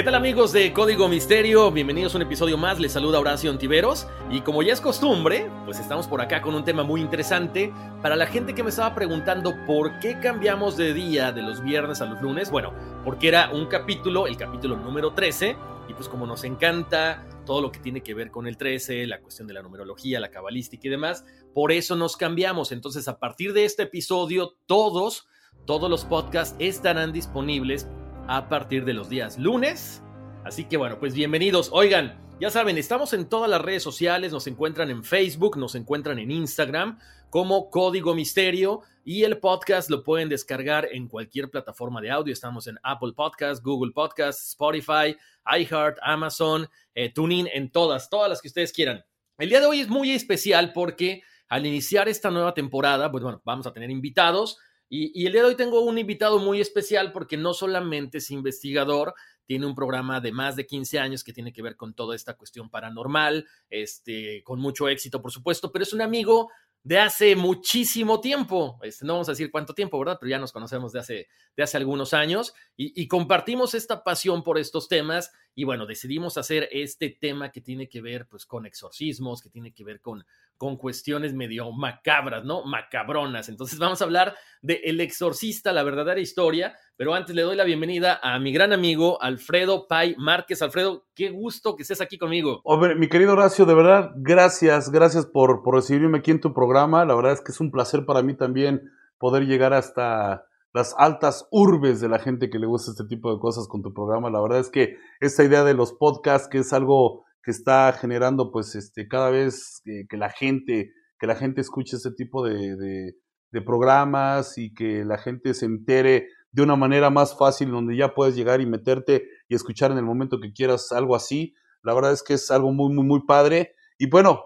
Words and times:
¿Qué 0.00 0.04
tal 0.04 0.14
amigos 0.14 0.52
de 0.52 0.72
Código 0.72 1.08
Misterio? 1.08 1.70
Bienvenidos 1.70 2.14
a 2.14 2.16
un 2.16 2.22
episodio 2.22 2.56
más, 2.56 2.80
les 2.80 2.92
saluda 2.92 3.20
Horacio 3.20 3.50
Ontiveros 3.50 4.06
y 4.30 4.40
como 4.40 4.62
ya 4.62 4.72
es 4.72 4.80
costumbre, 4.80 5.50
pues 5.66 5.78
estamos 5.78 6.06
por 6.06 6.22
acá 6.22 6.40
con 6.40 6.54
un 6.54 6.64
tema 6.64 6.82
muy 6.82 7.02
interesante 7.02 7.70
para 8.00 8.16
la 8.16 8.26
gente 8.26 8.54
que 8.54 8.62
me 8.62 8.70
estaba 8.70 8.94
preguntando 8.94 9.52
por 9.66 9.98
qué 10.00 10.18
cambiamos 10.18 10.78
de 10.78 10.94
día 10.94 11.32
de 11.32 11.42
los 11.42 11.62
viernes 11.62 12.00
a 12.00 12.06
los 12.06 12.22
lunes, 12.22 12.50
bueno, 12.50 12.72
porque 13.04 13.28
era 13.28 13.50
un 13.50 13.66
capítulo, 13.66 14.26
el 14.26 14.38
capítulo 14.38 14.74
número 14.78 15.12
13 15.12 15.54
y 15.86 15.92
pues 15.92 16.08
como 16.08 16.26
nos 16.26 16.44
encanta 16.44 17.28
todo 17.44 17.60
lo 17.60 17.70
que 17.70 17.80
tiene 17.80 18.02
que 18.02 18.14
ver 18.14 18.30
con 18.30 18.46
el 18.46 18.56
13, 18.56 19.06
la 19.06 19.20
cuestión 19.20 19.48
de 19.48 19.52
la 19.52 19.60
numerología, 19.60 20.18
la 20.18 20.30
cabalística 20.30 20.88
y 20.88 20.90
demás, 20.90 21.26
por 21.52 21.72
eso 21.72 21.94
nos 21.94 22.16
cambiamos, 22.16 22.72
entonces 22.72 23.06
a 23.06 23.18
partir 23.18 23.52
de 23.52 23.66
este 23.66 23.82
episodio 23.82 24.56
todos, 24.64 25.28
todos 25.66 25.90
los 25.90 26.06
podcasts 26.06 26.56
estarán 26.58 27.12
disponibles 27.12 27.86
a 28.30 28.48
partir 28.48 28.84
de 28.84 28.94
los 28.94 29.08
días 29.08 29.38
lunes. 29.38 30.04
Así 30.44 30.64
que 30.64 30.76
bueno, 30.76 31.00
pues 31.00 31.14
bienvenidos. 31.14 31.68
Oigan, 31.72 32.16
ya 32.40 32.48
saben, 32.48 32.78
estamos 32.78 33.12
en 33.12 33.28
todas 33.28 33.50
las 33.50 33.60
redes 33.60 33.82
sociales, 33.82 34.30
nos 34.30 34.46
encuentran 34.46 34.88
en 34.88 35.02
Facebook, 35.02 35.56
nos 35.58 35.74
encuentran 35.74 36.20
en 36.20 36.30
Instagram 36.30 37.00
como 37.28 37.70
Código 37.70 38.14
Misterio 38.14 38.82
y 39.04 39.24
el 39.24 39.38
podcast 39.38 39.90
lo 39.90 40.04
pueden 40.04 40.28
descargar 40.28 40.86
en 40.92 41.08
cualquier 41.08 41.50
plataforma 41.50 42.00
de 42.00 42.12
audio. 42.12 42.32
Estamos 42.32 42.68
en 42.68 42.78
Apple 42.84 43.14
Podcast, 43.16 43.64
Google 43.64 43.90
Podcast, 43.92 44.38
Spotify, 44.50 45.16
iHeart, 45.58 45.98
Amazon, 46.00 46.68
eh, 46.94 47.12
TuneIn, 47.12 47.48
en 47.52 47.72
todas, 47.72 48.08
todas 48.08 48.30
las 48.30 48.40
que 48.40 48.46
ustedes 48.46 48.72
quieran. 48.72 49.04
El 49.38 49.48
día 49.48 49.58
de 49.58 49.66
hoy 49.66 49.80
es 49.80 49.88
muy 49.88 50.12
especial 50.12 50.72
porque 50.72 51.24
al 51.48 51.66
iniciar 51.66 52.08
esta 52.08 52.30
nueva 52.30 52.54
temporada, 52.54 53.10
pues 53.10 53.24
bueno, 53.24 53.42
vamos 53.44 53.66
a 53.66 53.72
tener 53.72 53.90
invitados. 53.90 54.56
Y, 54.92 55.24
el 55.24 55.32
día 55.32 55.42
de 55.42 55.48
hoy 55.48 55.54
tengo 55.54 55.80
un 55.82 55.98
invitado 55.98 56.40
muy 56.40 56.60
especial 56.60 57.12
porque 57.12 57.36
no 57.36 57.54
solamente 57.54 58.18
es 58.18 58.32
investigador, 58.32 59.14
tiene 59.46 59.64
un 59.64 59.76
programa 59.76 60.20
de 60.20 60.32
más 60.32 60.56
de 60.56 60.66
15 60.66 60.98
años 60.98 61.22
que 61.22 61.32
tiene 61.32 61.52
que 61.52 61.62
ver 61.62 61.76
con 61.76 61.94
toda 61.94 62.16
esta 62.16 62.34
cuestión 62.34 62.68
paranormal, 62.68 63.46
este, 63.70 64.42
con 64.42 64.58
mucho 64.58 64.88
éxito, 64.88 65.22
por 65.22 65.30
supuesto, 65.30 65.70
pero 65.70 65.84
es 65.84 65.92
un 65.92 66.02
amigo 66.02 66.50
de 66.82 66.98
hace 66.98 67.36
muchísimo 67.36 68.20
tiempo. 68.20 68.80
Este, 68.82 69.06
no 69.06 69.12
vamos 69.12 69.28
a 69.28 69.32
decir 69.32 69.52
cuánto 69.52 69.74
tiempo, 69.74 69.96
¿verdad? 69.96 70.18
Pero 70.18 70.30
ya 70.30 70.38
nos 70.38 70.50
conocemos 70.50 70.92
de 70.92 70.98
hace, 70.98 71.28
de 71.56 71.62
hace 71.62 71.76
algunos 71.76 72.12
años 72.12 72.52
y, 72.76 73.00
y, 73.00 73.06
compartimos 73.06 73.74
esta 73.74 74.02
pasión 74.02 74.42
por 74.42 74.58
estos 74.58 74.88
temas. 74.88 75.30
Y 75.54 75.64
bueno, 75.64 75.86
decidimos 75.86 76.38
hacer 76.38 76.68
este 76.72 77.10
tema 77.10 77.50
que 77.50 77.60
tiene 77.60 77.88
que 77.88 78.00
ver 78.00 78.26
pues, 78.28 78.46
con 78.46 78.66
exorcismos, 78.66 79.42
que 79.42 79.50
tiene 79.50 79.72
que 79.72 79.84
ver 79.84 80.00
con, 80.00 80.24
con 80.56 80.76
cuestiones 80.76 81.34
medio 81.34 81.72
macabras, 81.72 82.44
¿no? 82.44 82.64
Macabronas. 82.64 83.48
Entonces 83.48 83.78
vamos 83.78 84.00
a 84.00 84.04
hablar 84.04 84.36
de 84.62 84.80
El 84.84 85.00
Exorcista, 85.00 85.72
la 85.72 85.82
verdadera 85.82 86.20
historia, 86.20 86.76
pero 86.96 87.14
antes 87.14 87.34
le 87.34 87.42
doy 87.42 87.56
la 87.56 87.64
bienvenida 87.64 88.20
a 88.22 88.38
mi 88.38 88.52
gran 88.52 88.72
amigo 88.72 89.20
Alfredo 89.22 89.86
Pay 89.88 90.16
Márquez. 90.18 90.62
Alfredo, 90.62 91.06
qué 91.14 91.30
gusto 91.30 91.76
que 91.76 91.82
estés 91.82 92.00
aquí 92.00 92.18
conmigo. 92.18 92.60
Hombre, 92.64 92.94
mi 92.94 93.08
querido 93.08 93.32
Horacio, 93.32 93.64
de 93.64 93.74
verdad, 93.74 94.12
gracias, 94.16 94.90
gracias 94.90 95.26
por, 95.26 95.62
por 95.62 95.74
recibirme 95.74 96.18
aquí 96.18 96.30
en 96.30 96.40
tu 96.40 96.52
programa. 96.54 97.04
La 97.04 97.14
verdad 97.14 97.32
es 97.32 97.40
que 97.40 97.52
es 97.52 97.60
un 97.60 97.70
placer 97.70 98.04
para 98.04 98.22
mí 98.22 98.34
también 98.34 98.90
poder 99.18 99.46
llegar 99.46 99.72
hasta 99.72 100.46
las 100.72 100.94
altas 100.98 101.46
urbes 101.50 102.00
de 102.00 102.08
la 102.08 102.18
gente 102.18 102.50
que 102.50 102.58
le 102.58 102.66
gusta 102.66 102.92
este 102.92 103.04
tipo 103.04 103.32
de 103.32 103.40
cosas 103.40 103.66
con 103.66 103.82
tu 103.82 103.92
programa. 103.92 104.30
La 104.30 104.40
verdad 104.40 104.60
es 104.60 104.70
que 104.70 104.96
esta 105.20 105.44
idea 105.44 105.64
de 105.64 105.74
los 105.74 105.92
podcasts, 105.92 106.48
que 106.48 106.58
es 106.58 106.72
algo 106.72 107.24
que 107.42 107.50
está 107.50 107.92
generando 107.92 108.52
pues 108.52 108.74
este 108.74 109.08
cada 109.08 109.30
vez 109.30 109.82
que, 109.84 110.16
la 110.16 110.30
gente 110.30 110.92
que 111.18 111.26
la 111.26 111.34
gente 111.34 111.60
escuche 111.60 111.96
ese 111.96 112.12
tipo 112.12 112.44
de, 112.44 112.76
de, 112.76 113.62
programas 113.62 114.58
y 114.58 114.72
que 114.72 115.04
la 115.04 115.18
gente 115.18 115.54
se 115.54 115.66
entere 115.66 116.28
de 116.52 116.62
una 116.62 116.76
manera 116.76 117.10
más 117.10 117.36
fácil 117.36 117.70
donde 117.70 117.96
ya 117.96 118.14
puedes 118.14 118.36
llegar 118.36 118.60
y 118.60 118.66
meterte 118.66 119.24
y 119.48 119.54
escuchar 119.54 119.90
en 119.90 119.98
el 119.98 120.04
momento 120.04 120.40
que 120.40 120.52
quieras 120.52 120.92
algo 120.92 121.16
así 121.16 121.54
la 121.82 121.94
verdad 121.94 122.12
es 122.12 122.22
que 122.22 122.34
es 122.34 122.50
algo 122.50 122.72
muy 122.72 122.94
muy 122.94 123.04
muy 123.04 123.26
padre 123.26 123.74
y 123.98 124.08
bueno 124.08 124.40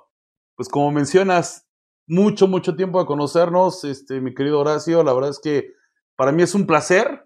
pues 0.57 0.69
como 0.69 0.91
mencionas 0.91 1.69
mucho 2.07 2.49
mucho 2.49 2.77
tiempo 2.77 2.99
de 2.99 3.07
conocernos 3.07 3.85
este 3.85 4.21
mi 4.21 4.35
querido 4.35 4.61
Horacio 4.61 5.03
la 5.03 5.13
verdad 5.13 5.31
es 5.31 5.41
que 5.41 5.73
para 6.17 6.33
mí 6.33 6.43
es 6.43 6.55
un 6.55 6.67
placer 6.67 7.25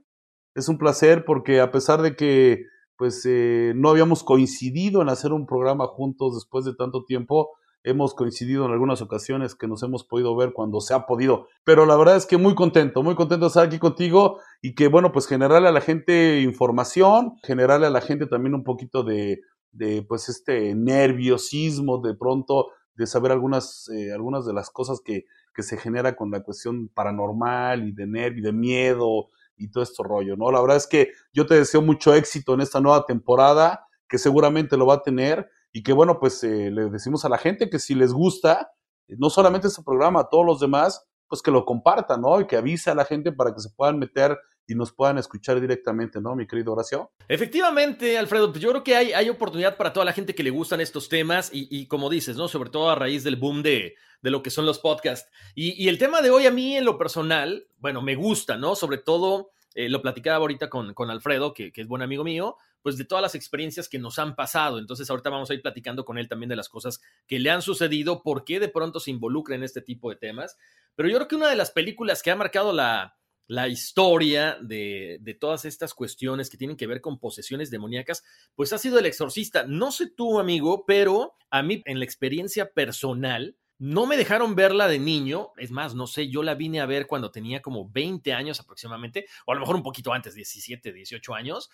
es 0.59 0.69
un 0.69 0.79
placer 0.79 1.25
porque 1.25 1.61
a 1.61 1.71
pesar 1.71 2.03
de 2.03 2.17
que 2.17 2.65
pues 2.97 3.25
eh, 3.27 3.73
no 3.77 3.91
habíamos 3.91 4.25
coincidido 4.25 5.01
en 5.03 5.09
hacer 5.09 5.33
un 5.33 5.47
programa 5.47 5.87
juntos 5.87 6.35
después 6.35 6.65
de 6.65 6.75
tanto 6.75 7.05
tiempo. 7.05 7.51
Hemos 7.85 8.13
coincidido 8.13 8.67
en 8.67 8.73
algunas 8.73 9.01
ocasiones 9.01 9.55
que 9.55 9.69
nos 9.69 9.85
hemos 9.85 10.05
podido 10.05 10.35
ver 10.35 10.53
cuando 10.53 10.81
se 10.81 10.95
ha 10.95 11.07
podido. 11.07 11.47
Pero 11.63 11.87
la 11.87 11.97
verdad 11.97 12.17
es 12.17 12.27
que 12.27 12.37
muy 12.37 12.57
contento, 12.57 13.05
muy 13.05 13.15
contento 13.15 13.47
de 13.47 13.49
estar 13.49 13.67
aquí 13.67 13.79
contigo 13.79 14.41
y 14.61 14.75
que, 14.75 14.89
bueno, 14.89 15.13
pues 15.13 15.29
generarle 15.29 15.69
a 15.69 15.73
la 15.73 15.81
gente 15.81 16.41
información, 16.41 17.35
generarle 17.45 17.87
a 17.87 17.91
la 17.91 18.01
gente 18.01 18.27
también 18.27 18.57
un 18.57 18.65
poquito 18.65 19.05
de, 19.05 19.43
de 19.71 20.03
pues, 20.03 20.29
este 20.29 20.75
nerviosismo 20.75 21.99
de 21.99 22.17
pronto 22.17 22.67
de 22.99 23.07
saber 23.07 23.31
algunas, 23.31 23.89
eh, 23.91 24.13
algunas 24.13 24.45
de 24.45 24.53
las 24.53 24.71
cosas 24.71 25.01
que, 25.01 25.25
que 25.55 25.63
se 25.63 25.77
genera 25.77 26.17
con 26.17 26.33
la 26.33 26.43
cuestión 26.43 26.89
paranormal 26.89 27.87
y 27.87 27.93
de 27.93 28.09
nervio 28.09 28.41
y 28.41 28.43
de 28.43 28.53
miedo 28.53 29.29
y 29.57 29.71
todo 29.71 29.85
este 29.85 30.03
rollo, 30.03 30.37
¿no? 30.37 30.51
La 30.51 30.61
verdad 30.61 30.77
es 30.77 30.89
que 30.89 31.13
yo 31.33 31.47
te 31.47 31.55
deseo 31.55 31.81
mucho 31.81 32.13
éxito 32.13 32.55
en 32.55 32.61
esta 32.61 32.81
nueva 32.81 33.07
temporada, 33.07 33.87
que 34.09 34.19
seguramente 34.19 34.77
lo 34.77 34.87
va 34.87 34.95
a 34.95 35.03
tener, 35.03 35.49
y 35.73 35.85
que 35.85 35.93
bueno, 35.93 36.19
pues 36.19 36.43
eh, 36.43 36.73
le 36.73 36.91
decimos 36.91 37.25
a 37.25 37.29
la 37.29 37.39
gente 37.39 37.71
que 37.71 37.79
si 37.79 37.95
les 37.95 38.13
gusta, 38.13 38.73
no 39.07 39.31
solamente 39.31 39.69
este 39.69 39.83
programa, 39.85 40.29
todos 40.29 40.45
los 40.45 40.59
demás, 40.59 41.07
pues 41.29 41.41
que 41.41 41.53
lo 41.53 41.65
compartan, 41.65 42.23
¿no? 42.23 42.41
Y 42.41 42.49
que 42.49 42.57
avise 42.57 42.91
a 42.91 42.97
la 42.97 43.05
gente 43.05 43.31
para 43.31 43.55
que 43.55 43.61
se 43.61 43.71
puedan 43.71 43.99
meter 43.99 44.37
y 44.69 44.75
nos 44.75 44.93
puedan 44.93 45.17
escuchar 45.17 45.61
directamente, 45.61 46.21
¿no, 46.21 46.37
mi 46.37 46.47
querido 46.47 46.75
Horacio? 46.75 47.11
Efectivamente, 47.27 48.19
Alfredo, 48.19 48.53
pues 48.53 48.63
yo 48.63 48.71
creo 48.71 48.85
que 48.85 48.95
hay, 48.95 49.13
hay 49.13 49.31
oportunidad 49.31 49.79
para 49.79 49.95
toda 49.95 50.05
la 50.05 50.13
gente 50.13 50.35
que 50.35 50.43
le 50.43 50.51
gustan 50.51 50.83
estos 50.83 51.09
temas 51.09 51.51
y, 51.53 51.67
y 51.71 51.87
como 51.87 52.11
dices, 52.11 52.37
¿no? 52.37 52.49
Sobre 52.49 52.69
todo 52.69 52.91
a 52.91 52.95
raíz 52.95 53.25
del 53.25 53.37
boom 53.37 53.63
de, 53.63 53.97
de 54.21 54.31
lo 54.31 54.43
que 54.43 54.51
son 54.51 54.67
los 54.67 54.79
podcasts. 54.79 55.31
Y, 55.55 55.89
el 55.89 55.99
tema 55.99 56.21
de 56.21 56.31
hoy 56.31 56.47
a 56.47 56.51
mí 56.51 56.77
en 56.77 56.85
lo 56.85 56.99
personal, 56.99 57.67
bueno, 57.79 58.03
me 58.03 58.15
gusta, 58.15 58.59
¿no? 58.59 58.75
Sobre 58.75 58.99
todo, 58.99 59.53
eh, 59.75 59.89
lo 59.89 60.03
platicaba 60.03 60.37
ahorita 60.37 60.69
con, 60.69 60.93
con 60.93 61.11
Alfredo, 61.11 61.55
que, 61.55 61.73
que, 61.73 61.81
es 61.81 61.89
buen 61.89 62.03
amigo 62.03 62.23
mío, 62.23 62.57
pues 62.83 62.99
de 62.99 63.05
todas 63.05 63.23
las 63.23 63.35
experiencias 63.35 63.89
que 63.89 63.99
nos 63.99 64.19
han 64.19 64.35
pasado. 64.35 64.79
Entonces 64.79 65.09
ahorita 65.09 65.31
vamos 65.31 65.51
a 65.51 65.55
ir 65.55 65.63
platicando 65.63 66.05
con 66.05 66.19
él 66.19 66.29
también 66.29 66.51
de 66.51 66.57
las 66.57 66.69
cosas 66.69 67.01
que 67.27 67.39
le 67.39 67.51
han 67.51 67.63
sucedido, 67.63 68.23
por 68.23 68.45
qué 68.45 68.61
de 68.61 68.69
pronto 68.69 69.01
se 69.01 69.11
involucra 69.11 69.55
en 69.55 69.63
este 69.63 69.81
tipo 69.81 70.11
de 70.11 70.17
temas. 70.17 70.59
Pero 70.95 71.09
yo 71.09 71.17
creo 71.17 71.29
que 71.29 71.37
una 71.37 71.49
de 71.49 71.57
las 71.57 71.71
películas 71.71 72.23
que 72.23 72.31
ha 72.31 72.37
marcado 72.37 72.73
la, 72.73 73.18
la 73.49 73.67
historia 73.67 74.59
de, 74.61 75.19
de, 75.21 75.35
todas 75.35 75.65
estas 75.65 75.95
cuestiones 75.95 76.51
que 76.51 76.59
tienen 76.59 76.77
que 76.77 76.87
ver 76.87 77.01
con 77.01 77.19
posesiones 77.19 77.71
demoníacas, 77.71 78.23
pues 78.55 78.73
ha 78.73 78.79
sido 78.79 78.99
El 78.99 79.07
Exorcista. 79.07 79.65
No 79.67 79.91
sé 79.91 80.11
tú, 80.11 80.39
amigo, 80.39 80.85
pero 80.87 81.35
a 81.51 81.63
mí 81.63 81.83
en 81.87 81.99
la 81.99 82.05
experiencia 82.05 82.71
personal, 82.73 83.57
no 83.79 84.07
me 84.07 84.17
dejaron 84.17 84.57
verla 84.57 84.89
de 84.89 84.99
niño, 84.99 85.53
es 85.57 85.71
más, 85.71 85.95
no 85.95 86.07
sé, 86.09 86.29
yo 86.29 86.43
la 86.43 86.57
vine 86.57 86.81
a 86.81 86.87
ver 86.87 87.07
cuando 87.07 87.31
tenía 87.31 87.63
como 87.63 87.89
20 87.89 88.33
años 88.33 88.59
aproximadamente, 88.59 89.27
o 89.47 89.53
a 89.53 89.55
lo 89.55 89.61
mejor 89.61 89.77
un 89.77 89.85
poquito 89.85 90.13
antes, 90.13 90.35
17, 90.35 90.93
18 90.93 91.35
años, 91.35 91.71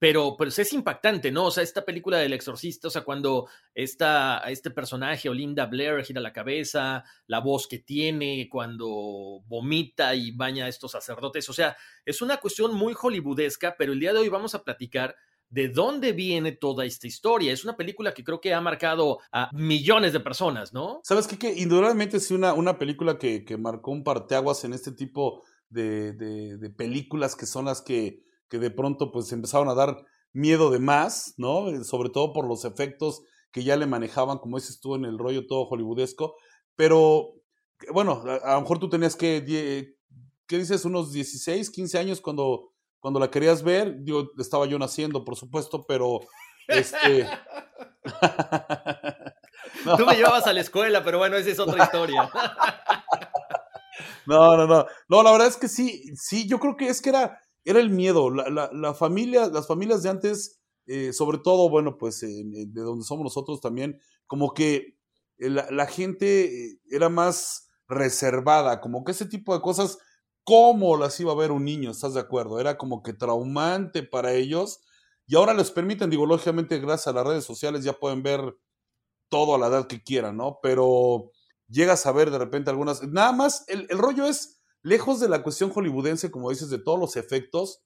pero 0.00 0.34
pues 0.38 0.58
es 0.58 0.72
impactante, 0.72 1.30
¿no? 1.30 1.44
O 1.44 1.50
sea, 1.50 1.62
esta 1.62 1.84
película 1.84 2.16
del 2.16 2.32
exorcista, 2.32 2.88
o 2.88 2.90
sea, 2.90 3.02
cuando 3.02 3.48
esta, 3.74 4.38
este 4.48 4.70
personaje, 4.70 5.28
Olinda 5.28 5.66
Blair, 5.66 6.02
gira 6.02 6.22
la 6.22 6.32
cabeza, 6.32 7.04
la 7.26 7.40
voz 7.40 7.68
que 7.68 7.80
tiene, 7.80 8.48
cuando 8.50 9.42
vomita 9.46 10.14
y 10.14 10.30
baña 10.30 10.64
a 10.64 10.68
estos 10.68 10.92
sacerdotes, 10.92 11.46
o 11.50 11.52
sea, 11.52 11.76
es 12.06 12.22
una 12.22 12.38
cuestión 12.38 12.74
muy 12.74 12.94
hollywoodesca, 12.94 13.76
pero 13.76 13.92
el 13.92 14.00
día 14.00 14.14
de 14.14 14.20
hoy 14.20 14.30
vamos 14.30 14.54
a 14.54 14.64
platicar 14.64 15.14
de 15.50 15.68
dónde 15.68 16.12
viene 16.12 16.52
toda 16.52 16.86
esta 16.86 17.06
historia. 17.06 17.52
Es 17.52 17.64
una 17.64 17.76
película 17.76 18.14
que 18.14 18.24
creo 18.24 18.40
que 18.40 18.54
ha 18.54 18.60
marcado 18.62 19.18
a 19.30 19.50
millones 19.52 20.14
de 20.14 20.20
personas, 20.20 20.72
¿no? 20.72 21.02
¿Sabes 21.04 21.26
qué? 21.26 21.36
Que 21.36 21.52
indudablemente 21.52 22.16
es 22.16 22.30
una, 22.30 22.54
una 22.54 22.78
película 22.78 23.18
que, 23.18 23.44
que 23.44 23.58
marcó 23.58 23.90
un 23.90 24.02
parteaguas 24.02 24.64
en 24.64 24.72
este 24.72 24.92
tipo 24.92 25.42
de, 25.68 26.14
de, 26.14 26.56
de 26.56 26.70
películas 26.70 27.36
que 27.36 27.44
son 27.44 27.66
las 27.66 27.82
que 27.82 28.29
que 28.50 28.58
de 28.58 28.70
pronto 28.70 29.10
pues 29.12 29.32
empezaron 29.32 29.68
a 29.68 29.74
dar 29.74 30.04
miedo 30.32 30.70
de 30.70 30.80
más, 30.80 31.34
¿no? 31.38 31.70
Eh, 31.70 31.84
sobre 31.84 32.10
todo 32.10 32.32
por 32.32 32.46
los 32.46 32.64
efectos 32.64 33.22
que 33.52 33.64
ya 33.64 33.76
le 33.76 33.86
manejaban, 33.86 34.38
como 34.38 34.58
dices 34.58 34.80
tú, 34.80 34.94
en 34.94 35.04
el 35.04 35.18
rollo 35.18 35.46
todo 35.46 35.66
hollywoodesco. 35.66 36.34
Pero, 36.76 37.34
bueno, 37.92 38.22
a, 38.44 38.54
lo 38.54 38.60
mejor 38.60 38.78
tú 38.78 38.88
tenías 38.88 39.16
que, 39.16 39.44
¿qué 40.46 40.58
dices? 40.58 40.84
Unos 40.84 41.12
16, 41.12 41.70
15 41.70 41.98
años 41.98 42.20
cuando, 42.20 42.72
cuando 43.00 43.18
la 43.18 43.30
querías 43.30 43.62
ver. 43.62 43.98
Yo 44.02 44.30
estaba 44.38 44.66
yo 44.66 44.78
naciendo, 44.78 45.24
por 45.24 45.36
supuesto, 45.36 45.84
pero, 45.86 46.20
este... 46.68 47.28
Tú 49.96 50.04
me 50.04 50.14
llevabas 50.14 50.46
a 50.46 50.52
la 50.52 50.60
escuela, 50.60 51.02
pero 51.02 51.18
bueno, 51.18 51.36
esa 51.36 51.50
es 51.50 51.58
otra 51.58 51.84
historia. 51.84 52.30
no, 54.26 54.56
no, 54.56 54.66
no. 54.66 54.86
No, 55.08 55.22
la 55.22 55.32
verdad 55.32 55.48
es 55.48 55.56
que 55.56 55.68
sí, 55.68 56.02
sí, 56.16 56.48
yo 56.48 56.58
creo 56.58 56.76
que 56.76 56.88
es 56.88 57.00
que 57.00 57.10
era 57.10 57.40
era 57.70 57.80
el 57.80 57.90
miedo. 57.90 58.30
La, 58.30 58.70
la, 58.72 58.94
familia, 58.94 59.48
las 59.48 59.66
familias 59.66 60.02
de 60.02 60.10
antes, 60.10 60.60
eh, 60.86 61.12
sobre 61.12 61.38
todo, 61.38 61.70
bueno, 61.70 61.96
pues 61.98 62.20
de 62.20 62.66
donde 62.72 63.04
somos 63.04 63.24
nosotros 63.24 63.60
también, 63.60 64.00
como 64.26 64.54
que 64.54 64.96
la, 65.38 65.86
gente 65.86 66.44
eh, 66.44 66.80
era 66.90 67.08
más 67.08 67.68
reservada, 67.88 68.80
como 68.80 69.04
que 69.04 69.12
ese 69.12 69.26
tipo 69.26 69.54
de 69.54 69.62
cosas, 69.62 69.98
¿cómo 70.44 70.96
las 70.96 71.18
iba 71.20 71.32
a 71.32 71.36
ver 71.36 71.50
un 71.50 71.64
niño? 71.64 71.90
¿Estás 71.90 72.14
de 72.14 72.20
acuerdo? 72.20 72.60
Era 72.60 72.76
como 72.76 73.02
que 73.02 73.12
traumante 73.12 74.02
para 74.02 74.32
ellos. 74.32 74.80
Y 75.26 75.36
ahora 75.36 75.54
les 75.54 75.70
permiten, 75.70 76.10
digo, 76.10 76.26
lógicamente, 76.26 76.78
gracias 76.78 77.08
a 77.08 77.12
las 77.12 77.26
redes 77.26 77.44
sociales 77.44 77.84
ya 77.84 77.94
pueden 77.94 78.22
ver 78.22 78.56
todo 79.28 79.54
a 79.54 79.58
la 79.58 79.68
edad 79.68 79.86
que 79.86 80.02
quieran, 80.02 80.36
¿no? 80.36 80.58
Pero 80.62 81.30
llegas 81.68 82.04
a 82.06 82.12
ver 82.12 82.30
de 82.30 82.38
repente 82.38 82.70
algunas. 82.70 83.02
Nada 83.04 83.32
más, 83.32 83.64
el, 83.68 83.86
el 83.90 83.98
rollo 83.98 84.26
es 84.26 84.59
lejos 84.82 85.20
de 85.20 85.28
la 85.28 85.42
cuestión 85.42 85.70
hollywoodense, 85.70 86.30
como 86.30 86.50
dices, 86.50 86.70
de 86.70 86.78
todos 86.78 86.98
los 86.98 87.16
efectos, 87.16 87.82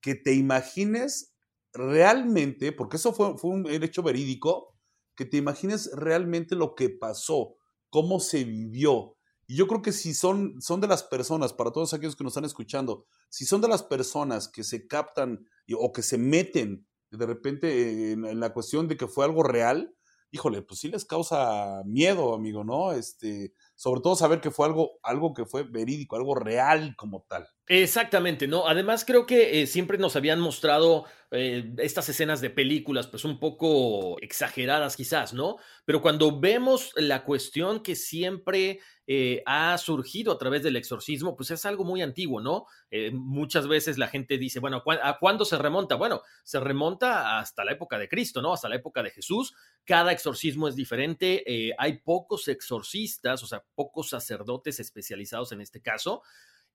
que 0.00 0.14
te 0.14 0.34
imagines 0.34 1.34
realmente, 1.72 2.72
porque 2.72 2.96
eso 2.96 3.12
fue, 3.12 3.34
un 3.42 3.66
hecho 3.68 4.02
verídico, 4.02 4.76
que 5.16 5.24
te 5.24 5.36
imagines 5.36 5.90
realmente 5.94 6.54
lo 6.54 6.74
que 6.74 6.90
pasó, 6.90 7.56
cómo 7.90 8.20
se 8.20 8.44
vivió. 8.44 9.16
Y 9.46 9.56
yo 9.56 9.66
creo 9.68 9.82
que 9.82 9.92
si 9.92 10.14
son, 10.14 10.60
son 10.60 10.80
de 10.80 10.88
las 10.88 11.02
personas, 11.02 11.52
para 11.52 11.70
todos 11.70 11.94
aquellos 11.94 12.16
que 12.16 12.24
nos 12.24 12.32
están 12.32 12.44
escuchando, 12.44 13.06
si 13.28 13.44
son 13.44 13.60
de 13.60 13.68
las 13.68 13.82
personas 13.82 14.48
que 14.48 14.64
se 14.64 14.86
captan 14.86 15.46
o 15.78 15.92
que 15.92 16.02
se 16.02 16.18
meten 16.18 16.86
de 17.10 17.26
repente 17.26 18.12
en, 18.12 18.26
en 18.26 18.40
la 18.40 18.52
cuestión 18.52 18.88
de 18.88 18.96
que 18.96 19.06
fue 19.06 19.24
algo 19.24 19.42
real, 19.42 19.96
híjole, 20.30 20.62
pues 20.62 20.80
sí 20.80 20.88
les 20.88 21.04
causa 21.04 21.82
miedo, 21.84 22.34
amigo, 22.34 22.64
¿no? 22.64 22.92
Este, 22.92 23.54
sobre 23.76 24.00
todo 24.02 24.16
saber 24.16 24.40
que 24.40 24.50
fue 24.50 24.66
algo, 24.66 24.92
algo 25.02 25.34
que 25.34 25.46
fue 25.46 25.62
verídico, 25.64 26.16
algo 26.16 26.34
real 26.34 26.96
como 26.96 27.24
tal. 27.28 27.48
Exactamente, 27.68 28.46
¿no? 28.46 28.68
Además 28.68 29.04
creo 29.04 29.26
que 29.26 29.60
eh, 29.60 29.66
siempre 29.66 29.98
nos 29.98 30.14
habían 30.14 30.38
mostrado 30.38 31.04
eh, 31.32 31.74
estas 31.78 32.08
escenas 32.08 32.40
de 32.40 32.48
películas, 32.48 33.08
pues 33.08 33.24
un 33.24 33.40
poco 33.40 34.20
exageradas 34.20 34.94
quizás, 34.94 35.34
¿no? 35.34 35.56
Pero 35.84 36.00
cuando 36.00 36.38
vemos 36.38 36.92
la 36.94 37.24
cuestión 37.24 37.82
que 37.82 37.96
siempre 37.96 38.78
eh, 39.08 39.42
ha 39.46 39.76
surgido 39.78 40.30
a 40.30 40.38
través 40.38 40.62
del 40.62 40.76
exorcismo, 40.76 41.34
pues 41.34 41.50
es 41.50 41.66
algo 41.66 41.82
muy 41.82 42.02
antiguo, 42.02 42.40
¿no? 42.40 42.66
muchas 43.12 43.66
veces 43.66 43.98
la 43.98 44.06
gente 44.08 44.38
dice, 44.38 44.60
bueno, 44.60 44.82
¿a 45.02 45.18
cuándo 45.18 45.44
se 45.44 45.58
remonta? 45.58 45.96
Bueno, 45.96 46.22
se 46.44 46.60
remonta 46.60 47.38
hasta 47.38 47.64
la 47.64 47.72
época 47.72 47.98
de 47.98 48.08
Cristo, 48.08 48.40
¿no? 48.40 48.52
Hasta 48.54 48.68
la 48.68 48.76
época 48.76 49.02
de 49.02 49.10
Jesús. 49.10 49.54
Cada 49.84 50.12
exorcismo 50.12 50.66
es 50.68 50.76
diferente, 50.76 51.74
hay 51.78 51.98
pocos 51.98 52.48
exorcistas, 52.48 53.42
o 53.42 53.46
sea, 53.46 53.64
pocos 53.74 54.08
sacerdotes 54.10 54.80
especializados 54.80 55.52
en 55.52 55.60
este 55.60 55.82
caso. 55.82 56.22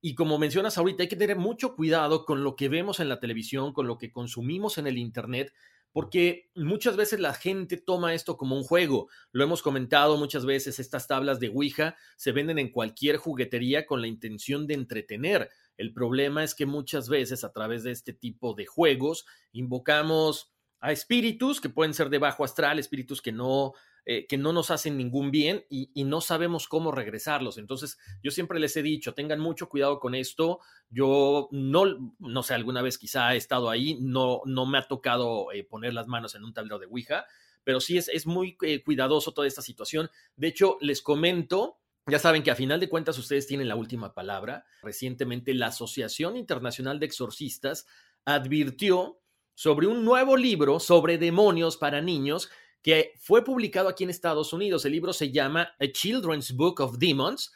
Y 0.01 0.15
como 0.15 0.39
mencionas 0.39 0.77
ahorita, 0.77 1.03
hay 1.03 1.09
que 1.09 1.15
tener 1.15 1.38
mucho 1.38 1.75
cuidado 1.75 2.25
con 2.25 2.44
lo 2.44 2.56
que 2.56 2.69
vemos 2.69 3.00
en 3.00 3.07
la 3.07 3.19
televisión, 3.19 3.71
con 3.71 3.86
lo 3.86 4.00
que 4.00 4.12
consumimos 4.12 4.80
en 4.80 4.88
el 4.88 4.98
Internet, 4.98 5.53
porque 5.92 6.50
muchas 6.56 6.95
veces 6.95 7.19
la 7.19 7.33
gente 7.33 7.77
toma 7.77 8.13
esto 8.13 8.36
como 8.36 8.56
un 8.56 8.63
juego. 8.63 9.09
Lo 9.31 9.44
hemos 9.44 9.62
comentado 9.62 10.18
muchas 10.18 10.45
veces, 10.45 10.80
estas 10.80 11.07
tablas 11.07 11.39
de 11.39 11.50
Ouija 11.50 11.95
se 12.18 12.31
venden 12.31 12.57
en 12.57 12.71
cualquier 12.71 13.18
juguetería 13.18 13.86
con 13.86 14.01
la 14.01 14.07
intención 14.07 14.65
de 14.68 14.74
entretener. 14.74 15.50
El 15.77 15.94
problema 15.94 16.44
es 16.44 16.56
que 16.56 16.65
muchas 16.65 17.07
veces 17.07 17.44
a 17.44 17.51
través 17.51 17.83
de 17.83 17.92
este 17.92 18.13
tipo 18.13 18.54
de 18.54 18.65
juegos 18.65 19.25
invocamos 19.51 20.51
a 20.80 20.92
espíritus 20.92 21.62
que 21.62 21.69
pueden 21.69 21.94
ser 21.94 22.09
de 22.09 22.18
bajo 22.18 22.44
astral, 22.44 22.80
espíritus 22.80 23.21
que 23.21 23.31
no 23.31 23.74
eh, 24.03 24.25
que 24.25 24.38
no 24.38 24.51
nos 24.51 24.71
hacen 24.71 24.98
ningún 24.98 25.30
bien 25.30 25.63
y, 25.69 25.89
no 26.06 26.21
sabemos 26.21 26.68
cómo 26.68 26.92
regresarlos. 26.92 27.59
Entonces, 27.59 28.00
yo 28.24 28.31
siempre 28.31 28.59
les 28.59 28.75
he 28.75 28.81
dicho, 28.81 29.13
tengan 29.13 29.39
mucho 29.39 29.69
cuidado 29.69 30.00
con 30.00 30.15
esto. 30.15 30.59
Yo 30.89 31.48
no, 31.51 32.15
no 32.18 32.44
sé, 32.44 32.56
alguna 32.56 32.81
vez 32.81 32.98
quizá 32.98 33.33
he 33.36 33.38
estado 33.38 33.69
ahí, 33.69 34.00
no, 34.01 34.42
no 34.45 34.65
me 34.65 34.80
ha 34.80 34.88
tocado 34.88 35.51
eh, 35.51 35.63
poner 35.63 35.94
las 35.94 36.07
manos 36.07 36.33
en 36.33 36.44
un 36.44 36.53
tablero 36.53 36.80
de 36.80 36.88
Ouija, 36.88 37.25
pero 37.63 37.80
sí 37.80 37.98
es, 37.98 38.09
es 38.09 38.25
muy 38.25 38.57
eh, 38.63 38.83
cuidadoso 38.83 39.33
toda 39.33 39.48
esta 39.48 39.62
situación. 39.62 40.09
De 40.36 40.47
hecho, 40.47 40.77
les 40.81 41.01
comento 41.01 41.77
ya 42.07 42.18
saben 42.18 42.42
que 42.42 42.50
a 42.50 42.56
final 42.56 42.80
de 42.80 42.89
cuentas 42.89 43.18
ustedes 43.19 43.45
tienen 43.45 43.68
la 43.68 43.75
última 43.75 44.15
palabra. 44.15 44.65
Recientemente 44.81 45.54
la 45.54 45.68
Asociación 45.68 46.36
Internacional 46.36 47.00
de 47.00 47.06
Exorcistas 47.06 47.86
advirtió 48.25 49.21
sobre 49.54 49.85
un 49.85 50.04
nuevo 50.04 50.37
libro 50.37 50.80
sobre 50.80 51.19
demonios 51.19 51.78
para 51.78 52.02
niños 52.02 52.49
que 52.81 53.14
fue 53.19 53.44
publicado 53.44 53.90
aquí 53.90 54.04
en 54.04 54.09
Estados 54.09 54.54
Unidos. 54.54 54.85
El 54.85 54.94
libro 54.94 55.14
se 55.14 55.31
llama 55.31 55.73
A 55.80 55.88
Children's 55.92 56.56
Book 56.56 56.81
of 56.81 56.97
Demons. 56.97 57.52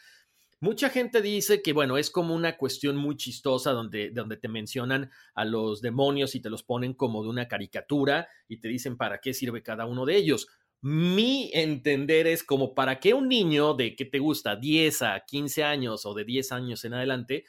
Mucha 0.60 0.89
gente 0.89 1.22
dice 1.22 1.62
que, 1.62 1.74
bueno, 1.74 1.98
es 1.98 2.10
como 2.10 2.34
una 2.34 2.58
cuestión 2.58 2.96
muy 2.96 3.17
chistosa 3.17 3.72
donde, 3.72 4.12
donde 4.12 4.38
te 4.38 4.48
mencionan 4.48 5.12
a 5.34 5.46
los 5.46 5.82
demonios 5.82 6.36
y 6.36 6.39
te 6.39 6.50
los 6.50 6.63
ponen 6.63 6.94
como 6.94 7.24
de 7.24 7.29
una 7.29 7.48
caricatura 7.48 8.27
y 8.48 8.58
te 8.58 8.67
dicen 8.67 8.98
para 8.98 9.20
qué 9.20 9.34
sirve 9.34 9.63
cada 9.63 9.86
uno 9.86 10.05
de 10.05 10.15
ellos. 10.15 10.48
Mi 10.82 11.50
entender 11.53 12.27
es 12.27 12.44
como 12.44 12.75
para 12.75 13.00
qué 13.00 13.13
un 13.13 13.27
niño 13.27 13.74
de 13.74 13.96
que 13.96 14.05
te 14.05 14.20
gusta 14.20 14.55
10 14.55 15.01
a 15.01 15.20
15 15.25 15.63
años 15.63 16.05
o 16.05 16.13
de 16.13 16.25
10 16.25 16.51
años 16.51 16.86
en 16.86 16.94
adelante 16.94 17.46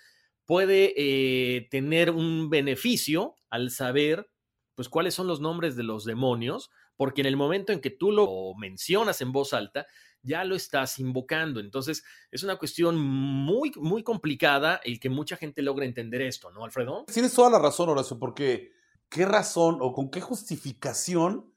puede 0.47 0.95
eh, 0.97 1.69
tener 1.71 2.11
un 2.11 2.49
beneficio 2.49 3.35
al 3.51 3.71
saber 3.71 4.31
pues 4.75 4.89
cuáles 4.89 5.15
son 5.15 5.27
los 5.27 5.41
nombres 5.41 5.75
de 5.75 5.83
los 5.83 6.05
demonios, 6.05 6.71
porque 6.97 7.21
en 7.21 7.27
el 7.27 7.37
momento 7.37 7.73
en 7.73 7.81
que 7.81 7.91
tú 7.91 8.13
lo 8.13 8.55
mencionas 8.59 9.21
en 9.21 9.33
voz 9.33 9.53
alta, 9.53 9.87
ya 10.23 10.45
lo 10.45 10.57
estás 10.57 10.99
invocando. 10.99 11.61
Entonces, 11.61 12.05
es 12.31 12.43
una 12.43 12.57
cuestión 12.57 12.99
muy, 12.99 13.73
muy 13.77 14.03
complicada 14.03 14.81
el 14.85 14.99
que 14.99 15.09
mucha 15.09 15.37
gente 15.37 15.63
logre 15.63 15.87
entender 15.87 16.21
esto, 16.23 16.51
¿no, 16.51 16.65
Alfredo? 16.65 17.05
Tienes 17.13 17.33
toda 17.33 17.51
la 17.51 17.59
razón, 17.59 17.89
Horacio, 17.89 18.19
porque 18.19 18.73
¿qué 19.09 19.25
razón 19.25 19.79
o 19.81 19.93
con 19.93 20.11
qué 20.11 20.21
justificación 20.21 21.53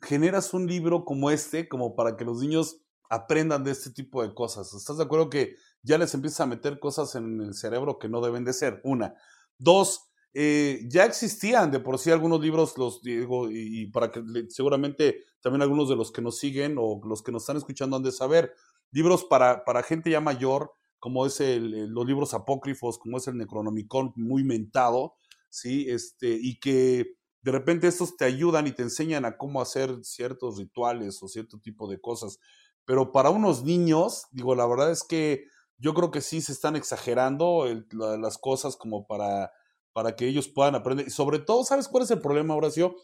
generas 0.00 0.54
un 0.54 0.66
libro 0.66 1.04
como 1.04 1.30
este, 1.30 1.68
como 1.68 1.94
para 1.94 2.16
que 2.16 2.24
los 2.24 2.40
niños 2.40 2.80
aprendan 3.10 3.62
de 3.62 3.72
este 3.72 3.90
tipo 3.90 4.22
de 4.22 4.32
cosas? 4.32 4.72
¿Estás 4.72 4.96
de 4.96 5.04
acuerdo 5.04 5.28
que 5.28 5.56
ya 5.82 5.98
les 5.98 6.14
empieza 6.14 6.44
a 6.44 6.46
meter 6.46 6.78
cosas 6.78 7.14
en 7.14 7.40
el 7.42 7.54
cerebro 7.54 7.98
que 7.98 8.08
no 8.08 8.20
deben 8.22 8.44
de 8.44 8.54
ser? 8.54 8.80
Una. 8.84 9.14
Dos, 9.58 10.07
eh, 10.40 10.86
ya 10.86 11.04
existían 11.04 11.72
de 11.72 11.80
por 11.80 11.98
sí 11.98 12.12
algunos 12.12 12.40
libros, 12.40 12.78
los 12.78 13.02
digo, 13.02 13.50
y, 13.50 13.86
para 13.86 14.12
que 14.12 14.22
seguramente 14.50 15.24
también 15.40 15.62
algunos 15.62 15.88
de 15.88 15.96
los 15.96 16.12
que 16.12 16.22
nos 16.22 16.38
siguen 16.38 16.76
o 16.78 17.00
los 17.04 17.24
que 17.24 17.32
nos 17.32 17.42
están 17.42 17.56
escuchando 17.56 17.96
han 17.96 18.04
de 18.04 18.12
saber, 18.12 18.54
libros 18.92 19.24
para, 19.24 19.64
para 19.64 19.82
gente 19.82 20.10
ya 20.10 20.20
mayor, 20.20 20.70
como 21.00 21.26
es 21.26 21.40
el, 21.40 21.88
los 21.88 22.06
libros 22.06 22.34
apócrifos, 22.34 22.98
como 22.98 23.18
es 23.18 23.26
el 23.26 23.36
Necronomicon, 23.36 24.12
muy 24.14 24.44
mentado, 24.44 25.16
¿sí? 25.50 25.90
Este, 25.90 26.38
y 26.40 26.60
que 26.60 27.16
de 27.42 27.50
repente 27.50 27.88
estos 27.88 28.16
te 28.16 28.24
ayudan 28.24 28.68
y 28.68 28.72
te 28.72 28.82
enseñan 28.82 29.24
a 29.24 29.36
cómo 29.36 29.60
hacer 29.60 30.04
ciertos 30.04 30.56
rituales 30.56 31.20
o 31.20 31.26
cierto 31.26 31.58
tipo 31.58 31.90
de 31.90 32.00
cosas. 32.00 32.38
Pero 32.84 33.10
para 33.10 33.30
unos 33.30 33.64
niños, 33.64 34.26
digo, 34.30 34.54
la 34.54 34.68
verdad 34.68 34.92
es 34.92 35.02
que 35.02 35.46
yo 35.78 35.94
creo 35.94 36.12
que 36.12 36.20
sí 36.20 36.40
se 36.42 36.52
están 36.52 36.76
exagerando 36.76 37.64
las 37.90 38.38
cosas 38.38 38.76
como 38.76 39.04
para, 39.08 39.50
para 39.98 40.14
que 40.14 40.28
ellos 40.28 40.46
puedan 40.46 40.76
aprender. 40.76 41.08
Y 41.08 41.10
sobre 41.10 41.40
todo, 41.40 41.64
¿sabes 41.64 41.88
cuál 41.88 42.04
es 42.04 42.10
el 42.12 42.20
problema, 42.20 42.54
Horacio? 42.54 42.94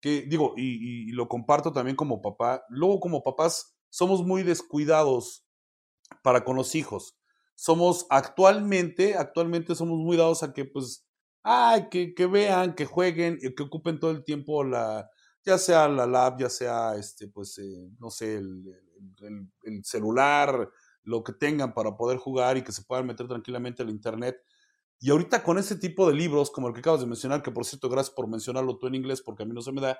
Que 0.00 0.22
digo, 0.22 0.54
y, 0.56 1.10
lo 1.10 1.26
comparto 1.26 1.72
también 1.72 1.96
como 1.96 2.22
papá, 2.22 2.64
luego 2.68 3.00
como 3.00 3.24
papás 3.24 3.76
somos 3.90 4.24
muy 4.24 4.44
descuidados 4.44 5.44
para 6.22 6.44
con 6.44 6.54
los 6.54 6.76
hijos. 6.76 7.18
Somos 7.56 8.06
actualmente, 8.08 9.16
actualmente 9.16 9.74
somos 9.74 9.98
muy 9.98 10.16
dados 10.16 10.44
a 10.44 10.52
que 10.52 10.64
pues, 10.64 11.04
ay, 11.42 11.88
que, 11.90 12.26
vean, 12.28 12.76
que 12.76 12.86
jueguen, 12.86 13.40
que 13.40 13.62
ocupen 13.64 13.98
todo 13.98 14.12
el 14.12 14.22
tiempo 14.22 14.62
la, 14.62 15.10
ya 15.44 15.58
sea 15.58 15.88
la 15.88 16.06
lab, 16.06 16.38
ya 16.38 16.48
sea 16.48 16.94
este, 16.94 17.26
pues, 17.26 17.58
eh, 17.58 17.90
no 17.98 18.10
sé, 18.10 18.36
el, 18.36 18.62
el, 19.64 19.84
celular, 19.84 20.70
lo 21.02 21.24
que 21.24 21.32
tengan 21.32 21.74
para 21.74 21.96
poder 21.96 22.18
jugar 22.18 22.56
y 22.58 22.62
que 22.62 22.70
se 22.70 22.84
puedan 22.84 23.08
meter 23.08 23.26
tranquilamente 23.26 23.82
al 23.82 23.90
internet. 23.90 24.36
Y 25.02 25.10
ahorita 25.10 25.42
con 25.42 25.58
ese 25.58 25.74
tipo 25.74 26.08
de 26.08 26.14
libros, 26.14 26.52
como 26.52 26.68
el 26.68 26.74
que 26.74 26.78
acabas 26.78 27.00
de 27.00 27.08
mencionar, 27.08 27.42
que 27.42 27.50
por 27.50 27.64
cierto, 27.64 27.88
gracias 27.88 28.14
por 28.14 28.28
mencionarlo 28.28 28.78
tú 28.78 28.86
en 28.86 28.94
inglés, 28.94 29.20
porque 29.20 29.42
a 29.42 29.46
mí 29.46 29.52
no 29.52 29.60
se 29.60 29.72
me 29.72 29.80
da, 29.80 29.98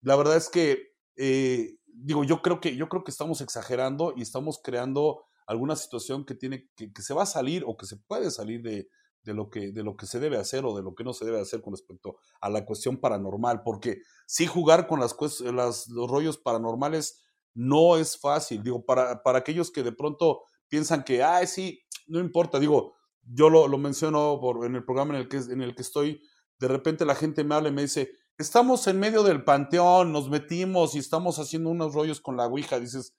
la 0.00 0.16
verdad 0.16 0.36
es 0.36 0.48
que, 0.48 0.88
eh, 1.14 1.76
digo, 1.86 2.24
yo 2.24 2.42
creo 2.42 2.60
que, 2.60 2.74
yo 2.74 2.88
creo 2.88 3.04
que 3.04 3.12
estamos 3.12 3.40
exagerando 3.42 4.12
y 4.16 4.22
estamos 4.22 4.60
creando 4.60 5.22
alguna 5.46 5.76
situación 5.76 6.24
que 6.24 6.34
tiene, 6.34 6.68
que, 6.74 6.90
se 7.00 7.14
va 7.14 7.22
a 7.22 7.26
salir 7.26 7.62
o 7.64 7.76
que 7.76 7.86
se 7.86 7.96
puede 7.96 8.28
salir 8.32 8.60
de, 8.60 8.88
de 9.22 9.34
lo, 9.34 9.50
que, 9.50 9.70
de 9.70 9.84
lo 9.84 9.96
que 9.96 10.06
se 10.06 10.18
debe 10.18 10.36
hacer 10.36 10.64
o 10.64 10.74
de 10.74 10.82
lo 10.82 10.96
que 10.96 11.04
no 11.04 11.12
se 11.12 11.24
debe 11.24 11.40
hacer 11.40 11.62
con 11.62 11.72
respecto 11.72 12.16
a 12.40 12.50
la 12.50 12.66
cuestión 12.66 12.96
paranormal, 12.96 13.62
porque 13.62 13.98
sí 14.26 14.48
jugar 14.48 14.88
con 14.88 14.98
las, 14.98 15.14
las 15.42 15.86
los 15.86 16.10
rollos 16.10 16.38
paranormales 16.38 17.22
no 17.54 17.96
es 17.96 18.18
fácil, 18.18 18.64
digo, 18.64 18.84
para, 18.84 19.22
para 19.22 19.38
aquellos 19.38 19.70
que 19.70 19.84
de 19.84 19.92
pronto 19.92 20.42
piensan 20.68 21.04
que, 21.04 21.22
ay, 21.22 21.46
sí, 21.46 21.84
no 22.08 22.18
importa, 22.18 22.58
digo, 22.58 22.96
yo 23.32 23.50
lo, 23.50 23.68
lo 23.68 23.78
menciono 23.78 24.38
por, 24.40 24.64
en 24.64 24.74
el 24.74 24.84
programa 24.84 25.14
en 25.14 25.20
el, 25.20 25.28
que, 25.28 25.36
en 25.36 25.62
el 25.62 25.74
que 25.74 25.82
estoy, 25.82 26.22
de 26.58 26.68
repente 26.68 27.04
la 27.04 27.14
gente 27.14 27.44
me 27.44 27.54
habla 27.54 27.68
y 27.68 27.72
me 27.72 27.82
dice, 27.82 28.10
estamos 28.38 28.86
en 28.86 28.98
medio 28.98 29.22
del 29.22 29.44
panteón, 29.44 30.12
nos 30.12 30.28
metimos 30.28 30.94
y 30.94 30.98
estamos 30.98 31.38
haciendo 31.38 31.70
unos 31.70 31.94
rollos 31.94 32.20
con 32.20 32.36
la 32.36 32.46
Ouija, 32.46 32.80
dices, 32.80 33.16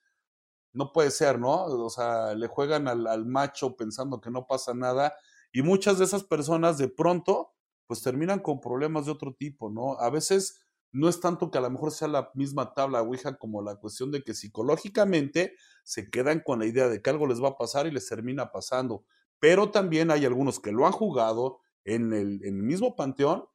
no 0.74 0.92
puede 0.92 1.12
ser, 1.12 1.40
¿no? 1.40 1.66
O 1.66 1.90
sea, 1.90 2.34
le 2.34 2.48
juegan 2.48 2.88
al, 2.88 3.08
al 3.08 3.26
macho 3.26 3.76
pensando 3.76 4.22
que 4.22 4.32
no 4.32 4.48
pasa 4.48 4.74
nada 4.74 5.14
y 5.52 5.62
muchas 5.62 5.98
de 5.98 6.06
esas 6.06 6.24
personas 6.24 6.78
de 6.78 6.88
pronto, 6.88 7.54
pues 7.88 8.02
terminan 8.02 8.40
con 8.40 8.62
problemas 8.62 9.06
de 9.06 9.12
otro 9.12 9.34
tipo, 9.34 9.70
¿no? 9.70 10.00
A 10.00 10.10
veces 10.10 10.62
no 10.94 11.10
es 11.10 11.20
tanto 11.20 11.52
que 11.52 11.58
a 11.58 11.62
lo 11.62 11.70
mejor 11.70 11.92
sea 11.92 12.08
la 12.08 12.32
misma 12.34 12.74
tabla 12.74 13.02
Ouija 13.02 13.38
como 13.38 13.62
la 13.62 13.76
cuestión 13.76 14.12
de 14.12 14.24
que 14.24 14.34
psicológicamente 14.34 15.56
se 15.84 16.10
quedan 16.10 16.42
con 16.42 16.60
la 16.60 16.66
idea 16.66 16.90
de 16.90 17.02
que 17.02 17.10
algo 17.10 17.28
les 17.28 17.42
va 17.42 17.50
a 17.50 17.58
pasar 17.58 17.88
y 17.88 17.92
les 17.92 18.08
termina 18.08 18.52
pasando. 18.52 19.06
Pero 19.42 19.72
también 19.72 20.12
hay 20.12 20.24
algunos 20.24 20.60
que 20.60 20.72
lo 20.72 20.86
han 20.86 20.92
jugado 20.94 21.62
en 21.84 22.14
el, 22.14 22.40
mismo 22.54 22.96
panteón 22.96 23.46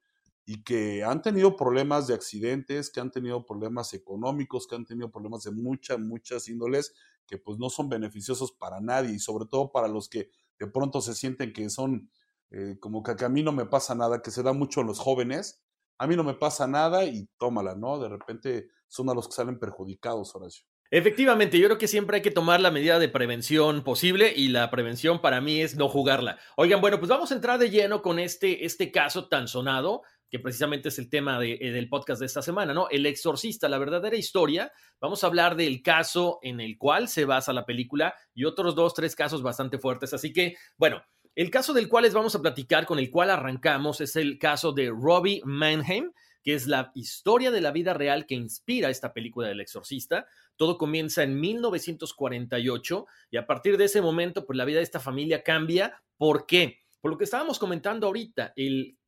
y 0.45 0.65
que 0.65 1.05
han 1.05 1.23
tenido 1.23 1.55
problemas 1.55 2.09
de 2.09 2.15
accidentes, 2.15 2.91
que 2.91 2.99
han 2.99 3.13
tenido 3.13 3.47
problemas 3.47 3.95
económicos, 3.95 4.67
que 4.67 4.75
han 4.75 4.85
tenido 4.85 5.13
problemas 5.13 5.45
de 5.45 5.53
muchas, 5.53 6.01
muchas 6.01 6.49
índoles 6.49 6.93
que 7.25 7.39
pues 7.39 7.59
no 7.59 7.71
son 7.71 7.89
beneficiosos 7.89 8.51
para 8.51 8.81
nadie 8.81 9.15
y 9.15 9.21
sobre 9.21 9.47
todo 9.47 9.71
para 9.71 9.87
los 9.87 10.09
que 10.09 10.29
de 10.59 10.67
pronto 10.67 11.01
se 11.01 11.15
sienten 11.15 11.53
que 11.53 11.71
son 11.71 12.11
eh, 12.51 12.77
como 12.81 13.05
que 13.05 13.25
a 13.25 13.29
mí 13.29 13.45
no 13.45 13.53
me 13.53 13.67
pasa 13.67 13.95
nada, 13.95 14.23
que 14.23 14.33
se 14.33 14.43
da 14.43 14.53
mucho 14.53 14.81
en 14.81 14.89
los 14.89 14.99
jóvenes, 14.99 15.63
a 15.99 16.09
mí 16.09 16.17
no 16.17 16.25
me 16.25 16.35
pasa 16.35 16.67
nada 16.67 17.05
y 17.05 17.29
tómala, 17.39 17.77
¿no? 17.77 18.01
De 18.01 18.09
repente 18.09 18.71
son 18.89 19.09
a 19.09 19.15
los 19.15 19.29
que 19.29 19.35
salen 19.35 19.61
perjudicados, 19.61 20.35
Horacio. 20.35 20.67
Efectivamente, 20.91 21.59
yo 21.59 21.67
creo 21.67 21.79
que 21.79 21.89
siempre 21.89 22.17
hay 22.17 22.23
que 22.23 22.31
tomar 22.31 22.61
la 22.61 22.71
medida 22.71 22.99
de 22.99 23.09
prevención 23.09 23.83
posible 23.83 24.33
y 24.35 24.49
la 24.49 24.71
prevención 24.71 25.21
para 25.21 25.41
mí 25.41 25.61
es 25.61 25.77
no 25.77 25.89
jugarla. 25.89 26.39
Oigan, 26.57 26.81
bueno, 26.81 26.99
pues 26.99 27.09
vamos 27.09 27.33
a 27.33 27.35
entrar 27.35 27.59
de 27.59 27.71
lleno 27.71 28.03
con 28.03 28.19
este, 28.19 28.65
este 28.65 28.91
caso 28.93 29.29
tan 29.29 29.49
sonado 29.49 30.03
que 30.31 30.39
precisamente 30.39 30.89
es 30.89 30.99
el 30.99 31.09
tema 31.09 31.45
eh, 31.45 31.71
del 31.71 31.89
podcast 31.89 32.21
de 32.21 32.27
esta 32.27 32.43
semana, 32.43 32.75
¿no? 32.75 32.89
El 32.91 33.07
exorcista, 33.07 33.69
la 33.69 33.79
verdadera 33.79 34.17
historia. 34.17 34.73
Vamos 35.01 35.23
a 35.23 35.29
hablar 35.29 35.57
del 35.57 35.83
caso 35.83 36.39
en 36.43 36.61
el 36.61 36.79
cual 36.79 37.09
se 37.09 37.25
basa 37.25 37.53
la 37.53 37.65
película 37.65 38.15
y 38.35 38.45
otros 38.45 38.75
dos, 38.75 38.95
tres 38.95 39.15
casos 39.15 39.43
bastante 39.43 39.79
fuertes. 39.79 40.13
Así 40.15 40.33
que, 40.33 40.57
bueno, 40.77 41.03
el 41.35 41.51
caso 41.51 41.73
del 41.73 41.89
cual 41.89 42.05
les 42.05 42.15
vamos 42.15 42.35
a 42.35 42.43
platicar, 42.43 42.87
con 42.87 42.99
el 42.99 43.11
cual 43.11 43.31
arrancamos, 43.31 44.01
es 44.01 44.17
el 44.17 44.39
caso 44.39 44.73
de 44.73 44.89
Robbie 44.89 45.43
Mannheim, 45.45 46.11
que 46.47 46.55
es 46.55 46.69
la 46.69 46.93
historia 46.95 47.51
de 47.51 47.61
la 47.61 47.73
vida 47.73 47.93
real 47.93 48.25
que 48.25 48.37
inspira 48.37 48.89
esta 48.89 49.13
película 49.13 49.49
del 49.49 49.61
exorcista. 49.61 50.29
Todo 50.55 50.79
comienza 50.79 51.25
en 51.25 51.41
1948 51.41 53.05
y 53.33 53.37
a 53.37 53.49
partir 53.49 53.77
de 53.77 53.87
ese 53.87 54.01
momento, 54.01 54.47
pues 54.47 54.57
la 54.57 54.65
vida 54.65 54.77
de 54.77 54.85
esta 54.85 55.01
familia 55.01 55.43
cambia. 55.43 56.01
¿Por 56.17 56.47
qué? 56.47 56.85
Por 57.01 57.11
lo 57.11 57.19
que 57.19 57.25
estábamos 57.25 57.59
comentando 57.59 58.07
ahorita, 58.07 58.55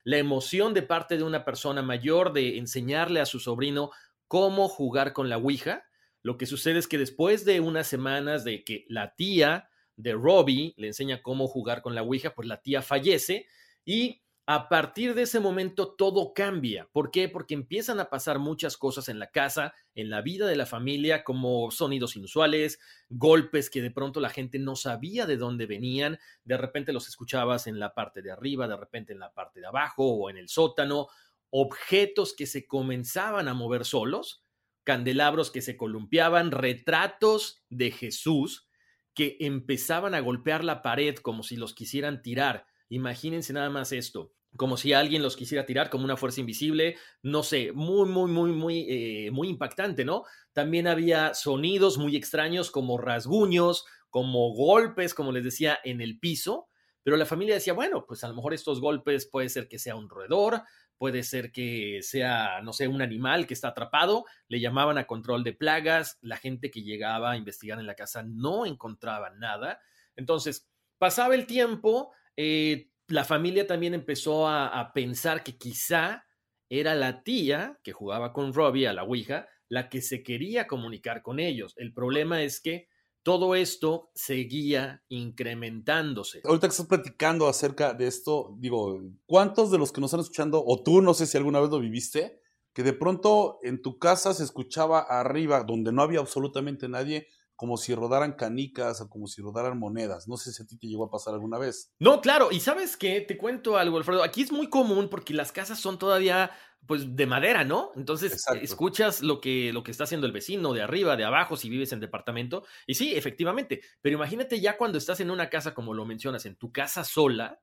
la 0.02 0.18
emoción 0.18 0.74
de 0.74 0.82
parte 0.82 1.16
de 1.16 1.22
una 1.22 1.44
persona 1.44 1.80
mayor 1.80 2.32
de 2.32 2.58
enseñarle 2.58 3.20
a 3.20 3.26
su 3.26 3.38
sobrino 3.38 3.92
cómo 4.26 4.68
jugar 4.68 5.12
con 5.12 5.28
la 5.28 5.36
Ouija. 5.36 5.84
Lo 6.24 6.38
que 6.38 6.46
sucede 6.46 6.80
es 6.80 6.88
que 6.88 6.98
después 6.98 7.44
de 7.44 7.60
unas 7.60 7.86
semanas 7.86 8.42
de 8.42 8.64
que 8.64 8.84
la 8.88 9.14
tía 9.14 9.70
de 9.94 10.12
Robbie 10.14 10.74
le 10.76 10.88
enseña 10.88 11.22
cómo 11.22 11.46
jugar 11.46 11.82
con 11.82 11.94
la 11.94 12.02
Ouija, 12.02 12.34
pues 12.34 12.48
la 12.48 12.60
tía 12.60 12.82
fallece 12.82 13.46
y 13.84 14.22
a 14.50 14.70
partir 14.70 15.14
de 15.14 15.24
ese 15.24 15.40
momento 15.40 15.94
todo 15.94 16.32
cambia. 16.32 16.88
¿Por 16.90 17.10
qué? 17.10 17.28
Porque 17.28 17.52
empiezan 17.52 18.00
a 18.00 18.08
pasar 18.08 18.38
muchas 18.38 18.78
cosas 18.78 19.10
en 19.10 19.18
la 19.18 19.30
casa, 19.30 19.74
en 19.94 20.08
la 20.08 20.22
vida 20.22 20.46
de 20.46 20.56
la 20.56 20.64
familia, 20.64 21.22
como 21.22 21.70
sonidos 21.70 22.16
inusuales, 22.16 22.80
golpes 23.10 23.68
que 23.68 23.82
de 23.82 23.90
pronto 23.90 24.20
la 24.20 24.30
gente 24.30 24.58
no 24.58 24.74
sabía 24.74 25.26
de 25.26 25.36
dónde 25.36 25.66
venían, 25.66 26.18
de 26.44 26.56
repente 26.56 26.94
los 26.94 27.08
escuchabas 27.08 27.66
en 27.66 27.78
la 27.78 27.92
parte 27.92 28.22
de 28.22 28.30
arriba, 28.30 28.66
de 28.66 28.78
repente 28.78 29.12
en 29.12 29.18
la 29.18 29.34
parte 29.34 29.60
de 29.60 29.66
abajo 29.66 30.10
o 30.14 30.30
en 30.30 30.38
el 30.38 30.48
sótano, 30.48 31.08
objetos 31.50 32.32
que 32.32 32.46
se 32.46 32.66
comenzaban 32.66 33.48
a 33.48 33.54
mover 33.54 33.84
solos, 33.84 34.46
candelabros 34.82 35.50
que 35.50 35.60
se 35.60 35.76
columpiaban, 35.76 36.52
retratos 36.52 37.62
de 37.68 37.90
Jesús 37.90 38.66
que 39.12 39.36
empezaban 39.40 40.14
a 40.14 40.20
golpear 40.20 40.64
la 40.64 40.80
pared 40.80 41.16
como 41.16 41.42
si 41.42 41.56
los 41.56 41.74
quisieran 41.74 42.22
tirar. 42.22 42.64
Imagínense 42.88 43.52
nada 43.52 43.68
más 43.68 43.92
esto 43.92 44.32
como 44.56 44.76
si 44.76 44.92
alguien 44.92 45.22
los 45.22 45.36
quisiera 45.36 45.66
tirar 45.66 45.90
como 45.90 46.04
una 46.04 46.16
fuerza 46.16 46.40
invisible, 46.40 46.96
no 47.22 47.42
sé, 47.42 47.72
muy, 47.72 48.08
muy, 48.08 48.30
muy, 48.30 48.52
muy, 48.52 48.86
eh, 48.88 49.30
muy 49.30 49.48
impactante, 49.48 50.04
¿no? 50.04 50.24
También 50.52 50.86
había 50.86 51.34
sonidos 51.34 51.98
muy 51.98 52.16
extraños 52.16 52.70
como 52.70 52.98
rasguños, 52.98 53.84
como 54.10 54.52
golpes, 54.54 55.14
como 55.14 55.32
les 55.32 55.44
decía, 55.44 55.78
en 55.84 56.00
el 56.00 56.18
piso, 56.18 56.68
pero 57.02 57.16
la 57.16 57.26
familia 57.26 57.54
decía, 57.54 57.72
bueno, 57.72 58.04
pues 58.06 58.24
a 58.24 58.28
lo 58.28 58.34
mejor 58.34 58.54
estos 58.54 58.80
golpes 58.80 59.26
puede 59.26 59.48
ser 59.48 59.68
que 59.68 59.78
sea 59.78 59.96
un 59.96 60.08
roedor, 60.08 60.62
puede 60.98 61.22
ser 61.22 61.52
que 61.52 62.00
sea, 62.02 62.60
no 62.62 62.72
sé, 62.72 62.88
un 62.88 63.00
animal 63.00 63.46
que 63.46 63.54
está 63.54 63.68
atrapado, 63.68 64.24
le 64.48 64.60
llamaban 64.60 64.98
a 64.98 65.06
control 65.06 65.44
de 65.44 65.52
plagas, 65.52 66.18
la 66.20 66.36
gente 66.36 66.70
que 66.70 66.82
llegaba 66.82 67.30
a 67.30 67.36
investigar 67.36 67.78
en 67.78 67.86
la 67.86 67.94
casa 67.94 68.24
no 68.24 68.66
encontraba 68.66 69.30
nada, 69.30 69.80
entonces 70.16 70.68
pasaba 70.98 71.34
el 71.36 71.46
tiempo, 71.46 72.12
eh, 72.36 72.90
la 73.08 73.24
familia 73.24 73.66
también 73.66 73.94
empezó 73.94 74.46
a, 74.46 74.92
pensar 74.94 75.42
que 75.42 75.56
quizá 75.56 76.24
era 76.70 76.94
la 76.94 77.22
tía 77.22 77.78
que 77.82 77.92
jugaba 77.92 78.32
con 78.32 78.52
Robbie 78.52 78.86
a 78.86 78.92
la 78.92 79.04
Ouija 79.04 79.48
la 79.70 79.88
que 79.88 80.00
se 80.00 80.22
quería 80.22 80.66
comunicar 80.66 81.22
con 81.22 81.40
ellos. 81.40 81.74
El 81.76 81.92
problema 81.92 82.42
es 82.42 82.60
que 82.60 82.88
todo 83.22 83.54
esto 83.54 84.10
seguía 84.14 85.02
incrementándose. 85.08 86.40
Ahorita 86.44 86.68
que 86.68 86.72
estás 86.72 86.86
platicando 86.86 87.48
acerca 87.48 87.92
de 87.92 88.06
esto, 88.06 88.54
digo, 88.58 89.02
¿cuántos 89.26 89.70
de 89.70 89.78
los 89.78 89.92
que 89.92 90.00
nos 90.00 90.08
están 90.08 90.20
escuchando, 90.20 90.62
o 90.64 90.82
tú 90.82 91.02
no 91.02 91.12
sé 91.12 91.26
si 91.26 91.36
alguna 91.36 91.60
vez 91.60 91.68
lo 91.68 91.80
viviste, 91.80 92.40
que 92.72 92.82
de 92.82 92.94
pronto 92.94 93.58
en 93.62 93.82
tu 93.82 93.98
casa 93.98 94.32
se 94.32 94.44
escuchaba 94.44 95.00
arriba, 95.00 95.64
donde 95.64 95.92
no 95.92 96.02
había 96.02 96.20
absolutamente 96.20 96.88
nadie, 96.88 97.28
como 97.58 97.76
si 97.76 97.92
rodaran 97.92 98.34
canicas 98.34 99.00
o 99.00 99.10
como 99.10 99.26
si 99.26 99.42
rodaran 99.42 99.80
monedas. 99.80 100.28
No 100.28 100.36
sé 100.36 100.52
si 100.52 100.62
a 100.62 100.66
ti 100.66 100.78
te 100.78 100.86
llegó 100.86 101.06
a 101.06 101.10
pasar 101.10 101.34
alguna 101.34 101.58
vez. 101.58 101.92
No, 101.98 102.20
claro, 102.20 102.52
y 102.52 102.60
sabes 102.60 102.96
qué, 102.96 103.20
te 103.20 103.36
cuento 103.36 103.76
algo, 103.76 103.96
Alfredo. 103.98 104.22
Aquí 104.22 104.42
es 104.42 104.52
muy 104.52 104.70
común 104.70 105.08
porque 105.10 105.34
las 105.34 105.50
casas 105.50 105.80
son 105.80 105.98
todavía 105.98 106.52
pues 106.86 107.16
de 107.16 107.26
madera, 107.26 107.64
¿no? 107.64 107.90
Entonces 107.96 108.46
escuchas 108.62 109.22
lo 109.22 109.40
que, 109.40 109.72
lo 109.72 109.82
que 109.82 109.90
está 109.90 110.04
haciendo 110.04 110.28
el 110.28 110.32
vecino 110.32 110.72
de 110.72 110.82
arriba, 110.82 111.16
de 111.16 111.24
abajo, 111.24 111.56
si 111.56 111.68
vives 111.68 111.90
en 111.90 111.98
departamento. 111.98 112.64
Y 112.86 112.94
sí, 112.94 113.12
efectivamente, 113.16 113.80
pero 114.00 114.14
imagínate 114.14 114.60
ya 114.60 114.78
cuando 114.78 114.96
estás 114.96 115.18
en 115.18 115.32
una 115.32 115.50
casa, 115.50 115.74
como 115.74 115.94
lo 115.94 116.06
mencionas, 116.06 116.46
en 116.46 116.54
tu 116.54 116.70
casa 116.70 117.02
sola, 117.02 117.60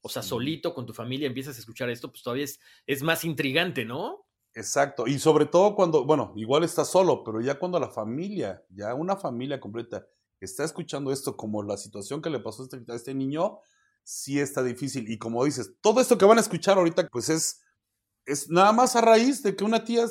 o 0.00 0.08
sea, 0.08 0.22
solito 0.22 0.74
con 0.74 0.86
tu 0.86 0.92
familia, 0.92 1.28
empiezas 1.28 1.56
a 1.56 1.60
escuchar 1.60 1.88
esto, 1.88 2.10
pues 2.10 2.24
todavía 2.24 2.46
es, 2.46 2.58
es 2.84 3.04
más 3.04 3.24
intrigante, 3.24 3.84
¿no? 3.84 4.25
Exacto, 4.58 5.06
y 5.06 5.18
sobre 5.18 5.44
todo 5.44 5.74
cuando, 5.74 6.06
bueno, 6.06 6.32
igual 6.34 6.64
está 6.64 6.86
solo, 6.86 7.22
pero 7.24 7.42
ya 7.42 7.58
cuando 7.58 7.78
la 7.78 7.90
familia, 7.90 8.64
ya 8.70 8.94
una 8.94 9.14
familia 9.18 9.60
completa 9.60 10.06
está 10.40 10.64
escuchando 10.64 11.12
esto 11.12 11.36
como 11.36 11.62
la 11.62 11.76
situación 11.76 12.22
que 12.22 12.30
le 12.30 12.40
pasó 12.40 12.62
a 12.62 12.64
este, 12.64 12.90
a 12.90 12.94
este 12.96 13.14
niño, 13.14 13.58
sí 14.02 14.40
está 14.40 14.62
difícil. 14.62 15.10
Y 15.10 15.18
como 15.18 15.44
dices, 15.44 15.74
todo 15.82 16.00
esto 16.00 16.16
que 16.16 16.24
van 16.24 16.38
a 16.38 16.40
escuchar 16.40 16.78
ahorita, 16.78 17.06
pues 17.12 17.28
es, 17.28 17.60
es 18.26 18.50
nada 18.50 18.72
más 18.72 18.96
a 18.96 19.02
raíz 19.02 19.42
de 19.42 19.56
que 19.56 19.64
una 19.64 19.84
tía 19.84 20.06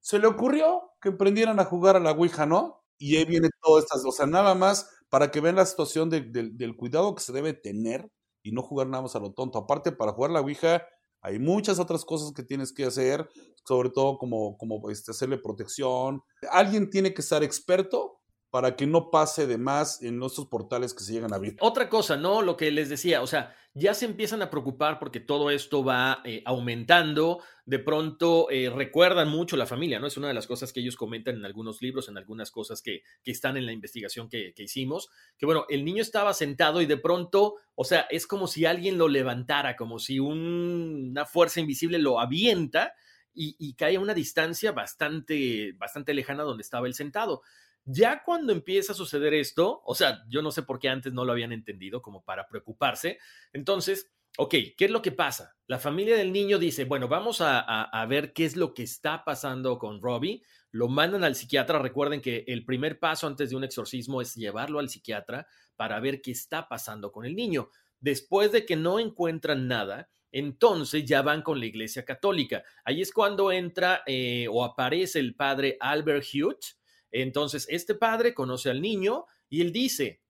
se 0.00 0.18
le 0.18 0.26
ocurrió 0.26 0.92
que 1.00 1.10
emprendieran 1.10 1.60
a 1.60 1.64
jugar 1.64 1.96
a 1.96 2.00
la 2.00 2.12
Ouija, 2.12 2.46
¿no? 2.46 2.84
Y 2.98 3.16
ahí 3.16 3.24
viene 3.26 3.50
todo 3.62 3.78
estas, 3.78 4.04
o 4.04 4.12
sea, 4.12 4.26
nada 4.26 4.54
más 4.54 4.90
para 5.10 5.30
que 5.30 5.40
vean 5.40 5.56
la 5.56 5.66
situación 5.66 6.10
del 6.10 6.76
cuidado 6.76 7.14
que 7.14 7.22
se 7.22 7.32
debe 7.32 7.54
tener 7.54 8.10
y 8.42 8.52
no 8.52 8.62
jugar 8.62 8.88
nada 8.88 9.02
más 9.04 9.16
a 9.16 9.20
lo 9.20 9.32
tonto. 9.32 9.58
Aparte, 9.58 9.92
para 9.92 10.12
jugar 10.12 10.30
la 10.32 10.40
Ouija 10.40 10.84
hay 11.26 11.40
muchas 11.40 11.80
otras 11.80 12.04
cosas 12.04 12.32
que 12.32 12.44
tienes 12.44 12.72
que 12.72 12.84
hacer, 12.84 13.28
sobre 13.64 13.90
todo 13.90 14.16
como, 14.16 14.56
como 14.56 14.88
este, 14.90 15.10
hacerle 15.10 15.38
protección. 15.38 16.22
Alguien 16.52 16.88
tiene 16.88 17.12
que 17.12 17.20
estar 17.20 17.42
experto 17.42 18.20
para 18.56 18.74
que 18.74 18.86
no 18.86 19.10
pase 19.10 19.46
de 19.46 19.58
más 19.58 20.02
en 20.02 20.18
nuestros 20.18 20.46
portales 20.46 20.94
que 20.94 21.04
se 21.04 21.12
llegan 21.12 21.30
a 21.30 21.36
abrir. 21.36 21.58
Otra 21.60 21.90
cosa, 21.90 22.16
¿no? 22.16 22.40
Lo 22.40 22.56
que 22.56 22.70
les 22.70 22.88
decía, 22.88 23.20
o 23.20 23.26
sea, 23.26 23.54
ya 23.74 23.92
se 23.92 24.06
empiezan 24.06 24.40
a 24.40 24.48
preocupar 24.48 24.98
porque 24.98 25.20
todo 25.20 25.50
esto 25.50 25.84
va 25.84 26.22
eh, 26.24 26.40
aumentando, 26.46 27.42
de 27.66 27.78
pronto 27.80 28.48
eh, 28.50 28.70
recuerdan 28.74 29.28
mucho 29.28 29.58
la 29.58 29.66
familia, 29.66 30.00
¿no? 30.00 30.06
Es 30.06 30.16
una 30.16 30.28
de 30.28 30.32
las 30.32 30.46
cosas 30.46 30.72
que 30.72 30.80
ellos 30.80 30.96
comentan 30.96 31.36
en 31.36 31.44
algunos 31.44 31.82
libros, 31.82 32.08
en 32.08 32.16
algunas 32.16 32.50
cosas 32.50 32.80
que, 32.80 33.02
que 33.22 33.30
están 33.30 33.58
en 33.58 33.66
la 33.66 33.72
investigación 33.72 34.30
que, 34.30 34.54
que, 34.54 34.62
hicimos, 34.62 35.10
que 35.36 35.44
bueno, 35.44 35.66
el 35.68 35.84
niño 35.84 36.00
estaba 36.00 36.32
sentado 36.32 36.80
y 36.80 36.86
de 36.86 36.96
pronto, 36.96 37.56
o 37.74 37.84
sea, 37.84 38.06
es 38.08 38.26
como 38.26 38.46
si 38.46 38.64
alguien 38.64 38.96
lo 38.96 39.08
levantara, 39.08 39.76
como 39.76 39.98
si 39.98 40.18
una 40.18 41.26
fuerza 41.26 41.60
invisible 41.60 41.98
lo 41.98 42.20
avienta 42.20 42.94
y, 43.36 43.74
cae 43.74 43.96
a 43.96 44.00
una 44.00 44.14
distancia 44.14 44.72
bastante, 44.72 45.72
bastante 45.76 46.14
lejana 46.14 46.42
donde 46.42 46.62
estaba 46.62 46.86
él 46.86 46.94
sentado. 46.94 47.42
Ya 47.88 48.24
cuando 48.24 48.52
empieza 48.52 48.92
a 48.92 48.96
suceder 48.96 49.32
esto, 49.32 49.80
o 49.84 49.94
sea, 49.94 50.24
yo 50.28 50.42
no 50.42 50.50
sé 50.50 50.64
por 50.64 50.80
qué 50.80 50.88
antes 50.88 51.12
no 51.12 51.24
lo 51.24 51.30
habían 51.30 51.52
entendido 51.52 52.02
como 52.02 52.24
para 52.24 52.48
preocuparse, 52.48 53.20
entonces, 53.52 54.12
ok, 54.38 54.54
¿qué 54.76 54.86
es 54.86 54.90
lo 54.90 55.02
que 55.02 55.12
pasa? 55.12 55.56
La 55.68 55.78
familia 55.78 56.16
del 56.16 56.32
niño 56.32 56.58
dice, 56.58 56.84
bueno, 56.84 57.06
vamos 57.06 57.40
a, 57.40 58.04
ver 58.08 58.32
qué 58.32 58.44
es 58.44 58.56
lo 58.56 58.74
que 58.74 58.82
está 58.82 59.24
pasando 59.24 59.78
con 59.78 60.02
Robbie, 60.02 60.42
lo 60.72 60.88
mandan 60.88 61.22
al 61.22 61.36
psiquiatra, 61.36 61.78
recuerden 61.78 62.20
que 62.20 62.44
el 62.48 62.64
primer 62.64 62.98
paso 62.98 63.28
antes 63.28 63.50
de 63.50 63.56
un 63.56 63.62
exorcismo 63.62 64.20
es 64.20 64.34
llevarlo 64.34 64.80
al 64.80 64.88
psiquiatra 64.88 65.46
para 65.76 66.00
ver 66.00 66.20
qué 66.22 66.32
está 66.32 66.68
pasando 66.68 67.12
con 67.12 67.24
el 67.24 67.36
niño. 67.36 67.70
Después 68.00 68.50
de 68.50 68.66
que 68.66 68.74
no 68.74 68.98
encuentran 68.98 69.68
nada, 69.68 70.10
entonces 70.32 71.04
ya 71.04 71.22
van 71.22 71.42
con 71.42 71.60
la 71.60 71.66
Iglesia 71.66 72.04
Católica. 72.04 72.64
Ahí 72.84 73.00
es 73.00 73.12
cuando 73.12 73.52
entra 73.52 74.02
eh, 74.06 74.48
o 74.50 74.64
aparece 74.64 75.20
el 75.20 75.34
padre 75.34 75.76
Albert 75.80 76.26
Hughes, 76.34 76.75
entonces, 77.10 77.66
este 77.70 77.94
padre 77.94 78.34
conoce 78.34 78.70
al 78.70 78.80
niño 78.80 79.26
y 79.48 79.60
él 79.60 79.72
dice, 79.72 80.22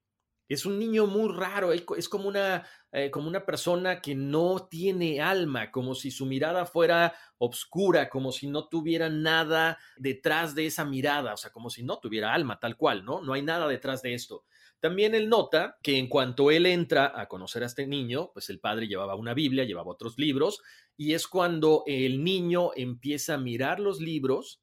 es 0.49 0.64
un 0.64 0.78
niño 0.78 1.06
muy 1.06 1.33
raro, 1.33 1.73
es 1.73 2.09
como 2.09 2.28
una, 2.28 2.66
eh, 2.92 3.11
como 3.11 3.26
una 3.28 3.45
persona 3.45 4.00
que 4.00 4.14
no 4.14 4.68
tiene 4.71 5.21
alma, 5.21 5.73
como 5.73 5.95
si 5.95 6.11
su 6.12 6.25
mirada 6.25 6.66
fuera 6.66 7.14
obscura, 7.38 8.09
como 8.09 8.30
si 8.30 8.47
no 8.47 8.68
tuviera 8.68 9.09
nada 9.09 9.78
detrás 9.97 10.54
de 10.54 10.66
esa 10.66 10.85
mirada, 10.85 11.35
o 11.35 11.37
sea, 11.37 11.50
como 11.50 11.68
si 11.68 11.83
no 11.83 11.99
tuviera 11.99 12.33
alma, 12.33 12.61
tal 12.61 12.76
cual, 12.76 13.04
¿no? 13.04 13.23
No 13.23 13.33
hay 13.33 13.42
nada 13.42 13.66
detrás 13.66 14.02
de 14.02 14.14
esto. 14.14 14.45
También 14.78 15.14
él 15.14 15.28
nota 15.28 15.78
que 15.83 15.99
en 15.99 16.09
cuanto 16.09 16.50
él 16.50 16.66
entra 16.66 17.12
a 17.21 17.26
conocer 17.26 17.64
a 17.64 17.66
este 17.66 17.87
niño, 17.87 18.30
pues 18.33 18.49
el 18.50 18.61
padre 18.61 18.87
llevaba 18.87 19.16
una 19.16 19.35
Biblia, 19.35 19.64
llevaba 19.64 19.90
otros 19.90 20.16
libros, 20.16 20.61
y 20.97 21.14
es 21.14 21.26
cuando 21.26 21.83
el 21.87 22.23
niño 22.23 22.71
empieza 22.76 23.35
a 23.35 23.38
mirar 23.38 23.80
los 23.80 24.00
libros, 24.00 24.62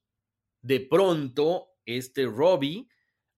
de 0.62 0.80
pronto 0.80 1.73
este 1.86 2.26
Robbie, 2.26 2.88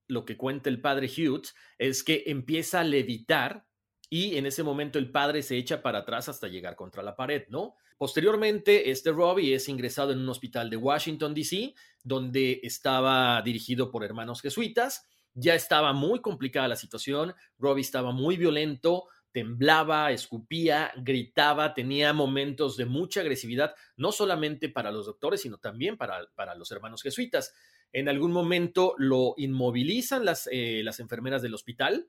lo 0.09 0.25
que 0.25 0.37
cuenta 0.37 0.71
el 0.71 0.81
padre 0.81 1.09
Hughes, 1.09 1.55
es 1.79 2.05
que 2.05 2.25
empieza 2.26 2.81
a 2.81 2.85
levitar 2.85 3.67
y 4.09 4.37
en 4.37 4.47
ese 4.47 4.62
momento 4.62 4.99
el 4.99 5.11
padre 5.11 5.43
se 5.43 5.57
echa 5.57 5.83
para 5.83 6.00
atrás 6.00 6.29
hasta 6.29 6.49
llegar 6.49 6.76
contra 6.76 7.03
la 7.03 7.17
pared, 7.17 7.45
¿no? 7.49 7.75
Posteriormente, 7.99 8.91
este 8.91 9.11
Robbie 9.11 9.55
es 9.55 9.69
ingresado 9.69 10.12
en 10.12 10.19
un 10.19 10.29
hospital 10.29 10.69
de 10.69 10.76
Washington, 10.76 11.35
D.C., 11.35 11.75
donde 12.03 12.61
estaba 12.62 13.41
dirigido 13.43 13.91
por 13.91 14.05
hermanos 14.05 14.43
jesuitas. 14.43 15.07
Ya 15.33 15.55
estaba 15.55 15.93
muy 15.93 16.21
complicada 16.21 16.69
la 16.69 16.76
situación, 16.76 17.35
Robbie 17.59 17.83
estaba 17.83 18.12
muy 18.12 18.37
violento, 18.37 19.05
temblaba, 19.33 20.12
escupía, 20.12 20.93
gritaba, 20.97 21.75
tenía 21.75 22.12
momentos 22.12 22.76
de 22.76 22.87
mucha 22.87 23.21
agresividad, 23.21 23.75
no 23.97 24.12
solamente 24.12 24.69
para 24.69 24.91
los 24.91 25.07
doctores, 25.07 25.43
sino 25.43 25.59
también 25.59 25.97
para, 25.97 26.26
para 26.35 26.55
los 26.55 26.71
hermanos 26.73 27.03
jesuitas. 27.03 27.53
En 27.92 28.09
algún 28.09 28.33
momento 28.33 28.94
lo 28.99 29.35
inmovilizan 29.37 30.25
las, 30.25 30.49
eh, 30.53 30.83
las 30.85 31.01
enfermeras 31.01 31.42
del 31.42 31.55
hospital, 31.55 32.09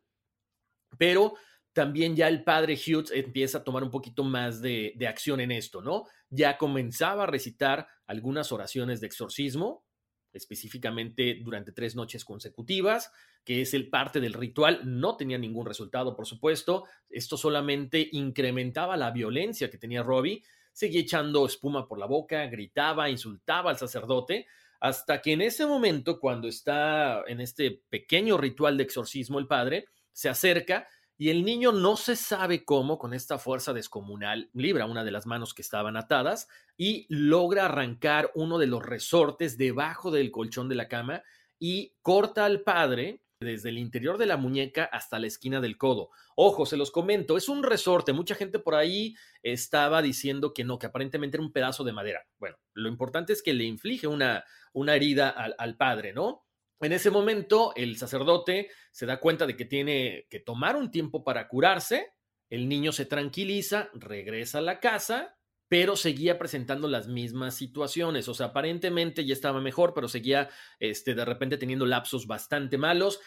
pero 0.98 1.36
también 1.74 2.16
ya 2.16 2.28
el 2.28 2.44
padre 2.44 2.76
Hughes 2.76 3.12
empieza 3.12 3.60
a 3.60 3.63
tomar 3.63 3.84
un 3.84 3.92
poquito 3.92 4.24
más 4.24 4.62
de, 4.62 4.94
de, 4.96 5.08
acción 5.08 5.40
en 5.40 5.52
esto, 5.52 5.82
¿no? 5.82 6.06
Ya 6.30 6.58
comenzaba 6.58 7.24
a 7.24 7.28
recitar 7.28 7.88
algunas 8.08 8.52
oraciones 8.52 9.00
de 9.00 9.08
exorcismo, 9.08 9.86
específicamente 10.34 11.40
durante 11.44 11.72
tres 11.72 11.96
noches 11.96 12.26
consecutivas, 12.26 13.12
que 13.44 13.62
es 13.62 13.74
el 13.74 13.90
parte 13.90 14.20
del 14.20 14.34
ritual. 14.34 14.82
No 14.84 15.18
tenía 15.18 15.38
ningún 15.38 15.66
resultado, 15.66 16.16
por 16.16 16.26
supuesto. 16.26 16.86
Esto 17.10 17.38
solamente 17.38 18.10
incrementaba 18.12 18.98
la 18.98 19.12
violencia 19.12 19.70
que 19.70 19.78
tenía 19.78 20.04
Robbie. 20.04 20.44
Seguía 20.74 21.02
echando 21.02 21.46
espuma 21.46 21.88
por 21.88 21.98
la 21.98 22.06
boca, 22.06 22.46
gritaba, 22.48 23.10
insultaba 23.10 23.72
al 23.72 23.78
sacerdote, 23.78 24.48
hasta 24.80 25.22
que 25.22 25.34
en 25.34 25.42
ese 25.42 25.66
momento, 25.66 26.20
cuando 26.20 26.48
está 26.48 27.24
en 27.28 27.42
este 27.42 27.84
pequeño 27.90 28.38
ritual 28.38 28.78
de 28.78 28.84
exorcismo 28.84 29.40
el 29.40 29.48
padre, 29.48 29.86
se 30.12 30.30
acerca 30.30 30.88
y 31.18 31.30
el 31.30 31.44
niño 31.44 31.72
no 31.72 31.98
se 31.98 32.16
sabe 32.16 32.63
cómo, 32.63 33.00
con 33.00 33.13
esta 33.13 33.40
fuerza 33.40 33.74
descomunal, 33.74 34.50
libra 34.54 34.86
una 34.86 35.04
de 35.04 35.12
las 35.12 35.26
manos 35.26 35.54
que 35.54 35.63
estaban 35.63 35.98
atadas 35.98 36.48
y 36.78 37.08
logra 37.10 37.66
arrancar 37.66 38.32
uno 38.36 38.60
de 38.60 38.68
los 38.68 38.86
resortes 38.86 39.58
debajo 39.58 40.12
del 40.12 40.30
colchón 40.30 40.70
de 40.70 40.76
la 40.76 40.88
cama 40.88 41.24
y 41.58 41.96
corta 42.04 42.46
al 42.46 42.62
padre 42.62 43.24
desde 43.39 43.69
el 43.69 43.78
interior 43.78 44.17
de 44.17 44.26
la 44.26 44.38
muñeca 44.38 44.86
hasta 44.86 45.19
la 45.19 45.28
esquina 45.28 45.62
del 45.62 45.78
codo. 45.78 46.10
Ojo, 46.36 46.65
se 46.65 46.78
los 46.78 46.91
comento, 46.91 47.38
es 47.38 47.50
un 47.50 47.63
resorte. 47.63 48.13
Mucha 48.13 48.36
gente 48.36 48.60
por 48.60 48.76
ahí 48.76 49.15
estaba 49.43 50.02
diciendo 50.02 50.54
que 50.54 50.63
no, 50.63 50.80
que 50.80 50.88
aparentemente 50.88 51.38
era 51.38 51.43
un 51.43 51.54
pedazo 51.54 51.84
de 51.84 51.93
madera. 51.93 52.26
Bueno, 52.39 52.58
lo 52.73 52.89
importante 52.89 53.34
es 53.34 53.43
que 53.43 53.54
le 53.54 53.65
inflige 53.65 54.08
una, 54.08 54.43
una 54.73 54.95
herida 54.95 55.30
al, 55.30 55.56
al 55.58 55.78
padre, 55.78 56.13
¿no? 56.13 56.45
En 56.80 56.93
ese 56.93 57.10
momento, 57.10 57.73
el 57.76 57.97
sacerdote 57.97 58.69
se 58.91 59.06
da 59.06 59.19
cuenta 59.19 59.47
de 59.47 59.56
que 59.56 59.65
tiene 59.65 60.28
que 60.30 60.39
tomar 60.39 60.76
un 60.76 60.91
tiempo 60.91 61.23
para 61.23 61.47
curarse. 61.47 62.13
El 62.50 62.69
niño 62.69 62.91
se 62.91 63.06
tranquiliza, 63.06 63.89
regresa 63.93 64.60
a 64.60 64.62
la 64.62 64.80
casa 64.80 65.37
pero 65.68 65.96
seguía 65.96 66.38
presentando 66.40 66.88
las 66.88 67.08
mismas 67.08 67.56
situaciones. 67.56 68.28
O 68.28 68.34
sea, 68.34 68.48
aparentemente 68.48 69.26
ya 69.26 69.34
estaba 69.34 69.62
mejor, 69.62 69.94
pero 69.94 70.08
seguía 70.08 70.50
este, 70.80 71.14
de 71.14 71.26
repente 71.26 71.58
teniendo 71.58 71.86
lapsos 71.86 72.26
bastante 72.28 72.78
malos. 72.78 73.20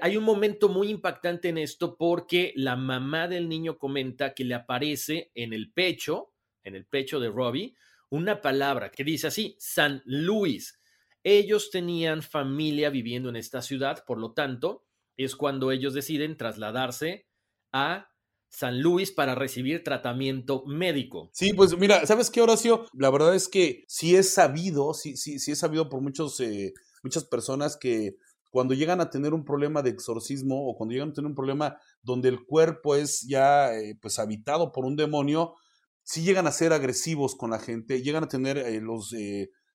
hay 0.00 0.16
un 0.16 0.24
momento 0.24 0.68
muy 0.68 0.88
impactante 0.88 1.48
en 1.48 1.58
esto 1.58 1.96
porque 1.96 2.52
la 2.56 2.76
mamá 2.76 3.28
del 3.28 3.48
niño 3.48 3.78
comenta 3.78 4.34
que 4.34 4.44
le 4.44 4.54
aparece 4.54 5.30
en 5.34 5.52
el 5.52 5.72
pecho, 5.72 6.32
en 6.64 6.74
el 6.74 6.84
pecho 6.86 7.18
de 7.20 7.30
Robbie, 7.30 7.74
una 8.10 8.40
palabra 8.40 8.90
que 8.90 9.04
dice 9.04 9.28
así, 9.28 9.56
San 9.58 10.02
Luis. 10.04 10.78
Ellos 11.22 11.70
tenían 11.70 12.22
familia 12.22 12.90
viviendo 12.90 13.30
en 13.30 13.36
esta 13.36 13.62
ciudad, 13.62 14.04
por 14.06 14.18
lo 14.18 14.32
tanto, 14.32 14.84
es 15.16 15.34
cuando 15.34 15.72
ellos 15.72 15.94
deciden 15.94 16.36
trasladarse 16.36 17.26
a 17.72 18.10
San 18.56 18.80
Luis 18.80 19.12
para 19.12 19.34
recibir 19.34 19.84
tratamiento 19.84 20.64
médico. 20.64 21.28
Sí, 21.34 21.52
pues 21.52 21.76
mira, 21.76 22.06
¿sabes 22.06 22.30
qué, 22.30 22.40
Horacio? 22.40 22.86
La 22.94 23.10
verdad 23.10 23.34
es 23.34 23.48
que 23.48 23.84
sí 23.86 24.16
es 24.16 24.32
sabido, 24.32 24.94
sí, 24.94 25.18
sí, 25.18 25.38
sí 25.38 25.52
es 25.52 25.58
sabido 25.58 25.90
por 25.90 26.00
muchos, 26.00 26.40
eh, 26.40 26.72
muchas 27.02 27.24
personas 27.24 27.76
que 27.76 28.16
cuando 28.50 28.72
llegan 28.72 29.02
a 29.02 29.10
tener 29.10 29.34
un 29.34 29.44
problema 29.44 29.82
de 29.82 29.90
exorcismo 29.90 30.70
o 30.70 30.74
cuando 30.74 30.94
llegan 30.94 31.10
a 31.10 31.12
tener 31.12 31.28
un 31.28 31.34
problema 31.34 31.76
donde 32.00 32.30
el 32.30 32.46
cuerpo 32.46 32.96
es 32.96 33.26
ya 33.28 33.74
eh, 33.74 33.98
pues 34.00 34.18
habitado 34.18 34.72
por 34.72 34.86
un 34.86 34.96
demonio, 34.96 35.52
sí 36.02 36.22
llegan 36.22 36.46
a 36.46 36.52
ser 36.52 36.72
agresivos 36.72 37.36
con 37.36 37.50
la 37.50 37.58
gente, 37.58 38.00
llegan 38.00 38.24
a 38.24 38.28
tener 38.28 38.56
eh, 38.56 38.80
los, 38.80 39.14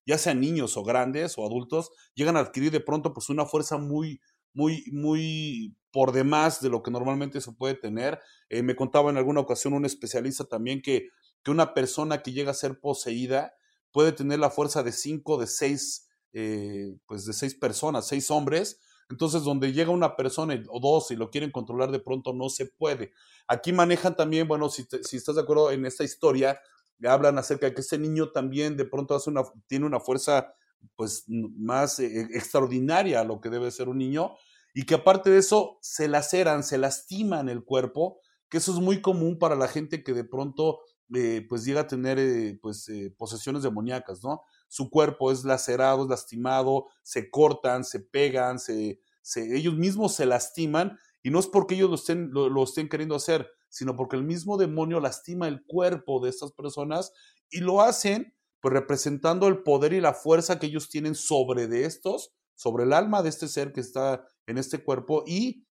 ya 0.06 0.18
sean 0.18 0.40
niños 0.40 0.76
o 0.76 0.82
grandes 0.82 1.38
o 1.38 1.46
adultos, 1.46 1.92
llegan 2.16 2.36
a 2.36 2.40
adquirir 2.40 2.72
de 2.72 2.80
pronto 2.80 3.14
pues 3.14 3.28
una 3.28 3.46
fuerza 3.46 3.78
muy, 3.78 4.20
muy, 4.54 4.84
muy 4.92 5.76
por 5.90 6.12
demás 6.12 6.60
de 6.60 6.70
lo 6.70 6.82
que 6.82 6.90
normalmente 6.90 7.40
se 7.40 7.52
puede 7.52 7.74
tener. 7.74 8.20
Eh, 8.48 8.62
me 8.62 8.74
contaba 8.74 9.10
en 9.10 9.18
alguna 9.18 9.40
ocasión 9.40 9.74
un 9.74 9.84
especialista 9.84 10.44
también 10.44 10.82
que, 10.82 11.08
que, 11.42 11.50
una 11.50 11.74
persona 11.74 12.22
que 12.22 12.32
llega 12.32 12.50
a 12.50 12.54
ser 12.54 12.80
poseída 12.80 13.54
puede 13.92 14.12
tener 14.12 14.38
la 14.38 14.50
fuerza 14.50 14.82
de 14.82 14.92
cinco, 14.92 15.38
de 15.38 15.46
seis, 15.46 16.08
eh, 16.32 16.96
pues 17.06 17.26
de 17.26 17.32
seis 17.34 17.54
personas, 17.54 18.08
seis 18.08 18.30
hombres. 18.30 18.80
Entonces, 19.10 19.42
donde 19.42 19.72
llega 19.72 19.90
una 19.90 20.16
persona 20.16 20.62
o 20.68 20.80
dos 20.80 21.10
y 21.10 21.16
lo 21.16 21.30
quieren 21.30 21.50
controlar 21.50 21.90
de 21.90 22.00
pronto, 22.00 22.32
no 22.32 22.48
se 22.48 22.64
puede. 22.64 23.12
Aquí 23.46 23.72
manejan 23.72 24.16
también, 24.16 24.48
bueno, 24.48 24.70
si, 24.70 24.86
si 25.02 25.18
estás 25.18 25.34
de 25.34 25.42
acuerdo 25.42 25.70
en 25.70 25.84
esta 25.84 26.04
historia, 26.04 26.58
hablan 27.04 27.38
acerca 27.38 27.66
de 27.66 27.74
que 27.74 27.80
ese 27.80 27.98
niño 27.98 28.30
también 28.30 28.76
de 28.76 28.84
pronto 28.84 29.14
hace 29.14 29.28
una, 29.28 29.42
tiene 29.66 29.86
una 29.86 30.00
fuerza 30.00 30.54
pues 30.96 31.24
más 31.28 31.98
eh, 31.98 32.28
extraordinaria 32.32 33.20
a 33.20 33.24
lo 33.24 33.40
que 33.40 33.50
debe 33.50 33.70
ser 33.70 33.88
un 33.88 33.98
niño 33.98 34.32
y 34.74 34.84
que 34.84 34.94
aparte 34.94 35.30
de 35.30 35.38
eso 35.38 35.78
se 35.82 36.08
laceran, 36.08 36.62
se 36.62 36.78
lastiman 36.78 37.48
el 37.48 37.64
cuerpo, 37.64 38.20
que 38.48 38.58
eso 38.58 38.72
es 38.72 38.80
muy 38.80 39.00
común 39.00 39.38
para 39.38 39.56
la 39.56 39.68
gente 39.68 40.02
que 40.02 40.12
de 40.12 40.24
pronto 40.24 40.80
eh, 41.14 41.44
pues 41.48 41.64
llega 41.64 41.82
a 41.82 41.86
tener 41.86 42.18
eh, 42.18 42.58
pues 42.60 42.90
posesiones 43.18 43.62
demoníacas, 43.62 44.22
¿no? 44.22 44.42
Su 44.68 44.88
cuerpo 44.88 45.30
es 45.30 45.44
lacerado, 45.44 46.04
es 46.04 46.08
lastimado, 46.08 46.86
se 47.02 47.30
cortan, 47.30 47.84
se 47.84 48.00
pegan, 48.00 48.58
se, 48.58 49.00
ellos 49.36 49.74
mismos 49.74 50.14
se 50.14 50.26
lastiman 50.26 50.98
Y 51.22 51.30
no 51.30 51.38
es 51.38 51.46
porque 51.46 51.74
ellos 51.74 51.90
lo 51.90 51.96
estén, 51.96 52.30
lo, 52.32 52.64
estén 52.64 52.88
queriendo 52.88 53.14
hacer, 53.14 53.48
sino 53.68 53.94
porque 53.94 54.16
el 54.16 54.24
mismo 54.24 54.56
demonio 54.56 54.98
lastima 55.00 55.46
el 55.46 55.62
cuerpo 55.64 56.20
de 56.20 56.30
estas 56.30 56.52
personas 56.52 57.12
y 57.50 57.60
lo 57.60 57.80
hacen 57.80 58.34
pues 58.62 58.72
representando 58.72 59.48
el 59.48 59.62
poder 59.62 59.92
y 59.92 60.00
la 60.00 60.14
fuerza 60.14 60.58
que 60.58 60.66
ellos 60.66 60.88
tienen 60.88 61.14
sobre 61.14 61.66
de 61.66 61.84
estos, 61.84 62.32
sobre 62.54 62.84
el 62.84 62.94
alma 62.94 63.22
de 63.22 63.28
este 63.28 63.48
ser 63.48 63.72
que 63.72 63.80
está 63.80 64.24
en 64.46 64.56
este 64.56 64.82
cuerpo 64.82 65.24
y 65.26 65.66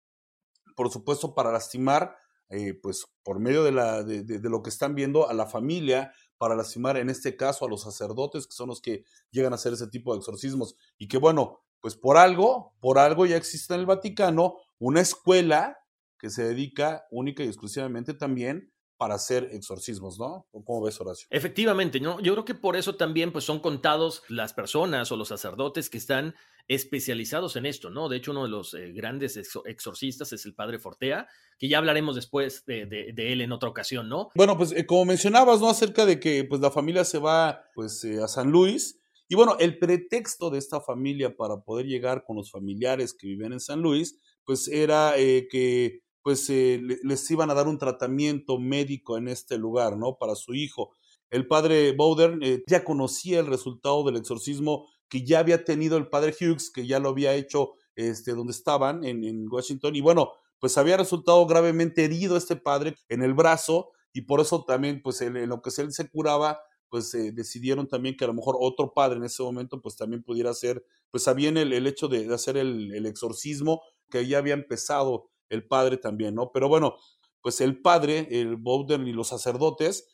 por 0.75 0.91
supuesto 0.91 1.33
para 1.33 1.51
lastimar 1.51 2.15
eh, 2.49 2.73
pues 2.73 3.05
por 3.23 3.39
medio 3.39 3.63
de, 3.63 3.71
la, 3.71 4.03
de, 4.03 4.23
de, 4.23 4.49
lo 4.49 4.61
que 4.61 4.69
están 4.69 4.93
viendo 4.93 5.29
a 5.29 5.33
la 5.33 5.47
familia, 5.47 6.11
para 6.37 6.53
lastimar 6.53 6.97
en 6.97 7.09
este 7.09 7.37
caso 7.37 7.65
a 7.65 7.69
los 7.69 7.83
sacerdotes, 7.83 8.45
que 8.45 8.53
son 8.53 8.67
los 8.67 8.81
que 8.81 9.05
llegan 9.31 9.53
a 9.53 9.55
hacer 9.55 9.71
ese 9.71 9.87
tipo 9.87 10.11
de 10.11 10.19
exorcismos. 10.19 10.75
Y 10.97 11.07
que 11.07 11.17
bueno, 11.17 11.61
pues 11.79 11.95
por 11.95 12.17
algo, 12.17 12.75
por 12.81 12.99
algo 12.99 13.25
ya 13.25 13.37
existe 13.37 13.73
en 13.73 13.79
el 13.79 13.85
Vaticano 13.85 14.57
una 14.79 14.99
escuela 14.99 15.77
que 16.19 16.29
se 16.29 16.43
dedica 16.43 17.05
única 17.09 17.41
y 17.43 17.47
exclusivamente 17.47 18.13
también 18.13 18.73
para 19.01 19.15
hacer 19.15 19.49
exorcismos, 19.51 20.19
¿no? 20.19 20.45
¿Cómo 20.63 20.83
ves, 20.83 21.01
Horacio? 21.01 21.25
Efectivamente, 21.31 21.99
¿no? 21.99 22.19
Yo 22.19 22.33
creo 22.33 22.45
que 22.45 22.53
por 22.53 22.75
eso 22.75 22.97
también 22.97 23.31
pues, 23.31 23.43
son 23.43 23.59
contados 23.59 24.21
las 24.29 24.53
personas 24.53 25.11
o 25.11 25.17
los 25.17 25.29
sacerdotes 25.29 25.89
que 25.89 25.97
están 25.97 26.35
especializados 26.67 27.55
en 27.55 27.65
esto, 27.65 27.89
¿no? 27.89 28.09
De 28.09 28.17
hecho, 28.17 28.29
uno 28.29 28.43
de 28.43 28.49
los 28.49 28.75
eh, 28.75 28.91
grandes 28.91 29.37
exorcistas 29.65 30.33
es 30.33 30.45
el 30.45 30.53
padre 30.53 30.77
Fortea, 30.77 31.27
que 31.57 31.67
ya 31.67 31.79
hablaremos 31.79 32.13
después 32.15 32.63
de, 32.67 33.11
él 33.17 33.41
en 33.41 33.51
otra 33.51 33.69
ocasión, 33.69 34.07
¿no? 34.07 34.29
Bueno, 34.35 34.55
pues 34.55 34.71
eh, 34.71 34.85
como 34.85 35.05
mencionabas, 35.05 35.61
¿no? 35.61 35.71
Acerca 35.71 36.05
de 36.05 36.19
que 36.19 36.43
pues 36.43 36.61
la 36.61 36.69
familia 36.69 37.03
se 37.03 37.17
va 37.17 37.63
pues 37.73 38.03
eh, 38.03 38.21
a 38.21 38.27
San 38.27 38.51
Luis. 38.51 39.01
Y 39.27 39.33
bueno, 39.33 39.55
el 39.59 39.79
pretexto 39.79 40.51
de 40.51 40.59
esta 40.59 40.79
familia 40.79 41.35
para 41.35 41.61
poder 41.61 41.87
llegar 41.87 42.23
con 42.23 42.35
los 42.35 42.51
familiares 42.51 43.15
que 43.15 43.25
vivían 43.25 43.53
en 43.53 43.61
San 43.61 43.81
Luis, 43.81 44.19
pues 44.45 44.67
era 44.67 45.15
que 45.15 46.03
pues 46.23 46.49
eh, 46.49 46.81
les 47.03 47.31
iban 47.31 47.49
a 47.49 47.53
dar 47.53 47.67
un 47.67 47.77
tratamiento 47.77 48.59
médico 48.59 49.17
en 49.17 49.27
este 49.27 49.57
lugar, 49.57 49.97
¿no? 49.97 50.17
Para 50.17 50.35
su 50.35 50.53
hijo. 50.53 50.95
El 51.29 51.47
padre 51.47 51.93
Bowder 51.93 52.37
eh, 52.41 52.63
ya 52.67 52.83
conocía 52.83 53.39
el 53.39 53.47
resultado 53.47 54.03
del 54.03 54.17
exorcismo 54.17 54.87
que 55.07 55.25
ya 55.25 55.39
había 55.39 55.65
tenido 55.65 55.97
el 55.97 56.07
padre 56.07 56.33
Hughes, 56.39 56.71
que 56.71 56.87
ya 56.87 56.99
lo 56.99 57.09
había 57.09 57.33
hecho 57.33 57.73
este, 57.95 58.31
donde 58.31 58.51
estaban, 58.51 59.03
en, 59.03 59.47
Washington, 59.51 59.95
y 59.95 60.01
bueno, 60.01 60.31
pues 60.59 60.77
había 60.77 60.95
resultado 60.95 61.45
gravemente 61.45 62.05
herido 62.05 62.37
este 62.37 62.55
padre 62.55 62.95
en 63.09 63.21
el 63.21 63.33
brazo, 63.33 63.89
y 64.13 64.21
por 64.21 64.39
eso 64.39 64.63
también, 64.63 65.01
pues 65.01 65.21
en, 65.21 65.49
lo 65.49 65.61
que 65.61 65.69
él 65.81 65.91
se 65.91 66.09
curaba, 66.09 66.61
pues 66.89 67.13
eh, 67.13 67.31
decidieron 67.33 67.87
también 67.87 68.15
que 68.15 68.25
a 68.25 68.27
lo 68.27 68.33
mejor 68.33 68.57
otro 68.59 68.93
padre 68.93 69.17
en 69.17 69.23
ese 69.23 69.43
momento, 69.43 69.81
pues 69.81 69.95
también 69.95 70.23
pudiera 70.23 70.51
hacer, 70.51 70.83
pues 71.09 71.27
había 71.27 71.49
el, 71.49 71.73
el 71.73 71.87
hecho 71.87 72.07
de, 72.07 72.33
hacer 72.33 72.57
el, 72.57 73.05
exorcismo 73.05 73.81
que 74.09 74.27
ya 74.27 74.37
había 74.37 74.53
empezado 74.53 75.30
el 75.51 75.67
padre 75.67 75.97
también, 75.97 76.33
¿no? 76.33 76.51
Pero 76.51 76.67
bueno, 76.67 76.95
pues 77.41 77.61
el 77.61 77.81
padre, 77.81 78.27
el 78.31 78.55
Bowden 78.55 79.07
y 79.07 79.13
los 79.13 79.27
sacerdotes 79.27 80.07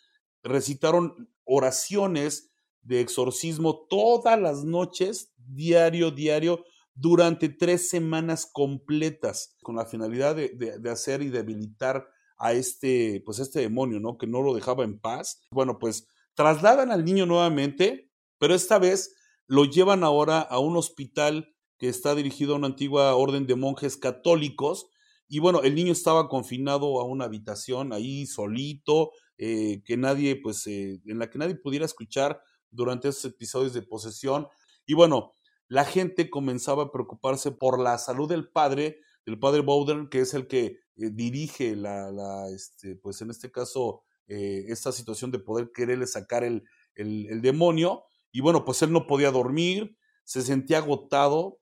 recitaron 0.43 1.30
oraciones 1.45 2.52
de 2.82 3.02
exorcismo 3.02 3.86
todas 3.89 4.39
las 4.39 4.63
noches, 4.63 5.34
diario, 5.38 6.12
diario, 6.12 6.63
durante 6.95 7.50
tres 7.50 7.89
semanas 7.89 8.50
completas, 8.52 9.56
con 9.62 9.76
la 9.76 9.86
finalidad 9.86 10.36
de, 10.36 10.89
hacer 10.89 11.21
y 11.21 11.30
debilitar 11.30 12.08
a 12.39 12.54
este, 12.54 13.21
pues 13.26 13.39
este 13.39 13.60
demonio, 13.60 14.00
¿no? 14.00 14.17
Que 14.17 14.26
no 14.26 14.41
lo 14.41 14.54
dejaba 14.54 14.84
en 14.84 15.00
paz. 15.00 15.41
Bueno, 15.52 15.78
pues 15.80 16.08
trasladan 16.34 16.91
al 16.91 17.06
niño 17.06 17.26
nuevamente, 17.26 18.10
pero 18.39 18.56
esta 18.56 18.80
vez 18.80 19.15
lo 19.47 19.65
llevan 19.65 20.04
ahora 20.04 20.39
a 20.39 20.60
un 20.60 20.76
hospital 20.78 21.54
que 21.78 21.89
está 21.89 22.15
dirigido 22.15 22.54
a 22.54 22.58
una 22.58 22.67
antigua 22.67 23.15
orden 23.15 23.45
de 23.45 23.56
monjes 23.56 23.97
católicos, 23.97 24.89
y 25.29 25.39
bueno, 25.39 25.61
el 25.61 25.75
niño 25.75 25.91
estaba 25.91 26.29
confinado 26.29 26.99
a 27.01 27.03
una 27.03 27.25
habitación 27.25 27.91
ahí 27.91 28.25
solito, 28.25 29.11
eh, 29.37 29.81
que 29.83 29.97
nadie, 29.97 30.37
pues, 30.37 30.65
eh, 30.67 31.01
en 31.05 31.19
la 31.19 31.29
que 31.29 31.37
nadie 31.37 31.55
pudiera 31.55 31.85
escuchar 31.85 32.41
durante 32.71 33.09
esos 33.09 33.25
episodios 33.25 33.73
de 33.73 33.81
posesión. 33.81 34.47
Y 34.85 34.93
bueno, 34.93 35.33
la 35.67 35.83
gente 35.83 36.29
comenzaba 36.29 36.83
a 36.83 36.91
preocuparse 36.91 37.51
por 37.51 37.79
la 37.79 37.97
salud 37.97 38.29
del 38.29 38.49
padre, 38.49 38.99
del 39.25 39.37
padre 39.37 39.61
Bowden, 39.61 40.07
que 40.09 40.21
es 40.21 40.33
el 40.33 40.47
que 40.47 40.65
eh, 40.95 41.11
dirige 41.11 41.75
la, 41.75 42.47
este, 42.49 42.95
pues 42.95 43.21
en 43.21 43.29
este 43.29 43.51
caso, 43.51 44.03
esta 44.29 44.91
situación 44.91 45.31
de 45.31 45.39
poder 45.39 45.71
quererle 45.73 46.05
sacar 46.05 46.43
el, 46.43 46.63
el, 46.95 47.27
el, 47.29 47.41
demonio. 47.41 48.03
Y 48.33 48.41
bueno, 48.41 48.65
pues 48.65 48.81
él 48.81 48.91
no 48.91 49.07
podía 49.07 49.31
dormir, 49.31 49.95
se 50.25 50.41
sentía 50.41 50.79
agotado, 50.79 51.59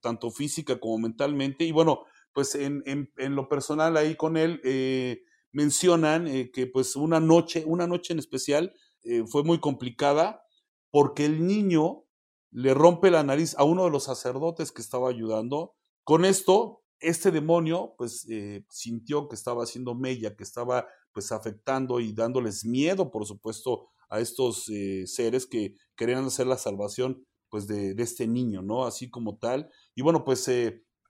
tanto 0.00 0.30
física 0.30 0.80
como 0.80 0.96
mentalmente. 0.96 1.64
Y 1.64 1.72
bueno, 1.72 2.04
pues 2.32 2.54
en, 2.54 2.82
en, 2.86 3.34
lo 3.34 3.48
personal 3.48 3.96
ahí 3.96 4.16
con 4.16 4.36
él 4.36 4.60
eh, 4.64 5.22
mencionan 5.52 6.26
eh, 6.26 6.50
que 6.50 6.66
pues 6.66 6.96
una 6.96 7.20
noche, 7.20 7.64
una 7.66 7.86
noche 7.86 8.12
en 8.12 8.18
especial 8.18 8.72
eh, 9.02 9.24
fue 9.26 9.44
muy 9.44 9.60
complicada 9.60 10.42
porque 10.90 11.24
el 11.24 11.46
niño 11.46 12.04
le 12.50 12.74
rompe 12.74 13.10
la 13.10 13.22
nariz 13.22 13.54
a 13.58 13.64
uno 13.64 13.84
de 13.84 13.90
los 13.90 14.04
sacerdotes 14.04 14.72
que 14.72 14.82
estaba 14.82 15.08
ayudando. 15.08 15.74
Con 16.04 16.24
esto, 16.24 16.82
este 17.00 17.30
demonio 17.30 17.94
pues 17.96 18.26
sintió 18.68 19.28
que 19.28 19.34
estaba 19.34 19.64
haciendo 19.64 19.94
mella, 19.94 20.36
que 20.36 20.42
estaba 20.44 20.86
pues 21.12 21.32
afectando 21.32 22.00
y 22.00 22.12
dándoles 22.12 22.64
miedo, 22.64 23.10
por 23.10 23.26
supuesto, 23.26 23.88
a 24.10 24.20
estos 24.20 24.70
seres 25.06 25.46
que 25.46 25.76
querían 25.96 26.26
hacer 26.26 26.46
la 26.46 26.58
salvación 26.58 27.24
pues 27.48 27.66
de, 27.66 27.94
de, 27.94 28.02
este 28.02 28.26
niño, 28.26 28.60
¿no? 28.62 28.84
Así 28.84 29.08
como 29.08 29.38
tal. 29.38 29.70
Y 29.94 30.02
bueno, 30.02 30.24
pues 30.24 30.46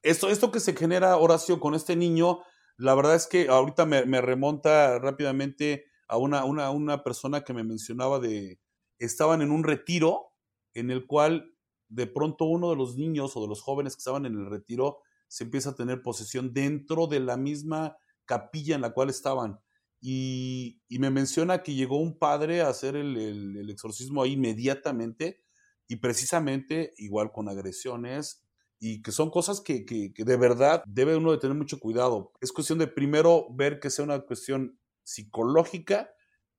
esto, 0.02 0.28
esto 0.28 0.50
que 0.50 0.60
se 0.60 0.74
genera, 0.74 1.16
Horacio, 1.16 1.60
con 1.60 1.74
este 1.74 1.96
niño, 1.96 2.40
la 2.76 2.94
verdad 2.94 3.14
es 3.14 3.26
que 3.26 3.48
ahorita 3.48 3.86
me, 3.86 4.20
remonta 4.20 4.98
rápidamente 4.98 5.86
a 6.08 6.16
una, 6.16 6.44
una, 6.44 6.70
una, 6.70 7.04
persona 7.04 7.42
que 7.42 7.52
me 7.52 7.64
mencionaba 7.64 8.18
de, 8.18 8.60
estaban 8.98 9.42
en 9.42 9.50
un 9.50 9.64
retiro 9.64 10.32
en 10.74 10.90
el 10.90 11.06
cual 11.06 11.54
de 11.88 12.06
pronto 12.06 12.46
uno 12.46 12.70
de 12.70 12.76
los 12.76 12.96
niños 12.96 13.36
o 13.36 13.42
de 13.42 13.48
los 13.48 13.62
jóvenes 13.62 13.94
que 13.94 14.00
estaban 14.00 14.26
en 14.26 14.34
el 14.34 14.50
retiro 14.50 14.98
se 15.28 15.44
empieza 15.44 15.70
a 15.70 15.74
tener 15.74 16.02
posesión 16.02 16.52
dentro 16.52 17.06
de 17.06 17.20
la 17.20 17.36
misma 17.36 17.96
capilla 18.24 18.74
en 18.74 18.80
la 18.80 18.92
cual 18.92 19.10
estaban. 19.10 19.60
Y, 20.00 20.80
me 20.88 21.10
menciona 21.10 21.62
que 21.62 21.74
llegó 21.74 21.98
un 21.98 22.18
padre 22.18 22.62
a 22.62 22.68
hacer 22.68 22.96
el, 22.96 23.16
el 23.16 23.70
exorcismo 23.70 24.22
ahí 24.22 24.32
inmediatamente 24.32 25.44
y 25.86 25.96
precisamente 25.96 26.94
igual 26.96 27.32
con 27.32 27.48
agresiones, 27.48 28.41
y 28.84 29.00
que 29.00 29.12
son 29.12 29.30
cosas 29.30 29.60
que, 29.60 29.84
que, 29.86 30.12
de 30.12 30.36
verdad 30.36 30.82
debe 30.88 31.14
uno 31.14 31.38
tener 31.38 31.56
mucho 31.56 31.78
cuidado. 31.78 32.32
Es 32.40 32.50
cuestión 32.50 32.80
de 32.80 32.88
primero 32.88 33.46
ver 33.52 33.78
que 33.78 33.90
sea 33.90 34.04
una 34.04 34.18
cuestión 34.22 34.76
psicológica, 35.04 36.12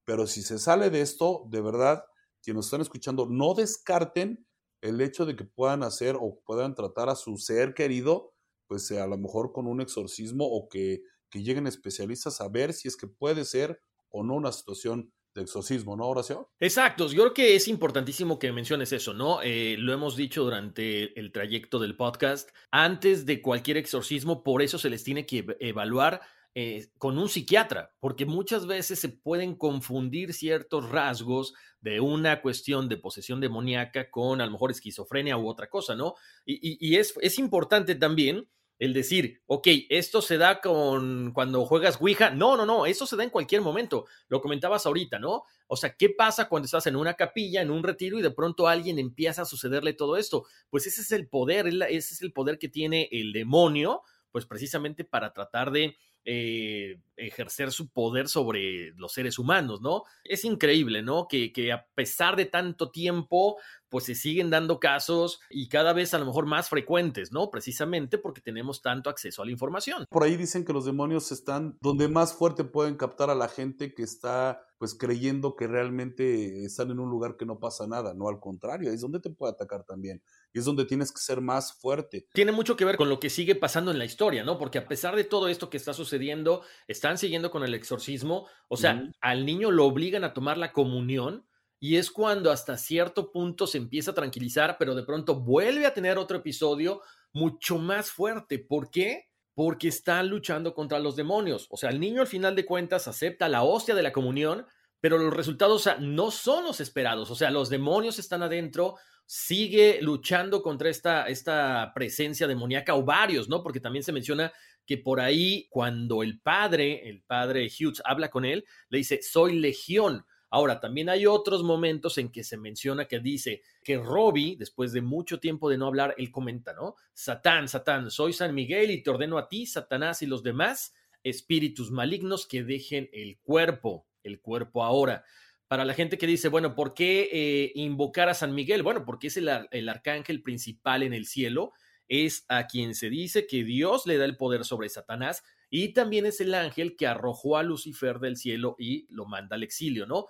pero 0.06 0.26
si 0.26 0.42
se 0.42 0.58
sale 0.58 0.90
de 0.90 1.02
esto, 1.02 1.44
de 1.50 1.60
verdad, 1.60 2.06
quienes 2.42 2.60
nos 2.60 2.66
están 2.68 2.80
escuchando, 2.80 3.28
no 3.30 3.54
descarten 3.56 4.48
el 4.80 5.02
hecho 5.02 5.26
de 5.26 5.36
que 5.36 5.44
puedan 5.44 5.84
hacer 5.84 6.16
o 6.16 6.40
puedan 6.46 6.76
tratar 6.76 7.10
a 7.10 7.18
su 7.18 7.36
ser 7.36 7.74
querido, 7.74 8.34
pues 8.68 8.90
a 8.94 9.06
lo 9.06 9.18
mejor 9.18 9.52
con 9.52 9.68
un 9.68 9.82
exorcismo 9.82 10.46
o 10.46 10.70
que, 10.70 11.02
que 11.30 11.44
lleguen 11.44 11.68
especialistas 11.68 12.40
a 12.40 12.48
ver 12.48 12.72
si 12.72 12.88
es 12.88 12.96
que 12.96 13.08
puede 13.08 13.44
ser 13.44 13.82
o 14.08 14.24
no 14.24 14.36
una 14.36 14.54
situación 14.54 15.12
de 15.34 15.42
exorcismo, 15.42 15.96
¿no, 15.96 16.08
Horacio? 16.08 16.50
Exacto, 16.60 17.08
yo 17.08 17.24
creo 17.24 17.34
que 17.34 17.56
es 17.56 17.68
importantísimo 17.68 18.40
que 18.40 18.52
menciones 18.52 18.92
eso, 18.92 19.14
¿no? 19.14 19.42
Eh, 19.42 19.76
lo 19.80 19.94
hemos 19.94 20.16
dicho 20.16 20.44
durante 20.44 21.18
el 21.20 21.32
trayecto 21.32 21.80
del 21.80 21.96
podcast, 21.96 22.50
antes 22.72 23.26
de 23.26 23.42
cualquier 23.42 23.78
exorcismo, 23.78 24.44
por 24.44 24.62
eso 24.62 24.78
se 24.78 24.90
les 24.90 25.04
tiene 25.04 25.26
que 25.26 25.46
evaluar 25.60 26.22
eh, 26.56 26.90
con 27.00 27.18
un 27.18 27.30
psiquiatra, 27.30 27.96
porque 28.00 28.28
muchas 28.28 28.68
veces 28.68 29.00
se 29.00 29.10
pueden 29.10 29.56
confundir 29.56 30.34
ciertos 30.34 30.88
rasgos 30.90 31.56
de 31.82 32.00
una 32.00 32.42
cuestión 32.42 32.88
de 32.88 32.98
posesión 32.98 33.40
demoníaca 33.40 34.12
con 34.12 34.40
a 34.40 34.46
lo 34.46 34.52
mejor 34.52 34.70
esquizofrenia 34.70 35.36
u 35.36 35.48
otra 35.48 35.68
cosa, 35.68 35.96
¿no? 35.96 36.14
Y, 36.46 36.78
y 36.80 36.98
es, 36.98 37.16
es 37.22 37.40
importante 37.40 37.96
también 37.96 38.48
el 38.80 38.94
decir, 38.94 39.42
ok, 39.46 39.68
esto 39.90 40.22
se 40.22 40.38
da 40.38 40.60
con 40.60 41.32
cuando 41.34 41.66
juegas 41.66 42.02
Ouija. 42.02 42.32
No, 42.32 42.58
no, 42.58 42.66
no, 42.66 42.86
eso 42.86 43.06
se 43.06 43.16
da 43.16 43.24
en 43.24 43.30
cualquier 43.30 43.62
momento. 43.62 44.06
Lo 44.28 44.42
comentabas 44.42 44.86
ahorita, 44.86 45.20
¿no? 45.20 45.44
O 45.68 45.76
sea, 45.76 45.96
¿qué 45.96 46.10
pasa 46.10 46.50
cuando 46.50 46.66
estás 46.66 46.88
en 46.88 46.96
una 46.96 47.14
capilla, 47.14 47.62
en 47.62 47.72
un 47.72 47.84
retiro 47.84 48.20
y 48.20 48.22
de 48.22 48.32
pronto 48.32 48.68
alguien 48.68 49.00
empieza 49.00 49.44
a 49.44 49.46
sucederle 49.46 49.94
todo 49.94 50.18
esto? 50.18 50.46
Pues 50.70 50.88
ese 50.88 51.02
es 51.02 51.12
el 51.12 51.28
poder, 51.28 51.68
ese 51.68 52.14
es 52.14 52.22
el 52.22 52.34
poder 52.34 52.60
que 52.60 52.70
tiene 52.70 53.08
el 53.12 53.32
demonio, 53.32 54.02
pues 54.32 54.46
precisamente 54.46 55.04
para 55.04 55.34
tratar 55.34 55.72
de, 55.72 55.96
eh, 56.26 56.98
ejercer 57.16 57.72
su 57.72 57.90
poder 57.90 58.28
sobre 58.28 58.92
los 58.96 59.14
seres 59.14 59.40
humanos, 59.40 59.82
¿no? 59.82 60.04
Es 60.24 60.46
increíble, 60.46 61.02
¿no? 61.02 61.28
Que, 61.28 61.52
que, 61.52 61.72
a 61.72 61.86
pesar 61.96 62.36
de 62.36 62.46
tanto 62.46 62.92
tiempo, 62.92 63.58
pues 63.90 64.06
se 64.06 64.16
siguen 64.16 64.50
dando 64.50 64.80
casos 64.80 65.40
y 65.50 65.70
cada 65.70 65.94
vez 65.94 66.14
a 66.14 66.20
lo 66.20 66.26
mejor 66.26 66.48
más 66.48 66.70
frecuentes, 66.70 67.32
¿no? 67.32 67.52
Precisamente 67.52 68.18
porque 68.18 68.42
tenemos 68.42 68.82
tanto 68.82 69.10
acceso 69.10 69.42
a 69.42 69.46
la 69.46 69.52
información. 69.52 70.06
Por 70.10 70.24
ahí 70.24 70.36
dicen 70.36 70.66
que 70.66 70.74
los 70.74 70.86
demonios 70.86 71.32
están 71.32 71.78
donde 71.80 72.08
más 72.08 72.34
fuerte 72.34 72.64
pueden 72.64 72.96
captar 72.96 73.30
a 73.30 73.36
la 73.36 73.48
gente 73.48 73.94
que 73.94 74.04
está 74.04 74.66
pues 74.84 74.96
creyendo 74.96 75.56
que 75.56 75.66
realmente 75.66 76.66
están 76.66 76.92
en 76.92 77.00
un 77.00 77.10
lugar 77.10 77.38
que 77.38 77.46
no 77.46 77.58
pasa 77.58 77.88
nada, 77.88 78.14
no 78.14 78.28
al 78.28 78.42
contrario, 78.42 78.92
es 78.92 79.00
donde 79.00 79.22
te 79.22 79.30
puede 79.30 79.54
atacar 79.54 79.86
también, 79.86 80.22
y 80.52 80.60
es 80.60 80.66
donde 80.66 80.84
tienes 80.84 81.10
que 81.14 81.22
ser 81.22 81.40
más 81.40 81.72
fuerte. 81.72 82.28
Tiene 82.34 82.52
mucho 82.52 82.76
que 82.76 82.84
ver 82.84 82.98
con 82.98 83.08
lo 83.08 83.18
que 83.18 83.30
sigue 83.30 83.56
pasando 83.56 83.92
en 83.92 83.98
la 83.98 84.04
historia, 84.04 84.44
¿no? 84.44 84.58
Porque 84.58 84.80
a 84.80 84.86
pesar 84.86 85.16
de 85.16 85.24
todo 85.24 85.48
esto 85.48 85.70
que 85.70 85.78
está 85.78 85.94
sucediendo, 85.94 86.64
están 86.86 87.13
siguiendo 87.18 87.52
con 87.52 87.64
el 87.64 87.74
exorcismo, 87.74 88.48
o 88.68 88.78
sea, 88.78 89.10
al 89.22 89.46
niño 89.46 89.72
lo 89.72 89.86
obligan 89.86 90.24
a 90.24 90.34
tomar 90.34 90.58
la 90.58 90.72
comunión, 90.72 91.46
y 91.80 91.98
es 91.98 92.12
cuando 92.12 92.50
hasta 92.50 92.78
cierto 92.78 93.32
punto 93.32 93.68
se 93.68 93.78
empieza 93.78 94.12
a 94.12 94.16
tranquilizar, 94.16 94.78
pero 94.80 94.96
de 94.96 95.04
pronto 95.04 95.36
vuelve 95.42 95.86
a 95.86 95.94
tener 95.94 96.18
otro 96.18 96.38
episodio 96.38 97.02
mucho 97.34 97.78
más 97.78 98.10
fuerte. 98.10 98.58
¿Por 98.58 98.90
qué? 98.90 99.28
porque 99.56 99.88
está 99.88 100.24
luchando 100.24 100.74
contra 100.74 101.00
los 101.00 101.16
demonios. 101.16 101.68
O 101.70 101.78
sea, 101.78 101.90
el 101.90 102.00
niño 102.00 102.22
al 102.22 102.28
final 102.28 102.56
de 102.56 102.66
cuentas 102.66 103.08
acepta 103.08 103.50
la 103.50 103.64
hostia 103.64 103.96
de 103.96 104.04
la 104.04 104.12
comunión, 104.12 104.66
pero 105.00 105.18
los 105.18 105.34
resultados 105.34 105.88
no 106.00 106.32
son 106.32 106.64
los 106.64 106.80
esperados. 106.80 107.30
O 107.30 107.36
sea, 107.36 107.52
los 107.52 107.70
demonios 107.70 108.20
están 108.20 108.42
adentro, 108.42 108.96
sigue 109.26 110.00
luchando 110.02 110.64
contra 110.64 110.90
esta, 110.90 111.28
esta 111.28 111.92
presencia 111.94 112.48
demoníaca 112.48 112.96
o 112.96 113.04
varios, 113.04 113.48
¿no? 113.48 113.62
Porque 113.62 113.80
también 113.80 114.04
se 114.04 114.12
menciona 114.12 114.52
que 114.86 114.98
por 114.98 115.20
ahí 115.20 115.68
cuando 115.70 116.24
el 116.24 116.40
padre, 116.40 117.10
el 117.10 117.22
padre 117.22 117.68
Hughes, 117.68 118.02
habla 118.06 118.30
con 118.30 118.46
él, 118.46 118.66
le 118.90 118.98
dice, 119.00 119.22
soy 119.22 119.60
legión. 119.60 120.26
Ahora, 120.50 120.80
también 120.80 121.10
hay 121.10 121.26
otros 121.26 121.64
momentos 121.64 122.18
en 122.20 122.32
que 122.32 122.44
se 122.44 122.58
menciona 122.58 123.06
que 123.06 123.20
dice 123.20 123.64
que 123.84 123.98
Robbie, 123.98 124.56
después 124.56 124.94
de 124.94 125.02
mucho 125.02 125.40
tiempo 125.40 125.70
de 125.70 125.78
no 125.78 125.88
hablar, 125.88 126.14
él 126.18 126.30
comenta, 126.30 126.74
¿no? 126.74 126.96
Satán, 127.14 127.68
Satán, 127.68 128.12
soy 128.12 128.34
San 128.34 128.54
Miguel 128.54 128.92
y 128.92 129.02
te 129.02 129.10
ordeno 129.10 129.40
a 129.40 129.48
ti, 129.48 129.66
Satanás 129.66 130.22
y 130.22 130.28
los 130.28 130.44
demás 130.44 130.94
espíritus 131.24 131.90
malignos 131.90 132.46
que 132.46 132.64
dejen 132.64 133.10
el 133.14 133.40
cuerpo, 133.40 134.06
el 134.22 134.42
cuerpo 134.42 134.84
ahora. 134.84 135.24
Para 135.68 135.86
la 135.86 135.96
gente 135.96 136.20
que 136.20 136.28
dice, 136.28 136.50
bueno, 136.50 136.76
¿por 136.76 136.94
qué 136.94 137.30
eh, 137.32 137.72
invocar 137.74 138.30
a 138.30 138.36
San 138.36 138.54
Miguel? 138.54 138.84
Bueno, 138.84 139.06
porque 139.06 139.28
es 139.28 139.38
el, 139.38 139.50
el 139.72 139.90
arcángel 139.90 140.44
principal 140.44 141.02
en 141.02 141.14
el 141.14 141.26
cielo, 141.26 141.74
es 142.08 142.46
a 142.48 142.68
quien 142.68 142.96
se 142.96 143.10
dice 143.10 143.48
que 143.48 143.64
Dios 143.64 144.06
le 144.06 144.18
da 144.18 144.26
el 144.26 144.38
poder 144.38 144.66
sobre 144.66 144.90
Satanás 144.90 145.44
y 145.70 145.94
también 145.94 146.26
es 146.26 146.40
el 146.42 146.54
ángel 146.54 146.96
que 146.96 147.08
arrojó 147.08 147.58
a 147.58 147.64
Lucifer 147.64 148.20
del 148.20 148.38
cielo 148.38 148.76
y 148.78 149.08
lo 149.10 149.26
manda 149.26 149.56
al 149.56 149.64
exilio, 149.64 150.06
¿no? 150.06 150.28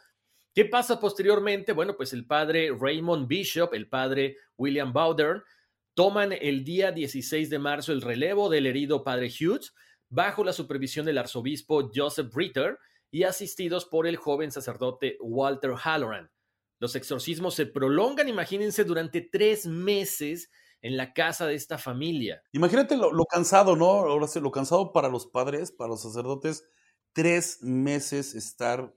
¿Qué 0.54 0.66
pasa 0.66 1.00
posteriormente? 1.00 1.74
Bueno, 1.74 1.96
pues 1.98 2.14
el 2.14 2.26
padre 2.26 2.70
Raymond 2.80 3.28
Bishop, 3.28 3.74
el 3.74 3.90
padre 3.90 4.38
William 4.56 4.94
Bowdern, 4.94 5.44
toman 5.96 6.32
el 6.32 6.64
día 6.64 6.92
16 6.92 7.50
de 7.50 7.60
marzo 7.60 7.92
el 7.92 8.02
relevo 8.02 8.50
del 8.50 8.68
herido 8.68 9.04
padre 9.04 9.30
Hughes 9.30 9.74
bajo 10.10 10.44
la 10.44 10.54
supervisión 10.54 11.06
del 11.06 11.18
arzobispo 11.18 11.92
Joseph 11.94 12.34
Ritter 12.36 12.78
y 13.10 13.24
asistidos 13.24 13.86
por 13.86 14.08
el 14.08 14.16
joven 14.16 14.52
sacerdote 14.52 15.18
Walter 15.20 15.74
Halloran. 15.76 16.32
Los 16.80 16.96
exorcismos 16.96 17.56
se 17.56 17.66
prolongan, 17.66 18.28
imagínense, 18.28 18.84
durante 18.84 19.22
tres 19.22 19.66
meses 19.66 20.52
en 20.84 20.98
la 20.98 21.14
casa 21.14 21.48
de 21.48 21.56
esta 21.56 21.78
familia. 21.78 22.44
Imagínate 22.52 22.98
lo, 22.98 23.26
cansado, 23.26 23.76
¿no? 23.78 23.86
Ahora 23.86 24.28
sí, 24.28 24.42
lo 24.42 24.52
cansado 24.52 24.92
para 24.92 25.08
los 25.08 25.26
padres, 25.26 25.72
para 25.72 25.88
los 25.88 26.02
sacerdotes, 26.02 26.68
tres 27.14 27.64
meses 27.64 28.36
estar 28.36 28.94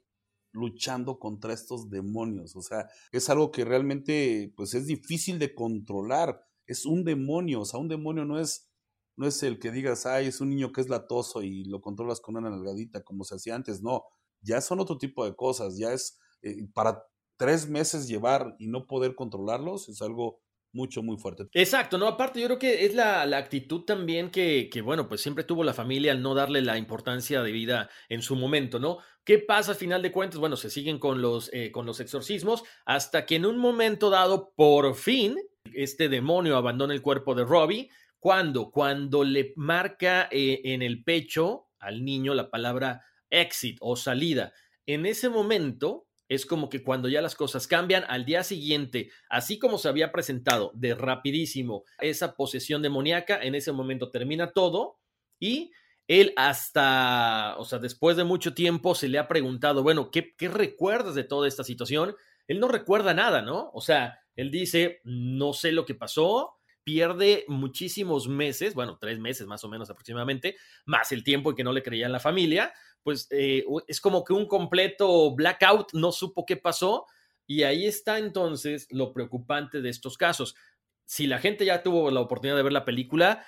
luchando 0.53 1.21
contra 1.21 1.53
estos 1.53 1.89
demonios. 1.89 2.57
O 2.57 2.61
sea, 2.61 2.89
es 3.13 3.31
algo 3.31 3.53
que 3.53 3.65
realmente 3.65 4.53
pues 4.57 4.75
es 4.75 4.87
difícil 4.87 5.39
de 5.39 5.55
controlar. 5.55 6.45
Es 6.67 6.87
un 6.87 7.05
demonio, 7.05 7.61
o 7.61 7.65
sea, 7.65 7.79
un 7.79 7.89
demonio 7.89 8.25
no 8.25 8.41
es, 8.41 8.69
no 9.17 9.29
es 9.29 9.41
el 9.45 9.61
que 9.61 9.71
digas, 9.71 10.07
ay, 10.07 10.27
es 10.27 10.41
un 10.41 10.51
niño 10.51 10.73
que 10.73 10.81
es 10.81 10.89
latoso 10.89 11.43
y 11.43 11.65
lo 11.67 11.81
controlas 11.81 12.21
con 12.21 12.37
una 12.37 12.51
nalgadita 12.51 13.05
como 13.05 13.23
se 13.23 13.37
hacía 13.37 13.55
antes. 13.55 13.81
No, 13.81 14.03
ya 14.41 14.61
son 14.61 14.81
otro 14.81 14.99
tipo 14.99 15.25
de 15.25 15.37
cosas. 15.37 15.79
Ya 15.79 15.93
es 15.93 16.19
eh, 16.43 16.67
para 16.75 17.05
tres 17.37 17.69
meses 17.69 18.09
llevar 18.09 18.57
y 18.59 18.67
no 18.67 18.89
poder 18.89 19.15
controlarlos, 19.15 19.89
es 19.89 20.03
algo 20.03 20.41
mucho, 20.77 21.03
muy 21.03 21.17
fuerte. 21.17 21.49
Exacto, 21.53 21.99
¿no? 21.99 22.07
Aparte, 22.07 22.41
yo 22.41 22.47
creo 22.47 22.59
que 22.59 22.85
es 22.85 22.95
la, 22.95 23.23
actitud 23.23 23.83
también 23.83 24.31
que, 24.31 24.69
que, 24.71 24.83
bueno, 24.83 25.09
pues 25.09 25.21
siempre 25.21 25.43
tuvo 25.43 25.65
la 25.65 25.75
familia 25.75 26.13
al 26.13 26.23
no 26.23 26.35
darle 26.35 26.63
la 26.63 26.79
importancia 26.79 27.43
de 27.43 27.51
vida 27.51 27.91
en 28.09 28.23
su 28.23 28.37
momento, 28.37 28.79
¿no? 28.79 28.99
¿Qué 29.25 29.41
pasa 29.41 29.73
al 29.73 29.77
final 29.77 30.03
de 30.03 30.13
cuentas? 30.13 30.39
Bueno, 30.39 30.55
se 30.57 30.71
siguen 30.71 31.01
con 31.01 31.21
los, 31.21 31.51
eh, 31.53 31.73
con 31.73 31.85
los 31.85 31.99
exorcismos 31.99 32.63
hasta 32.85 33.27
que 33.27 33.35
en 33.35 33.45
un 33.45 33.59
momento 33.59 34.09
dado, 34.09 34.53
por 34.55 34.95
fin, 34.95 35.37
este 35.75 36.09
demonio 36.09 36.57
abandona 36.57 36.95
el 36.95 37.03
cuerpo 37.03 37.35
de 37.35 37.45
Robbie. 37.45 37.91
¿Cuándo? 38.21 38.71
Cuando 38.71 39.25
le 39.25 39.53
marca 39.57 40.29
eh, 40.31 40.61
en 40.65 40.83
el 40.83 41.03
pecho 41.03 41.67
al 41.81 42.05
niño 42.05 42.35
la 42.35 42.51
palabra 42.51 43.03
exit 43.29 43.79
o 43.81 43.97
salida. 43.97 44.53
En 44.87 45.07
ese 45.07 45.29
momento, 45.29 46.06
es 46.29 46.47
como 46.47 46.69
que 46.69 46.83
cuando 46.83 47.09
ya 47.09 47.23
las 47.23 47.35
cosas 47.35 47.67
cambian, 47.67 48.05
al 48.09 48.25
día 48.25 48.43
siguiente, 48.43 49.11
así 49.29 49.59
como 49.59 49.79
se 49.79 49.89
había 49.89 50.13
presentado 50.13 50.73
de 50.75 50.95
rapidísimo 50.95 51.85
esa 52.01 52.35
posesión 52.35 52.83
demoníaca, 52.83 53.43
en 53.43 53.55
ese 53.55 53.73
momento 53.73 54.11
termina 54.11 54.53
todo 54.53 54.99
y 55.39 55.73
él 56.09 56.33
hasta, 56.37 57.57
o 57.59 57.65
sea, 57.65 57.79
después 57.79 58.17
de 58.17 58.25
mucho 58.25 58.55
tiempo 58.55 58.95
se 58.95 59.09
le 59.09 59.19
ha 59.19 59.29
preguntado, 59.29 59.83
bueno, 59.83 60.11
¿qué, 60.11 60.35
qué 60.37 60.49
recuerdas 60.49 61.15
de 61.15 61.25
toda 61.25 61.49
esta 61.49 61.65
situación? 61.65 62.15
Él 62.47 62.61
no 62.61 62.69
recuerda 62.69 63.13
nada, 63.13 63.43
¿no? 63.43 63.71
O 63.73 63.81
sea, 63.81 64.21
él 64.37 64.51
dice, 64.51 65.01
no 65.05 65.53
sé 65.53 65.73
lo 65.73 65.85
que 65.85 65.95
pasó, 65.95 66.57
pierde 66.85 67.45
muchísimos 67.49 68.29
meses, 68.29 68.75
bueno, 68.75 68.99
tres 69.01 69.19
meses 69.19 69.49
más 69.49 69.65
o 69.65 69.69
menos 69.69 69.91
aproximadamente, 69.91 70.57
más 70.85 71.11
el 71.11 71.25
tiempo 71.25 71.51
en 71.51 71.57
que 71.57 71.65
no 71.65 71.73
le 71.73 71.83
creía 71.83 72.07
en 72.07 72.13
la 72.13 72.21
familia, 72.21 72.73
pues 73.07 73.29
eh, 73.31 73.65
es 73.87 74.01
como 74.01 74.25
que 74.25 74.33
un 74.33 74.47
completo 74.47 75.33
blackout, 75.33 75.93
no 75.93 76.11
supo 76.11 76.45
qué 76.45 76.57
pasó. 76.57 77.07
Y 77.47 77.63
ahí 77.63 77.87
está 77.87 78.19
entonces 78.19 78.89
lo 78.91 79.13
preocupante 79.13 79.81
de 79.81 79.91
estos 79.91 80.19
casos. 80.19 80.57
Si 81.05 81.29
la 81.29 81.39
gente 81.39 81.65
ya 81.65 81.85
tuvo 81.85 82.11
la 82.11 82.19
oportunidad 82.19 82.57
de 82.57 82.65
ver 82.65 82.73
la 82.73 82.85
película, 82.85 83.47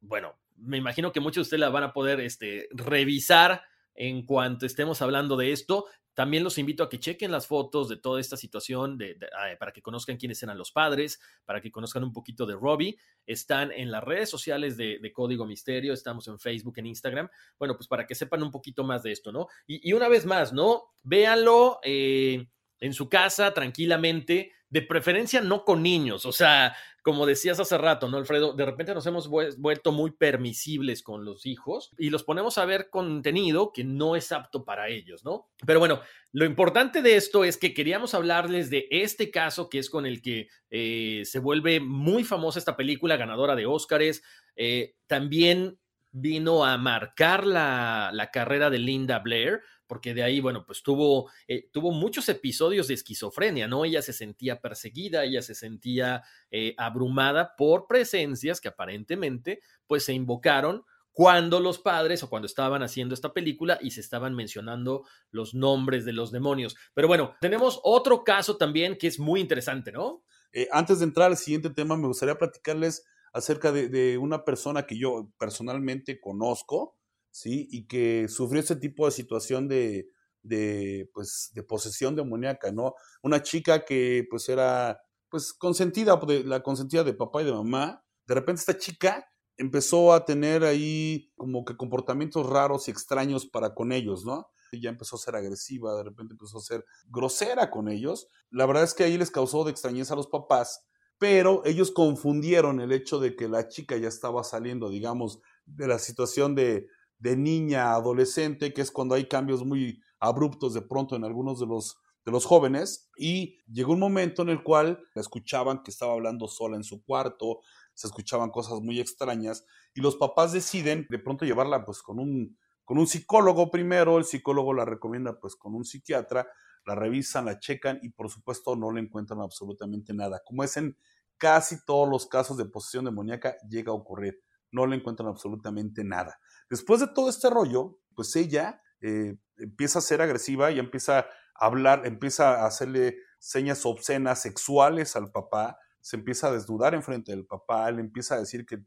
bueno, 0.00 0.40
me 0.56 0.76
imagino 0.76 1.12
que 1.12 1.20
muchos 1.20 1.36
de 1.36 1.42
ustedes 1.42 1.60
la 1.60 1.68
van 1.68 1.84
a 1.84 1.92
poder 1.92 2.18
este, 2.18 2.66
revisar 2.72 3.62
en 3.94 4.26
cuanto 4.26 4.66
estemos 4.66 5.00
hablando 5.00 5.36
de 5.36 5.52
esto. 5.52 5.86
También 6.16 6.44
los 6.44 6.56
invito 6.56 6.82
a 6.82 6.88
que 6.88 6.98
chequen 6.98 7.30
las 7.30 7.46
fotos 7.46 7.90
de 7.90 7.98
toda 7.98 8.22
esta 8.22 8.38
situación 8.38 8.98
ah, 9.36 9.54
para 9.60 9.70
que 9.70 9.82
conozcan 9.82 10.16
quiénes 10.16 10.42
eran 10.42 10.56
los 10.56 10.72
padres, 10.72 11.20
para 11.44 11.60
que 11.60 11.70
conozcan 11.70 12.02
un 12.04 12.14
poquito 12.14 12.46
de 12.46 12.54
Robbie. 12.54 12.96
Están 13.26 13.70
en 13.70 13.90
las 13.90 14.02
redes 14.02 14.30
sociales 14.30 14.78
de, 14.78 15.12
Código 15.12 15.44
Misterio, 15.44 15.92
estamos 15.92 16.26
en 16.28 16.38
Facebook, 16.38 16.78
en 16.78 16.86
Instagram. 16.86 17.28
Bueno, 17.58 17.76
pues 17.76 17.86
para 17.86 18.06
que 18.06 18.14
sepan 18.14 18.42
un 18.42 18.50
poquito 18.50 18.82
más 18.82 19.02
de 19.02 19.12
esto, 19.12 19.30
¿no? 19.30 19.48
Y, 19.66 19.92
una 19.92 20.08
vez 20.08 20.24
más, 20.24 20.54
¿no? 20.54 20.84
Véanlo 21.02 21.80
eh, 21.82 22.48
en 22.80 22.92
su 22.92 23.08
casa 23.08 23.52
tranquilamente 23.54 24.52
de 24.68 24.82
preferencia 24.82 25.40
no 25.40 25.64
con 25.64 25.82
niños, 25.82 26.26
o 26.26 26.32
sea, 26.32 26.74
como 27.06 27.24
decías 27.24 27.60
hace 27.60 27.78
rato, 27.78 28.08
¿no, 28.08 28.16
Alfredo? 28.16 28.52
De 28.52 28.64
repente 28.64 28.92
nos 28.92 29.06
hemos 29.06 29.28
vuelto 29.28 29.92
muy 29.92 30.10
permisibles 30.10 31.04
con 31.04 31.24
los 31.24 31.46
hijos 31.46 31.92
y 31.96 32.10
los 32.10 32.24
ponemos 32.24 32.58
a 32.58 32.64
ver 32.64 32.90
contenido 32.90 33.70
que 33.72 33.84
no 33.84 34.16
es 34.16 34.32
apto 34.32 34.64
para 34.64 34.88
ellos, 34.88 35.24
¿no? 35.24 35.48
Pero 35.64 35.78
bueno, 35.78 36.00
lo 36.32 36.44
importante 36.44 37.02
de 37.02 37.14
esto 37.14 37.44
es 37.44 37.58
que 37.58 37.74
queríamos 37.74 38.12
hablarles 38.14 38.68
de 38.68 38.88
este 38.90 39.30
caso 39.30 39.68
que 39.68 39.78
es 39.78 39.88
con 39.88 40.04
el 40.04 40.20
que 40.20 40.48
eh, 40.68 41.22
se 41.24 41.38
vuelve 41.38 41.78
muy 41.78 42.24
famosa 42.24 42.58
esta 42.58 42.76
película, 42.76 43.16
ganadora 43.16 43.54
de 43.54 43.66
Óscares. 43.66 44.24
Eh, 44.56 44.96
también 45.06 45.78
vino 46.10 46.64
a 46.64 46.76
marcar 46.76 47.46
la, 47.46 48.10
la 48.12 48.32
carrera 48.32 48.68
de 48.68 48.80
Linda 48.80 49.20
Blair 49.20 49.60
porque 49.86 50.14
de 50.14 50.22
ahí, 50.22 50.40
bueno, 50.40 50.64
pues 50.66 50.82
tuvo, 50.82 51.30
eh, 51.48 51.68
tuvo 51.72 51.92
muchos 51.92 52.28
episodios 52.28 52.88
de 52.88 52.94
esquizofrenia, 52.94 53.68
¿no? 53.68 53.84
Ella 53.84 54.02
se 54.02 54.12
sentía 54.12 54.60
perseguida, 54.60 55.24
ella 55.24 55.42
se 55.42 55.54
sentía 55.54 56.22
eh, 56.50 56.74
abrumada 56.78 57.54
por 57.56 57.86
presencias 57.86 58.60
que 58.60 58.68
aparentemente, 58.68 59.60
pues 59.86 60.04
se 60.04 60.12
invocaron 60.12 60.84
cuando 61.12 61.60
los 61.60 61.78
padres 61.78 62.22
o 62.22 62.28
cuando 62.28 62.44
estaban 62.44 62.82
haciendo 62.82 63.14
esta 63.14 63.32
película 63.32 63.78
y 63.80 63.92
se 63.92 64.02
estaban 64.02 64.34
mencionando 64.34 65.06
los 65.30 65.54
nombres 65.54 66.04
de 66.04 66.12
los 66.12 66.30
demonios. 66.30 66.76
Pero 66.92 67.08
bueno, 67.08 67.34
tenemos 67.40 67.80
otro 67.84 68.22
caso 68.22 68.58
también 68.58 68.98
que 68.98 69.06
es 69.06 69.18
muy 69.18 69.40
interesante, 69.40 69.92
¿no? 69.92 70.24
Eh, 70.52 70.68
antes 70.72 70.98
de 70.98 71.06
entrar 71.06 71.30
al 71.30 71.38
siguiente 71.38 71.70
tema, 71.70 71.96
me 71.96 72.06
gustaría 72.06 72.36
platicarles 72.36 73.04
acerca 73.32 73.72
de, 73.72 73.88
de, 73.88 74.18
una 74.18 74.44
persona 74.44 74.86
que 74.86 74.98
yo 74.98 75.30
personalmente 75.38 76.20
conozco, 76.20 76.95
¿sí? 77.36 77.68
Y 77.70 77.86
que 77.86 78.28
sufrió 78.28 78.60
ese 78.60 78.76
tipo 78.76 79.04
de 79.04 79.12
situación 79.12 79.68
de, 79.68 80.08
de, 80.42 81.10
pues, 81.12 81.50
de 81.54 81.62
posesión 81.62 82.16
demoníaca, 82.16 82.72
¿no? 82.72 82.94
Una 83.22 83.42
chica 83.42 83.84
que, 83.84 84.24
pues, 84.30 84.48
era, 84.48 84.98
pues, 85.28 85.52
consentida, 85.52 86.18
la 86.44 86.62
consentida 86.62 87.04
de 87.04 87.12
papá 87.12 87.42
y 87.42 87.44
de 87.44 87.52
mamá. 87.52 88.02
De 88.26 88.34
repente 88.34 88.60
esta 88.60 88.78
chica 88.78 89.26
empezó 89.58 90.14
a 90.14 90.24
tener 90.24 90.64
ahí 90.64 91.30
como 91.36 91.64
que 91.64 91.76
comportamientos 91.76 92.48
raros 92.48 92.88
y 92.88 92.90
extraños 92.90 93.46
para 93.46 93.74
con 93.74 93.92
ellos, 93.92 94.24
¿no? 94.24 94.48
ya 94.72 94.90
empezó 94.90 95.16
a 95.16 95.20
ser 95.20 95.36
agresiva, 95.36 95.96
de 95.96 96.02
repente 96.02 96.34
empezó 96.34 96.58
a 96.58 96.60
ser 96.60 96.84
grosera 97.06 97.70
con 97.70 97.88
ellos. 97.88 98.28
La 98.50 98.66
verdad 98.66 98.82
es 98.82 98.92
que 98.92 99.04
ahí 99.04 99.16
les 99.16 99.30
causó 99.30 99.64
de 99.64 99.70
extrañeza 99.70 100.12
a 100.12 100.16
los 100.16 100.26
papás, 100.26 100.84
pero 101.18 101.62
ellos 101.64 101.92
confundieron 101.92 102.80
el 102.80 102.92
hecho 102.92 103.18
de 103.18 103.36
que 103.36 103.48
la 103.48 103.68
chica 103.68 103.96
ya 103.96 104.08
estaba 104.08 104.44
saliendo, 104.44 104.90
digamos, 104.90 105.40
de 105.64 105.86
la 105.86 105.98
situación 105.98 106.54
de, 106.54 106.88
de 107.18 107.36
niña 107.36 107.92
adolescente, 107.94 108.72
que 108.72 108.82
es 108.82 108.90
cuando 108.90 109.14
hay 109.14 109.26
cambios 109.26 109.64
muy 109.64 110.02
abruptos 110.20 110.74
de 110.74 110.82
pronto 110.82 111.16
en 111.16 111.24
algunos 111.24 111.60
de 111.60 111.66
los 111.66 111.98
de 112.26 112.32
los 112.32 112.44
jóvenes 112.44 113.08
y 113.16 113.56
llegó 113.72 113.92
un 113.92 114.00
momento 114.00 114.42
en 114.42 114.48
el 114.48 114.64
cual 114.64 115.00
la 115.14 115.20
escuchaban 115.20 115.84
que 115.84 115.92
estaba 115.92 116.12
hablando 116.12 116.48
sola 116.48 116.76
en 116.76 116.82
su 116.82 117.04
cuarto, 117.04 117.60
se 117.94 118.08
escuchaban 118.08 118.50
cosas 118.50 118.80
muy 118.80 118.98
extrañas 118.98 119.64
y 119.94 120.00
los 120.00 120.16
papás 120.16 120.52
deciden 120.52 121.06
de 121.08 121.20
pronto 121.20 121.44
llevarla 121.44 121.84
pues 121.84 122.02
con 122.02 122.18
un 122.18 122.58
con 122.84 122.98
un 122.98 123.06
psicólogo 123.06 123.70
primero, 123.70 124.18
el 124.18 124.24
psicólogo 124.24 124.72
la 124.74 124.84
recomienda 124.84 125.40
pues 125.40 125.56
con 125.56 125.74
un 125.74 125.84
psiquiatra, 125.84 126.46
la 126.84 126.94
revisan, 126.94 127.44
la 127.44 127.58
checan 127.58 127.98
y 128.02 128.10
por 128.10 128.28
supuesto 128.30 128.76
no 128.76 128.92
le 128.92 129.00
encuentran 129.00 129.40
absolutamente 129.40 130.14
nada. 130.14 130.40
Como 130.44 130.62
es 130.62 130.76
en 130.76 130.96
casi 131.36 131.84
todos 131.84 132.08
los 132.08 132.26
casos 132.26 132.56
de 132.56 132.64
posesión 132.64 133.04
demoníaca 133.04 133.56
llega 133.68 133.90
a 133.90 133.94
ocurrir, 133.94 134.40
no 134.70 134.86
le 134.86 134.96
encuentran 134.96 135.28
absolutamente 135.28 136.04
nada. 136.04 136.38
Después 136.68 137.00
de 137.00 137.08
todo 137.08 137.28
este 137.28 137.50
rollo, 137.50 137.98
pues 138.14 138.34
ella 138.36 138.82
eh, 139.00 139.36
empieza 139.56 139.98
a 139.98 140.02
ser 140.02 140.22
agresiva 140.22 140.70
y 140.70 140.78
empieza 140.78 141.20
a 141.20 141.26
hablar, 141.54 142.06
empieza 142.06 142.62
a 142.62 142.66
hacerle 142.66 143.18
señas 143.38 143.86
obscenas 143.86 144.42
sexuales 144.42 145.16
al 145.16 145.30
papá, 145.30 145.78
se 146.00 146.16
empieza 146.16 146.48
a 146.48 146.52
desnudar 146.52 146.94
enfrente 146.94 147.32
del 147.32 147.46
papá, 147.46 147.90
le 147.90 148.00
empieza 148.00 148.36
a 148.36 148.40
decir 148.40 148.66
que, 148.66 148.84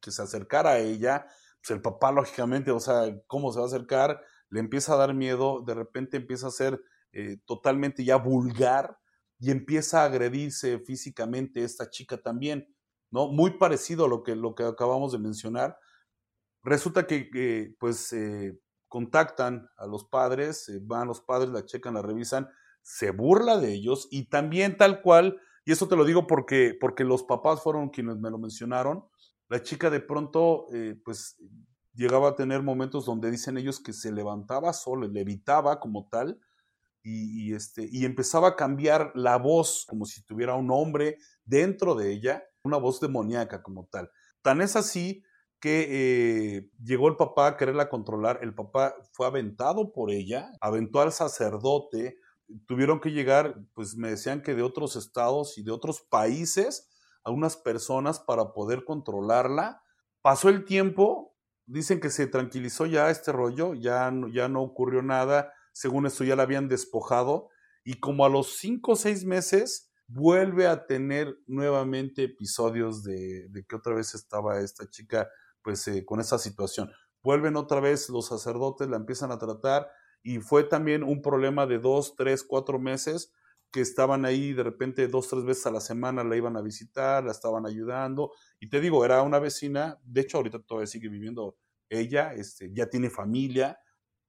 que 0.00 0.10
se 0.10 0.22
acercara 0.22 0.70
a 0.70 0.78
ella, 0.78 1.26
pues 1.60 1.70
el 1.70 1.82
papá 1.82 2.12
lógicamente, 2.12 2.70
o 2.70 2.80
sea, 2.80 3.04
¿cómo 3.26 3.52
se 3.52 3.58
va 3.58 3.64
a 3.64 3.68
acercar? 3.68 4.20
Le 4.50 4.60
empieza 4.60 4.94
a 4.94 4.96
dar 4.96 5.14
miedo, 5.14 5.62
de 5.66 5.74
repente 5.74 6.16
empieza 6.16 6.48
a 6.48 6.50
ser 6.50 6.80
eh, 7.12 7.38
totalmente 7.46 8.04
ya 8.04 8.16
vulgar 8.16 8.98
y 9.38 9.50
empieza 9.50 10.02
a 10.02 10.06
agredirse 10.06 10.78
físicamente 10.80 11.64
esta 11.64 11.88
chica 11.88 12.18
también, 12.18 12.74
¿no? 13.10 13.28
Muy 13.28 13.58
parecido 13.58 14.06
a 14.06 14.08
lo 14.08 14.22
que, 14.22 14.36
lo 14.36 14.54
que 14.54 14.64
acabamos 14.64 15.12
de 15.12 15.18
mencionar. 15.18 15.78
Resulta 16.64 17.06
que, 17.06 17.76
pues, 17.78 18.12
eh, 18.12 18.58
contactan 18.88 19.68
a 19.76 19.86
los 19.86 20.04
padres, 20.04 20.68
eh, 20.68 20.80
van 20.82 21.08
los 21.08 21.20
padres, 21.20 21.50
la 21.50 21.64
checan, 21.64 21.94
la 21.94 22.02
revisan, 22.02 22.48
se 22.82 23.10
burla 23.10 23.58
de 23.58 23.72
ellos 23.72 24.08
y 24.10 24.28
también 24.30 24.76
tal 24.76 25.02
cual, 25.02 25.40
y 25.64 25.72
esto 25.72 25.88
te 25.88 25.96
lo 25.96 26.04
digo 26.04 26.26
porque, 26.26 26.76
porque 26.80 27.04
los 27.04 27.22
papás 27.22 27.62
fueron 27.62 27.90
quienes 27.90 28.16
me 28.18 28.30
lo 28.30 28.38
mencionaron, 28.38 29.04
la 29.48 29.62
chica 29.62 29.90
de 29.90 30.00
pronto, 30.00 30.66
eh, 30.72 30.98
pues, 31.04 31.36
llegaba 31.94 32.30
a 32.30 32.34
tener 32.34 32.62
momentos 32.62 33.04
donde 33.04 33.30
dicen 33.30 33.58
ellos 33.58 33.78
que 33.80 33.92
se 33.92 34.10
levantaba 34.10 34.72
sola, 34.72 35.06
levitaba 35.06 35.80
como 35.80 36.08
tal, 36.08 36.40
y, 37.06 37.52
este, 37.52 37.86
y 37.92 38.06
empezaba 38.06 38.48
a 38.48 38.56
cambiar 38.56 39.12
la 39.14 39.36
voz 39.36 39.84
como 39.86 40.06
si 40.06 40.24
tuviera 40.24 40.54
un 40.54 40.70
hombre 40.70 41.18
dentro 41.44 41.94
de 41.94 42.10
ella, 42.10 42.42
una 42.62 42.78
voz 42.78 42.98
demoníaca 42.98 43.62
como 43.62 43.86
tal. 43.92 44.10
Tan 44.40 44.62
es 44.62 44.74
así 44.74 45.22
que 45.64 45.86
eh, 46.58 46.70
llegó 46.84 47.08
el 47.08 47.16
papá 47.16 47.46
a 47.46 47.56
quererla 47.56 47.88
controlar, 47.88 48.40
el 48.42 48.54
papá 48.54 48.94
fue 49.12 49.26
aventado 49.26 49.94
por 49.94 50.10
ella, 50.10 50.52
aventó 50.60 51.00
al 51.00 51.10
sacerdote, 51.10 52.18
tuvieron 52.66 53.00
que 53.00 53.12
llegar, 53.12 53.64
pues 53.72 53.96
me 53.96 54.10
decían 54.10 54.42
que 54.42 54.54
de 54.54 54.60
otros 54.60 54.94
estados 54.94 55.56
y 55.56 55.62
de 55.62 55.70
otros 55.70 56.02
países 56.02 56.90
a 57.22 57.30
unas 57.30 57.56
personas 57.56 58.20
para 58.20 58.52
poder 58.52 58.84
controlarla. 58.84 59.80
Pasó 60.20 60.50
el 60.50 60.66
tiempo, 60.66 61.34
dicen 61.64 61.98
que 61.98 62.10
se 62.10 62.26
tranquilizó 62.26 62.84
ya 62.84 63.08
este 63.08 63.32
rollo, 63.32 63.72
ya 63.72 64.10
no, 64.10 64.28
ya 64.28 64.50
no 64.50 64.60
ocurrió 64.60 65.00
nada, 65.00 65.50
según 65.72 66.04
esto 66.04 66.24
ya 66.24 66.36
la 66.36 66.42
habían 66.42 66.68
despojado, 66.68 67.48
y 67.84 68.00
como 68.00 68.26
a 68.26 68.28
los 68.28 68.58
cinco 68.58 68.92
o 68.92 68.96
seis 68.96 69.24
meses 69.24 69.90
vuelve 70.08 70.66
a 70.66 70.84
tener 70.84 71.34
nuevamente 71.46 72.24
episodios 72.24 73.02
de, 73.02 73.48
que 73.66 73.76
otra 73.76 73.94
vez 73.94 74.14
estaba 74.14 74.60
esta 74.60 74.86
chica 74.90 75.26
pues 75.64 75.88
eh, 75.88 76.04
con 76.04 76.20
esa 76.20 76.38
situación. 76.38 76.92
Vuelven 77.24 77.56
otra 77.56 77.80
vez 77.80 78.08
los 78.10 78.28
sacerdotes, 78.28 78.88
la 78.88 78.98
empiezan 78.98 79.32
a 79.32 79.38
tratar 79.38 79.90
y 80.22 80.38
fue 80.38 80.62
también 80.62 81.02
un 81.02 81.22
problema 81.22 81.66
de 81.66 81.78
dos, 81.78 82.14
tres, 82.16 82.44
cuatro 82.44 82.78
meses 82.78 83.32
que 83.72 83.80
estaban 83.80 84.24
ahí 84.24 84.52
de 84.52 84.62
repente 84.62 85.08
dos, 85.08 85.26
tres 85.28 85.44
veces 85.44 85.66
a 85.66 85.72
la 85.72 85.80
semana 85.80 86.22
la 86.22 86.36
iban 86.36 86.56
a 86.56 86.62
visitar, 86.62 87.24
la 87.24 87.32
estaban 87.32 87.66
ayudando. 87.66 88.30
Y 88.60 88.68
te 88.68 88.80
digo, 88.80 89.04
era 89.04 89.22
una 89.22 89.40
vecina, 89.40 89.98
de 90.04 90.20
hecho 90.20 90.36
ahorita 90.36 90.60
todavía 90.60 90.86
sigue 90.86 91.08
viviendo 91.08 91.56
ella, 91.88 92.34
este, 92.34 92.70
ya 92.72 92.88
tiene 92.88 93.10
familia, 93.10 93.80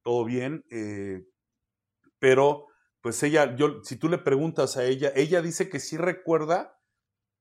todo 0.01 0.25
bien, 0.25 0.65
eh, 0.71 1.25
pero 2.17 2.67
pues 3.01 3.21
ella, 3.21 3.55
yo, 3.55 3.83
si 3.83 3.97
tú 3.97 4.09
le 4.09 4.17
preguntas 4.17 4.77
a 4.77 4.85
ella, 4.85 5.11
ella 5.15 5.41
dice 5.41 5.69
que 5.69 5.79
sí 5.79 5.95
recuerda, 5.95 6.79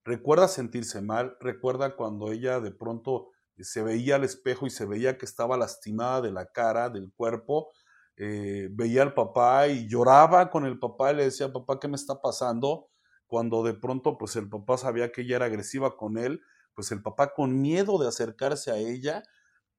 recuerda 0.04 0.46
sentirse 0.46 1.00
mal, 1.00 1.38
recuerda 1.40 1.96
cuando 1.96 2.32
ella 2.32 2.60
de 2.60 2.70
pronto 2.70 3.30
se 3.60 3.82
veía 3.82 4.16
al 4.16 4.24
espejo 4.24 4.66
y 4.66 4.70
se 4.70 4.86
veía 4.86 5.18
que 5.18 5.26
estaba 5.26 5.56
lastimada 5.56 6.20
de 6.20 6.32
la 6.32 6.46
cara, 6.46 6.90
del 6.90 7.12
cuerpo, 7.12 7.70
eh, 8.16 8.68
veía 8.72 9.02
al 9.02 9.14
papá 9.14 9.68
y 9.68 9.88
lloraba 9.88 10.50
con 10.50 10.66
el 10.66 10.78
papá 10.78 11.12
y 11.12 11.16
le 11.16 11.24
decía, 11.24 11.52
papá, 11.52 11.78
¿qué 11.80 11.88
me 11.88 11.96
está 11.96 12.20
pasando? 12.20 12.88
Cuando 13.26 13.62
de 13.62 13.74
pronto, 13.74 14.18
pues 14.18 14.36
el 14.36 14.48
papá 14.48 14.78
sabía 14.78 15.10
que 15.12 15.22
ella 15.22 15.36
era 15.36 15.46
agresiva 15.46 15.96
con 15.96 16.18
él, 16.18 16.40
pues 16.74 16.92
el 16.92 17.02
papá 17.02 17.32
con 17.34 17.60
miedo 17.60 17.98
de 17.98 18.08
acercarse 18.08 18.70
a 18.70 18.76
ella. 18.76 19.22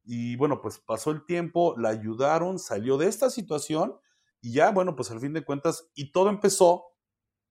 Y 0.04 0.36
bueno, 0.36 0.62
pues 0.62 0.80
pasó 0.80 1.12
el 1.12 1.26
tiempo, 1.26 1.76
la 1.78 1.90
ayudaron, 1.90 2.60
salió 2.60 2.98
de 2.98 3.08
esta 3.08 3.30
situación 3.30 3.98
y 4.42 4.54
ya, 4.54 4.72
bueno, 4.72 4.96
pues 4.96 5.10
al 5.12 5.20
fin 5.20 5.34
de 5.34 5.44
cuentas, 5.44 5.90
y 5.96 6.12
todo 6.12 6.30
empezó 6.30 6.86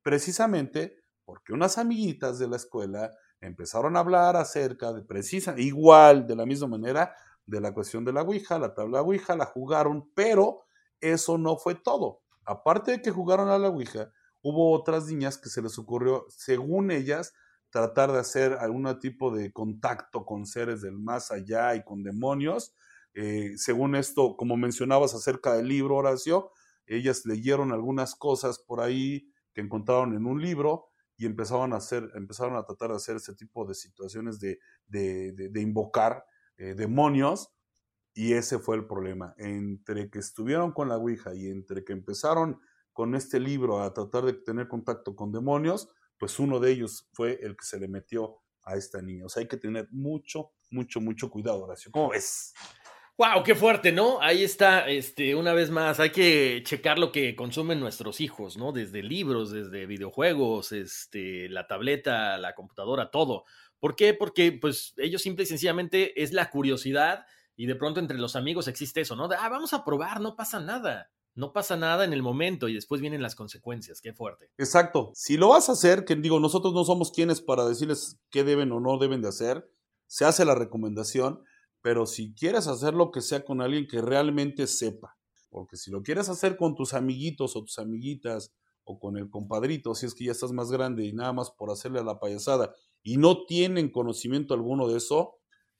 precisamente 0.02 0.96
porque 1.24 1.52
unas 1.52 1.78
amiguitas 1.78 2.38
de 2.38 2.48
la 2.48 2.56
escuela 2.56 3.10
empezaron 3.40 3.96
a 3.96 4.00
hablar 4.00 4.36
acerca 4.36 4.92
de 4.92 5.02
precisa, 5.02 5.54
igual, 5.58 6.26
de 6.26 6.36
la 6.36 6.46
misma 6.46 6.68
manera, 6.68 7.14
de 7.46 7.60
la 7.60 7.72
cuestión 7.72 8.04
de 8.04 8.12
la 8.12 8.22
Ouija, 8.22 8.58
la 8.58 8.74
tabla 8.74 9.02
Ouija, 9.02 9.36
la 9.36 9.46
jugaron, 9.46 10.10
pero 10.14 10.60
eso 11.00 11.38
no 11.38 11.56
fue 11.56 11.74
todo. 11.74 12.22
Aparte 12.44 12.92
de 12.92 13.02
que 13.02 13.10
jugaron 13.10 13.48
a 13.48 13.58
la 13.58 13.68
Ouija, 13.68 14.10
hubo 14.42 14.72
otras 14.72 15.06
niñas 15.06 15.38
que 15.38 15.48
se 15.48 15.62
les 15.62 15.78
ocurrió, 15.78 16.26
según 16.28 16.90
ellas, 16.90 17.34
tratar 17.70 18.12
de 18.12 18.20
hacer 18.20 18.52
algún 18.54 18.98
tipo 19.00 19.34
de 19.34 19.52
contacto 19.52 20.24
con 20.24 20.46
seres 20.46 20.80
del 20.80 20.98
más 20.98 21.30
allá 21.30 21.74
y 21.74 21.82
con 21.82 22.02
demonios. 22.02 22.74
Eh, 23.14 23.54
según 23.56 23.96
esto, 23.96 24.36
como 24.36 24.56
mencionabas 24.56 25.14
acerca 25.14 25.54
del 25.54 25.68
libro, 25.68 25.96
Horacio, 25.96 26.50
ellas 26.86 27.26
leyeron 27.26 27.72
algunas 27.72 28.14
cosas 28.14 28.58
por 28.58 28.80
ahí 28.80 29.28
que 29.52 29.60
encontraron 29.60 30.14
en 30.14 30.26
un 30.26 30.40
libro 30.40 30.88
y 31.16 31.26
empezaron 31.26 31.72
a 31.72 31.76
hacer, 31.76 32.10
empezaron 32.14 32.56
a 32.56 32.64
tratar 32.64 32.90
de 32.90 32.96
hacer 32.96 33.16
ese 33.16 33.34
tipo 33.34 33.64
de 33.64 33.74
situaciones 33.74 34.40
de, 34.40 34.58
de, 34.86 35.60
invocar 35.60 36.24
eh, 36.56 36.74
demonios 36.74 37.54
y 38.14 38.32
ese 38.32 38.58
fue 38.58 38.76
el 38.76 38.86
problema. 38.86 39.34
Entre 39.38 40.10
que 40.10 40.18
estuvieron 40.18 40.72
con 40.72 40.88
la 40.88 40.96
Ouija 40.96 41.34
y 41.34 41.48
entre 41.48 41.84
que 41.84 41.92
empezaron 41.92 42.60
con 42.92 43.14
este 43.14 43.40
libro 43.40 43.82
a 43.82 43.92
tratar 43.92 44.24
de 44.24 44.34
tener 44.34 44.68
contacto 44.68 45.16
con 45.16 45.32
demonios, 45.32 45.88
pues 46.18 46.38
uno 46.38 46.60
de 46.60 46.70
ellos 46.70 47.08
fue 47.12 47.38
el 47.42 47.56
que 47.56 47.64
se 47.64 47.78
le 47.78 47.88
metió 47.88 48.38
a 48.62 48.76
esta 48.76 49.02
niña. 49.02 49.26
O 49.26 49.28
sea, 49.28 49.40
hay 49.40 49.48
que 49.48 49.56
tener 49.56 49.88
mucho, 49.90 50.52
mucho, 50.70 51.00
mucho 51.00 51.30
cuidado, 51.30 51.64
Horacio. 51.64 51.90
¿Cómo 51.90 52.10
ves? 52.10 52.54
¡Wow! 53.16 53.44
¡Qué 53.44 53.54
fuerte, 53.54 53.92
¿no? 53.92 54.20
Ahí 54.20 54.42
está, 54.42 54.88
este, 54.88 55.36
una 55.36 55.52
vez 55.52 55.70
más, 55.70 56.00
hay 56.00 56.10
que 56.10 56.62
checar 56.64 56.98
lo 56.98 57.12
que 57.12 57.36
consumen 57.36 57.78
nuestros 57.78 58.20
hijos, 58.20 58.56
¿no? 58.56 58.72
Desde 58.72 59.04
libros, 59.04 59.52
desde 59.52 59.86
videojuegos, 59.86 60.72
este, 60.72 61.48
la 61.48 61.68
tableta, 61.68 62.36
la 62.38 62.56
computadora, 62.56 63.12
todo. 63.12 63.44
¿Por 63.78 63.94
qué? 63.94 64.14
Porque, 64.14 64.50
pues, 64.50 64.94
ellos 64.96 65.22
simple 65.22 65.44
y 65.44 65.46
sencillamente 65.46 66.24
es 66.24 66.32
la 66.32 66.50
curiosidad 66.50 67.24
y 67.54 67.66
de 67.66 67.76
pronto 67.76 68.00
entre 68.00 68.18
los 68.18 68.34
amigos 68.34 68.66
existe 68.66 69.02
eso, 69.02 69.14
¿no? 69.14 69.28
ah, 69.38 69.48
vamos 69.48 69.74
a 69.74 69.84
probar, 69.84 70.20
no 70.20 70.34
pasa 70.34 70.58
nada. 70.58 71.12
No 71.36 71.52
pasa 71.52 71.76
nada 71.76 72.04
en 72.04 72.12
el 72.12 72.22
momento 72.22 72.68
y 72.68 72.74
después 72.74 73.00
vienen 73.00 73.22
las 73.22 73.34
consecuencias. 73.34 74.00
Qué 74.00 74.12
fuerte. 74.12 74.50
Exacto. 74.56 75.10
Si 75.14 75.36
lo 75.36 75.48
vas 75.48 75.68
a 75.68 75.72
hacer, 75.72 76.04
que 76.04 76.14
digo, 76.14 76.38
nosotros 76.38 76.74
no 76.74 76.84
somos 76.84 77.10
quienes 77.10 77.40
para 77.40 77.64
decirles 77.64 78.20
qué 78.30 78.44
deben 78.44 78.70
o 78.70 78.78
no 78.78 78.98
deben 78.98 79.20
de 79.20 79.28
hacer. 79.28 79.68
Se 80.06 80.24
hace 80.24 80.44
la 80.44 80.54
recomendación, 80.54 81.42
pero 81.84 82.06
si 82.06 82.34
quieres 82.34 82.66
hacerlo, 82.66 83.10
que 83.10 83.20
sea 83.20 83.44
con 83.44 83.60
alguien 83.60 83.86
que 83.86 84.00
realmente 84.00 84.66
sepa. 84.66 85.18
Porque 85.50 85.76
si 85.76 85.90
lo 85.90 86.02
quieres 86.02 86.30
hacer 86.30 86.56
con 86.56 86.74
tus 86.74 86.94
amiguitos 86.94 87.56
o 87.56 87.60
tus 87.62 87.78
amiguitas 87.78 88.54
o 88.84 88.98
con 88.98 89.18
el 89.18 89.28
compadrito, 89.28 89.94
si 89.94 90.06
es 90.06 90.14
que 90.14 90.24
ya 90.24 90.32
estás 90.32 90.50
más 90.52 90.70
grande 90.70 91.04
y 91.04 91.12
nada 91.12 91.34
más 91.34 91.50
por 91.50 91.70
hacerle 91.70 92.00
a 92.00 92.02
la 92.02 92.18
payasada 92.18 92.74
y 93.02 93.18
no 93.18 93.44
tienen 93.44 93.90
conocimiento 93.90 94.54
alguno 94.54 94.88
de 94.88 94.96
eso, 94.96 95.34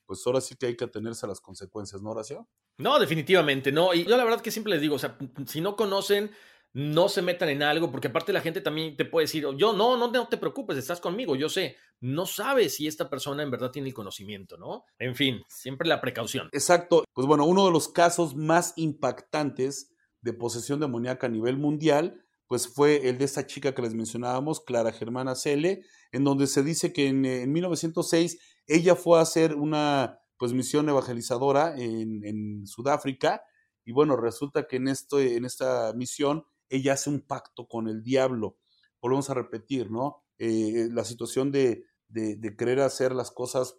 pues 0.05 0.21
ahora 0.27 0.43
sí 0.43 0.57
que 0.57 0.67
hay 0.67 0.77
que 0.77 0.85
atenerse 0.85 1.25
a 1.25 1.31
las 1.31 1.41
consecuencias, 1.41 2.03
¿no, 2.03 2.11
Horacio? 2.11 2.51
No, 2.77 2.99
definitivamente, 2.99 3.73
no. 3.73 3.95
Y 3.95 4.05
yo 4.05 4.19
la 4.19 4.25
verdad 4.25 4.43
que 4.43 4.51
siempre 4.51 4.75
les 4.75 4.83
digo, 4.83 4.97
o 4.97 4.99
sea, 4.99 5.17
si 5.47 5.63
no 5.63 5.75
conocen, 5.75 6.31
no 6.75 7.09
se 7.09 7.23
metan 7.23 7.49
en 7.49 7.63
algo, 7.63 7.91
porque 7.91 8.09
aparte 8.09 8.33
la 8.33 8.41
gente 8.41 8.61
también 8.61 8.97
te 8.97 9.05
puede 9.05 9.25
decir, 9.25 9.47
yo 9.57 9.73
no, 9.73 9.97
no, 9.97 10.11
no 10.11 10.29
te 10.29 10.37
preocupes, 10.37 10.77
estás 10.77 11.01
conmigo, 11.01 11.37
yo 11.37 11.49
sé, 11.49 11.77
no 12.01 12.27
sabes 12.27 12.75
si 12.75 12.89
esta 12.89 13.09
persona 13.09 13.45
en 13.45 13.51
verdad 13.53 13.71
tiene 13.71 13.89
el 13.89 13.95
conocimiento, 13.95 14.57
¿no? 14.57 14.85
En 14.99 15.15
fin, 15.15 15.41
siempre 15.49 15.89
la 15.89 16.01
precaución. 16.01 16.49
Exacto. 16.53 17.05
Pues 17.13 17.29
bueno, 17.29 17.45
uno 17.45 17.65
de 17.65 17.71
los 17.71 17.89
casos 17.89 18.35
más 18.35 18.73
impactantes 18.77 19.95
de 20.21 20.33
posesión 20.33 20.81
demoníaca 20.81 21.29
a 21.29 21.31
nivel 21.31 21.59
mundial, 21.59 22.21
pues 22.49 22.67
fue 22.67 23.09
el 23.09 23.19
de 23.19 23.25
esta 23.25 23.47
chica 23.47 23.73
que 23.73 23.83
les 23.83 23.95
mencionábamos, 23.95 24.61
Clara 24.61 24.93
Germana 24.93 25.37
Cele, 25.37 25.83
en 26.11 26.25
donde 26.25 26.49
se 26.49 26.65
dice 26.65 26.93
que 26.93 27.07
en, 27.07 27.25
en 27.25 27.53
1906 27.53 28.39
ella 28.67 28.97
fue 28.97 29.19
a 29.19 29.23
hacer 29.23 29.55
una 29.55 30.19
pues 30.39 30.53
misión 30.53 30.89
evangelizadora 30.89 31.77
en, 31.77 32.25
en 32.25 32.67
Sudáfrica 32.67 33.43
y 33.85 33.93
bueno, 33.93 34.17
resulta 34.17 34.67
que 34.67 34.77
en, 34.77 34.89
esto, 34.89 35.21
en 35.21 35.45
esta 35.45 35.93
misión 35.95 36.45
ella 36.69 36.95
hace 36.95 37.11
un 37.11 37.21
pacto 37.21 37.67
con 37.69 37.89
el 37.89 38.03
diablo. 38.03 38.59
Volvemos 39.01 39.31
a 39.31 39.35
repetir, 39.35 39.91
¿no? 39.91 40.25
Eh, 40.39 40.89
la 40.91 41.05
situación 41.05 41.53
de, 41.53 41.85
de, 42.09 42.37
de, 42.37 42.57
querer 42.57 42.81
hacer 42.81 43.13
las 43.15 43.31
cosas 43.31 43.77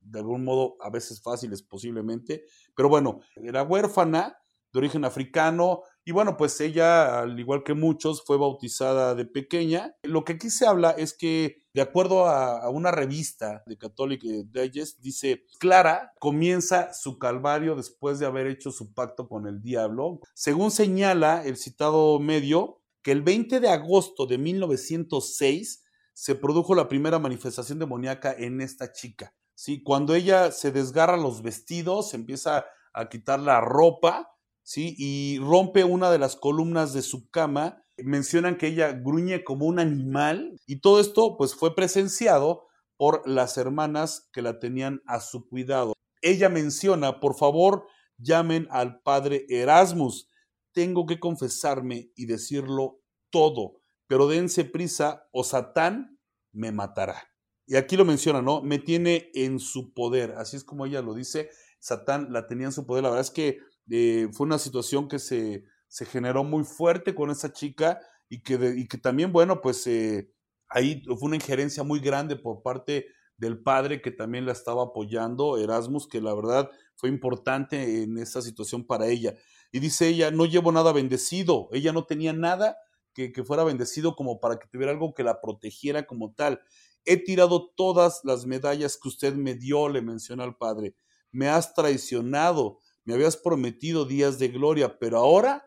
de 0.00 0.18
algún 0.18 0.44
modo 0.44 0.76
a 0.80 0.90
veces 0.90 1.22
fáciles 1.22 1.62
posiblemente, 1.62 2.44
pero 2.74 2.88
bueno, 2.88 3.20
era 3.36 3.62
huérfana, 3.62 4.36
de 4.72 4.78
origen 4.78 5.04
africano, 5.04 5.82
y 6.04 6.12
bueno, 6.12 6.36
pues 6.36 6.60
ella, 6.60 7.20
al 7.20 7.38
igual 7.38 7.62
que 7.62 7.74
muchos, 7.74 8.24
fue 8.24 8.38
bautizada 8.38 9.14
de 9.14 9.26
pequeña. 9.26 9.94
Lo 10.02 10.24
que 10.24 10.34
aquí 10.34 10.50
se 10.50 10.66
habla 10.66 10.90
es 10.90 11.14
que, 11.16 11.61
de 11.74 11.80
acuerdo 11.80 12.26
a, 12.26 12.68
una 12.68 12.90
revista 12.90 13.62
de 13.66 13.78
Catholic 13.78 14.22
Digest, 14.22 15.00
dice, 15.00 15.44
Clara 15.58 16.12
comienza 16.18 16.92
su 16.92 17.18
calvario 17.18 17.74
después 17.74 18.18
de 18.18 18.26
haber 18.26 18.46
hecho 18.46 18.70
su 18.70 18.92
pacto 18.92 19.28
con 19.28 19.46
el 19.46 19.62
diablo. 19.62 20.20
Según 20.34 20.70
señala 20.70 21.44
el 21.44 21.56
citado 21.56 22.18
medio, 22.20 22.82
que 23.02 23.12
el 23.12 23.22
20 23.22 23.60
de 23.60 23.68
agosto 23.68 24.26
de 24.26 24.38
1906 24.38 25.82
se 26.12 26.34
produjo 26.34 26.74
la 26.74 26.88
primera 26.88 27.18
manifestación 27.18 27.78
demoníaca 27.78 28.32
en 28.32 28.60
esta 28.60 28.92
chica. 28.92 29.34
¿sí? 29.54 29.82
Cuando 29.82 30.14
ella 30.14 30.52
se 30.52 30.72
desgarra 30.72 31.16
los 31.16 31.42
vestidos, 31.42 32.14
empieza 32.14 32.66
a 32.92 33.08
quitar 33.08 33.40
la 33.40 33.60
ropa, 33.60 34.36
¿sí? 34.62 34.94
Y 34.98 35.38
rompe 35.38 35.84
una 35.84 36.10
de 36.10 36.18
las 36.18 36.36
columnas 36.36 36.92
de 36.92 37.02
su 37.02 37.30
cama. 37.30 37.81
Mencionan 37.98 38.56
que 38.56 38.68
ella 38.68 38.92
gruñe 38.92 39.44
como 39.44 39.66
un 39.66 39.78
animal 39.78 40.58
y 40.66 40.80
todo 40.80 41.00
esto 41.00 41.36
pues 41.36 41.54
fue 41.54 41.74
presenciado 41.74 42.66
por 42.96 43.28
las 43.28 43.58
hermanas 43.58 44.28
que 44.32 44.42
la 44.42 44.58
tenían 44.58 45.02
a 45.06 45.20
su 45.20 45.48
cuidado. 45.48 45.92
Ella 46.20 46.48
menciona, 46.48 47.20
por 47.20 47.36
favor, 47.36 47.86
llamen 48.16 48.68
al 48.70 49.00
padre 49.00 49.44
Erasmus. 49.48 50.28
Tengo 50.72 51.06
que 51.06 51.18
confesarme 51.18 52.12
y 52.14 52.26
decirlo 52.26 53.00
todo, 53.30 53.80
pero 54.06 54.28
dense 54.28 54.64
prisa 54.64 55.28
o 55.32 55.44
Satán 55.44 56.18
me 56.52 56.70
matará. 56.70 57.28
Y 57.66 57.76
aquí 57.76 57.96
lo 57.96 58.04
menciona, 58.04 58.42
¿no? 58.42 58.62
Me 58.62 58.78
tiene 58.78 59.30
en 59.34 59.58
su 59.58 59.92
poder. 59.92 60.32
Así 60.36 60.56
es 60.56 60.64
como 60.64 60.86
ella 60.86 61.02
lo 61.02 61.14
dice. 61.14 61.50
Satán 61.78 62.32
la 62.32 62.46
tenía 62.46 62.66
en 62.66 62.72
su 62.72 62.86
poder. 62.86 63.02
La 63.02 63.10
verdad 63.10 63.24
es 63.26 63.30
que 63.30 63.58
eh, 63.90 64.28
fue 64.32 64.46
una 64.46 64.58
situación 64.58 65.08
que 65.08 65.18
se, 65.18 65.64
se, 65.92 66.06
generó 66.06 66.42
muy 66.42 66.64
fuerte 66.64 67.14
con 67.14 67.30
esa 67.30 67.52
chica 67.52 68.00
y 68.28 68.42
que, 68.42 68.74
y 68.76 68.88
que 68.88 68.96
también, 68.96 69.32
bueno, 69.32 69.60
pues 69.60 69.86
eh, 69.86 70.32
ahí 70.68 71.02
fue 71.04 71.28
una 71.28 71.36
injerencia 71.36 71.82
muy 71.82 72.00
grande 72.00 72.36
por 72.36 72.62
parte 72.62 73.06
del 73.36 73.62
padre 73.62 74.00
que 74.00 74.10
también 74.10 74.46
la 74.46 74.52
estaba 74.52 74.84
apoyando, 74.84 75.58
Erasmus, 75.58 76.08
que 76.08 76.20
la 76.20 76.34
verdad 76.34 76.70
fue 76.94 77.08
importante 77.08 78.02
en 78.02 78.16
esa 78.16 78.40
situación 78.40 78.86
para 78.86 79.08
ella. 79.08 79.34
Y 79.70 79.80
dice 79.80 80.08
ella, 80.08 80.30
no 80.30 80.46
llevo 80.46 80.72
nada 80.72 80.92
bendecido, 80.92 81.68
ella 81.72 81.92
no 81.92 82.04
tenía 82.04 82.32
nada 82.32 82.78
que, 83.12 83.32
que 83.32 83.44
fuera 83.44 83.64
bendecido 83.64 84.16
como 84.16 84.40
para 84.40 84.58
que 84.58 84.68
tuviera 84.68 84.92
algo 84.92 85.12
que 85.12 85.24
la 85.24 85.40
protegiera 85.40 86.06
como 86.06 86.32
tal. 86.32 86.60
He 87.04 87.16
tirado 87.16 87.70
todas 87.76 88.20
las 88.24 88.46
medallas 88.46 88.96
que 88.96 89.08
usted 89.08 89.34
me 89.34 89.54
dio, 89.54 89.88
le 89.88 90.02
menciona 90.02 90.44
al 90.44 90.56
padre. 90.56 90.94
Me 91.32 91.48
has 91.48 91.74
traicionado, 91.74 92.78
me 93.04 93.14
habías 93.14 93.36
prometido 93.36 94.04
días 94.04 94.38
de 94.38 94.48
gloria, 94.48 94.98
pero 94.98 95.18
ahora, 95.18 95.66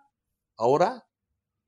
ahora 0.58 1.08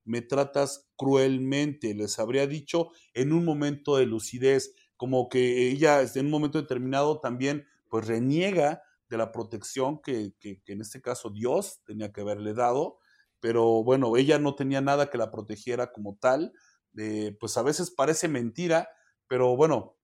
me 0.04 0.22
tratas 0.22 0.88
cruelmente, 0.96 1.94
les 1.94 2.18
habría 2.18 2.46
dicho 2.46 2.90
en 3.12 3.32
un 3.32 3.44
momento 3.44 3.96
de 3.96 4.06
lucidez, 4.06 4.74
como 4.96 5.28
que 5.28 5.68
ella 5.70 6.00
en 6.02 6.26
un 6.26 6.30
momento 6.30 6.60
determinado 6.60 7.20
también 7.20 7.66
pues 7.88 8.06
reniega 8.06 8.82
de 9.08 9.18
la 9.18 9.32
protección 9.32 10.00
que, 10.00 10.34
que, 10.40 10.62
que 10.62 10.72
en 10.72 10.80
este 10.80 11.00
caso 11.00 11.30
Dios 11.30 11.82
tenía 11.84 12.12
que 12.12 12.22
haberle 12.22 12.54
dado, 12.54 12.98
pero 13.40 13.84
bueno, 13.84 14.16
ella 14.16 14.38
no 14.38 14.54
tenía 14.54 14.80
nada 14.80 15.10
que 15.10 15.18
la 15.18 15.30
protegiera 15.30 15.92
como 15.92 16.16
tal, 16.20 16.52
eh, 16.96 17.36
pues 17.38 17.56
a 17.56 17.62
veces 17.62 17.90
parece 17.90 18.28
mentira, 18.28 18.88
pero 19.26 19.56
bueno, 19.56 19.96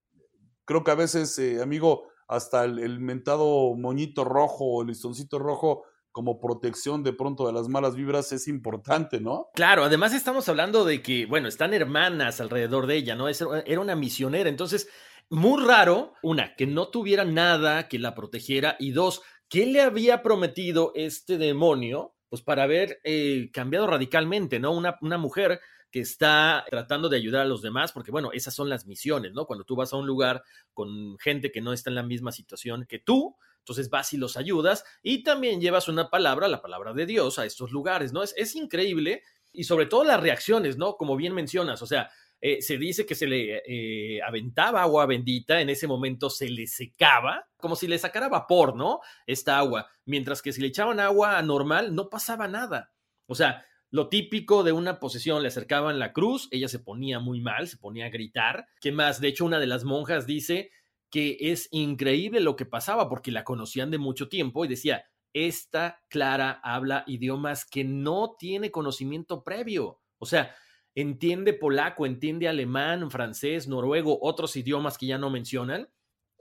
creo 0.64 0.84
que 0.84 0.90
a 0.90 0.96
veces, 0.96 1.38
eh, 1.38 1.60
amigo, 1.62 2.04
hasta 2.28 2.64
el, 2.64 2.78
el, 2.78 3.00
mentado 3.00 3.74
moñito 3.74 4.24
rojo 4.24 4.64
o 4.64 4.82
el 4.82 4.88
listoncito 4.88 5.38
rojo 5.38 5.84
como 6.14 6.38
protección 6.38 7.02
de 7.02 7.12
pronto 7.12 7.44
de 7.44 7.52
las 7.52 7.68
malas 7.68 7.96
vibras 7.96 8.30
es 8.30 8.46
importante, 8.46 9.18
¿no? 9.18 9.48
Claro, 9.52 9.82
además 9.82 10.14
estamos 10.14 10.48
hablando 10.48 10.84
de 10.84 11.02
que, 11.02 11.26
bueno, 11.26 11.48
están 11.48 11.74
hermanas 11.74 12.40
alrededor 12.40 12.86
de 12.86 12.94
ella, 12.94 13.16
¿no? 13.16 13.26
Era 13.28 13.80
una 13.80 13.96
misionera, 13.96 14.48
entonces, 14.48 14.88
muy 15.28 15.60
raro, 15.60 16.14
una, 16.22 16.54
que 16.54 16.68
no 16.68 16.86
tuviera 16.86 17.24
nada 17.24 17.88
que 17.88 17.98
la 17.98 18.14
protegiera 18.14 18.76
y 18.78 18.92
dos, 18.92 19.22
¿qué 19.48 19.66
le 19.66 19.82
había 19.82 20.22
prometido 20.22 20.92
este 20.94 21.36
demonio? 21.36 22.14
Pues 22.28 22.42
para 22.42 22.62
haber 22.62 23.00
eh, 23.02 23.50
cambiado 23.52 23.88
radicalmente, 23.88 24.60
¿no? 24.60 24.70
Una, 24.70 24.96
una 25.00 25.18
mujer 25.18 25.60
que 25.90 25.98
está 25.98 26.64
tratando 26.70 27.08
de 27.08 27.16
ayudar 27.16 27.42
a 27.42 27.46
los 27.46 27.60
demás, 27.60 27.90
porque 27.90 28.12
bueno, 28.12 28.30
esas 28.32 28.54
son 28.54 28.68
las 28.68 28.86
misiones, 28.86 29.32
¿no? 29.32 29.46
Cuando 29.46 29.64
tú 29.64 29.74
vas 29.74 29.92
a 29.92 29.96
un 29.96 30.06
lugar 30.06 30.44
con 30.72 31.18
gente 31.18 31.50
que 31.50 31.60
no 31.60 31.72
está 31.72 31.90
en 31.90 31.96
la 31.96 32.04
misma 32.04 32.30
situación 32.30 32.86
que 32.88 33.00
tú, 33.00 33.36
entonces 33.64 33.88
vas 33.88 34.12
y 34.12 34.18
los 34.18 34.36
ayudas 34.36 34.84
y 35.02 35.22
también 35.22 35.58
llevas 35.58 35.88
una 35.88 36.10
palabra, 36.10 36.48
la 36.48 36.60
palabra 36.60 36.92
de 36.92 37.06
Dios, 37.06 37.38
a 37.38 37.46
estos 37.46 37.72
lugares, 37.72 38.12
¿no? 38.12 38.22
Es, 38.22 38.54
increíble 38.54 39.22
y 39.52 39.64
sobre 39.64 39.86
todo 39.86 40.04
las 40.04 40.20
reacciones, 40.20 40.76
¿no? 40.76 40.98
Como 40.98 41.16
bien 41.16 41.32
mencionas, 41.32 41.80
o 41.80 41.86
sea, 41.86 42.10
eh, 42.42 42.60
se 42.60 42.76
dice 42.76 43.06
que 43.06 43.14
se 43.14 43.26
le 43.26 43.62
eh, 43.66 44.20
aventaba 44.22 44.82
agua 44.82 45.06
bendita, 45.06 45.62
en 45.62 45.70
ese 45.70 45.86
momento 45.86 46.28
se 46.28 46.50
le 46.50 46.66
secaba, 46.66 47.48
como 47.56 47.74
si 47.74 47.88
le 47.88 47.98
sacara 47.98 48.28
vapor, 48.28 48.76
¿no? 48.76 49.00
Esta 49.26 49.56
agua, 49.56 49.88
mientras 50.04 50.42
que 50.42 50.52
si 50.52 50.60
le 50.60 50.66
echaban 50.66 51.00
agua 51.00 51.40
normal, 51.40 51.94
no 51.94 52.10
pasaba 52.10 52.46
nada. 52.46 52.92
O 53.26 53.34
sea, 53.34 53.64
lo 53.88 54.10
típico 54.10 54.62
de 54.62 54.72
una 54.72 55.00
posesión, 55.00 55.40
le 55.40 55.48
acercaban 55.48 55.98
la 55.98 56.12
cruz, 56.12 56.48
ella 56.50 56.68
se 56.68 56.80
ponía 56.80 57.18
muy 57.18 57.40
mal, 57.40 57.66
se 57.66 57.78
ponía 57.78 58.06
a 58.06 58.10
gritar. 58.10 58.66
¿Qué 58.78 58.92
más? 58.92 59.22
De 59.22 59.28
hecho, 59.28 59.46
una 59.46 59.58
de 59.58 59.66
las 59.66 59.84
monjas 59.84 60.26
dice 60.26 60.70
que 61.14 61.36
es 61.38 61.68
increíble 61.70 62.40
lo 62.40 62.56
que 62.56 62.66
pasaba 62.66 63.08
porque 63.08 63.30
la 63.30 63.44
conocían 63.44 63.88
de 63.92 63.98
mucho 63.98 64.28
tiempo 64.28 64.64
y 64.64 64.68
decía, 64.68 65.04
esta 65.32 66.02
Clara 66.08 66.60
habla 66.64 67.04
idiomas 67.06 67.64
que 67.64 67.84
no 67.84 68.34
tiene 68.36 68.72
conocimiento 68.72 69.44
previo. 69.44 70.00
O 70.18 70.26
sea, 70.26 70.56
entiende 70.96 71.52
polaco, 71.52 72.04
entiende 72.04 72.48
alemán, 72.48 73.12
francés, 73.12 73.68
noruego, 73.68 74.18
otros 74.22 74.56
idiomas 74.56 74.98
que 74.98 75.06
ya 75.06 75.16
no 75.16 75.30
mencionan, 75.30 75.88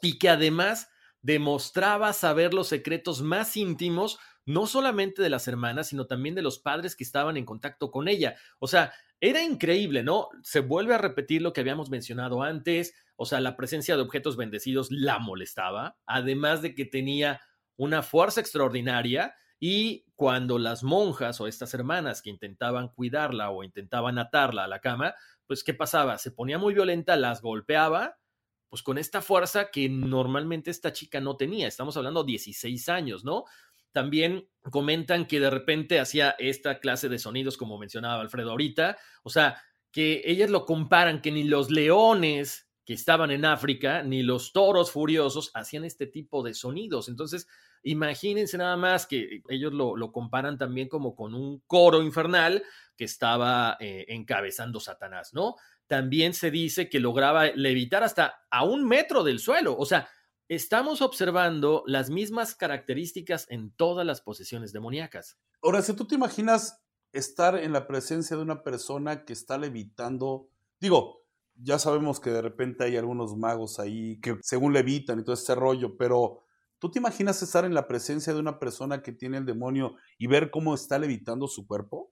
y 0.01 0.17
que 0.17 0.29
además 0.29 0.89
demostraba 1.21 2.11
saber 2.11 2.55
los 2.55 2.67
secretos 2.67 3.21
más 3.21 3.55
íntimos 3.55 4.17
no 4.45 4.67
solamente 4.67 5.21
de 5.21 5.29
las 5.29 5.47
hermanas, 5.47 5.87
sino 5.87 6.05
también 6.05 6.35
de 6.35 6.41
los 6.41 6.59
padres 6.59 6.95
que 6.95 7.03
estaban 7.03 7.37
en 7.37 7.45
contacto 7.45 7.91
con 7.91 8.07
ella. 8.07 8.35
O 8.59 8.67
sea, 8.67 8.93
era 9.19 9.41
increíble, 9.41 10.03
¿no? 10.03 10.29
Se 10.41 10.59
vuelve 10.59 10.95
a 10.95 10.97
repetir 10.97 11.41
lo 11.41 11.53
que 11.53 11.61
habíamos 11.61 11.89
mencionado 11.89 12.43
antes, 12.43 12.93
o 13.15 13.25
sea, 13.25 13.39
la 13.39 13.55
presencia 13.55 13.95
de 13.95 14.01
objetos 14.01 14.35
bendecidos 14.35 14.91
la 14.91 15.19
molestaba, 15.19 15.97
además 16.05 16.61
de 16.61 16.75
que 16.75 16.85
tenía 16.85 17.41
una 17.77 18.03
fuerza 18.03 18.41
extraordinaria 18.41 19.35
y 19.59 20.05
cuando 20.15 20.59
las 20.59 20.83
monjas 20.83 21.39
o 21.39 21.47
estas 21.47 21.73
hermanas 21.73 22.21
que 22.21 22.29
intentaban 22.29 22.89
cuidarla 22.89 23.49
o 23.49 23.63
intentaban 23.63 24.17
atarla 24.17 24.65
a 24.65 24.67
la 24.67 24.79
cama, 24.79 25.15
pues 25.47 25.63
¿qué 25.63 25.73
pasaba? 25.73 26.17
Se 26.17 26.31
ponía 26.31 26.57
muy 26.57 26.73
violenta, 26.73 27.15
las 27.15 27.41
golpeaba, 27.41 28.19
pues 28.67 28.83
con 28.83 28.97
esta 28.97 29.21
fuerza 29.21 29.71
que 29.71 29.87
normalmente 29.87 30.69
esta 30.69 30.91
chica 30.91 31.21
no 31.21 31.37
tenía. 31.37 31.67
Estamos 31.67 31.95
hablando 31.95 32.23
de 32.23 32.31
16 32.31 32.89
años, 32.89 33.23
¿no? 33.23 33.45
También 33.93 34.49
comentan 34.71 35.25
que 35.25 35.39
de 35.39 35.49
repente 35.49 35.99
hacía 35.99 36.35
esta 36.39 36.79
clase 36.79 37.07
de 37.07 37.19
sonidos, 37.19 37.55
como 37.55 37.77
mencionaba 37.77 38.21
Alfredo 38.21 38.51
ahorita. 38.51 38.97
O 39.23 39.29
sea, 39.29 39.61
que 39.91 40.21
ellas 40.25 40.49
lo 40.49 40.65
comparan 40.65 41.21
que 41.21 41.31
ni 41.31 41.43
los 41.43 41.69
leones 41.69 42.67
que 42.85 42.93
estaban 42.93 43.31
en 43.31 43.45
África, 43.45 44.03
ni 44.03 44.23
los 44.23 44.51
toros 44.51 44.91
furiosos 44.91 45.51
hacían 45.53 45.85
este 45.85 46.07
tipo 46.07 46.43
de 46.43 46.53
sonidos. 46.53 47.07
Entonces, 47.07 47.47
imagínense 47.83 48.57
nada 48.57 48.75
más 48.75 49.05
que 49.05 49.41
ellos 49.47 49.71
lo, 49.73 49.95
lo 49.95 50.11
comparan 50.11 50.57
también 50.57 50.89
como 50.89 51.15
con 51.15 51.33
un 51.33 51.61
coro 51.65 52.01
infernal 52.01 52.63
que 52.97 53.05
estaba 53.05 53.77
eh, 53.79 54.05
encabezando 54.09 54.79
Satanás, 54.79 55.33
¿no? 55.33 55.55
También 55.87 56.33
se 56.33 56.51
dice 56.51 56.89
que 56.89 56.99
lograba 56.99 57.45
levitar 57.47 58.03
hasta 58.03 58.41
a 58.49 58.65
un 58.65 58.85
metro 58.85 59.23
del 59.23 59.39
suelo. 59.39 59.77
O 59.77 59.85
sea, 59.85 60.09
estamos 60.55 61.01
observando 61.01 61.83
las 61.85 62.09
mismas 62.09 62.55
características 62.55 63.45
en 63.49 63.71
todas 63.71 64.05
las 64.05 64.21
posesiones 64.21 64.73
demoníacas. 64.73 65.37
Ahora, 65.61 65.81
si 65.81 65.93
tú 65.93 66.05
te 66.05 66.15
imaginas 66.15 66.83
estar 67.13 67.55
en 67.55 67.71
la 67.71 67.87
presencia 67.87 68.35
de 68.35 68.41
una 68.41 68.63
persona 68.63 69.23
que 69.23 69.33
está 69.33 69.57
levitando? 69.57 70.49
Digo, 70.79 71.23
ya 71.55 71.77
sabemos 71.79 72.19
que 72.19 72.31
de 72.31 72.41
repente 72.41 72.83
hay 72.83 72.97
algunos 72.97 73.37
magos 73.37 73.79
ahí 73.79 74.19
que 74.19 74.37
según 74.41 74.73
levitan 74.73 75.19
y 75.19 75.23
todo 75.23 75.35
este 75.35 75.55
rollo, 75.55 75.95
pero 75.95 76.39
¿tú 76.79 76.89
te 76.91 76.99
imaginas 76.99 77.41
estar 77.41 77.63
en 77.63 77.75
la 77.75 77.87
presencia 77.87 78.33
de 78.33 78.39
una 78.39 78.59
persona 78.59 79.01
que 79.03 79.13
tiene 79.13 79.37
el 79.37 79.45
demonio 79.45 79.95
y 80.17 80.27
ver 80.27 80.49
cómo 80.49 80.73
está 80.73 80.97
levitando 80.97 81.47
su 81.47 81.67
cuerpo? 81.67 82.11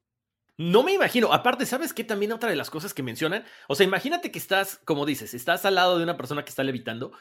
No 0.58 0.84
me 0.84 0.94
imagino. 0.94 1.34
Aparte, 1.34 1.66
¿sabes 1.66 1.92
qué? 1.92 2.04
También 2.04 2.32
otra 2.32 2.52
de 2.52 2.56
las 2.56 2.70
cosas 2.70 2.94
que 2.94 3.02
mencionan. 3.02 3.44
O 3.68 3.74
sea, 3.74 3.86
imagínate 3.86 4.32
que 4.32 4.38
estás, 4.38 4.80
como 4.86 5.08
dices, 5.08 5.34
estás 5.34 5.66
al 5.66 5.76
lado 5.76 5.98
de 5.98 6.04
una 6.04 6.18
persona 6.18 6.44
que 6.44 6.50
está 6.50 6.64
levitando, 6.64 7.12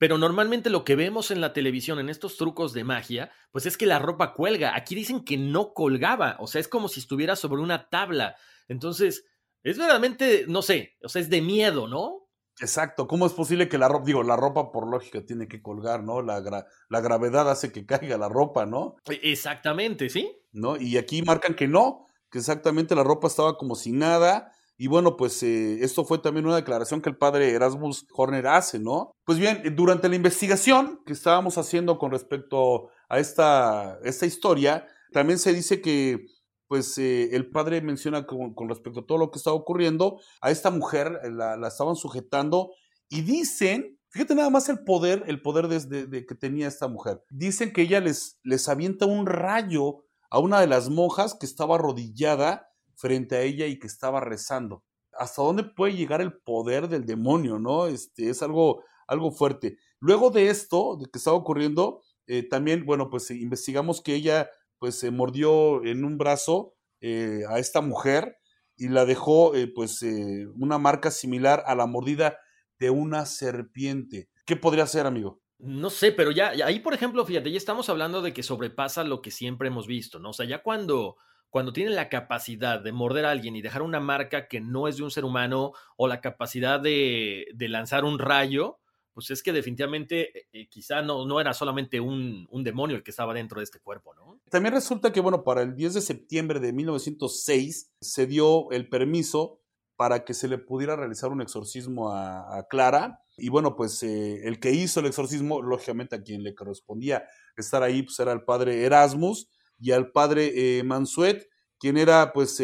pero 0.00 0.16
normalmente 0.16 0.70
lo 0.70 0.82
que 0.82 0.96
vemos 0.96 1.30
en 1.30 1.42
la 1.42 1.52
televisión, 1.52 1.98
en 1.98 2.08
estos 2.08 2.38
trucos 2.38 2.72
de 2.72 2.84
magia, 2.84 3.30
pues 3.52 3.66
es 3.66 3.76
que 3.76 3.84
la 3.84 3.98
ropa 3.98 4.32
cuelga. 4.32 4.74
Aquí 4.74 4.94
dicen 4.94 5.22
que 5.22 5.36
no 5.36 5.74
colgaba. 5.74 6.36
O 6.38 6.46
sea, 6.46 6.58
es 6.58 6.68
como 6.68 6.88
si 6.88 7.00
estuviera 7.00 7.36
sobre 7.36 7.60
una 7.60 7.90
tabla. 7.90 8.34
Entonces, 8.66 9.26
es 9.62 9.76
verdaderamente, 9.76 10.46
no 10.48 10.62
sé, 10.62 10.96
o 11.04 11.10
sea, 11.10 11.20
es 11.20 11.28
de 11.28 11.42
miedo, 11.42 11.86
¿no? 11.86 12.30
Exacto, 12.60 13.06
¿cómo 13.06 13.26
es 13.26 13.34
posible 13.34 13.68
que 13.68 13.76
la 13.76 13.88
ropa, 13.88 14.06
digo, 14.06 14.22
la 14.22 14.36
ropa 14.36 14.72
por 14.72 14.88
lógica 14.88 15.22
tiene 15.26 15.48
que 15.48 15.60
colgar, 15.60 16.02
¿no? 16.02 16.22
La, 16.22 16.40
la 16.88 17.00
gravedad 17.02 17.50
hace 17.50 17.70
que 17.70 17.84
caiga 17.84 18.16
la 18.16 18.30
ropa, 18.30 18.64
¿no? 18.64 18.96
E, 19.04 19.20
exactamente, 19.30 20.08
¿sí? 20.08 20.34
¿No? 20.50 20.78
Y 20.78 20.96
aquí 20.96 21.20
marcan 21.20 21.54
que 21.54 21.68
no, 21.68 22.06
que 22.30 22.38
exactamente 22.38 22.94
la 22.94 23.04
ropa 23.04 23.28
estaba 23.28 23.58
como 23.58 23.74
si 23.74 23.92
nada. 23.92 24.50
Y 24.82 24.86
bueno, 24.86 25.18
pues 25.18 25.42
eh, 25.42 25.84
esto 25.84 26.06
fue 26.06 26.20
también 26.20 26.46
una 26.46 26.56
declaración 26.56 27.02
que 27.02 27.10
el 27.10 27.18
padre 27.18 27.50
Erasmus 27.50 28.06
Horner 28.14 28.46
hace, 28.46 28.78
¿no? 28.78 29.12
Pues 29.26 29.38
bien, 29.38 29.62
durante 29.76 30.08
la 30.08 30.16
investigación 30.16 31.02
que 31.04 31.12
estábamos 31.12 31.58
haciendo 31.58 31.98
con 31.98 32.10
respecto 32.10 32.88
a 33.10 33.18
esta, 33.18 33.98
esta 34.04 34.24
historia, 34.24 34.86
también 35.12 35.38
se 35.38 35.52
dice 35.52 35.82
que 35.82 36.24
pues 36.66 36.96
eh, 36.96 37.28
el 37.36 37.50
padre 37.50 37.82
menciona 37.82 38.24
con, 38.24 38.54
respecto 38.70 39.00
a 39.00 39.06
todo 39.06 39.18
lo 39.18 39.30
que 39.30 39.36
estaba 39.36 39.54
ocurriendo, 39.54 40.18
a 40.40 40.50
esta 40.50 40.70
mujer 40.70 41.20
eh, 41.24 41.30
la, 41.30 41.68
estaban 41.68 41.94
sujetando 41.94 42.70
y 43.10 43.20
dicen, 43.20 43.98
fíjate 44.08 44.34
nada 44.34 44.48
más 44.48 44.70
el 44.70 44.82
poder, 44.82 45.24
el 45.26 45.42
poder 45.42 45.68
de, 45.68 46.24
que 46.24 46.34
tenía 46.34 46.68
esta 46.68 46.88
mujer. 46.88 47.22
Dicen 47.28 47.74
que 47.74 47.82
ella 47.82 48.00
les, 48.00 48.38
les 48.44 48.66
avienta 48.66 49.04
un 49.04 49.26
rayo 49.26 50.06
a 50.30 50.38
una 50.38 50.58
de 50.58 50.68
las 50.68 50.88
monjas 50.88 51.34
que 51.34 51.44
estaba 51.44 51.74
arrodillada 51.74 52.69
frente 53.00 53.36
a 53.36 53.42
ella 53.42 53.66
y 53.66 53.78
que 53.78 53.86
estaba 53.86 54.20
rezando. 54.20 54.84
¿Hasta 55.12 55.42
dónde 55.42 55.64
puede 55.64 55.94
llegar 55.94 56.20
el 56.20 56.40
poder 56.40 56.88
del 56.88 57.06
demonio, 57.06 57.58
no? 57.58 57.86
Este, 57.86 58.30
es 58.30 58.42
algo, 58.42 58.84
algo 59.06 59.32
fuerte. 59.32 59.78
Luego 59.98 60.30
de 60.30 60.48
esto, 60.48 60.96
de 61.00 61.06
que 61.10 61.18
estaba 61.18 61.36
ocurriendo, 61.36 62.02
eh, 62.26 62.46
también, 62.48 62.84
bueno, 62.84 63.10
pues 63.10 63.30
investigamos 63.30 64.00
que 64.02 64.14
ella 64.14 64.50
pues 64.78 64.98
se 64.98 65.10
mordió 65.10 65.84
en 65.84 66.04
un 66.04 66.18
brazo 66.18 66.74
eh, 67.00 67.42
a 67.48 67.58
esta 67.58 67.80
mujer 67.80 68.36
y 68.76 68.88
la 68.88 69.04
dejó 69.04 69.54
eh, 69.54 69.68
pues 69.68 70.02
eh, 70.02 70.46
una 70.58 70.78
marca 70.78 71.10
similar 71.10 71.62
a 71.66 71.74
la 71.74 71.86
mordida 71.86 72.38
de 72.78 72.88
una 72.88 73.26
serpiente. 73.26 74.30
¿Qué 74.46 74.56
podría 74.56 74.86
ser, 74.86 75.06
amigo? 75.06 75.42
No 75.58 75.90
sé, 75.90 76.12
pero 76.12 76.30
ya, 76.30 76.48
ahí, 76.64 76.80
por 76.80 76.94
ejemplo, 76.94 77.26
fíjate, 77.26 77.50
ya 77.50 77.58
estamos 77.58 77.90
hablando 77.90 78.22
de 78.22 78.32
que 78.32 78.42
sobrepasa 78.42 79.04
lo 79.04 79.20
que 79.20 79.30
siempre 79.30 79.68
hemos 79.68 79.86
visto, 79.86 80.18
¿no? 80.18 80.30
O 80.30 80.32
sea, 80.32 80.46
ya 80.46 80.62
cuando, 80.62 81.16
cuando 81.50 81.72
tienen 81.72 81.94
la 81.94 82.08
capacidad 82.08 82.80
de 82.80 82.92
morder 82.92 83.26
a 83.26 83.32
alguien 83.32 83.56
y 83.56 83.62
dejar 83.62 83.82
una 83.82 84.00
marca 84.00 84.48
que 84.48 84.60
no 84.60 84.88
es 84.88 84.96
de 84.96 85.02
un 85.02 85.10
ser 85.10 85.24
humano 85.24 85.72
o 85.96 86.08
la 86.08 86.20
capacidad 86.20 86.80
de, 86.80 87.46
de 87.54 87.68
lanzar 87.68 88.04
un 88.04 88.18
rayo, 88.18 88.80
pues 89.12 89.30
es 89.30 89.42
que 89.42 89.52
definitivamente 89.52 90.38
eh, 90.38 90.46
eh, 90.52 90.68
quizá 90.68 91.02
no, 91.02 91.26
no 91.26 91.40
era 91.40 91.52
solamente 91.52 92.00
un, 92.00 92.46
demonio 92.64 92.96
el 92.96 93.02
que 93.02 93.10
estaba 93.10 93.34
dentro 93.34 93.60
de 93.60 93.64
este 93.64 93.80
cuerpo, 93.80 94.14
¿no? 94.14 94.40
También 94.50 94.74
resulta 94.74 95.12
que, 95.12 95.20
bueno, 95.20 95.44
para 95.44 95.62
el 95.62 95.74
10 95.74 95.94
de 95.94 96.00
septiembre 96.00 96.60
de 96.60 96.72
1906 96.72 97.92
se 98.00 98.26
dio 98.26 98.70
el 98.70 98.88
permiso 98.88 99.60
para 99.96 100.24
que 100.24 100.32
se 100.32 100.48
le 100.48 100.58
pudiera 100.58 100.96
realizar 100.96 101.30
un 101.30 101.42
exorcismo 101.42 102.12
a, 102.12 102.66
Clara. 102.70 103.20
Y 103.36 103.50
bueno, 103.50 103.76
pues 103.76 104.02
eh, 104.02 104.46
el 104.46 104.58
que 104.58 104.70
hizo 104.70 105.00
el 105.00 105.06
exorcismo, 105.06 105.60
lógicamente 105.60 106.16
a 106.16 106.22
quien 106.22 106.42
le 106.42 106.54
correspondía 106.54 107.24
estar 107.56 107.82
ahí, 107.82 108.02
pues 108.02 108.18
era 108.20 108.32
el 108.32 108.42
padre 108.42 108.84
Erasmus 108.84 109.50
y 109.80 109.92
al 109.92 110.12
padre 110.12 110.82
Mansuet, 110.84 111.48
quien 111.78 111.96
era 111.96 112.32
pues 112.32 112.60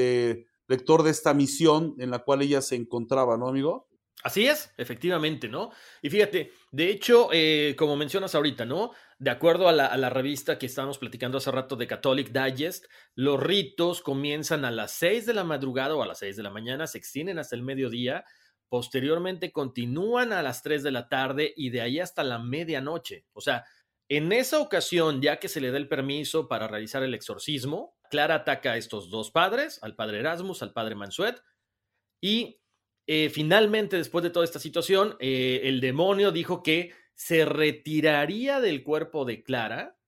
lector 0.69 1.03
de 1.03 1.11
esta 1.11 1.35
misión 1.35 1.95
en 1.99 2.11
la 2.11 2.21
cual 2.21 2.43
ella 2.43 2.61
se 2.61 2.77
encontraba, 2.77 3.37
¿no, 3.37 3.49
amigo? 3.49 3.89
Así 4.23 4.47
es, 4.47 4.73
efectivamente, 4.77 5.49
¿no? 5.49 5.71
Y 6.03 6.11
fíjate, 6.11 6.51
de 6.73 6.91
hecho, 6.91 7.29
eh, 7.33 7.77
como 7.79 7.97
mencionas 7.97 8.35
ahorita, 8.35 8.65
¿no? 8.65 8.91
De 9.19 9.31
acuerdo 9.31 9.69
a 9.69 9.73
la, 9.73 10.11
revista 10.11 10.59
que 10.59 10.67
estábamos 10.67 10.99
platicando 10.99 11.39
hace 11.39 11.51
rato 11.51 11.77
de 11.77 11.87
Catholic 11.87 12.33
Digest, 12.33 12.87
los 13.15 13.41
ritos 13.41 14.01
comienzan 14.01 14.65
a 14.65 14.71
las 14.71 14.93
6 14.93 15.27
de 15.27 15.35
la 15.35 15.45
madrugada 15.45 15.95
o 15.95 16.03
a 16.03 16.07
las 16.07 16.19
6 16.19 16.37
de 16.37 16.43
la 16.43 16.51
mañana, 16.51 16.87
se 16.87 16.99
extienden 16.99 17.39
hasta 17.39 17.55
el 17.55 17.63
mediodía, 17.63 18.25
posteriormente 18.69 19.53
continúan 19.53 20.33
a 20.33 20.43
las 20.43 20.63
3 20.63 20.83
de 20.83 20.91
la 20.91 21.09
tarde 21.09 21.53
y 21.57 21.71
de 21.71 21.83
ahí 21.83 22.01
hasta 22.01 22.25
la 22.25 22.39
medianoche. 22.39 23.27
O 23.33 23.41
sea, 23.41 23.65
en 24.09 24.33
esa 24.33 24.61
ocasión, 24.61 25.21
ya 25.21 25.39
que 25.39 25.49
se 25.49 25.61
le 25.61 25.71
da 25.71 25.79
el 25.79 25.89
permiso 25.89 26.49
para 26.49 26.69
realizar 26.69 27.03
el 27.03 27.15
exorcismo, 27.15 27.97
Clara 28.11 28.37
ataca 28.37 28.73
a 28.73 28.77
estos 28.77 29.11
dos 29.11 29.31
padres, 29.31 29.79
al 29.83 29.97
padre 29.97 30.21
Erasmus, 30.21 30.63
al 30.63 30.73
padre 30.73 30.95
Mansuet, 30.95 31.43
y 32.21 32.61
eh, 33.07 33.31
finalmente, 33.31 33.97
después 33.97 34.23
de 34.23 34.31
toda 34.31 34.45
esta 34.45 34.59
situación, 34.59 35.17
eh, 35.21 35.63
el 35.65 35.81
demonio 35.81 36.33
dijo 36.33 36.63
que 36.63 36.93
se 37.15 37.45
retiraría 37.45 38.61
del 38.61 38.83
cuerpo 38.83 39.25
de 39.25 39.43
Clara, 39.43 39.99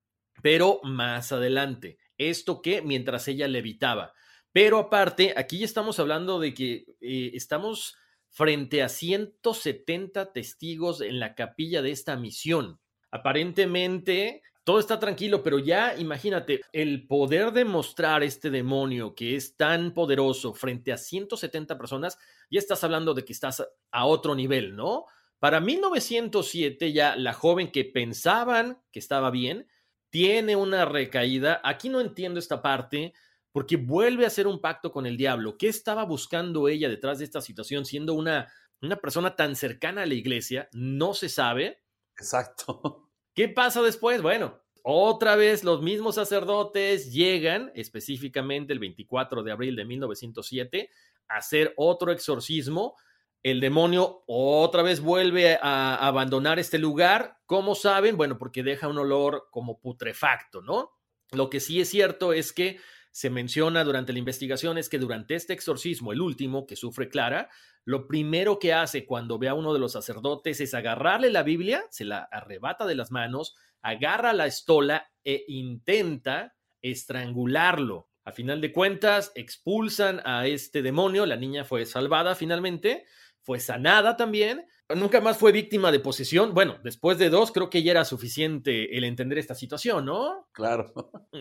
pero 0.42 0.80
más 0.82 1.32
adelante. 1.32 1.98
Esto 2.16 2.60
que 2.60 2.82
mientras 2.82 3.28
ella 3.28 3.48
levitaba. 3.48 4.12
Pero 4.52 4.78
aparte, 4.78 5.34
aquí 5.36 5.62
estamos 5.62 6.00
hablando 6.00 6.40
de 6.40 6.54
que 6.54 6.84
eh, 7.00 7.30
estamos 7.34 7.96
frente 8.30 8.82
a 8.82 8.88
170 8.88 10.32
testigos 10.32 11.00
en 11.00 11.20
la 11.20 11.34
capilla 11.34 11.82
de 11.82 11.92
esta 11.92 12.16
misión. 12.16 12.80
Aparentemente, 13.10 14.42
todo 14.64 14.78
está 14.78 14.98
tranquilo, 14.98 15.42
pero 15.42 15.58
ya 15.58 15.96
imagínate, 15.96 16.60
el 16.72 17.06
poder 17.06 17.52
demostrar 17.52 18.22
este 18.22 18.50
demonio 18.50 19.14
que 19.14 19.34
es 19.34 19.56
tan 19.56 19.94
poderoso 19.94 20.52
frente 20.52 20.92
a 20.92 20.98
170 20.98 21.78
personas, 21.78 22.18
ya 22.50 22.58
estás 22.58 22.84
hablando 22.84 23.14
de 23.14 23.24
que 23.24 23.32
estás 23.32 23.66
a 23.90 24.04
otro 24.04 24.34
nivel, 24.34 24.76
¿no? 24.76 25.06
Para 25.38 25.60
1907 25.60 26.92
ya 26.92 27.16
la 27.16 27.32
joven 27.32 27.70
que 27.70 27.84
pensaban 27.84 28.82
que 28.92 28.98
estaba 28.98 29.30
bien, 29.30 29.68
tiene 30.10 30.56
una 30.56 30.84
recaída. 30.84 31.60
Aquí 31.64 31.88
no 31.88 32.00
entiendo 32.00 32.38
esta 32.38 32.60
parte 32.60 33.14
porque 33.52 33.76
vuelve 33.76 34.24
a 34.24 34.28
hacer 34.28 34.46
un 34.46 34.60
pacto 34.60 34.92
con 34.92 35.06
el 35.06 35.16
diablo. 35.16 35.56
¿Qué 35.56 35.68
estaba 35.68 36.04
buscando 36.04 36.68
ella 36.68 36.88
detrás 36.88 37.18
de 37.18 37.24
esta 37.24 37.40
situación 37.40 37.84
siendo 37.84 38.14
una, 38.14 38.52
una 38.82 38.96
persona 38.96 39.36
tan 39.36 39.56
cercana 39.56 40.02
a 40.02 40.06
la 40.06 40.14
iglesia? 40.14 40.68
No 40.72 41.14
se 41.14 41.28
sabe. 41.28 41.80
Exacto. 42.18 43.08
¿Qué 43.34 43.48
pasa 43.48 43.82
después? 43.82 44.20
Bueno, 44.20 44.60
otra 44.82 45.36
vez 45.36 45.64
los 45.64 45.82
mismos 45.82 46.16
sacerdotes 46.16 47.12
llegan, 47.12 47.70
específicamente 47.74 48.72
el 48.72 48.78
24 48.78 49.42
de 49.42 49.52
abril 49.52 49.76
de 49.76 49.84
1907, 49.84 50.90
a 51.28 51.36
hacer 51.36 51.74
otro 51.76 52.10
exorcismo. 52.10 52.96
El 53.42 53.60
demonio 53.60 54.24
otra 54.26 54.82
vez 54.82 55.00
vuelve 55.00 55.58
a 55.62 55.94
abandonar 55.94 56.58
este 56.58 56.78
lugar. 56.78 57.38
¿Cómo 57.46 57.74
saben? 57.74 58.16
Bueno, 58.16 58.38
porque 58.38 58.64
deja 58.64 58.88
un 58.88 58.98
olor 58.98 59.48
como 59.50 59.78
putrefacto, 59.78 60.60
¿no? 60.62 60.90
Lo 61.30 61.50
que 61.50 61.60
sí 61.60 61.80
es 61.80 61.88
cierto 61.88 62.32
es 62.32 62.52
que 62.52 62.80
se 63.10 63.30
menciona 63.30 63.84
durante 63.84 64.12
la 64.12 64.18
investigación 64.18 64.78
es 64.78 64.88
que 64.88 64.98
durante 64.98 65.34
este 65.34 65.52
exorcismo, 65.52 66.12
el 66.12 66.20
último 66.20 66.66
que 66.66 66.76
sufre 66.76 67.08
Clara, 67.08 67.48
lo 67.84 68.06
primero 68.06 68.58
que 68.58 68.72
hace 68.72 69.06
cuando 69.06 69.38
ve 69.38 69.48
a 69.48 69.54
uno 69.54 69.72
de 69.72 69.80
los 69.80 69.92
sacerdotes 69.92 70.60
es 70.60 70.74
agarrarle 70.74 71.30
la 71.30 71.42
Biblia, 71.42 71.84
se 71.90 72.04
la 72.04 72.18
arrebata 72.30 72.86
de 72.86 72.94
las 72.94 73.10
manos, 73.10 73.56
agarra 73.82 74.32
la 74.32 74.46
estola 74.46 75.10
e 75.24 75.44
intenta 75.48 76.54
estrangularlo. 76.82 78.08
A 78.24 78.32
final 78.32 78.60
de 78.60 78.72
cuentas, 78.72 79.32
expulsan 79.34 80.20
a 80.24 80.46
este 80.46 80.82
demonio, 80.82 81.24
la 81.24 81.36
niña 81.36 81.64
fue 81.64 81.86
salvada 81.86 82.34
finalmente, 82.34 83.06
fue 83.40 83.58
sanada 83.58 84.16
también, 84.16 84.66
nunca 84.96 85.20
más 85.20 85.36
fue 85.36 85.52
víctima 85.52 85.92
de 85.92 86.00
posesión. 86.00 86.54
Bueno, 86.54 86.78
después 86.82 87.18
de 87.18 87.30
dos, 87.30 87.52
creo 87.52 87.70
que 87.70 87.82
ya 87.82 87.92
era 87.92 88.04
suficiente 88.04 88.96
el 88.96 89.04
entender 89.04 89.38
esta 89.38 89.54
situación, 89.54 90.04
¿no? 90.06 90.48
Claro. 90.52 90.92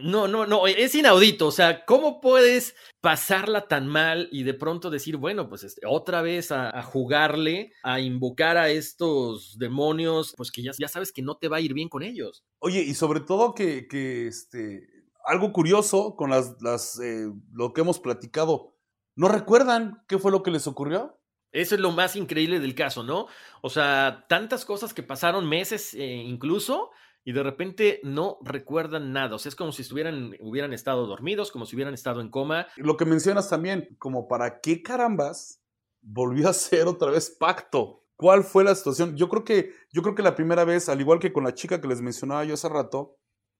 No, 0.04 0.28
no, 0.28 0.46
no, 0.46 0.68
es 0.68 0.94
inaudito. 0.96 1.48
O 1.48 1.52
sea, 1.52 1.86
¿cómo 1.86 2.20
puedes 2.20 2.76
pasarla 3.02 3.68
tan 3.68 3.88
mal 3.88 4.28
y 4.32 4.44
de 4.44 4.54
pronto 4.54 4.90
decir, 4.90 5.18
bueno, 5.18 5.48
pues 5.50 5.64
este, 5.64 5.88
otra 5.88 6.22
vez 6.22 6.52
a, 6.52 6.84
jugarle, 6.84 7.72
a 7.84 8.00
invocar 8.00 8.58
a 8.58 8.70
estos 8.70 9.58
demonios, 9.58 10.34
pues 10.36 10.52
que 10.52 10.62
ya, 10.62 10.72
ya 10.78 10.88
sabes 10.88 11.12
que 11.12 11.22
no 11.22 11.38
te 11.38 11.48
va 11.48 11.58
a 11.58 11.62
ir 11.62 11.74
bien 11.74 11.90
con 11.90 12.04
ellos? 12.04 12.44
Oye, 12.60 12.82
y 12.82 12.94
sobre 12.94 13.22
todo 13.22 13.56
que, 13.56 13.88
que 13.88 14.28
este, 14.28 14.88
algo 15.26 15.52
curioso 15.52 16.16
con 16.16 16.30
las, 16.30 16.56
las 16.62 17.00
eh, 17.00 17.32
lo 17.52 17.74
que 17.74 17.82
hemos 17.82 18.00
platicado, 18.00 18.76
¿no 19.16 19.28
recuerdan 19.28 20.04
qué 20.08 20.18
fue 20.18 20.32
lo 20.32 20.44
que 20.44 20.52
les 20.52 20.68
ocurrió? 20.68 21.17
Eso 21.52 21.76
es 21.76 21.82
lo 21.82 21.92
más 21.92 22.16
increíble 22.16 22.60
del 22.60 22.76
caso, 22.76 23.04
¿no? 23.04 23.28
O 23.62 23.70
sea, 23.70 24.26
tantas 24.28 24.66
cosas 24.66 24.94
que 24.94 25.04
pasaron 25.04 25.48
meses 25.48 25.94
eh, 25.94 26.06
incluso 26.06 26.92
y 27.24 27.34
de 27.34 27.44
repente 27.44 28.00
no 28.04 28.38
recuerdan 28.42 29.12
nada. 29.12 29.36
O 29.36 29.40
sea, 29.40 29.50
es 29.50 29.56
como 29.56 29.72
si 29.72 29.82
estuvieran, 29.82 30.36
hubieran 30.40 30.72
estado 30.72 31.06
dormidos, 31.08 31.52
como 31.52 31.66
si 31.66 31.76
hubieran 31.76 31.94
estado 31.94 32.22
en 32.22 32.30
coma. 32.30 32.68
Lo 32.78 32.96
que 32.96 33.06
mencionas 33.06 33.50
también, 33.50 33.96
como 34.00 34.28
para 34.28 34.62
qué 34.62 34.82
carambas 34.82 35.62
volvió 36.02 36.50
a 36.50 36.54
ser 36.54 36.88
otra 36.88 37.12
vez 37.12 37.30
pacto. 37.30 38.06
¿Cuál 38.16 38.44
fue 38.44 38.64
la 38.64 38.74
situación? 38.76 39.16
Yo 39.16 39.30
creo 39.30 39.44
que, 39.44 39.74
yo 39.92 40.02
creo 40.02 40.16
que 40.16 40.24
la 40.24 40.36
primera 40.36 40.64
vez, 40.64 40.90
al 40.90 41.02
igual 41.02 41.20
que 41.20 41.34
con 41.34 41.44
la 41.44 41.54
chica 41.54 41.82
que 41.82 41.88
les 41.88 42.02
mencionaba 42.02 42.46
yo 42.46 42.54
hace 42.54 42.70
rato, 42.70 43.18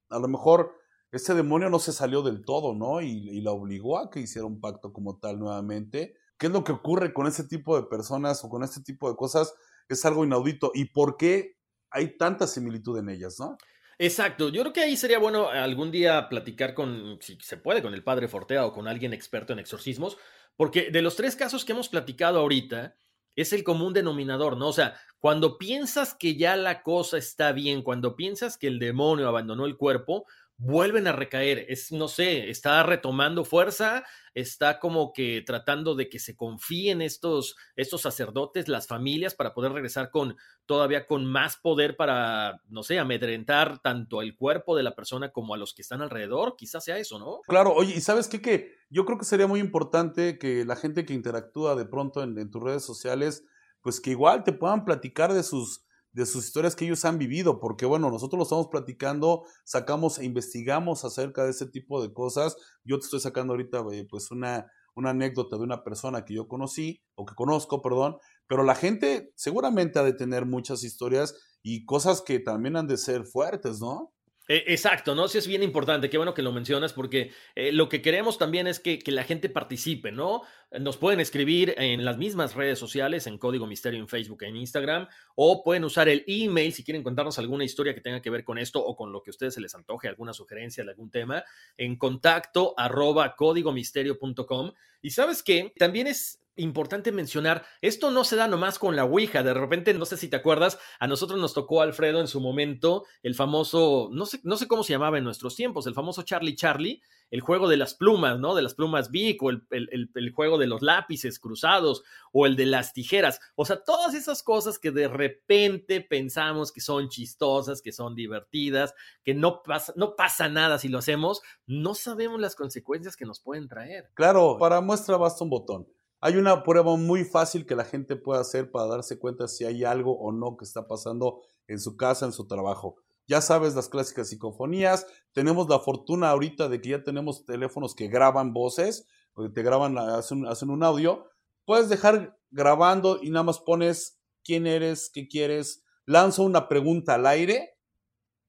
a 0.10 0.18
lo 0.20 0.28
mejor 0.28 0.74
ese 1.12 1.36
demonio 1.36 1.70
no 1.70 1.80
se 1.80 1.92
salió 1.92 2.22
del 2.22 2.44
todo, 2.44 2.74
¿no? 2.74 3.02
Y 3.02 3.42
la 3.42 3.52
obligó 3.52 4.00
a 4.00 4.10
que 4.10 4.22
hiciera 4.22 4.48
un 4.48 4.60
pacto 4.60 4.94
como 4.94 5.20
tal 5.20 5.40
nuevamente. 5.40 6.16
¿Qué 6.38 6.48
es 6.48 6.54
lo 6.54 6.64
que 6.64 6.72
ocurre 6.72 7.14
con 7.14 7.28
ese 7.28 7.44
tipo 7.44 7.80
de 7.80 7.88
personas 7.88 8.44
o 8.44 8.50
con 8.50 8.64
este 8.64 8.82
tipo 8.82 9.10
de 9.10 9.16
cosas? 9.16 9.54
Es 9.90 10.06
algo 10.06 10.24
inaudito. 10.24 10.72
¿Y 10.74 10.86
por 10.86 11.18
qué 11.18 11.58
hay 11.90 12.18
tanta 12.18 12.48
similitud 12.48 12.98
en 13.00 13.10
ellas, 13.10 13.38
¿no? 13.40 13.58
Exacto, 14.00 14.50
yo 14.50 14.62
creo 14.62 14.74
que 14.74 14.82
ahí 14.82 14.96
sería 14.96 15.18
bueno 15.18 15.50
algún 15.50 15.90
día 15.90 16.30
platicar 16.30 16.76
con, 16.76 17.18
si 17.20 17.38
se 17.42 17.58
puede, 17.58 17.82
con 17.82 17.96
el 17.96 18.04
padre 18.04 18.28
Fortea 18.28 18.66
o 18.66 18.72
con 18.72 18.88
alguien 18.88 19.12
experto 19.12 19.54
en 19.54 19.60
exorcismos, 19.60 20.18
porque 20.56 20.92
de 20.92 21.02
los 21.02 21.16
tres 21.16 21.36
casos 21.36 21.66
que 21.66 21.72
hemos 21.72 21.90
platicado 21.90 22.40
ahorita, 22.40 22.96
es 23.38 23.54
el 23.54 23.64
común 23.64 23.94
denominador, 23.94 24.58
¿no? 24.58 24.68
O 24.68 24.74
sea, 24.74 25.00
cuando 25.20 25.60
piensas 25.60 26.16
que 26.16 26.36
ya 26.36 26.58
la 26.58 26.82
cosa 26.82 27.20
está 27.20 27.52
bien, 27.52 27.84
cuando 27.84 28.16
piensas 28.16 28.58
que 28.58 28.68
el 28.68 28.80
demonio 28.80 29.28
abandonó 29.28 29.66
el 29.66 29.78
cuerpo, 29.78 30.26
vuelven 30.58 31.08
a 31.08 31.12
recaer. 31.12 31.66
Es, 31.70 31.92
no 31.92 32.08
sé, 32.08 32.50
está 32.50 32.82
retomando 32.84 33.46
fuerza, 33.46 34.04
está 34.34 34.80
como 34.80 35.14
que 35.14 35.44
tratando 35.46 35.96
de 35.96 36.10
que 36.10 36.20
se 36.20 36.36
confíen 36.36 37.02
estos, 37.02 37.56
estos 37.76 38.02
sacerdotes, 38.02 38.68
las 38.68 38.88
familias, 38.88 39.36
para 39.36 39.54
poder 39.54 39.72
regresar 39.72 40.10
con 40.10 40.36
todavía 40.66 41.06
con 41.06 41.26
más 41.26 41.58
poder 41.58 41.96
para, 41.96 42.62
no 42.68 42.84
sé, 42.84 43.00
amedrentar 43.00 43.80
tanto 43.80 44.22
el 44.22 44.36
cuerpo 44.36 44.76
de 44.76 44.84
la 44.84 44.96
persona 44.96 45.32
como 45.32 45.54
a 45.54 45.58
los 45.58 45.74
que 45.74 45.84
están 45.84 46.02
alrededor. 46.02 46.56
Quizás 46.58 46.84
sea 46.84 46.98
eso, 46.98 47.20
¿no? 47.20 47.42
Claro, 47.48 47.74
oye, 47.74 47.94
¿y 47.96 48.02
sabes 48.02 48.28
qué? 48.28 48.42
Que 48.42 48.76
yo 48.90 49.06
creo 49.06 49.18
que 49.18 49.26
sería 49.26 49.48
muy 49.48 49.60
importante 49.60 50.38
que 50.38 50.66
la 50.66 50.76
gente 50.76 51.06
que 51.06 51.14
interactúa 51.14 51.76
de 51.76 51.86
pronto 51.86 52.24
en, 52.24 52.38
en 52.38 52.50
tus 52.52 52.64
redes 52.64 52.84
sociales, 52.84 53.46
pues 53.82 54.02
que 54.02 54.10
igual 54.12 54.44
te 54.44 54.54
puedan 54.54 54.86
platicar 54.86 55.34
de 55.34 55.44
sus 55.44 55.87
de 56.18 56.26
sus 56.26 56.46
historias 56.46 56.76
que 56.76 56.84
ellos 56.86 57.06
han 57.06 57.20
vivido, 57.20 57.60
porque 57.60 57.86
bueno, 57.86 58.10
nosotros 58.10 58.40
lo 58.40 58.44
estamos 58.44 58.70
platicando, 58.70 59.44
sacamos 59.64 60.18
e 60.18 60.26
investigamos 60.26 61.06
acerca 61.06 61.44
de 61.44 61.52
ese 61.52 61.68
tipo 61.68 62.02
de 62.02 62.12
cosas. 62.12 62.58
Yo 62.84 62.98
te 62.98 63.06
estoy 63.06 63.20
sacando 63.20 63.54
ahorita 63.54 63.84
eh, 63.92 64.08
pues 64.10 64.32
una, 64.32 64.66
una 64.96 65.12
anécdota 65.12 65.58
de 65.58 65.62
una 65.62 65.84
persona 65.84 66.26
que 66.26 66.34
yo 66.34 66.48
conocí, 66.48 67.04
o 67.14 67.24
que 67.24 67.36
conozco, 67.36 67.84
perdón, 67.84 68.18
pero 68.48 68.64
la 68.64 68.74
gente 68.74 69.32
seguramente 69.36 70.00
ha 70.00 70.04
de 70.04 70.14
tener 70.14 70.48
muchas 70.48 70.84
historias 70.84 71.36
y 71.62 71.86
cosas 71.86 72.24
que 72.24 72.40
también 72.40 72.78
han 72.78 72.88
de 72.88 72.98
ser 72.98 73.24
fuertes, 73.24 73.80
¿no? 73.80 74.12
Eh, 74.48 74.64
exacto, 74.68 75.14
¿no? 75.14 75.28
Sí 75.28 75.38
es 75.38 75.48
bien 75.48 75.62
importante, 75.62 76.10
qué 76.10 76.18
bueno 76.18 76.34
que 76.34 76.42
lo 76.42 76.54
mencionas, 76.54 76.94
porque 76.94 77.32
eh, 77.56 77.72
lo 77.72 77.90
que 77.90 78.02
queremos 78.02 78.38
también 78.38 78.68
es 78.68 78.80
que, 78.80 78.98
que, 78.98 79.12
la 79.12 79.24
gente 79.24 79.50
participe, 79.50 80.12
¿no? 80.12 80.44
Nos 80.80 80.96
pueden 80.98 81.20
escribir 81.20 81.76
en 81.78 82.06
las 82.06 82.18
mismas 82.18 82.56
redes 82.56 82.80
sociales, 82.80 83.28
en 83.28 83.38
Código 83.38 83.68
Misterio 83.68 84.00
en 84.00 84.08
Facebook 84.08 84.44
e 84.44 84.48
en 84.48 84.56
Instagram, 84.56 85.08
o 85.36 85.64
pueden 85.64 85.84
usar 85.84 86.08
el 86.08 86.24
email 86.28 86.72
si 86.72 86.84
quieren 86.84 87.04
contarnos 87.04 87.40
alguna 87.40 87.66
historia 87.66 87.94
que 87.94 88.02
tenga 88.02 88.22
que 88.22 88.30
ver 88.30 88.44
con 88.46 88.58
esto 88.58 88.84
o 88.84 88.96
con 88.96 89.12
lo 89.12 89.22
que 89.22 89.32
a 89.32 89.32
ustedes 89.32 89.54
se 89.54 89.62
les 89.62 89.76
antoje, 89.76 90.08
alguna 90.08 90.34
sugerencia 90.34 90.84
de 90.84 90.92
algún 90.92 91.12
tema, 91.12 91.44
en 91.78 91.98
contacto 91.98 92.74
arroba 92.78 93.36
códigomisterio.com. 93.36 94.72
Y 95.02 95.10
sabes 95.12 95.44
qué, 95.44 95.74
también 95.78 96.08
es 96.08 96.42
importante 96.58 97.12
mencionar, 97.12 97.66
esto 97.82 98.12
no 98.12 98.24
se 98.24 98.36
da 98.36 98.48
nomás 98.48 98.80
con 98.80 98.96
la 98.96 99.06
Ouija, 99.06 99.44
de 99.44 99.54
repente, 99.54 99.94
no 99.94 100.06
sé 100.06 100.18
si 100.18 100.28
te 100.28 100.36
acuerdas, 100.36 100.80
a 101.00 101.08
nosotros 101.08 101.40
nos 101.40 101.54
tocó 101.54 101.82
Alfredo 101.82 102.20
en 102.20 102.28
su 102.28 102.42
momento, 102.42 103.06
el 103.24 103.36
famoso, 103.36 104.10
no 104.12 104.26
sé, 104.26 104.40
no 104.44 104.58
sé 104.58 104.68
cómo 104.68 104.84
se 104.84 104.94
llamaba 104.94 105.18
en 105.18 105.24
nuestros 105.24 105.56
tiempos, 105.56 105.88
el 105.88 105.94
famoso 105.94 106.24
Charlie 106.24 106.56
Charlie, 106.56 107.02
el 107.30 107.42
juego 107.42 107.68
de 107.68 107.78
las 107.78 107.94
plumas, 107.94 108.40
¿no? 108.40 108.56
De 108.56 108.62
las 108.62 108.74
plumas 108.74 109.12
Big, 109.12 109.42
o 109.44 109.50
el, 109.50 109.66
el, 109.72 110.10
el, 110.14 110.32
juego 110.32 110.58
de 110.58 110.68
los 110.68 110.82
lápices 110.82 111.40
cruzados, 111.40 112.04
o 112.32 112.46
el 112.46 112.56
de 112.56 112.66
las 112.66 112.94
tijeras, 112.94 113.40
o 113.56 113.66
sea, 113.66 113.84
todas 113.84 114.14
esas 114.14 114.44
cosas 114.44 114.80
que 114.80 114.92
de 114.92 115.08
repente 115.08 116.02
pensamos 116.02 116.72
que 116.72 116.82
son 116.82 117.10
chistosas, 117.10 117.82
que 117.82 117.92
son 117.92 118.16
divertidas, 118.16 118.94
que 119.24 119.34
no 119.34 119.62
pasa, 119.64 119.94
no 119.96 120.16
pasa 120.16 120.48
nada 120.50 120.80
si 120.80 120.88
lo 120.88 121.00
hacemos, 121.00 121.42
no 121.66 121.96
sabemos 121.96 122.40
las 122.40 122.56
consecuencias 122.56 123.16
que 123.16 123.26
nos 123.26 123.40
pueden 123.40 123.68
traer. 123.68 124.10
Claro, 124.14 124.58
para 124.58 124.82
muestra 124.82 125.18
basta 125.18 125.44
un 125.44 125.50
botón. 125.50 125.88
Hay 126.20 126.38
una 126.38 126.64
prueba 126.64 126.96
muy 126.98 127.24
fácil 127.24 127.66
que 127.66 127.76
la 127.76 127.86
gente 127.86 128.16
puede 128.16 128.42
hacer 128.42 128.72
para 128.72 128.88
darse 128.88 129.20
cuenta 129.20 129.48
si 129.48 129.66
hay 129.66 129.84
algo 129.84 130.18
o 130.18 130.32
no 130.32 130.58
que 130.58 130.66
está 130.66 130.88
pasando 130.88 131.42
en 131.68 131.80
su 131.80 131.96
casa, 131.96 132.26
en 132.26 132.32
su 132.32 132.48
trabajo. 132.48 132.96
Ya 133.28 133.42
sabes 133.42 133.76
las 133.76 133.90
clásicas 133.90 134.30
psicofonías. 134.30 135.06
Tenemos 135.34 135.70
la 135.70 135.80
fortuna 135.80 136.30
ahorita 136.30 136.70
de 136.70 136.82
que 136.82 136.90
ya 136.90 137.04
tenemos 137.04 137.46
teléfonos 137.46 137.94
que 137.94 138.08
graban 138.08 138.54
voces, 138.54 139.06
te 139.54 139.62
graban, 139.62 139.98
hacen 139.98 140.70
un 140.70 140.84
audio. 140.84 141.26
Puedes 141.66 141.90
dejar 141.90 142.38
grabando 142.50 143.20
y 143.22 143.30
nada 143.30 143.44
más 143.44 143.60
pones 143.60 144.20
quién 144.44 144.66
eres, 144.66 145.12
qué 145.14 145.28
quieres, 145.28 145.84
lanza 146.06 146.42
una 146.42 146.70
pregunta 146.70 147.16
al 147.16 147.28
aire 147.28 147.78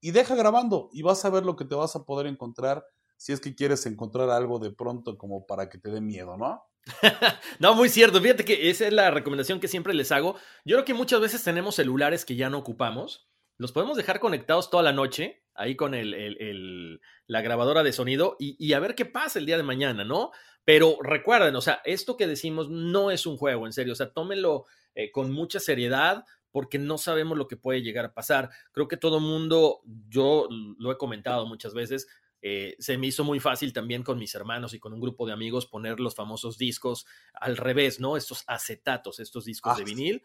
y 0.00 0.12
deja 0.12 0.36
grabando 0.36 0.88
y 0.92 1.02
vas 1.02 1.24
a 1.24 1.30
ver 1.30 1.44
lo 1.44 1.56
que 1.56 1.64
te 1.64 1.74
vas 1.74 1.96
a 1.96 2.04
poder 2.04 2.26
encontrar 2.26 2.86
si 3.16 3.32
es 3.32 3.40
que 3.40 3.56
quieres 3.56 3.84
encontrar 3.84 4.30
algo 4.30 4.60
de 4.60 4.70
pronto 4.70 5.18
como 5.18 5.44
para 5.44 5.68
que 5.68 5.78
te 5.78 5.90
dé 5.90 6.00
miedo, 6.00 6.36
¿no? 6.36 6.62
no, 7.58 7.74
muy 7.74 7.88
cierto. 7.88 8.20
Fíjate 8.20 8.44
que 8.44 8.70
esa 8.70 8.86
es 8.86 8.92
la 8.92 9.10
recomendación 9.10 9.60
que 9.60 9.68
siempre 9.68 9.94
les 9.94 10.12
hago. 10.12 10.36
Yo 10.64 10.76
creo 10.76 10.84
que 10.84 10.94
muchas 10.94 11.20
veces 11.20 11.42
tenemos 11.42 11.74
celulares 11.74 12.24
que 12.24 12.36
ya 12.36 12.50
no 12.50 12.58
ocupamos. 12.58 13.28
Los 13.58 13.72
podemos 13.72 13.96
dejar 13.96 14.20
conectados 14.20 14.70
toda 14.70 14.82
la 14.82 14.92
noche, 14.92 15.42
ahí 15.54 15.74
con 15.74 15.94
el, 15.94 17.00
la 17.26 17.40
grabadora 17.42 17.82
de 17.82 17.92
sonido, 17.92 18.36
y, 18.38 18.56
y, 18.64 18.72
a 18.72 18.78
ver 18.78 18.94
qué 18.94 19.04
pasa 19.04 19.40
el 19.40 19.46
día 19.46 19.56
de 19.56 19.64
mañana, 19.64 20.04
¿no? 20.04 20.30
Pero 20.64 20.98
recuerden, 21.02 21.56
o 21.56 21.60
sea, 21.60 21.80
esto 21.84 22.16
que 22.16 22.26
decimos 22.26 22.68
no 22.70 23.10
es 23.10 23.26
un 23.26 23.36
juego, 23.36 23.66
en 23.66 23.72
serio. 23.72 23.94
O 23.94 23.96
sea, 23.96 24.12
tómenlo 24.12 24.66
eh, 24.94 25.10
con 25.10 25.32
mucha 25.32 25.60
seriedad 25.60 26.24
porque 26.50 26.78
no 26.78 26.98
sabemos 26.98 27.38
lo 27.38 27.48
que 27.48 27.56
puede 27.56 27.82
llegar 27.82 28.04
a 28.04 28.14
pasar. 28.14 28.50
Creo 28.72 28.88
que 28.88 28.96
todo 28.96 29.20
mundo, 29.20 29.80
yo 30.08 30.48
lo 30.78 30.92
he 30.92 30.98
comentado 30.98 31.46
muchas 31.46 31.72
veces, 31.72 32.08
eh, 32.40 32.76
se 32.78 32.96
me 32.98 33.08
hizo 33.08 33.24
muy 33.24 33.40
fácil 33.40 33.72
también 33.72 34.02
con 34.02 34.18
mis 34.18 34.34
hermanos 34.34 34.74
y 34.74 34.78
con 34.78 34.92
un 34.92 35.00
grupo 35.00 35.26
de 35.26 35.32
amigos 35.32 35.66
poner 35.66 36.00
los 36.00 36.14
famosos 36.14 36.56
discos 36.56 37.06
al 37.34 37.56
revés, 37.56 38.00
¿no? 38.00 38.16
Estos 38.16 38.44
acetatos, 38.46 39.20
estos 39.20 39.44
discos 39.44 39.74
ah, 39.74 39.78
de 39.78 39.84
vinil. 39.84 40.22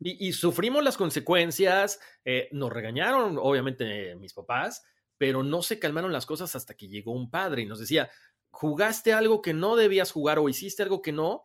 Y, 0.00 0.28
y, 0.28 0.32
sufrimos 0.32 0.82
las 0.84 0.96
consecuencias, 0.96 2.00
eh, 2.24 2.48
nos 2.52 2.72
regañaron, 2.72 3.38
obviamente, 3.38 4.16
mis 4.16 4.34
papás, 4.34 4.84
pero 5.16 5.42
no 5.42 5.62
se 5.62 5.78
calmaron 5.78 6.12
las 6.12 6.26
cosas 6.26 6.54
hasta 6.56 6.74
que 6.74 6.88
llegó 6.88 7.12
un 7.12 7.30
padre 7.30 7.62
y 7.62 7.66
nos 7.66 7.78
decía, 7.78 8.10
jugaste 8.50 9.12
algo 9.12 9.40
que 9.40 9.54
no 9.54 9.76
debías 9.76 10.12
jugar 10.12 10.38
o 10.38 10.48
hiciste 10.48 10.82
algo 10.82 11.00
que 11.00 11.12
no, 11.12 11.44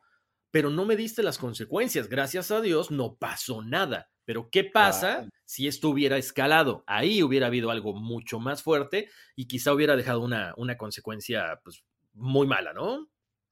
pero 0.52 0.70
no 0.70 0.86
me 0.86 0.96
diste 0.96 1.24
las 1.24 1.38
consecuencias. 1.38 2.10
Gracias 2.10 2.52
a 2.52 2.62
Dios 2.62 2.92
no 2.92 3.16
pasó 3.16 3.62
nada. 3.62 4.10
Pero 4.30 4.48
¿qué 4.52 4.64
pasa 4.64 5.28
si 5.44 5.68
esto 5.68 5.90
hubiera 5.90 6.16
escalado? 6.16 6.84
Ahí 6.86 7.24
hubiera 7.24 7.48
habido 7.48 7.72
algo 7.72 7.96
mucho 7.96 8.40
más 8.40 8.62
fuerte 8.62 9.10
y 9.36 9.48
quizá 9.48 9.74
hubiera 9.74 9.96
dejado 9.96 10.22
una, 10.22 10.54
una 10.56 10.78
consecuencia 10.78 11.60
pues, 11.64 11.84
muy 12.14 12.46
mala, 12.46 12.72
¿no? 12.72 13.08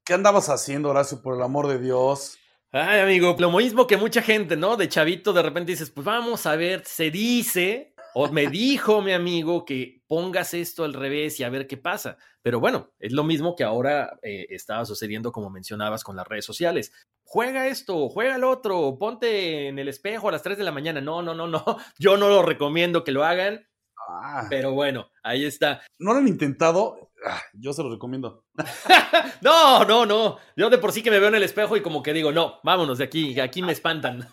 ¿Qué 0.05 0.13
andabas 0.13 0.49
haciendo, 0.49 0.91
Horacio, 0.91 1.23
por 1.23 1.35
el 1.35 1.41
amor 1.41 1.65
de 1.65 1.79
Dios? 1.79 2.37
Ay, 2.71 2.99
amigo, 2.99 3.35
lo 3.39 3.51
mismo 3.53 3.87
que 3.87 3.97
mucha 3.97 4.21
gente, 4.21 4.55
¿no? 4.55 4.77
De 4.77 4.87
chavito 4.87 5.33
de 5.33 5.41
repente 5.41 5.71
dices, 5.71 5.89
pues 5.89 6.05
vamos 6.05 6.45
a 6.45 6.55
ver, 6.55 6.85
se 6.85 7.09
dice, 7.09 7.95
o 8.19 8.31
me 8.31 8.47
dijo 8.47 9.01
mi 9.01 9.13
amigo 9.13 9.63
que 9.63 10.01
pongas 10.07 10.53
esto 10.53 10.83
al 10.83 10.93
revés 10.93 11.39
y 11.39 11.43
a 11.43 11.49
ver 11.49 11.67
qué 11.67 11.77
pasa. 11.77 12.17
Pero 12.41 12.59
bueno, 12.59 12.91
es 12.99 13.11
lo 13.11 13.23
mismo 13.23 13.55
que 13.55 13.63
ahora 13.63 14.17
eh, 14.23 14.47
estaba 14.49 14.85
sucediendo, 14.85 15.31
como 15.31 15.49
mencionabas, 15.49 16.03
con 16.03 16.15
las 16.15 16.27
redes 16.27 16.45
sociales 16.45 16.91
juega 17.27 17.67
esto, 17.67 18.07
juega 18.09 18.37
el 18.37 18.43
otro, 18.43 18.97
ponte 18.97 19.67
en 19.67 19.77
el 19.77 19.89
espejo 19.89 20.29
a 20.29 20.31
las 20.31 20.41
3 20.41 20.57
de 20.57 20.63
la 20.63 20.71
mañana. 20.71 21.01
No, 21.01 21.21
no, 21.21 21.35
no, 21.35 21.47
no. 21.47 21.63
Yo 21.99 22.17
no 22.17 22.29
lo 22.29 22.41
recomiendo 22.41 23.03
que 23.03 23.11
lo 23.11 23.23
hagan. 23.23 23.67
Ah. 24.09 24.47
Pero 24.49 24.71
bueno, 24.71 25.11
ahí 25.21 25.45
está. 25.45 25.81
¿No 25.99 26.13
lo 26.13 26.19
han 26.19 26.27
intentado? 26.27 27.11
Ah, 27.25 27.41
yo 27.53 27.73
se 27.73 27.83
lo 27.83 27.89
recomiendo. 27.89 28.45
no, 29.41 29.83
no, 29.83 30.05
no. 30.05 30.37
Yo 30.55 30.69
de 30.69 30.77
por 30.77 30.93
sí 30.93 31.01
que 31.01 31.11
me 31.11 31.19
veo 31.19 31.27
en 31.27 31.35
el 31.35 31.43
espejo 31.43 31.75
y 31.75 31.81
como 31.81 32.01
que 32.01 32.13
digo, 32.13 32.31
no, 32.31 32.59
vámonos 32.63 32.99
de 32.99 33.03
aquí, 33.03 33.37
aquí 33.39 33.61
me 33.61 33.71
espantan. 33.73 34.29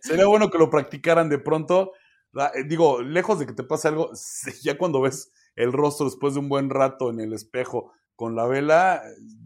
Sería 0.00 0.26
bueno 0.26 0.50
que 0.50 0.58
lo 0.58 0.68
practicaran 0.68 1.30
de 1.30 1.38
pronto. 1.38 1.92
Eh, 2.34 2.64
digo, 2.66 3.02
lejos 3.02 3.38
de 3.38 3.46
que 3.46 3.52
te 3.52 3.64
pase 3.64 3.88
algo, 3.88 4.10
ya 4.62 4.78
cuando 4.78 5.00
ves 5.00 5.30
el 5.56 5.72
rostro 5.72 6.06
después 6.06 6.34
de 6.34 6.40
un 6.40 6.48
buen 6.48 6.70
rato 6.70 7.10
en 7.10 7.20
el 7.20 7.32
espejo 7.32 7.92
con 8.16 8.36
la 8.36 8.46
vela, 8.46 9.02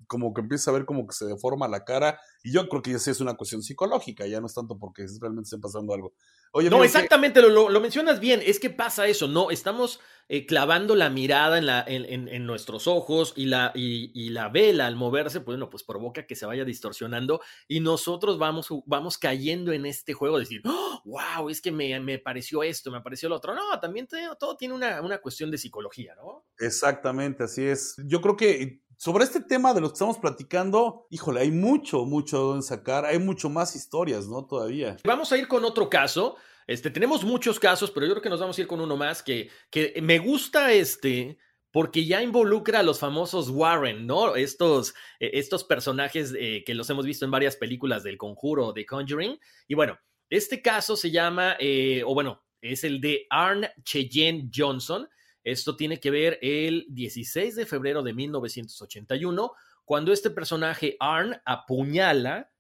como 0.07 0.35
que 0.35 0.43
empieza 0.43 0.71
a 0.71 0.75
ver 0.75 0.85
como 0.85 1.07
que 1.07 1.15
se 1.15 1.25
deforma 1.25 1.69
la 1.69 1.85
cara. 1.85 2.21
Y 2.43 2.53
yo 2.53 2.69
creo 2.69 2.83
que 2.83 2.93
ya 2.93 2.99
sí 2.99 3.11
es 3.11 3.21
una 3.21 3.35
cuestión 3.35 3.63
psicológica, 3.63 4.27
ya 4.27 4.41
no 4.41 4.47
es 4.47 4.55
tanto 4.55 4.79
porque 4.79 5.07
realmente 5.21 5.47
esté 5.47 5.59
pasando 5.59 5.95
algo. 5.95 6.13
Oye, 6.53 6.69
no, 6.69 6.85
exactamente, 6.85 7.41
lo, 7.41 7.71
lo, 7.71 7.81
mencionas 7.81 8.21
bien, 8.21 8.43
es 8.45 8.61
que 8.61 8.71
pasa 8.71 9.07
eso, 9.07 9.29
¿no? 9.29 9.51
Estamos 9.51 10.01
eh, 10.29 10.47
clavando 10.47 10.95
la 10.97 11.09
mirada 11.09 11.59
en, 11.59 11.67
la, 11.67 11.85
en, 11.87 12.47
nuestros 12.47 12.87
ojos 12.87 13.33
y 13.37 13.47
la, 13.47 13.73
y, 13.75 14.31
la 14.31 14.49
vela 14.49 14.87
al 14.87 14.97
moverse, 14.97 15.41
pues 15.41 15.57
bueno, 15.57 15.71
pues 15.71 15.85
provoca 15.85 16.27
que 16.27 16.35
se 16.35 16.47
vaya 16.47 16.65
distorsionando 16.65 17.41
y 17.69 17.81
nosotros 17.81 18.39
vamos, 18.39 18.69
vamos 18.87 19.19
cayendo 19.19 19.73
en 19.73 19.87
este 19.87 20.15
juego 20.15 20.37
de 20.37 20.45
decir, 20.45 20.63
wow, 21.05 21.21
¡Oh! 21.39 21.51
es 21.51 21.61
que 21.61 21.71
me, 21.71 21.99
me, 22.01 22.19
pareció 22.19 22.63
esto, 22.63 22.91
me 22.91 23.01
pareció 23.01 23.29
lo 23.29 23.37
otro. 23.37 23.55
No, 23.55 23.79
también 23.81 24.09
todo 24.39 24.57
tiene 24.57 24.75
una, 24.75 25.01
una 25.01 25.19
cuestión 25.19 25.51
de 25.51 25.59
psicología, 25.59 26.15
¿no? 26.17 26.45
Exactamente, 26.59 27.45
así 27.45 27.65
es. 27.65 27.95
Yo 28.07 28.21
creo 28.21 28.37
que 28.37 28.83
sobre 28.97 29.25
este 29.25 29.41
tema 29.41 29.75
de 29.75 29.81
lo 29.81 29.89
que 29.89 29.95
estamos 29.95 30.19
platicando, 30.19 31.07
híjole, 31.11 31.41
hay 31.41 31.51
mucho, 31.51 32.05
mucho 32.05 32.55
en 32.55 32.63
sacar, 32.63 33.05
hay 33.05 33.19
mucho 33.19 33.51
más 33.51 33.77
historias, 33.77 34.27
¿no? 34.27 34.45
Todavía. 34.47 34.97
Vamos 35.05 35.31
a 35.33 35.37
ir 35.37 35.47
con 35.49 35.65
otro 35.65 35.91
caso 35.91 36.37
este, 36.67 36.91
tenemos 36.91 37.25
muchos 37.25 37.61
casos, 37.61 37.91
pero 37.91 38.07
yo 38.07 38.13
creo 38.13 38.23
que 38.23 38.31
nos 38.31 38.41
vamos 38.41 38.59
a 38.59 38.61
ir 38.61 38.67
con 38.67 38.81
uno 38.81 38.97
más 38.97 39.23
que, 39.23 39.51
que 39.71 39.95
me 40.03 40.19
gusta 40.19 40.73
este 40.73 41.39
porque 41.77 42.07
ya 42.07 42.23
involucra 42.23 42.79
a 42.81 42.83
los 42.83 42.99
famosos 42.99 43.51
Warren, 43.51 44.07
¿no? 44.07 44.35
Estos, 44.35 44.95
eh, 45.21 45.33
estos 45.35 45.63
personajes 45.63 46.35
eh, 46.39 46.65
que 46.65 46.75
los 46.75 46.89
hemos 46.89 47.05
visto 47.05 47.27
en 47.27 47.31
varias 47.31 47.57
películas 47.57 48.03
del 48.03 48.17
Conjuro, 48.17 48.73
de 48.73 48.87
Conjuring. 48.87 49.39
Y 49.69 49.75
bueno, 49.75 49.99
este 50.31 50.63
caso 50.63 50.97
se 50.97 51.11
llama, 51.11 51.57
eh, 51.61 52.03
o 52.07 52.15
bueno, 52.15 52.43
es 52.63 52.83
el 52.83 52.99
de 53.01 53.27
Arn 53.29 53.67
Cheyenne 53.83 54.51
Johnson. 54.55 55.07
Esto 55.45 55.77
tiene 55.77 56.01
que 56.01 56.11
ver 56.11 56.39
el 56.41 56.87
16 56.89 57.55
de 57.57 57.67
febrero 57.67 58.03
de 58.03 58.15
1981, 58.15 59.53
cuando 59.85 60.15
este 60.15 60.31
personaje, 60.31 60.97
Arn, 60.99 61.41
apuñala 61.45 62.51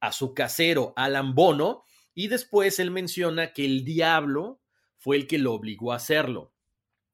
a 0.00 0.10
su 0.10 0.34
casero, 0.34 0.92
Alan 0.96 1.34
Bono, 1.34 1.84
y 2.14 2.28
después 2.28 2.78
él 2.78 2.90
menciona 2.90 3.52
que 3.52 3.64
el 3.64 3.84
diablo 3.84 4.60
fue 4.96 5.16
el 5.16 5.26
que 5.26 5.38
lo 5.38 5.52
obligó 5.52 5.92
a 5.92 5.96
hacerlo. 5.96 6.54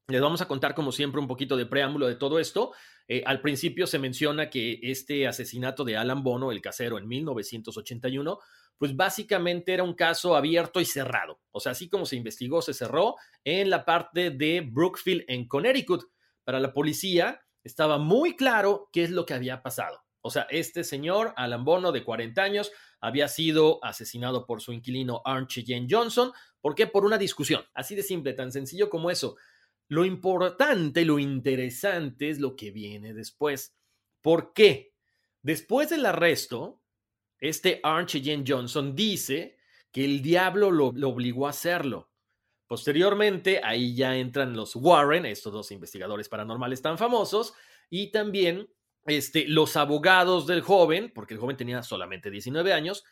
Les 0.09 0.20
vamos 0.20 0.40
a 0.40 0.48
contar, 0.48 0.74
como 0.74 0.92
siempre, 0.92 1.20
un 1.20 1.28
poquito 1.28 1.57
de 1.57 1.66
preámbulo 1.66 2.07
de 2.09 2.16
todo 2.16 2.40
esto. 2.40 2.72
Eh, 3.07 3.22
al 3.26 3.40
principio 3.40 3.86
se 3.86 3.98
menciona 3.98 4.51
que 4.51 4.78
este 4.82 5.26
asesinato 5.26 5.84
de 5.84 5.96
Alan 5.96 6.22
Bono, 6.22 6.53
el 6.53 6.61
casero, 6.61 6.98
en 6.98 7.07
1981, 7.07 8.38
pues 8.76 8.96
básicamente 8.96 9.72
era 9.72 9.84
un 9.84 9.94
caso 9.94 10.36
abierto 10.36 10.80
y 10.80 10.84
cerrado. 10.84 11.40
O 11.51 11.61
sea, 11.61 11.72
así 11.72 11.88
como 11.88 12.07
se 12.07 12.16
investigó, 12.16 12.61
se 12.62 12.74
cerró 12.74 13.16
en 13.44 13.70
la 13.70 13.84
parte 13.84 14.30
de 14.30 14.62
Brookfield, 14.62 15.24
en 15.28 15.46
Connecticut. 15.46 16.05
Para 16.44 16.61
la 16.61 16.72
policía 16.72 17.40
estaba 17.62 17.98
muy 17.98 18.36
claro 18.36 18.88
qué 18.92 19.05
es 19.05 19.11
lo 19.11 19.26
que 19.26 19.34
había 19.34 19.62
pasado. 19.62 20.03
O 20.22 20.30
sea, 20.30 20.46
este 20.51 20.84
señor, 20.84 21.34
Alan 21.36 21.64
Bono, 21.64 21.92
de 21.92 22.05
40 22.05 22.42
años, 22.42 22.72
había 23.01 23.28
sido 23.28 23.82
asesinado 23.84 24.46
por 24.46 24.61
su 24.61 24.72
inquilino 24.72 25.22
Archie 25.24 25.64
Jane 25.66 25.86
Johnson. 25.90 26.32
¿Por 26.61 26.74
qué? 26.74 26.86
Por 26.86 27.05
una 27.05 27.18
discusión. 27.18 27.64
Así 27.74 27.94
de 27.94 28.03
simple, 28.03 28.34
tan 28.34 28.53
sencillo 28.53 28.90
como 28.90 29.11
eso. 29.11 29.36
Lo 29.88 30.05
importante, 30.05 31.05
lo 31.05 31.18
interesante 31.18 32.30
es 32.30 32.38
lo 32.38 32.55
que 32.55 32.70
viene 32.70 33.14
después. 33.14 33.74
¿Por 34.20 34.53
qué? 34.53 34.94
Después 35.42 35.90
del 35.90 36.07
arresto, 36.07 36.82
este 37.38 37.80
Archie 37.82 38.22
Jane 38.22 38.44
Johnson 38.46 38.94
dice 38.94 39.57
que 39.90 40.05
el 40.05 40.22
diablo 40.22 40.70
lo, 40.70 40.92
lo 40.92 41.09
obligó 41.09 41.46
a 41.46 41.51
hacerlo. 41.51 42.11
Posteriormente, 42.66 43.61
ahí 43.64 43.96
ya 43.96 44.16
entran 44.16 44.55
los 44.55 44.76
Warren, 44.76 45.26
estos 45.26 45.53
dos 45.53 45.72
investigadores 45.72 46.28
paranormales 46.28 46.80
tan 46.80 46.98
famosos, 46.98 47.55
y 47.88 48.12
también 48.12 48.68
este, 49.07 49.46
los 49.48 49.76
abogados 49.76 50.46
del 50.46 50.61
joven, 50.61 51.12
porque 51.14 51.34
el 51.34 51.40
joven 51.40 51.57
tenía 51.57 51.82
solamente 51.82 52.30
19 52.30 52.72
años, 52.72 53.05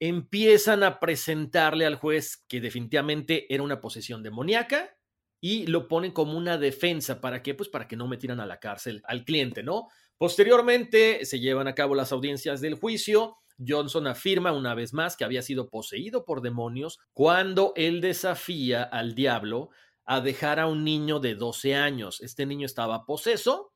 empiezan 0.00 0.82
a 0.82 0.98
presentarle 0.98 1.86
al 1.86 1.94
juez 1.94 2.44
que 2.48 2.60
definitivamente 2.60 3.52
era 3.54 3.62
una 3.62 3.80
posesión 3.80 4.22
demoníaca 4.22 4.96
y 5.40 5.66
lo 5.66 5.86
ponen 5.88 6.12
como 6.12 6.36
una 6.36 6.58
defensa. 6.58 7.20
¿Para 7.20 7.42
qué? 7.42 7.54
Pues 7.54 7.68
para 7.68 7.86
que 7.86 7.96
no 7.96 8.08
metieran 8.08 8.40
a 8.40 8.46
la 8.46 8.58
cárcel 8.58 9.02
al 9.04 9.24
cliente, 9.24 9.62
¿no? 9.62 9.88
Posteriormente 10.18 11.24
se 11.24 11.40
llevan 11.40 11.68
a 11.68 11.74
cabo 11.74 11.94
las 11.94 12.12
audiencias 12.12 12.60
del 12.60 12.74
juicio. 12.74 13.36
Johnson 13.64 14.06
afirma 14.06 14.52
una 14.52 14.74
vez 14.74 14.92
más 14.92 15.16
que 15.16 15.24
había 15.24 15.42
sido 15.42 15.68
poseído 15.68 16.24
por 16.24 16.42
demonios 16.42 16.98
cuando 17.12 17.72
él 17.76 18.00
desafía 18.00 18.82
al 18.82 19.14
diablo 19.14 19.70
a 20.04 20.20
dejar 20.20 20.58
a 20.58 20.66
un 20.66 20.84
niño 20.84 21.20
de 21.20 21.34
12 21.34 21.74
años. 21.74 22.20
Este 22.22 22.46
niño 22.46 22.66
estaba 22.66 23.04
poseso 23.04 23.72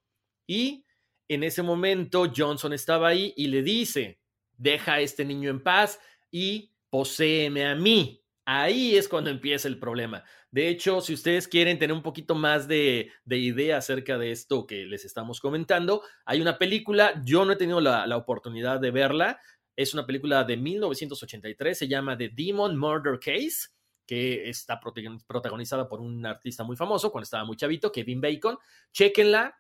y 0.47 0.86
en 1.29 1.43
ese 1.43 1.63
momento 1.63 2.33
Johnson 2.35 2.73
estaba 2.73 3.09
ahí 3.09 3.33
y 3.37 3.49
le 3.49 3.63
dice, 3.63 4.21
deja 4.57 4.95
a 4.95 5.01
este 5.01 5.25
niño 5.25 5.51
en 5.51 5.63
paz 5.63 6.01
y 6.31 6.73
poséeme 6.91 7.67
a 7.67 7.75
mí. 7.75 8.23
Ahí 8.45 8.97
es 8.97 9.09
cuando 9.09 9.31
empieza 9.31 9.67
el 9.67 9.79
problema. 9.79 10.23
De 10.53 10.69
hecho, 10.69 11.01
si 11.01 11.15
ustedes 11.15 11.49
quieren 11.49 11.79
tener 11.79 11.95
un 11.95 12.03
poquito 12.03 12.35
más 12.37 12.69
de, 12.69 13.11
idea 13.29 13.79
acerca 13.79 14.19
de 14.19 14.31
esto 14.31 14.67
que 14.67 14.87
les 14.87 15.05
estamos 15.05 15.41
comentando, 15.41 16.03
hay 16.25 16.41
una 16.41 16.57
película, 16.57 17.21
yo 17.25 17.45
no 17.45 17.53
he 17.53 17.57
tenido 17.57 17.81
la, 17.81 18.07
la 18.07 18.17
oportunidad 18.17 18.79
de 18.79 18.93
verla, 18.93 19.41
es 19.75 19.95
una 19.95 20.07
película 20.07 20.45
de 20.45 20.57
1983, 20.57 21.77
se 21.77 21.89
llama 21.89 22.17
The 22.17 22.31
Demon 22.31 22.79
Murder 22.79 23.19
Case 23.19 23.69
que 24.07 24.49
está 24.49 24.81
protagonizada 24.81 25.89
por 25.89 26.01
un 26.01 26.25
artista 26.25 26.63
muy 26.65 26.77
famoso 26.77 27.11
cuando 27.11 27.25
estaba 27.25 27.45
muy 27.45 27.57
chavito, 27.57 27.91
Kevin 27.91 28.21
Bacon. 28.21 28.57
Chequenla, 28.93 29.59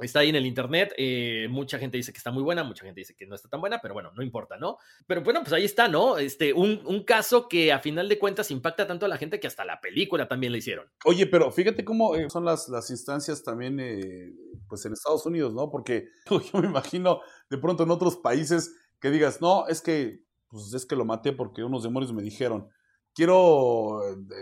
Está 0.00 0.20
ahí 0.20 0.30
en 0.30 0.34
el 0.34 0.44
internet, 0.44 0.92
eh, 0.96 1.46
mucha 1.48 1.78
gente 1.78 1.96
dice 1.96 2.12
que 2.12 2.18
está 2.18 2.32
muy 2.32 2.42
buena, 2.42 2.64
mucha 2.64 2.84
gente 2.84 3.00
dice 3.00 3.14
que 3.14 3.26
no 3.26 3.36
está 3.36 3.48
tan 3.48 3.60
buena, 3.60 3.78
pero 3.80 3.94
bueno, 3.94 4.10
no 4.12 4.24
importa, 4.24 4.56
¿no? 4.56 4.78
Pero 5.06 5.22
bueno, 5.22 5.40
pues 5.42 5.52
ahí 5.52 5.64
está, 5.64 5.86
¿no? 5.86 6.18
Este, 6.18 6.52
un, 6.52 7.04
caso 7.04 7.48
que 7.48 7.72
a 7.72 7.78
final 7.78 8.08
de 8.08 8.18
cuentas 8.18 8.50
impacta 8.50 8.88
tanto 8.88 9.06
a 9.06 9.08
la 9.08 9.18
gente 9.18 9.38
que 9.38 9.46
hasta 9.46 9.64
la 9.64 9.80
película 9.80 10.26
también 10.26 10.52
le 10.52 10.58
hicieron. 10.58 10.90
Oye, 11.04 11.26
pero 11.26 11.52
fíjate 11.52 11.84
cómo 11.84 12.16
eh, 12.16 12.28
son 12.28 12.44
las, 12.44 12.68
instancias 12.90 13.44
también, 13.44 13.78
eh, 13.78 14.32
pues 14.68 14.84
en 14.84 14.94
Estados 14.94 15.26
Unidos, 15.26 15.54
¿no? 15.54 15.70
Porque 15.70 16.08
yo 16.52 16.60
me 16.60 16.66
imagino 16.66 17.20
de 17.48 17.58
pronto 17.58 17.84
en 17.84 17.90
otros 17.92 18.16
países 18.16 18.74
que 19.00 19.10
digas, 19.10 19.40
no, 19.40 19.68
es 19.68 19.80
que, 19.80 20.24
pues 20.48 20.74
es 20.74 20.86
que 20.86 20.96
lo 20.96 21.04
maté 21.04 21.32
porque 21.32 21.62
unos 21.62 21.84
demonios 21.84 22.12
me 22.12 22.22
dijeron. 22.22 22.68
Quiero, 23.14 24.00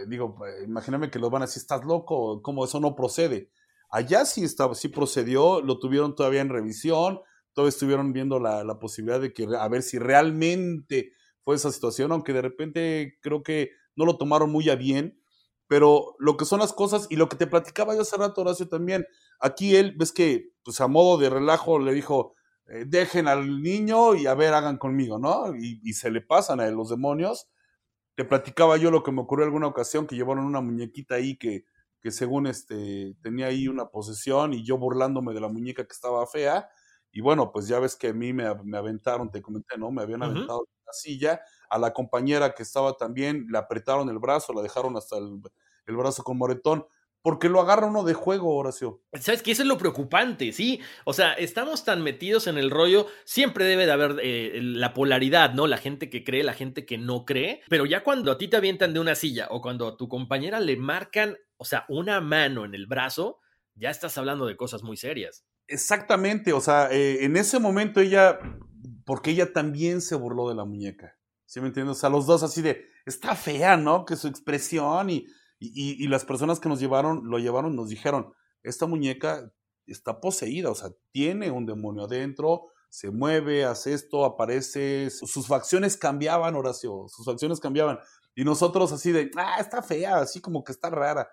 digo, 0.08 0.38
imagíname 0.64 1.10
que 1.10 1.18
los 1.18 1.30
van 1.30 1.42
a 1.42 1.44
decir, 1.44 1.60
estás 1.60 1.84
loco, 1.84 2.40
¿cómo 2.40 2.64
eso 2.64 2.80
no 2.80 2.94
procede? 2.94 3.50
Allá 3.92 4.24
sí, 4.24 4.42
estaba, 4.42 4.74
sí 4.74 4.88
procedió, 4.88 5.60
lo 5.60 5.78
tuvieron 5.78 6.16
todavía 6.16 6.40
en 6.40 6.48
revisión, 6.48 7.20
todavía 7.52 7.68
estuvieron 7.68 8.14
viendo 8.14 8.40
la, 8.40 8.78
posibilidad 8.80 9.20
de 9.20 9.34
que, 9.34 9.46
a 9.56 9.68
ver 9.68 9.82
si 9.82 9.98
realmente 9.98 11.12
fue 11.44 11.56
esa 11.56 11.70
situación, 11.70 12.10
aunque 12.10 12.32
de 12.32 12.40
repente 12.40 13.18
creo 13.20 13.42
que 13.42 13.70
no 13.94 14.06
lo 14.06 14.16
tomaron 14.16 14.50
muy 14.50 14.70
a 14.70 14.76
bien, 14.76 15.20
pero 15.68 16.16
lo 16.18 16.38
que 16.38 16.46
son 16.46 16.60
las 16.60 16.72
cosas 16.72 17.06
y 17.10 17.16
lo 17.16 17.28
que 17.28 17.36
te 17.36 17.46
platicaba 17.46 17.94
yo 17.94 18.00
hace 18.00 18.16
rato, 18.16 18.40
Horacio, 18.40 18.66
también, 18.66 19.06
aquí 19.38 19.76
él, 19.76 19.94
ves 19.98 20.12
que, 20.12 20.52
pues 20.64 20.80
a 20.80 20.88
modo 20.88 21.18
de 21.18 21.28
relajo 21.28 21.78
le 21.78 21.92
dijo, 21.92 22.34
eh, 22.68 22.84
dejen 22.86 23.28
al 23.28 23.60
niño 23.60 24.14
y 24.14 24.26
a 24.26 24.34
ver, 24.34 24.54
hagan 24.54 24.78
conmigo, 24.78 25.18
¿no? 25.18 25.54
Y, 25.54 25.92
se 25.92 26.10
le 26.10 26.22
pasan 26.22 26.60
a 26.60 26.70
los 26.70 26.88
demonios. 26.88 27.48
Te 28.16 28.24
platicaba 28.24 28.76
yo 28.78 28.90
lo 28.90 29.02
que 29.02 29.12
me 29.12 29.22
ocurrió 29.22 29.44
alguna 29.46 29.66
ocasión, 29.66 30.06
que 30.06 30.16
llevaron 30.16 30.46
una 30.46 30.62
muñequita 30.62 31.16
ahí 31.16 31.36
que 31.36 31.64
que 32.02 32.10
según 32.10 32.46
este 32.46 33.16
tenía 33.22 33.46
ahí 33.46 33.68
una 33.68 33.88
posesión 33.88 34.52
y 34.52 34.64
yo 34.64 34.76
burlándome 34.76 35.32
de 35.32 35.40
la 35.40 35.48
muñeca 35.48 35.84
que 35.84 35.92
estaba 35.92 36.26
fea. 36.26 36.68
Y 37.12 37.20
bueno, 37.20 37.52
pues 37.52 37.68
ya 37.68 37.78
ves 37.78 37.94
que 37.94 38.08
a 38.08 38.12
mí 38.12 38.32
me, 38.32 38.52
me 38.64 38.76
aventaron, 38.76 39.30
te 39.30 39.40
comenté, 39.40 39.78
¿no? 39.78 39.90
Me 39.90 40.02
habían 40.02 40.22
aventado 40.22 40.66
en 40.66 40.84
la 40.86 40.92
silla. 40.92 41.40
A 41.70 41.78
la 41.78 41.92
compañera 41.92 42.54
que 42.54 42.62
estaba 42.62 42.94
también, 42.96 43.46
le 43.50 43.58
apretaron 43.58 44.08
el 44.08 44.18
brazo, 44.18 44.52
la 44.52 44.62
dejaron 44.62 44.96
hasta 44.96 45.18
el, 45.18 45.40
el 45.86 45.96
brazo 45.96 46.24
con 46.24 46.38
moretón 46.38 46.86
porque 47.22 47.48
lo 47.48 47.60
agarra 47.60 47.86
uno 47.86 48.02
de 48.02 48.14
juego, 48.14 48.56
Horacio. 48.56 49.00
¿Sabes 49.12 49.42
qué? 49.42 49.52
Eso 49.52 49.62
es 49.62 49.68
lo 49.68 49.78
preocupante, 49.78 50.52
sí. 50.52 50.80
O 51.04 51.12
sea, 51.12 51.32
estamos 51.34 51.84
tan 51.84 52.02
metidos 52.02 52.48
en 52.48 52.58
el 52.58 52.70
rollo, 52.70 53.06
siempre 53.24 53.64
debe 53.64 53.86
de 53.86 53.92
haber 53.92 54.16
eh, 54.22 54.58
la 54.60 54.92
polaridad, 54.92 55.54
¿no? 55.54 55.68
La 55.68 55.78
gente 55.78 56.10
que 56.10 56.24
cree, 56.24 56.42
la 56.42 56.52
gente 56.52 56.84
que 56.84 56.98
no 56.98 57.24
cree. 57.24 57.62
Pero 57.68 57.86
ya 57.86 58.02
cuando 58.02 58.32
a 58.32 58.38
ti 58.38 58.48
te 58.48 58.56
avientan 58.56 58.92
de 58.92 59.00
una 59.00 59.14
silla 59.14 59.46
o 59.50 59.62
cuando 59.62 59.86
a 59.86 59.96
tu 59.96 60.08
compañera 60.08 60.58
le 60.58 60.76
marcan, 60.76 61.38
o 61.62 61.64
sea, 61.64 61.84
una 61.88 62.20
mano 62.20 62.64
en 62.64 62.74
el 62.74 62.86
brazo, 62.86 63.38
ya 63.74 63.90
estás 63.90 64.18
hablando 64.18 64.46
de 64.46 64.56
cosas 64.56 64.82
muy 64.82 64.96
serias. 64.96 65.44
Exactamente, 65.68 66.52
o 66.52 66.60
sea, 66.60 66.88
eh, 66.90 67.24
en 67.24 67.36
ese 67.36 67.58
momento 67.58 68.00
ella, 68.00 68.38
porque 69.06 69.30
ella 69.30 69.52
también 69.52 70.00
se 70.00 70.16
burló 70.16 70.48
de 70.48 70.54
la 70.54 70.64
muñeca. 70.64 71.16
¿Sí 71.46 71.60
me 71.60 71.68
entiendes? 71.68 71.96
O 71.96 72.00
sea, 72.00 72.10
los 72.10 72.26
dos 72.26 72.42
así 72.42 72.62
de, 72.62 72.84
está 73.06 73.34
fea, 73.34 73.76
¿no? 73.76 74.04
Que 74.04 74.16
su 74.16 74.28
expresión 74.28 75.10
y 75.10 75.26
y, 75.64 76.08
las 76.08 76.24
personas 76.24 76.58
que 76.58 76.68
nos 76.68 76.80
llevaron, 76.80 77.30
lo 77.30 77.38
llevaron, 77.38 77.76
nos 77.76 77.88
dijeron, 77.88 78.32
esta 78.62 78.86
muñeca 78.86 79.52
está 79.86 80.20
poseída, 80.20 80.70
o 80.70 80.74
sea, 80.74 80.90
tiene 81.12 81.50
un 81.50 81.66
demonio 81.66 82.04
adentro, 82.04 82.68
se 82.88 83.10
mueve, 83.10 83.64
hace 83.64 83.92
esto, 83.92 84.24
aparece, 84.24 85.08
sus 85.10 85.46
facciones 85.46 85.96
cambiaban, 85.96 86.56
Horacio, 86.56 87.06
sus 87.08 87.24
facciones 87.24 87.60
cambiaban. 87.60 87.98
Y 88.34 88.44
nosotros 88.44 88.92
así 88.92 89.12
de, 89.12 89.30
ah, 89.36 89.58
está 89.60 89.82
fea, 89.82 90.16
así 90.18 90.40
como 90.40 90.64
que 90.64 90.72
está 90.72 90.90
rara. 90.90 91.28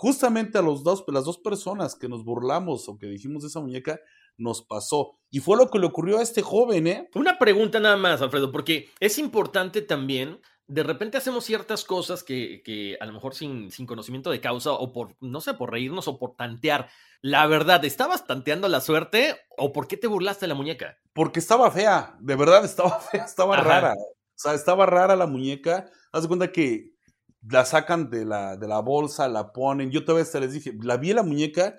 Justamente 0.00 0.58
a 0.58 0.62
los 0.62 0.84
dos, 0.84 1.04
las 1.08 1.24
dos 1.24 1.38
personas 1.38 1.96
que 1.96 2.08
nos 2.08 2.24
burlamos 2.24 2.88
o 2.88 2.96
que 2.96 3.06
dijimos 3.06 3.42
de 3.42 3.48
esa 3.48 3.58
muñeca, 3.58 3.98
nos 4.36 4.62
pasó. 4.62 5.18
Y 5.28 5.40
fue 5.40 5.56
lo 5.56 5.68
que 5.68 5.80
le 5.80 5.86
ocurrió 5.86 6.18
a 6.18 6.22
este 6.22 6.40
joven, 6.40 6.86
¿eh? 6.86 7.10
Una 7.16 7.36
pregunta 7.36 7.80
nada 7.80 7.96
más, 7.96 8.22
Alfredo, 8.22 8.52
porque 8.52 8.90
es 9.00 9.18
importante 9.18 9.82
también 9.82 10.38
de 10.68 10.84
repente 10.84 11.16
hacemos 11.16 11.44
ciertas 11.44 11.82
cosas 11.82 12.22
que, 12.22 12.96
a 13.00 13.06
lo 13.06 13.12
mejor 13.12 13.34
sin, 13.34 13.72
sin, 13.72 13.86
conocimiento 13.86 14.30
de 14.30 14.40
causa 14.40 14.70
o 14.70 14.92
por, 14.92 15.16
no 15.20 15.40
sé, 15.40 15.54
por 15.54 15.72
reírnos 15.72 16.06
o 16.06 16.18
por 16.18 16.36
tantear. 16.36 16.88
La 17.22 17.44
verdad, 17.48 17.84
¿estabas 17.84 18.24
tanteando 18.24 18.68
la 18.68 18.80
suerte 18.80 19.34
o 19.56 19.72
por 19.72 19.88
qué 19.88 19.96
te 19.96 20.06
burlaste 20.06 20.44
de 20.44 20.48
la 20.48 20.54
muñeca? 20.54 20.98
Porque 21.12 21.40
estaba 21.40 21.72
fea, 21.72 22.16
de 22.20 22.36
verdad 22.36 22.64
estaba 22.64 23.00
fea, 23.00 23.24
estaba 23.24 23.56
rara. 23.56 23.94
O 23.94 24.40
sea, 24.40 24.54
estaba 24.54 24.86
rara 24.86 25.16
la 25.16 25.26
muñeca. 25.26 25.90
Haz 26.12 26.22
de 26.22 26.28
cuenta 26.28 26.52
que 26.52 26.97
la 27.42 27.64
sacan 27.64 28.10
de 28.10 28.24
la, 28.24 28.56
de 28.56 28.68
la 28.68 28.80
bolsa, 28.80 29.28
la 29.28 29.52
ponen. 29.52 29.90
Yo 29.90 30.04
todavía 30.04 30.40
les 30.40 30.52
dije, 30.52 30.74
la 30.82 30.96
vi 30.96 31.12
la 31.12 31.22
muñeca, 31.22 31.78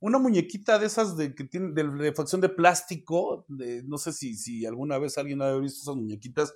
una 0.00 0.18
muñequita 0.18 0.78
de 0.78 0.86
esas 0.86 1.16
de 1.16 1.34
que 1.34 1.44
tiene 1.44 1.72
de, 1.72 2.12
facción 2.12 2.40
de 2.40 2.48
plástico. 2.48 3.44
De, 3.48 3.82
no 3.84 3.98
sé 3.98 4.12
si, 4.12 4.36
si 4.36 4.66
alguna 4.66 4.98
vez 4.98 5.18
alguien 5.18 5.42
ha 5.42 5.54
visto 5.54 5.82
esas 5.82 5.96
muñequitas 5.96 6.54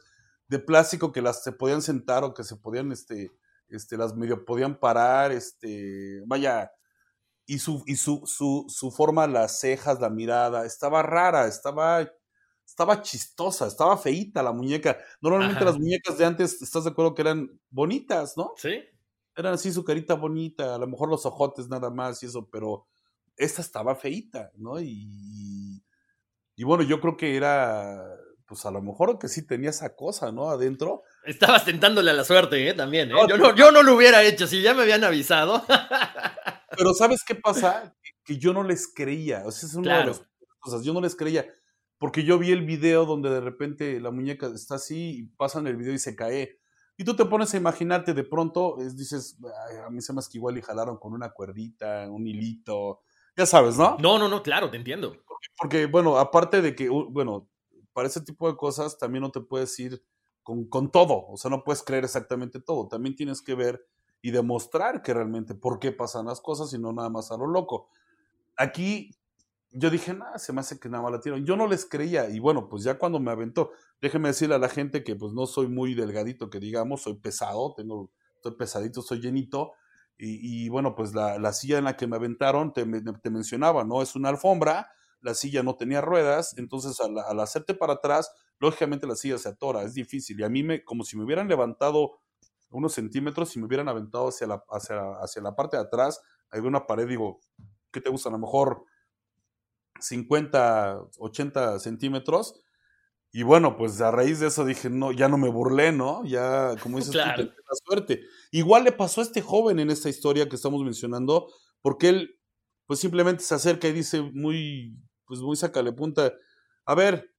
de 0.48 0.58
plástico 0.58 1.12
que 1.12 1.22
las 1.22 1.42
se 1.42 1.52
podían 1.52 1.82
sentar 1.82 2.24
o 2.24 2.34
que 2.34 2.44
se 2.44 2.56
podían, 2.56 2.92
este, 2.92 3.32
este, 3.68 3.96
las 3.96 4.14
medio 4.14 4.44
podían 4.44 4.78
parar, 4.78 5.32
este, 5.32 6.22
vaya, 6.26 6.70
y 7.46 7.58
su, 7.58 7.82
y 7.86 7.96
su, 7.96 8.22
su, 8.26 8.66
su 8.68 8.90
forma, 8.90 9.26
las 9.26 9.60
cejas, 9.60 10.00
la 10.00 10.10
mirada, 10.10 10.66
estaba 10.66 11.02
rara, 11.02 11.46
estaba, 11.46 12.08
estaba 12.66 13.00
chistosa, 13.02 13.66
estaba 13.66 13.96
feíta 13.96 14.42
la 14.42 14.52
muñeca. 14.52 14.98
Normalmente 15.20 15.64
las 15.64 15.78
muñecas 15.78 16.18
de 16.18 16.24
antes, 16.24 16.60
¿estás 16.60 16.84
de 16.84 16.90
acuerdo 16.90 17.14
que 17.14 17.22
eran 17.22 17.60
bonitas, 17.70 18.36
no? 18.36 18.52
Sí. 18.56 18.82
Eran 19.34 19.54
así 19.54 19.72
su 19.72 19.84
carita 19.84 20.14
bonita, 20.14 20.74
a 20.74 20.78
lo 20.78 20.86
mejor 20.86 21.08
los 21.08 21.24
ojotes 21.24 21.68
nada 21.68 21.90
más 21.90 22.22
y 22.22 22.26
eso, 22.26 22.48
pero 22.50 22.86
esta 23.36 23.62
estaba 23.62 23.94
feíta, 23.94 24.50
¿no? 24.56 24.80
Y, 24.80 25.82
y 26.56 26.64
bueno, 26.64 26.82
yo 26.82 27.00
creo 27.00 27.16
que 27.16 27.36
era 27.36 28.04
pues 28.46 28.64
a 28.64 28.70
lo 28.70 28.80
mejor 28.80 29.18
que 29.18 29.28
sí 29.28 29.46
tenía 29.46 29.70
esa 29.70 29.94
cosa, 29.94 30.30
¿no? 30.30 30.50
Adentro. 30.50 31.02
Estabas 31.24 31.64
tentándole 31.64 32.12
a 32.12 32.14
la 32.14 32.24
suerte, 32.24 32.68
¿eh? 32.68 32.74
También, 32.74 33.10
¿eh? 33.10 33.14
yo, 33.28 33.36
no, 33.36 33.54
yo 33.54 33.72
no 33.72 33.82
lo 33.82 33.94
hubiera 33.94 34.22
hecho, 34.22 34.46
si 34.46 34.62
ya 34.62 34.72
me 34.72 34.82
habían 34.82 35.02
avisado. 35.04 35.64
Pero 36.76 36.94
¿sabes 36.94 37.24
qué 37.26 37.34
pasa? 37.34 37.94
Que 38.24 38.38
yo 38.38 38.52
no 38.52 38.62
les 38.62 38.92
creía. 38.92 39.42
O 39.44 39.50
sea, 39.50 39.68
es 39.68 39.74
una 39.74 39.98
de 39.98 40.06
las 40.06 40.22
cosas. 40.58 40.84
Yo 40.84 40.92
no 40.92 41.00
les 41.00 41.16
creía. 41.16 41.46
Porque 41.98 42.24
yo 42.24 42.38
vi 42.38 42.50
el 42.50 42.64
video 42.64 43.06
donde 43.06 43.30
de 43.30 43.40
repente 43.40 44.00
la 44.00 44.10
muñeca 44.10 44.48
está 44.48 44.74
así 44.74 45.18
y 45.18 45.22
pasan 45.36 45.66
el 45.66 45.76
video 45.76 45.94
y 45.94 45.98
se 45.98 46.14
cae. 46.14 46.58
Y 46.98 47.04
tú 47.04 47.14
te 47.14 47.24
pones 47.24 47.52
a 47.52 47.56
imaginarte, 47.56 48.14
de 48.14 48.24
pronto 48.24 48.76
dices, 48.78 49.38
a 49.86 49.90
mí 49.90 50.00
se 50.00 50.12
me 50.12 50.22
que 50.22 50.38
igual 50.38 50.56
y 50.58 50.62
jalaron 50.62 50.98
con 50.98 51.12
una 51.12 51.30
cuerdita, 51.30 52.08
un 52.10 52.26
hilito. 52.26 53.00
Ya 53.36 53.44
sabes, 53.44 53.76
¿no? 53.76 53.96
No, 53.98 54.18
no, 54.18 54.28
no, 54.28 54.42
claro, 54.42 54.70
te 54.70 54.78
entiendo. 54.78 55.14
porque 55.58 55.86
bueno, 55.86 56.16
aparte 56.18 56.62
de 56.62 56.74
que, 56.74 56.88
bueno, 56.88 57.48
para 57.92 58.08
ese 58.08 58.20
tipo 58.20 58.50
de 58.50 58.56
cosas 58.56 58.98
también 58.98 59.22
no 59.22 59.30
te 59.30 59.40
puedes 59.40 59.78
ir 59.78 60.02
con, 60.42 60.68
con, 60.68 60.90
todo, 60.90 61.26
o 61.28 61.36
sea, 61.36 61.50
no 61.50 61.64
puedes 61.64 61.82
creer 61.82 62.04
exactamente 62.04 62.60
todo, 62.60 62.88
también 62.88 63.16
tienes 63.16 63.42
que 63.42 63.54
ver 63.54 63.84
y 64.22 64.30
demostrar 64.30 65.02
que 65.02 65.12
realmente 65.12 65.54
por 65.54 65.78
qué 65.78 65.92
pasan 65.92 66.26
las 66.26 66.40
cosas 66.40 66.72
y 66.72 66.78
no 66.78 66.92
nada 66.92 67.08
más 67.10 67.30
a 67.30 67.36
lo 67.36 67.46
loco. 67.46 67.88
Aquí 68.56 69.10
yo 69.78 69.90
dije, 69.90 70.14
nada, 70.14 70.38
se 70.38 70.52
me 70.52 70.60
hace 70.60 70.78
que 70.78 70.88
nada 70.88 71.02
más 71.02 71.12
la 71.12 71.20
tiro. 71.20 71.36
Yo 71.36 71.56
no 71.56 71.66
les 71.66 71.84
creía 71.84 72.30
y 72.30 72.38
bueno, 72.38 72.68
pues 72.68 72.82
ya 72.82 72.98
cuando 72.98 73.20
me 73.20 73.30
aventó, 73.30 73.72
déjeme 74.00 74.28
decirle 74.28 74.54
a 74.54 74.58
la 74.58 74.70
gente 74.70 75.04
que 75.04 75.16
pues 75.16 75.34
no 75.34 75.46
soy 75.46 75.68
muy 75.68 75.94
delgadito, 75.94 76.48
que 76.48 76.58
digamos, 76.60 77.02
soy 77.02 77.14
pesado, 77.14 77.74
tengo, 77.76 78.10
estoy 78.36 78.52
pesadito, 78.52 79.02
soy 79.02 79.20
llenito. 79.20 79.72
Y, 80.18 80.70
bueno, 80.70 80.94
pues 80.94 81.14
la, 81.14 81.38
la, 81.38 81.52
silla 81.52 81.76
en 81.76 81.84
la 81.84 81.94
que 81.94 82.06
me 82.06 82.16
aventaron, 82.16 82.72
te, 82.72 82.86
te 83.22 83.28
mencionaba, 83.28 83.84
¿no? 83.84 84.00
Es 84.00 84.16
una 84.16 84.30
alfombra, 84.30 84.90
la 85.20 85.34
silla 85.34 85.62
no 85.62 85.76
tenía 85.76 86.00
ruedas, 86.00 86.56
entonces 86.56 86.98
al, 87.00 87.38
hacerte 87.38 87.74
para 87.74 87.94
atrás, 87.94 88.32
lógicamente 88.58 89.06
la 89.06 89.14
silla 89.14 89.36
se 89.36 89.50
atora, 89.50 89.82
es 89.82 89.92
difícil. 89.92 90.40
Y 90.40 90.44
a 90.44 90.48
mí 90.48 90.62
me, 90.62 90.82
como 90.84 91.04
si 91.04 91.18
me 91.18 91.24
hubieran 91.24 91.48
levantado 91.48 92.20
unos 92.70 92.94
centímetros 92.94 93.54
y 93.56 93.58
me 93.58 93.66
hubieran 93.66 93.90
aventado 93.90 94.28
hacia 94.28 94.46
la, 94.46 94.64
hacia, 94.70 95.02
hacia 95.20 95.42
la 95.42 95.54
parte 95.54 95.76
de 95.76 95.82
atrás, 95.82 96.18
hay 96.50 96.60
una 96.60 96.86
pared, 96.86 97.06
digo, 97.06 97.40
¿qué 97.92 98.00
te 98.00 98.08
gusta? 98.08 98.30
A 98.30 98.32
lo 98.32 98.38
mejor 98.38 98.86
50, 100.00 101.00
80 101.18 101.78
centímetros. 101.78 102.60
Y 103.32 103.42
bueno, 103.42 103.76
pues 103.76 104.00
a 104.00 104.10
raíz 104.10 104.40
de 104.40 104.46
eso 104.46 104.64
dije, 104.64 104.88
no, 104.88 105.12
ya 105.12 105.28
no 105.28 105.36
me 105.36 105.48
burlé, 105.48 105.92
¿no? 105.92 106.24
Ya, 106.24 106.74
como 106.82 106.98
dices, 106.98 107.14
la 107.14 107.36
suerte. 107.84 108.22
Igual 108.50 108.84
le 108.84 108.92
pasó 108.92 109.20
a 109.20 109.24
este 109.24 109.42
joven 109.42 109.78
en 109.78 109.90
esta 109.90 110.08
historia 110.08 110.48
que 110.48 110.56
estamos 110.56 110.82
mencionando, 110.82 111.48
porque 111.82 112.08
él, 112.08 112.40
pues 112.86 113.00
simplemente 113.00 113.42
se 113.42 113.54
acerca 113.54 113.88
y 113.88 113.92
dice 113.92 114.22
muy 114.22 114.96
pues 115.26 115.40
muy 115.40 115.56
sacale 115.56 115.92
punta, 115.92 116.32
a 116.86 116.94
ver, 116.94 117.34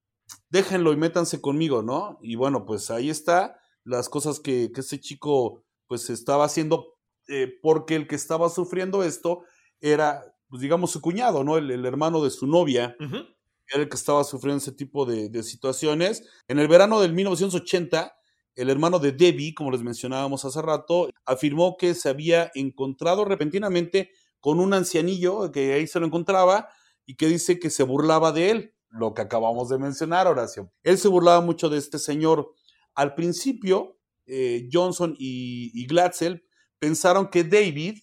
déjenlo 0.49 0.93
y 0.93 0.97
métanse 0.97 1.41
conmigo, 1.41 1.81
¿no? 1.81 2.19
Y 2.21 2.35
bueno, 2.35 2.65
pues 2.65 2.91
ahí 2.91 3.09
está 3.09 3.59
las 3.83 4.09
cosas 4.09 4.39
que, 4.39 4.71
que 4.73 4.81
este 4.81 4.99
chico 4.99 5.63
pues 5.87 6.09
estaba 6.09 6.45
haciendo, 6.45 6.97
eh, 7.29 7.57
porque 7.61 7.95
el 7.95 8.07
que 8.07 8.15
estaba 8.15 8.49
sufriendo 8.49 9.03
esto 9.03 9.43
era, 9.79 10.21
pues 10.49 10.61
digamos, 10.61 10.91
su 10.91 11.01
cuñado, 11.01 11.43
¿no? 11.43 11.57
El, 11.57 11.85
hermano 11.85 12.23
de 12.23 12.29
su 12.29 12.47
novia, 12.47 12.95
era 12.99 13.83
el 13.83 13.89
que 13.89 13.95
estaba 13.95 14.23
sufriendo 14.23 14.61
ese 14.61 14.71
tipo 14.71 15.05
de, 15.05 15.29
de 15.29 15.43
situaciones. 15.43 16.23
En 16.47 16.59
el 16.59 16.67
verano 16.67 17.01
del 17.01 17.13
1980, 17.13 18.15
el 18.55 18.69
hermano 18.69 18.99
de 18.99 19.11
Debbie, 19.11 19.53
como 19.53 19.71
les 19.71 19.83
mencionábamos 19.83 20.43
hace 20.45 20.61
rato, 20.61 21.09
afirmó 21.25 21.77
que 21.77 21.93
se 21.93 22.09
había 22.09 22.51
encontrado 22.55 23.25
repentinamente 23.25 24.11
con 24.39 24.59
un 24.59 24.73
ancianillo 24.73 25.51
que 25.51 25.73
ahí 25.73 25.87
se 25.87 25.99
lo 25.99 26.05
encontraba 26.05 26.69
y 27.05 27.15
que 27.15 27.27
dice 27.27 27.59
que 27.59 27.69
se 27.69 27.83
burlaba 27.83 28.31
de 28.31 28.51
él, 28.51 28.75
lo 28.89 29.13
que 29.13 29.21
acabamos 29.21 29.69
de 29.69 29.77
mencionar, 29.77 30.27
Horacio. 30.27 30.71
Él 30.83 30.97
se 30.97 31.07
burlaba 31.07 31.41
mucho 31.41 31.69
de 31.69 31.77
este 31.77 31.99
señor. 31.99 32.53
Al 32.95 33.13
principio, 33.13 33.99
eh, 34.25 34.67
Johnson 34.71 35.15
y, 35.17 35.85
Glatzel 35.87 36.45
pensaron 36.79 37.29
que 37.29 37.43
David 37.43 37.99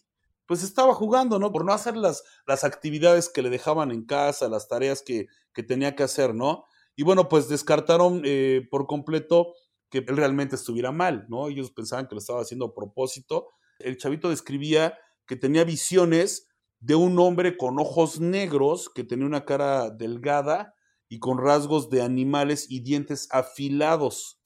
pues 0.46 0.62
estaba 0.62 0.94
jugando, 0.94 1.38
¿no? 1.38 1.52
Por 1.52 1.64
no 1.64 1.72
hacer 1.72 1.96
las, 1.96 2.22
las 2.46 2.64
actividades 2.64 3.28
que 3.28 3.42
le 3.42 3.50
dejaban 3.50 3.90
en 3.90 4.04
casa, 4.04 4.48
las 4.48 4.68
tareas 4.68 5.02
que, 5.02 5.26
que 5.52 5.62
tenía 5.62 5.94
que 5.96 6.02
hacer, 6.02 6.34
¿no? 6.34 6.64
Y 6.96 7.02
bueno, 7.02 7.28
pues 7.28 7.48
descartaron 7.48 8.22
eh, 8.24 8.66
por 8.70 8.86
completo 8.86 9.54
que 9.90 9.98
él 9.98 10.16
realmente 10.16 10.56
estuviera 10.56 10.92
mal, 10.92 11.26
¿no? 11.28 11.48
Ellos 11.48 11.70
pensaban 11.70 12.06
que 12.06 12.14
lo 12.14 12.18
estaba 12.18 12.40
haciendo 12.40 12.66
a 12.66 12.74
propósito. 12.74 13.48
El 13.78 13.96
chavito 13.96 14.30
describía 14.30 14.98
que 15.26 15.36
tenía 15.36 15.64
visiones 15.64 16.48
de 16.80 16.94
un 16.94 17.18
hombre 17.18 17.56
con 17.56 17.78
ojos 17.78 18.20
negros 18.20 18.90
que 18.94 19.04
tenía 19.04 19.26
una 19.26 19.44
cara 19.44 19.90
delgada 19.90 20.74
y 21.08 21.18
con 21.18 21.38
rasgos 21.38 21.90
de 21.90 22.02
animales 22.02 22.66
y 22.68 22.80
dientes 22.80 23.28
afilados. 23.30 24.40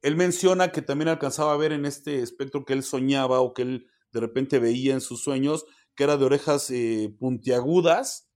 Él 0.00 0.16
menciona 0.16 0.70
que 0.70 0.82
también 0.82 1.08
alcanzaba 1.08 1.52
a 1.52 1.56
ver 1.56 1.72
en 1.72 1.86
este 1.86 2.20
espectro 2.20 2.64
que 2.64 2.72
él 2.72 2.82
soñaba 2.82 3.40
o 3.40 3.52
que 3.52 3.62
él 3.62 3.86
de 4.14 4.20
repente 4.20 4.58
veía 4.58 4.94
en 4.94 5.02
sus 5.02 5.22
sueños, 5.22 5.66
que 5.94 6.04
era 6.04 6.16
de 6.16 6.24
orejas 6.24 6.70
eh, 6.70 7.14
puntiagudas, 7.18 8.30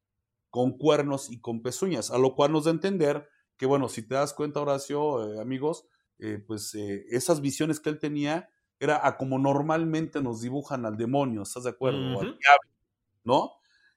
con 0.51 0.77
cuernos 0.77 1.31
y 1.31 1.41
con 1.41 1.63
pezuñas, 1.63 2.11
a 2.11 2.19
lo 2.19 2.35
cual 2.35 2.53
nos 2.53 2.65
da 2.65 2.71
a 2.71 2.75
entender 2.75 3.29
que, 3.57 3.67
bueno, 3.67 3.89
si 3.89 4.03
te 4.03 4.15
das 4.15 4.35
cuenta, 4.35 4.61
Horacio, 4.61 5.35
eh, 5.35 5.41
amigos, 5.41 5.87
eh, 6.19 6.43
pues 6.47 6.75
esas 6.75 7.41
visiones 7.41 7.81
que 7.81 7.91
él 7.91 7.99
tenía 7.99 8.51
era 8.81 9.07
a 9.07 9.17
como 9.17 9.39
normalmente 9.39 10.21
nos 10.21 10.41
dibujan 10.41 10.85
al 10.85 10.97
demonio, 10.97 11.43
¿estás 11.43 11.65
de 11.65 11.71
acuerdo? 11.71 11.99
al 12.21 12.39
diablo. 12.39 12.71
¿no? 13.25 13.53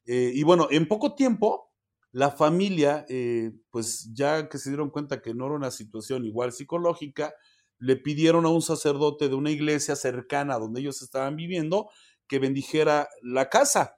Eh, 0.05 0.31
y 0.33 0.43
bueno, 0.43 0.67
en 0.71 0.87
poco 0.87 1.15
tiempo, 1.15 1.71
la 2.11 2.31
familia, 2.31 3.05
eh, 3.07 3.53
pues 3.69 4.13
ya 4.13 4.49
que 4.49 4.57
se 4.57 4.69
dieron 4.69 4.89
cuenta 4.89 5.21
que 5.21 5.33
no 5.33 5.45
era 5.45 5.55
una 5.55 5.71
situación 5.71 6.25
igual 6.25 6.51
psicológica, 6.51 7.33
le 7.81 7.95
pidieron 7.95 8.45
a 8.45 8.49
un 8.49 8.61
sacerdote 8.61 9.27
de 9.27 9.33
una 9.33 9.49
iglesia 9.49 9.95
cercana 9.95 10.59
donde 10.59 10.81
ellos 10.81 11.01
estaban 11.01 11.35
viviendo 11.35 11.89
que 12.27 12.37
bendijera 12.37 13.09
la 13.23 13.49
casa. 13.49 13.97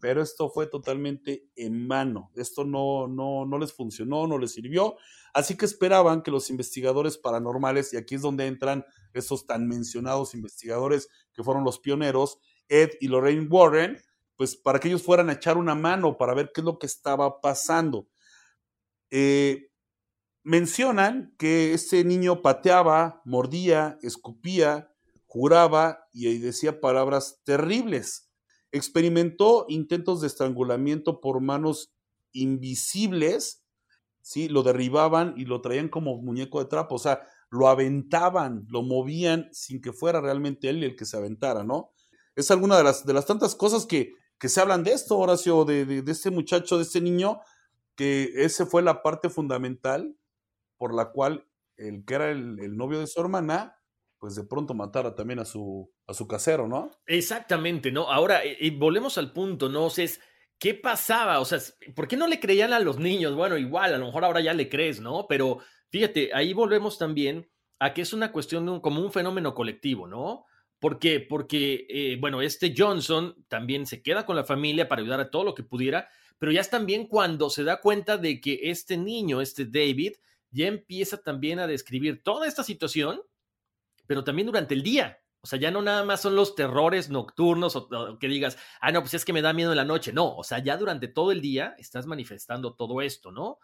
Pero 0.00 0.22
esto 0.22 0.48
fue 0.48 0.66
totalmente 0.66 1.46
en 1.56 1.86
mano. 1.86 2.30
Esto 2.34 2.64
no, 2.64 3.06
no, 3.06 3.44
no 3.44 3.58
les 3.58 3.74
funcionó, 3.74 4.26
no 4.26 4.38
les 4.38 4.52
sirvió. 4.52 4.96
Así 5.34 5.58
que 5.58 5.66
esperaban 5.66 6.22
que 6.22 6.30
los 6.30 6.48
investigadores 6.48 7.18
paranormales, 7.18 7.92
y 7.92 7.98
aquí 7.98 8.14
es 8.14 8.22
donde 8.22 8.46
entran 8.46 8.84
esos 9.12 9.46
tan 9.46 9.68
mencionados 9.68 10.34
investigadores 10.34 11.08
que 11.34 11.44
fueron 11.44 11.64
los 11.64 11.78
pioneros, 11.78 12.38
Ed 12.68 12.90
y 13.00 13.08
Lorraine 13.08 13.46
Warren, 13.46 13.98
pues 14.36 14.56
para 14.56 14.80
que 14.80 14.88
ellos 14.88 15.02
fueran 15.02 15.28
a 15.28 15.34
echar 15.34 15.58
una 15.58 15.74
mano 15.74 16.16
para 16.16 16.32
ver 16.32 16.50
qué 16.54 16.62
es 16.62 16.64
lo 16.64 16.78
que 16.78 16.86
estaba 16.86 17.42
pasando. 17.42 18.08
Eh, 19.10 19.68
mencionan 20.46 21.34
que 21.38 21.74
este 21.74 22.04
niño 22.04 22.40
pateaba, 22.40 23.20
mordía, 23.24 23.98
escupía, 24.00 24.92
juraba 25.24 26.06
y 26.12 26.38
decía 26.38 26.80
palabras 26.80 27.40
terribles. 27.42 28.30
Experimentó 28.70 29.66
intentos 29.68 30.20
de 30.20 30.28
estrangulamiento 30.28 31.20
por 31.20 31.40
manos 31.40 31.92
invisibles, 32.30 33.64
¿sí? 34.22 34.48
lo 34.48 34.62
derribaban 34.62 35.34
y 35.36 35.46
lo 35.46 35.60
traían 35.62 35.88
como 35.88 36.22
muñeco 36.22 36.60
de 36.60 36.66
trapo, 36.66 36.94
o 36.94 37.00
sea, 37.00 37.22
lo 37.50 37.66
aventaban, 37.66 38.66
lo 38.68 38.82
movían 38.82 39.48
sin 39.50 39.80
que 39.80 39.92
fuera 39.92 40.20
realmente 40.20 40.68
él 40.68 40.84
el 40.84 40.94
que 40.94 41.06
se 41.06 41.16
aventara, 41.16 41.64
¿no? 41.64 41.90
Es 42.36 42.52
alguna 42.52 42.76
de 42.76 42.84
las, 42.84 43.04
de 43.04 43.14
las 43.14 43.26
tantas 43.26 43.56
cosas 43.56 43.84
que, 43.84 44.12
que 44.38 44.48
se 44.48 44.60
hablan 44.60 44.84
de 44.84 44.92
esto, 44.92 45.18
Horacio, 45.18 45.64
de, 45.64 45.84
de, 45.84 46.12
este 46.12 46.30
muchacho, 46.30 46.76
de 46.76 46.84
este 46.84 47.00
niño, 47.00 47.40
que 47.96 48.30
ese 48.36 48.64
fue 48.64 48.82
la 48.82 49.02
parte 49.02 49.28
fundamental 49.28 50.16
por 50.76 50.94
la 50.94 51.10
cual 51.10 51.46
el 51.76 52.04
que 52.04 52.14
era 52.14 52.30
el, 52.30 52.76
novio 52.76 53.00
de 53.00 53.06
su 53.06 53.20
hermana, 53.20 53.76
pues 54.18 54.34
de 54.34 54.44
pronto 54.44 54.74
matara 54.74 55.14
también 55.14 55.38
a 55.38 55.44
su, 55.44 55.92
a 56.06 56.14
su 56.14 56.26
casero, 56.26 56.66
¿no? 56.66 56.90
Exactamente, 57.06 57.92
¿no? 57.92 58.10
Ahora, 58.10 58.40
y 58.44 58.70
volvemos 58.70 59.18
al 59.18 59.32
punto, 59.32 59.68
¿no? 59.68 59.86
O 59.86 59.90
sea, 59.90 60.04
es, 60.04 60.20
¿qué 60.58 60.74
pasaba? 60.74 61.40
O 61.40 61.44
sea, 61.44 61.58
¿por 61.94 62.08
qué 62.08 62.16
no 62.16 62.26
le 62.26 62.40
creían 62.40 62.72
a 62.72 62.80
los 62.80 62.98
niños? 62.98 63.34
Bueno, 63.34 63.58
igual, 63.58 63.94
a 63.94 63.98
lo 63.98 64.06
mejor 64.06 64.24
ahora 64.24 64.40
ya 64.40 64.54
le 64.54 64.68
crees, 64.68 65.00
¿no? 65.00 65.26
Pero 65.28 65.58
fíjate, 65.90 66.30
ahí 66.32 66.52
volvemos 66.52 66.98
también 66.98 67.50
a 67.78 67.92
que 67.92 68.02
es 68.02 68.12
una 68.12 68.32
cuestión 68.32 68.64
de 68.64 68.72
un, 68.72 68.80
como 68.80 69.00
un 69.00 69.12
fenómeno 69.12 69.54
colectivo, 69.54 70.06
¿no? 70.06 70.46
¿Por 70.78 70.98
qué? 70.98 71.20
Porque, 71.20 71.86
eh, 71.88 72.16
bueno, 72.20 72.42
este 72.42 72.74
Johnson 72.76 73.34
también 73.48 73.86
se 73.86 74.02
queda 74.02 74.26
con 74.26 74.36
la 74.36 74.44
familia 74.44 74.88
para 74.88 75.02
ayudar 75.02 75.20
a 75.20 75.30
todo 75.30 75.44
lo 75.44 75.54
que 75.54 75.62
pudiera, 75.62 76.08
pero 76.38 76.52
ya 76.52 76.60
es 76.60 76.70
también 76.70 77.06
cuando 77.06 77.48
se 77.50 77.64
da 77.64 77.80
cuenta 77.80 78.18
de 78.18 78.40
que 78.40 78.60
este 78.64 78.96
niño, 78.96 79.40
este 79.40 79.64
David, 79.64 80.12
ya 80.56 80.66
empieza 80.66 81.22
también 81.22 81.58
a 81.58 81.66
describir 81.66 82.22
toda 82.22 82.46
esta 82.46 82.64
situación, 82.64 83.20
pero 84.06 84.24
también 84.24 84.46
durante 84.46 84.74
el 84.74 84.82
día. 84.82 85.20
O 85.42 85.46
sea, 85.46 85.60
ya 85.60 85.70
no 85.70 85.82
nada 85.82 86.02
más 86.02 86.22
son 86.22 86.34
los 86.34 86.54
terrores 86.56 87.10
nocturnos 87.10 87.76
o, 87.76 88.18
que 88.18 88.26
digas, 88.26 88.58
ah, 88.80 88.90
no, 88.90 89.00
pues 89.00 89.14
es 89.14 89.24
que 89.24 89.32
me 89.32 89.42
da 89.42 89.52
miedo 89.52 89.70
en 89.70 89.76
la 89.76 89.84
noche. 89.84 90.12
No, 90.12 90.34
o 90.34 90.42
sea, 90.42 90.58
ya 90.58 90.76
durante 90.76 91.08
todo 91.08 91.30
el 91.30 91.40
día 91.40 91.76
estás 91.78 92.06
manifestando 92.06 92.74
todo 92.74 93.00
esto, 93.02 93.30
¿no? 93.30 93.58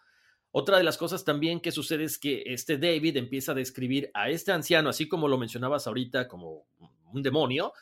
Otra 0.51 0.77
de 0.77 0.83
las 0.83 0.97
cosas 0.97 1.25
también 1.25 1.59
que 1.59 1.71
sucede 1.71 2.03
es 2.03 2.19
que 2.19 2.43
este 2.45 2.77
David 2.77 3.17
empieza 3.17 3.53
a 3.53 3.55
describir 3.55 4.11
a 4.13 4.29
este 4.29 4.51
anciano, 4.51 4.89
así 4.89 5.09
como 5.09 5.27
lo 5.27 5.39
mencionabas 5.39 5.87
ahorita, 5.87 6.27
como 6.27 6.67
un 7.11 7.23
demonio, 7.23 7.73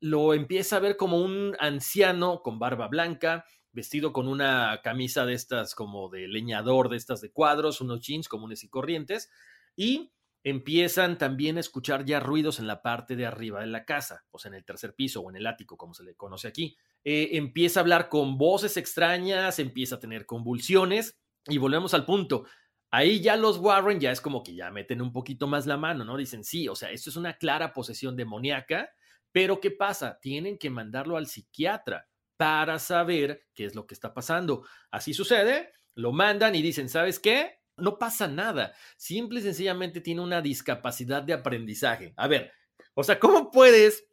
lo 0.00 0.34
empieza 0.34 0.76
a 0.76 0.80
ver 0.80 0.96
como 0.96 1.18
un 1.18 1.56
anciano 1.60 2.42
con 2.42 2.58
barba 2.58 2.88
blanca, 2.88 3.46
vestido 3.76 4.12
con 4.12 4.26
una 4.26 4.80
camisa 4.82 5.26
de 5.26 5.34
estas 5.34 5.74
como 5.74 6.08
de 6.08 6.26
leñador, 6.26 6.88
de 6.88 6.96
estas 6.96 7.20
de 7.20 7.30
cuadros, 7.30 7.82
unos 7.82 8.00
jeans 8.00 8.26
comunes 8.26 8.64
y 8.64 8.70
corrientes, 8.70 9.30
y 9.76 10.10
empiezan 10.42 11.18
también 11.18 11.58
a 11.58 11.60
escuchar 11.60 12.06
ya 12.06 12.18
ruidos 12.18 12.58
en 12.58 12.66
la 12.66 12.80
parte 12.80 13.16
de 13.16 13.26
arriba 13.26 13.60
de 13.60 13.66
la 13.66 13.84
casa, 13.84 14.24
o 14.30 14.38
sea, 14.38 14.48
en 14.48 14.54
el 14.54 14.64
tercer 14.64 14.94
piso 14.94 15.20
o 15.20 15.28
en 15.28 15.36
el 15.36 15.46
ático, 15.46 15.76
como 15.76 15.92
se 15.92 16.04
le 16.04 16.14
conoce 16.14 16.48
aquí. 16.48 16.76
Eh, 17.04 17.30
empieza 17.32 17.78
a 17.78 17.82
hablar 17.82 18.08
con 18.08 18.38
voces 18.38 18.78
extrañas, 18.78 19.58
empieza 19.58 19.96
a 19.96 20.00
tener 20.00 20.24
convulsiones, 20.24 21.18
y 21.46 21.58
volvemos 21.58 21.92
al 21.92 22.06
punto. 22.06 22.46
Ahí 22.90 23.20
ya 23.20 23.36
los 23.36 23.58
Warren 23.58 24.00
ya 24.00 24.10
es 24.10 24.22
como 24.22 24.42
que 24.42 24.54
ya 24.54 24.70
meten 24.70 25.02
un 25.02 25.12
poquito 25.12 25.46
más 25.46 25.66
la 25.66 25.76
mano, 25.76 26.02
¿no? 26.04 26.16
Dicen, 26.16 26.44
sí, 26.44 26.66
o 26.66 26.74
sea, 26.74 26.90
esto 26.92 27.10
es 27.10 27.16
una 27.16 27.36
clara 27.36 27.74
posesión 27.74 28.16
demoníaca, 28.16 28.88
pero 29.32 29.60
¿qué 29.60 29.70
pasa? 29.70 30.18
Tienen 30.18 30.56
que 30.56 30.70
mandarlo 30.70 31.18
al 31.18 31.26
psiquiatra 31.26 32.08
para 32.36 32.78
saber 32.78 33.46
qué 33.54 33.64
es 33.64 33.74
lo 33.74 33.86
que 33.86 33.94
está 33.94 34.12
pasando. 34.12 34.66
Así 34.90 35.14
sucede, 35.14 35.72
lo 35.94 36.12
mandan 36.12 36.54
y 36.54 36.62
dicen, 36.62 36.88
¿sabes 36.88 37.18
qué? 37.18 37.60
No 37.76 37.98
pasa 37.98 38.28
nada. 38.28 38.74
Simple 38.96 39.40
y 39.40 39.42
sencillamente 39.42 40.00
tiene 40.00 40.20
una 40.20 40.40
discapacidad 40.40 41.22
de 41.22 41.34
aprendizaje. 41.34 42.14
A 42.16 42.28
ver, 42.28 42.52
o 42.94 43.04
sea, 43.04 43.18
¿cómo 43.18 43.50
puedes 43.50 44.06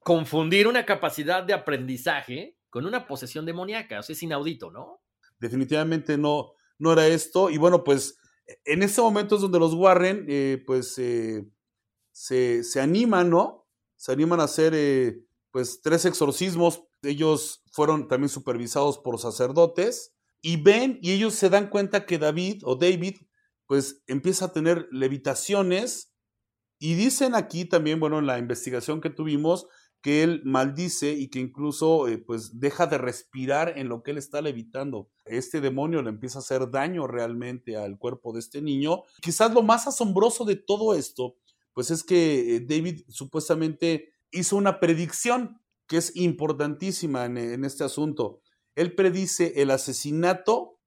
confundir 0.00 0.66
una 0.66 0.84
capacidad 0.84 1.42
de 1.42 1.52
aprendizaje 1.52 2.58
con 2.70 2.86
una 2.86 3.06
posesión 3.06 3.46
demoníaca? 3.46 4.00
O 4.00 4.02
sea, 4.02 4.14
es 4.14 4.22
inaudito, 4.22 4.70
¿no? 4.70 5.00
Definitivamente 5.38 6.18
no, 6.18 6.54
no 6.78 6.92
era 6.92 7.06
esto. 7.06 7.50
Y 7.50 7.58
bueno, 7.58 7.84
pues 7.84 8.18
en 8.64 8.82
ese 8.82 9.00
momento 9.00 9.36
es 9.36 9.42
donde 9.42 9.58
los 9.58 9.74
Warren, 9.74 10.26
eh, 10.28 10.62
pues 10.66 10.98
eh, 10.98 11.46
se, 12.12 12.62
se, 12.62 12.80
animan, 12.80 13.30
¿no? 13.30 13.66
Se 13.96 14.12
animan 14.12 14.40
a 14.40 14.44
hacer, 14.44 14.72
eh, 14.74 15.24
pues, 15.50 15.80
tres 15.80 16.04
exorcismos 16.04 16.84
ellos 17.04 17.62
fueron 17.70 18.08
también 18.08 18.28
supervisados 18.28 18.98
por 18.98 19.18
sacerdotes 19.18 20.14
y 20.40 20.56
ven 20.56 20.98
y 21.02 21.12
ellos 21.12 21.34
se 21.34 21.50
dan 21.50 21.68
cuenta 21.68 22.06
que 22.06 22.18
David 22.18 22.62
o 22.64 22.76
David 22.76 23.16
pues 23.66 24.02
empieza 24.06 24.46
a 24.46 24.52
tener 24.52 24.88
levitaciones 24.90 26.14
y 26.78 26.94
dicen 26.94 27.34
aquí 27.34 27.64
también, 27.64 27.98
bueno, 28.00 28.18
en 28.18 28.26
la 28.26 28.38
investigación 28.38 29.00
que 29.00 29.10
tuvimos, 29.10 29.66
que 30.02 30.22
él 30.22 30.42
maldice 30.44 31.12
y 31.12 31.28
que 31.28 31.38
incluso 31.38 32.08
eh, 32.08 32.18
pues 32.18 32.60
deja 32.60 32.86
de 32.86 32.98
respirar 32.98 33.78
en 33.78 33.88
lo 33.88 34.02
que 34.02 34.10
él 34.10 34.18
está 34.18 34.42
levitando. 34.42 35.10
Este 35.24 35.62
demonio 35.62 36.02
le 36.02 36.10
empieza 36.10 36.38
a 36.38 36.42
hacer 36.42 36.70
daño 36.70 37.06
realmente 37.06 37.78
al 37.78 37.96
cuerpo 37.96 38.34
de 38.34 38.40
este 38.40 38.60
niño. 38.60 39.04
Quizás 39.22 39.54
lo 39.54 39.62
más 39.62 39.86
asombroso 39.86 40.44
de 40.44 40.56
todo 40.56 40.94
esto, 40.94 41.36
pues 41.72 41.90
es 41.90 42.04
que 42.04 42.56
eh, 42.56 42.60
David 42.60 43.04
supuestamente 43.08 44.12
hizo 44.30 44.56
una 44.56 44.78
predicción 44.78 45.58
que 45.86 45.96
es 45.98 46.14
importantísima 46.16 47.26
en, 47.26 47.64
este 47.64 47.84
asunto. 47.84 48.40
Él 48.74 48.94
predice 48.94 49.60
el 49.62 49.70
asesinato 49.70 50.80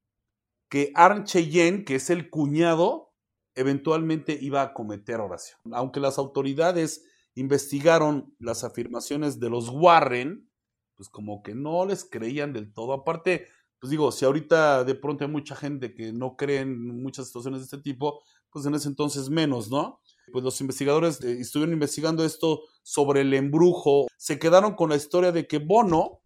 que 0.70 0.92
Arn 0.96 1.24
Cheyenne, 1.24 1.86
que 1.86 1.96
es 1.96 2.10
el 2.10 2.30
cuñado, 2.30 3.14
eventualmente 3.56 4.38
iba 4.40 4.62
a 4.62 4.74
cometer 4.74 5.20
oración. 5.20 5.60
Aunque 5.72 6.00
las 6.00 6.18
autoridades 6.18 7.06
investigaron 7.36 8.36
las 8.40 8.64
afirmaciones 8.64 9.40
de 9.40 9.50
los 9.50 9.70
Warren, 9.70 10.50
pues 10.96 11.10
como 11.10 11.44
que 11.44 11.56
no 11.56 11.86
les 11.86 12.04
creían 12.04 12.54
del 12.54 12.74
todo. 12.74 12.94
Aparte, 12.94 13.48
pues 13.80 13.92
digo, 13.92 14.12
si 14.12 14.26
ahorita 14.26 14.84
de 14.84 14.96
pronto 14.96 15.24
hay 15.24 15.32
mucha 15.32 15.56
gente 15.56 15.94
que 15.94 16.12
no 16.12 16.36
cree 16.36 16.62
en 16.62 17.02
muchas 17.02 17.28
situaciones 17.28 17.62
de 17.62 17.66
este 17.66 17.78
tipo, 17.78 18.24
pues 18.52 18.66
en 18.66 18.74
ese 18.74 18.88
entonces 18.88 19.30
menos, 19.30 19.70
¿no? 19.70 20.02
Pues 20.32 20.44
los 20.44 20.60
investigadores 20.62 21.22
eh, 21.24 21.40
estuvieron 21.40 21.74
investigando 21.74 22.26
esto 22.26 22.62
sobre 22.88 23.20
el 23.20 23.34
embrujo. 23.34 24.08
Se 24.16 24.40
quedaron 24.40 24.76
con 24.76 24.90
la 24.90 24.96
historia 24.96 25.34
de 25.34 25.46
que 25.46 25.58
Bono 25.58 26.22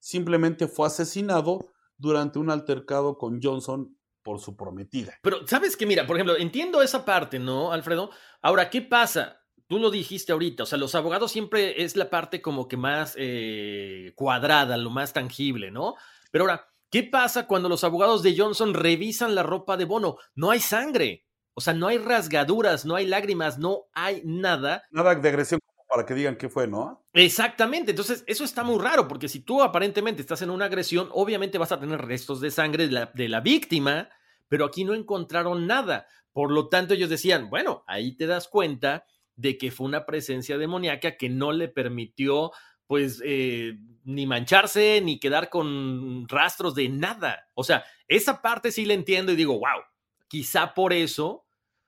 simplemente 0.00 0.66
fue 0.66 0.88
asesinado 0.88 1.70
durante 1.96 2.40
un 2.40 2.50
altercado 2.50 3.16
con 3.16 3.40
Johnson 3.40 3.96
por 4.24 4.40
su 4.40 4.56
prometida. 4.56 5.16
Pero, 5.22 5.46
¿sabes 5.46 5.76
qué? 5.76 5.86
Mira, 5.86 6.04
por 6.04 6.16
ejemplo, 6.16 6.36
entiendo 6.36 6.82
esa 6.82 7.04
parte, 7.04 7.38
¿no, 7.38 7.70
Alfredo? 7.70 8.10
Ahora, 8.40 8.68
¿qué 8.68 8.82
pasa? 8.82 9.44
Tú 9.68 9.78
lo 9.78 9.92
dijiste 9.92 10.32
ahorita, 10.32 10.64
o 10.64 10.66
sea, 10.66 10.76
los 10.76 10.96
abogados 10.96 11.30
siempre 11.30 11.84
es 11.84 11.94
la 11.94 12.10
parte 12.10 12.42
como 12.42 12.66
que 12.66 12.76
más 12.76 13.14
eh, 13.16 14.12
cuadrada, 14.16 14.76
lo 14.76 14.90
más 14.90 15.12
tangible, 15.12 15.70
¿no? 15.70 15.94
Pero 16.32 16.44
ahora, 16.44 16.68
¿qué 16.90 17.04
pasa 17.04 17.46
cuando 17.46 17.68
los 17.68 17.84
abogados 17.84 18.24
de 18.24 18.36
Johnson 18.36 18.74
revisan 18.74 19.36
la 19.36 19.44
ropa 19.44 19.76
de 19.76 19.84
Bono? 19.84 20.16
No 20.34 20.50
hay 20.50 20.58
sangre. 20.58 21.28
O 21.54 21.60
sea, 21.60 21.74
no 21.74 21.86
hay 21.86 21.98
rasgaduras, 21.98 22.84
no 22.84 22.96
hay 22.96 23.06
lágrimas, 23.06 23.58
no 23.58 23.84
hay 23.92 24.22
nada. 24.24 24.82
Nada 24.90 25.14
de 25.14 25.28
agresión 25.28 25.60
para 25.92 26.06
que 26.06 26.14
digan 26.14 26.36
qué 26.36 26.48
fue, 26.48 26.66
¿no? 26.66 27.04
Exactamente, 27.12 27.90
entonces 27.90 28.24
eso 28.26 28.44
está 28.44 28.64
muy 28.64 28.82
raro, 28.82 29.06
porque 29.06 29.28
si 29.28 29.40
tú 29.40 29.62
aparentemente 29.62 30.22
estás 30.22 30.40
en 30.40 30.48
una 30.48 30.64
agresión, 30.64 31.10
obviamente 31.12 31.58
vas 31.58 31.70
a 31.70 31.78
tener 31.78 32.00
restos 32.00 32.40
de 32.40 32.50
sangre 32.50 32.86
de 32.86 32.92
la, 32.92 33.10
de 33.12 33.28
la 33.28 33.40
víctima, 33.40 34.08
pero 34.48 34.64
aquí 34.64 34.84
no 34.84 34.94
encontraron 34.94 35.66
nada. 35.66 36.06
Por 36.32 36.50
lo 36.50 36.70
tanto, 36.70 36.94
ellos 36.94 37.10
decían, 37.10 37.50
bueno, 37.50 37.84
ahí 37.86 38.16
te 38.16 38.26
das 38.26 38.48
cuenta 38.48 39.04
de 39.36 39.58
que 39.58 39.70
fue 39.70 39.86
una 39.86 40.06
presencia 40.06 40.56
demoníaca 40.56 41.18
que 41.18 41.28
no 41.28 41.52
le 41.52 41.68
permitió 41.68 42.52
pues 42.86 43.22
eh, 43.22 43.78
ni 44.04 44.26
mancharse 44.26 45.02
ni 45.02 45.20
quedar 45.20 45.50
con 45.50 46.26
rastros 46.26 46.74
de 46.74 46.88
nada. 46.88 47.48
O 47.54 47.64
sea, 47.64 47.84
esa 48.08 48.40
parte 48.40 48.72
sí 48.72 48.86
la 48.86 48.94
entiendo 48.94 49.32
y 49.32 49.36
digo, 49.36 49.58
wow, 49.58 49.82
quizá 50.26 50.72
por 50.72 50.94
eso 50.94 51.44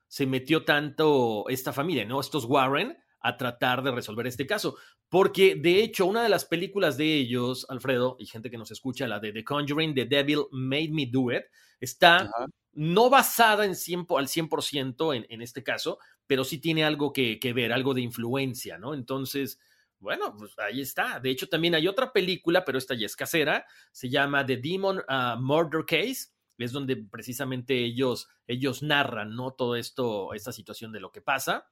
se 0.07 0.27
metió 0.27 0.63
tanto 0.63 1.45
esta 1.49 1.73
familia, 1.73 2.05
¿no? 2.05 2.19
Estos 2.19 2.45
Warren 2.45 2.97
a 3.25 3.37
tratar 3.37 3.81
de 3.81 3.91
resolver 3.91 4.27
este 4.27 4.45
caso. 4.45 4.77
Porque 5.09 5.55
de 5.55 5.81
hecho, 5.83 6.05
una 6.05 6.23
de 6.23 6.29
las 6.29 6.45
películas 6.45 6.97
de 6.97 7.15
ellos, 7.15 7.65
Alfredo, 7.69 8.17
y 8.19 8.25
gente 8.25 8.51
que 8.51 8.57
nos 8.57 8.71
escucha, 8.71 9.07
la 9.07 9.19
de 9.19 9.31
The 9.31 9.43
Conjuring, 9.43 9.95
The 9.95 10.05
Devil 10.05 10.45
Made 10.51 10.89
Me 10.91 11.07
Do 11.07 11.31
It, 11.31 11.43
está 11.79 12.29
no 12.73 13.09
basada 13.09 13.65
en 13.65 13.75
100, 13.75 14.07
al 14.17 14.27
100% 14.27 15.15
en, 15.15 15.25
en 15.29 15.41
este 15.41 15.63
caso, 15.63 15.97
pero 16.27 16.43
sí 16.43 16.59
tiene 16.59 16.83
algo 16.83 17.13
que, 17.13 17.39
ver, 17.55 17.73
algo 17.73 17.93
de 17.93 18.01
influencia, 18.01 18.77
¿no? 18.77 18.93
Entonces, 18.93 19.59
bueno, 19.99 20.35
pues 20.37 20.57
ahí 20.59 20.81
está. 20.81 21.19
De 21.19 21.29
hecho, 21.31 21.47
también 21.47 21.73
hay 21.73 21.87
otra 21.87 22.11
película, 22.11 22.63
pero 22.63 22.77
esta 22.77 22.93
ya 22.95 23.05
es 23.05 23.15
casera, 23.15 23.65
se 23.91 24.09
llama 24.09 24.45
The 24.45 24.57
Demon 24.57 24.99
uh, 24.99 25.39
Murder 25.39 25.85
Case 25.85 26.35
es 26.57 26.71
donde 26.71 26.95
precisamente 26.95 27.83
ellos, 27.83 28.29
ellos 28.47 28.81
narran, 28.81 29.35
¿no? 29.35 29.51
Todo 29.51 29.75
esto, 29.75 30.33
esta 30.33 30.51
situación 30.51 30.91
de 30.91 30.99
lo 30.99 31.11
que 31.11 31.21
pasa. 31.21 31.67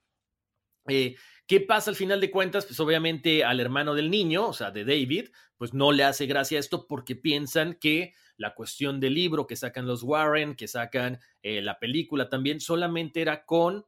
Eh, 0.88 1.16
¿Qué 1.48 1.60
pasa 1.60 1.90
al 1.90 1.96
final 1.96 2.22
de 2.22 2.32
cuentas? 2.32 2.66
Pues 2.66 2.80
obviamente 2.80 3.44
al 3.44 3.60
hermano 3.60 3.96
del 3.96 4.10
niño, 4.10 4.48
o 4.48 4.54
sea, 4.54 4.72
de 4.72 4.86
David, 4.86 5.30
pues 5.58 5.74
no 5.74 5.92
le 5.92 6.04
hace 6.04 6.26
gracia 6.26 6.60
esto 6.60 6.88
porque 6.88 7.16
piensan 7.16 7.76
que 7.76 8.14
la 8.38 8.56
cuestión 8.56 9.00
del 9.00 9.14
libro 9.14 9.46
que 9.46 9.56
sacan 9.56 9.86
los 9.86 10.04
Warren, 10.04 10.56
que 10.56 10.68
sacan 10.68 11.20
eh, 11.42 11.62
la 11.62 11.80
película 11.80 12.30
también, 12.30 12.60
solamente 12.60 13.22
era 13.22 13.46
con 13.46 13.86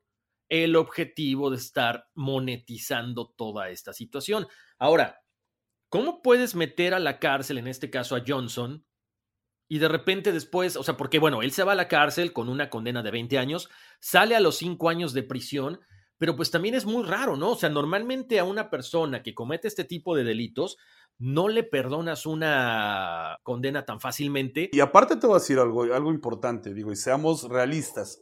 el 0.49 0.75
objetivo 0.75 1.49
de 1.49 1.57
estar 1.57 2.07
monetizando 2.13 3.33
toda 3.35 3.69
esta 3.69 3.93
situación. 3.93 4.47
Ahora, 4.77 5.23
¿cómo 5.89 6.21
puedes 6.21 6.55
meter 6.55 6.93
a 6.93 6.99
la 6.99 7.19
cárcel, 7.19 7.57
en 7.57 7.67
este 7.67 7.89
caso 7.89 8.15
a 8.15 8.23
Johnson, 8.25 8.85
y 9.67 9.79
de 9.79 9.87
repente 9.87 10.31
después, 10.31 10.75
o 10.75 10.83
sea, 10.83 10.95
porque 10.95 11.19
bueno, 11.19 11.41
él 11.41 11.51
se 11.51 11.63
va 11.63 11.71
a 11.71 11.75
la 11.75 11.87
cárcel 11.87 12.33
con 12.33 12.49
una 12.49 12.69
condena 12.69 13.01
de 13.01 13.11
20 13.11 13.37
años, 13.37 13.69
sale 13.99 14.35
a 14.35 14.39
los 14.39 14.57
5 14.57 14.89
años 14.89 15.13
de 15.13 15.23
prisión, 15.23 15.79
pero 16.17 16.35
pues 16.35 16.51
también 16.51 16.75
es 16.75 16.85
muy 16.85 17.03
raro, 17.03 17.35
¿no? 17.35 17.51
O 17.51 17.55
sea, 17.55 17.69
normalmente 17.69 18.39
a 18.39 18.43
una 18.43 18.69
persona 18.69 19.21
que 19.21 19.33
comete 19.33 19.67
este 19.67 19.83
tipo 19.83 20.15
de 20.15 20.23
delitos, 20.23 20.77
no 21.17 21.47
le 21.47 21.63
perdonas 21.63 22.25
una 22.25 23.37
condena 23.43 23.85
tan 23.85 23.99
fácilmente. 23.99 24.69
Y 24.71 24.79
aparte 24.79 25.15
te 25.15 25.27
voy 25.27 25.37
a 25.37 25.39
decir 25.39 25.59
algo, 25.59 25.83
algo 25.83 26.11
importante, 26.11 26.73
digo, 26.73 26.91
y 26.91 26.95
seamos 26.95 27.43
realistas. 27.49 28.21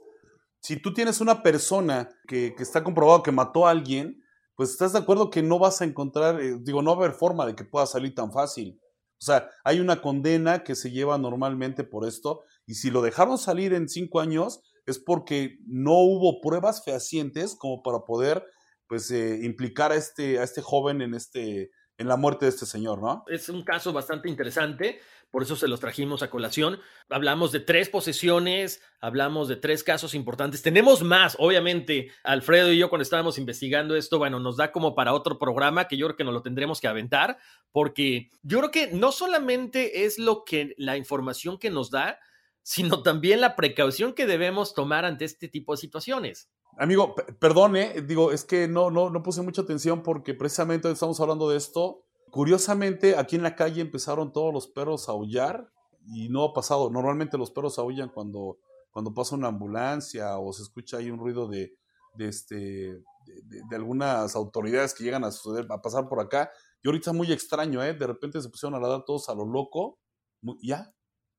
Si 0.59 0.77
tú 0.77 0.93
tienes 0.93 1.19
una 1.19 1.43
persona 1.43 2.09
que, 2.27 2.53
que 2.55 2.63
está 2.63 2.83
comprobado 2.83 3.23
que 3.23 3.31
mató 3.31 3.67
a 3.67 3.71
alguien, 3.71 4.23
pues 4.55 4.71
estás 4.71 4.93
de 4.93 4.99
acuerdo 4.99 5.29
que 5.29 5.41
no 5.41 5.59
vas 5.59 5.81
a 5.81 5.85
encontrar, 5.85 6.39
eh, 6.39 6.57
digo, 6.61 6.81
no 6.81 6.95
va 6.95 7.03
a 7.03 7.05
haber 7.05 7.17
forma 7.17 7.45
de 7.45 7.55
que 7.55 7.65
pueda 7.65 7.85
salir 7.85 8.13
tan 8.13 8.31
fácil. 8.31 8.79
O 9.19 9.25
sea, 9.25 9.49
hay 9.63 9.79
una 9.79 10.01
condena 10.01 10.63
que 10.63 10.75
se 10.75 10.91
lleva 10.91 11.17
normalmente 11.17 11.83
por 11.83 12.07
esto, 12.07 12.41
y 12.65 12.75
si 12.75 12.91
lo 12.91 13.01
dejaron 13.01 13.37
salir 13.37 13.73
en 13.73 13.89
cinco 13.89 14.19
años 14.19 14.61
es 14.85 14.99
porque 14.99 15.59
no 15.65 15.99
hubo 15.99 16.41
pruebas 16.41 16.83
fehacientes 16.83 17.55
como 17.55 17.81
para 17.83 17.99
poder, 17.99 18.45
pues, 18.87 19.09
eh, 19.11 19.39
implicar 19.43 19.91
a 19.91 19.95
este, 19.95 20.39
a 20.39 20.43
este 20.43 20.61
joven 20.61 21.01
en 21.01 21.13
este, 21.13 21.71
en 21.97 22.07
la 22.07 22.17
muerte 22.17 22.45
de 22.45 22.49
este 22.49 22.65
señor, 22.65 23.01
¿no? 23.01 23.23
Es 23.27 23.49
un 23.49 23.63
caso 23.63 23.93
bastante 23.93 24.27
interesante, 24.27 24.99
por 25.29 25.43
eso 25.43 25.55
se 25.55 25.67
los 25.67 25.79
trajimos 25.79 26.21
a 26.21 26.29
colación. 26.29 26.79
Hablamos 27.09 27.51
de 27.51 27.59
tres 27.59 27.89
posesiones, 27.89 28.81
hablamos 28.99 29.47
de 29.47 29.55
tres 29.55 29.83
casos 29.83 30.13
importantes. 30.13 30.61
Tenemos 30.61 31.01
más, 31.01 31.35
obviamente, 31.39 32.11
Alfredo 32.23 32.71
y 32.71 32.77
yo 32.77 32.89
cuando 32.89 33.03
estábamos 33.03 33.37
investigando 33.37 33.95
esto, 33.95 34.19
bueno, 34.19 34.39
nos 34.39 34.57
da 34.57 34.71
como 34.71 34.93
para 34.93 35.13
otro 35.13 35.39
programa 35.39 35.87
que 35.87 35.97
yo 35.97 36.07
creo 36.07 36.17
que 36.17 36.23
nos 36.23 36.33
lo 36.33 36.43
tendremos 36.43 36.79
que 36.79 36.87
aventar, 36.87 37.37
porque 37.71 38.29
yo 38.43 38.59
creo 38.59 38.71
que 38.71 38.87
no 38.91 39.11
solamente 39.11 40.05
es 40.05 40.19
lo 40.19 40.43
que 40.43 40.75
la 40.77 40.97
información 40.97 41.57
que 41.57 41.71
nos 41.71 41.89
da, 41.89 42.19
sino 42.63 43.03
también 43.03 43.41
la 43.41 43.55
precaución 43.55 44.13
que 44.13 44.25
debemos 44.25 44.73
tomar 44.73 45.05
ante 45.05 45.25
este 45.25 45.47
tipo 45.47 45.73
de 45.73 45.77
situaciones. 45.77 46.49
Amigo, 46.77 47.13
perdone, 47.39 48.01
digo, 48.01 48.31
es 48.31 48.45
que 48.45 48.67
no, 48.67 48.89
no, 48.89 49.09
no 49.09 49.21
puse 49.21 49.41
mucha 49.41 49.61
atención 49.61 50.01
porque 50.01 50.33
precisamente 50.33 50.89
estamos 50.89 51.19
hablando 51.19 51.49
de 51.49 51.57
esto. 51.57 52.03
Curiosamente, 52.31 53.15
aquí 53.15 53.35
en 53.35 53.43
la 53.43 53.55
calle 53.55 53.81
empezaron 53.81 54.33
todos 54.33 54.51
los 54.51 54.67
perros 54.67 55.07
a 55.07 55.11
aullar 55.11 55.69
y 56.07 56.29
no 56.29 56.43
ha 56.45 56.53
pasado. 56.53 56.89
Normalmente 56.89 57.37
los 57.37 57.51
perros 57.51 57.77
aullan 57.77 58.09
cuando, 58.09 58.57
cuando 58.89 59.13
pasa 59.13 59.35
una 59.35 59.49
ambulancia 59.49 60.39
o 60.39 60.51
se 60.51 60.63
escucha 60.63 60.97
ahí 60.97 61.11
un 61.11 61.19
ruido 61.19 61.47
de, 61.47 61.75
de 62.15 62.27
este, 62.27 62.55
de, 63.25 63.75
algunas 63.75 64.35
autoridades 64.35 64.95
que 64.95 65.03
llegan 65.03 65.23
a, 65.23 65.29
a 65.29 65.81
pasar 65.81 66.07
por 66.07 66.19
acá. 66.19 66.49
Y 66.81 66.87
ahorita 66.87 67.13
muy 67.13 67.31
extraño, 67.31 67.83
¿eh? 67.83 67.93
De 67.93 68.07
repente 68.07 68.41
se 68.41 68.49
pusieron 68.49 68.75
a 68.75 68.79
ladrar 68.79 69.03
todos 69.05 69.29
a 69.29 69.35
lo 69.35 69.45
loco. 69.45 69.99
Ya, 70.61 70.91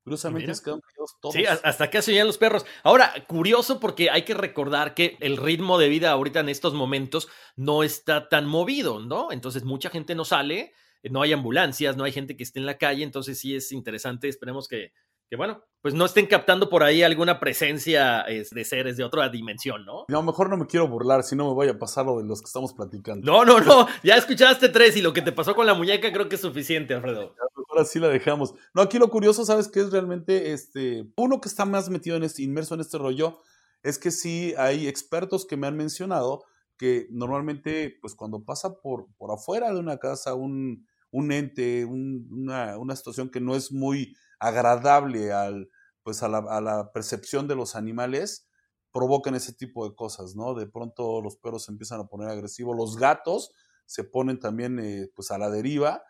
Curiosamente 0.04 0.54
se 0.54 0.62
quedaron 0.62 0.82
todos. 1.20 1.34
Sí, 1.34 1.46
hasta 1.46 1.88
que 1.88 1.98
hacían 1.98 2.26
los 2.26 2.36
perros. 2.36 2.66
Ahora, 2.82 3.12
curioso 3.26 3.80
porque 3.80 4.10
hay 4.10 4.22
que 4.22 4.34
recordar 4.34 4.94
que 4.94 5.16
el 5.20 5.38
ritmo 5.38 5.78
de 5.78 5.88
vida 5.88 6.10
ahorita 6.10 6.40
en 6.40 6.50
estos 6.50 6.74
momentos 6.74 7.28
no 7.56 7.82
está 7.82 8.28
tan 8.28 8.44
movido, 8.44 9.00
¿no? 9.00 9.32
Entonces 9.32 9.64
mucha 9.64 9.88
gente 9.88 10.14
no 10.14 10.26
sale, 10.26 10.74
no 11.04 11.22
hay 11.22 11.32
ambulancias, 11.32 11.96
no 11.96 12.04
hay 12.04 12.12
gente 12.12 12.36
que 12.36 12.42
esté 12.42 12.60
en 12.60 12.66
la 12.66 12.76
calle, 12.76 13.02
entonces 13.02 13.38
sí 13.38 13.56
es 13.56 13.72
interesante, 13.72 14.28
esperemos 14.28 14.68
que, 14.68 14.92
que 15.30 15.36
bueno, 15.36 15.64
pues 15.80 15.94
no 15.94 16.04
estén 16.04 16.26
captando 16.26 16.68
por 16.68 16.82
ahí 16.82 17.02
alguna 17.02 17.40
presencia 17.40 18.24
de 18.24 18.64
seres 18.64 18.98
de 18.98 19.04
otra 19.04 19.30
dimensión, 19.30 19.86
¿no? 19.86 20.04
No, 20.08 20.22
mejor 20.22 20.50
no 20.50 20.58
me 20.58 20.66
quiero 20.66 20.86
burlar, 20.86 21.22
si 21.22 21.34
no 21.34 21.48
me 21.48 21.54
voy 21.54 21.68
a 21.68 21.78
pasar 21.78 22.04
lo 22.04 22.18
de 22.18 22.24
los 22.24 22.42
que 22.42 22.46
estamos 22.46 22.74
platicando. 22.74 23.24
No, 23.24 23.42
no, 23.42 23.58
no, 23.58 23.88
ya 24.02 24.16
escuchaste 24.16 24.68
tres 24.68 24.98
y 24.98 25.02
lo 25.02 25.14
que 25.14 25.22
te 25.22 25.32
pasó 25.32 25.54
con 25.54 25.64
la 25.64 25.72
muñeca 25.72 26.12
creo 26.12 26.28
que 26.28 26.34
es 26.34 26.42
suficiente, 26.42 26.92
Alfredo 26.92 27.34
ahora 27.74 27.84
sí 27.84 27.98
la 27.98 28.08
dejamos. 28.08 28.54
No, 28.72 28.82
aquí 28.82 28.98
lo 28.98 29.10
curioso, 29.10 29.44
¿sabes 29.44 29.68
qué 29.68 29.80
es 29.80 29.90
realmente? 29.90 30.52
Este, 30.52 31.10
uno 31.16 31.40
que 31.40 31.48
está 31.48 31.64
más 31.64 31.90
metido 31.90 32.16
en 32.16 32.22
este, 32.22 32.42
inmerso 32.42 32.74
en 32.74 32.80
este 32.80 32.98
rollo, 32.98 33.40
es 33.82 33.98
que 33.98 34.10
sí 34.10 34.54
hay 34.56 34.88
expertos 34.88 35.44
que 35.44 35.56
me 35.56 35.66
han 35.66 35.76
mencionado 35.76 36.44
que 36.76 37.06
normalmente, 37.10 37.98
pues 38.00 38.14
cuando 38.14 38.44
pasa 38.44 38.80
por, 38.80 39.06
por 39.16 39.30
afuera 39.32 39.72
de 39.72 39.78
una 39.78 39.98
casa 39.98 40.34
un, 40.34 40.86
un 41.10 41.32
ente, 41.32 41.84
una, 41.84 42.78
una, 42.78 42.96
situación 42.96 43.30
que 43.30 43.40
no 43.40 43.54
es 43.54 43.70
muy 43.70 44.16
agradable 44.40 45.32
al, 45.32 45.70
pues 46.02 46.22
a 46.22 46.28
la, 46.28 46.90
percepción 46.92 47.46
de 47.46 47.54
los 47.56 47.76
animales, 47.76 48.48
provocan 48.92 49.34
ese 49.34 49.52
tipo 49.52 49.88
de 49.88 49.94
cosas, 49.94 50.34
¿no? 50.34 50.54
De 50.54 50.66
pronto 50.66 51.20
los 51.20 51.36
perros 51.36 51.64
se 51.64 51.72
empiezan 51.72 52.00
a 52.00 52.06
poner 52.06 52.28
agresivos, 52.28 52.76
los 52.76 52.96
gatos 52.96 53.52
se 53.86 54.04
ponen 54.04 54.40
también 54.40 54.78
eh, 54.78 55.08
pues 55.14 55.30
a 55.30 55.38
la 55.38 55.50
deriva 55.50 56.02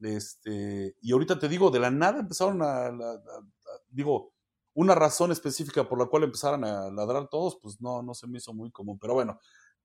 este, 0.00 0.96
y 1.00 1.12
ahorita 1.12 1.38
te 1.38 1.48
digo, 1.48 1.70
de 1.70 1.80
la 1.80 1.90
nada 1.90 2.20
empezaron 2.20 2.62
a, 2.62 2.90
digo, 3.88 4.32
una 4.74 4.94
razón 4.94 5.32
específica 5.32 5.88
por 5.88 5.98
la 5.98 6.06
cual 6.06 6.24
empezaron 6.24 6.64
a 6.64 6.90
ladrar 6.90 7.28
todos, 7.28 7.58
pues 7.60 7.80
no, 7.80 8.02
no 8.02 8.14
se 8.14 8.26
me 8.26 8.38
hizo 8.38 8.54
muy 8.54 8.70
común. 8.70 8.98
Pero 9.00 9.14
bueno, 9.14 9.38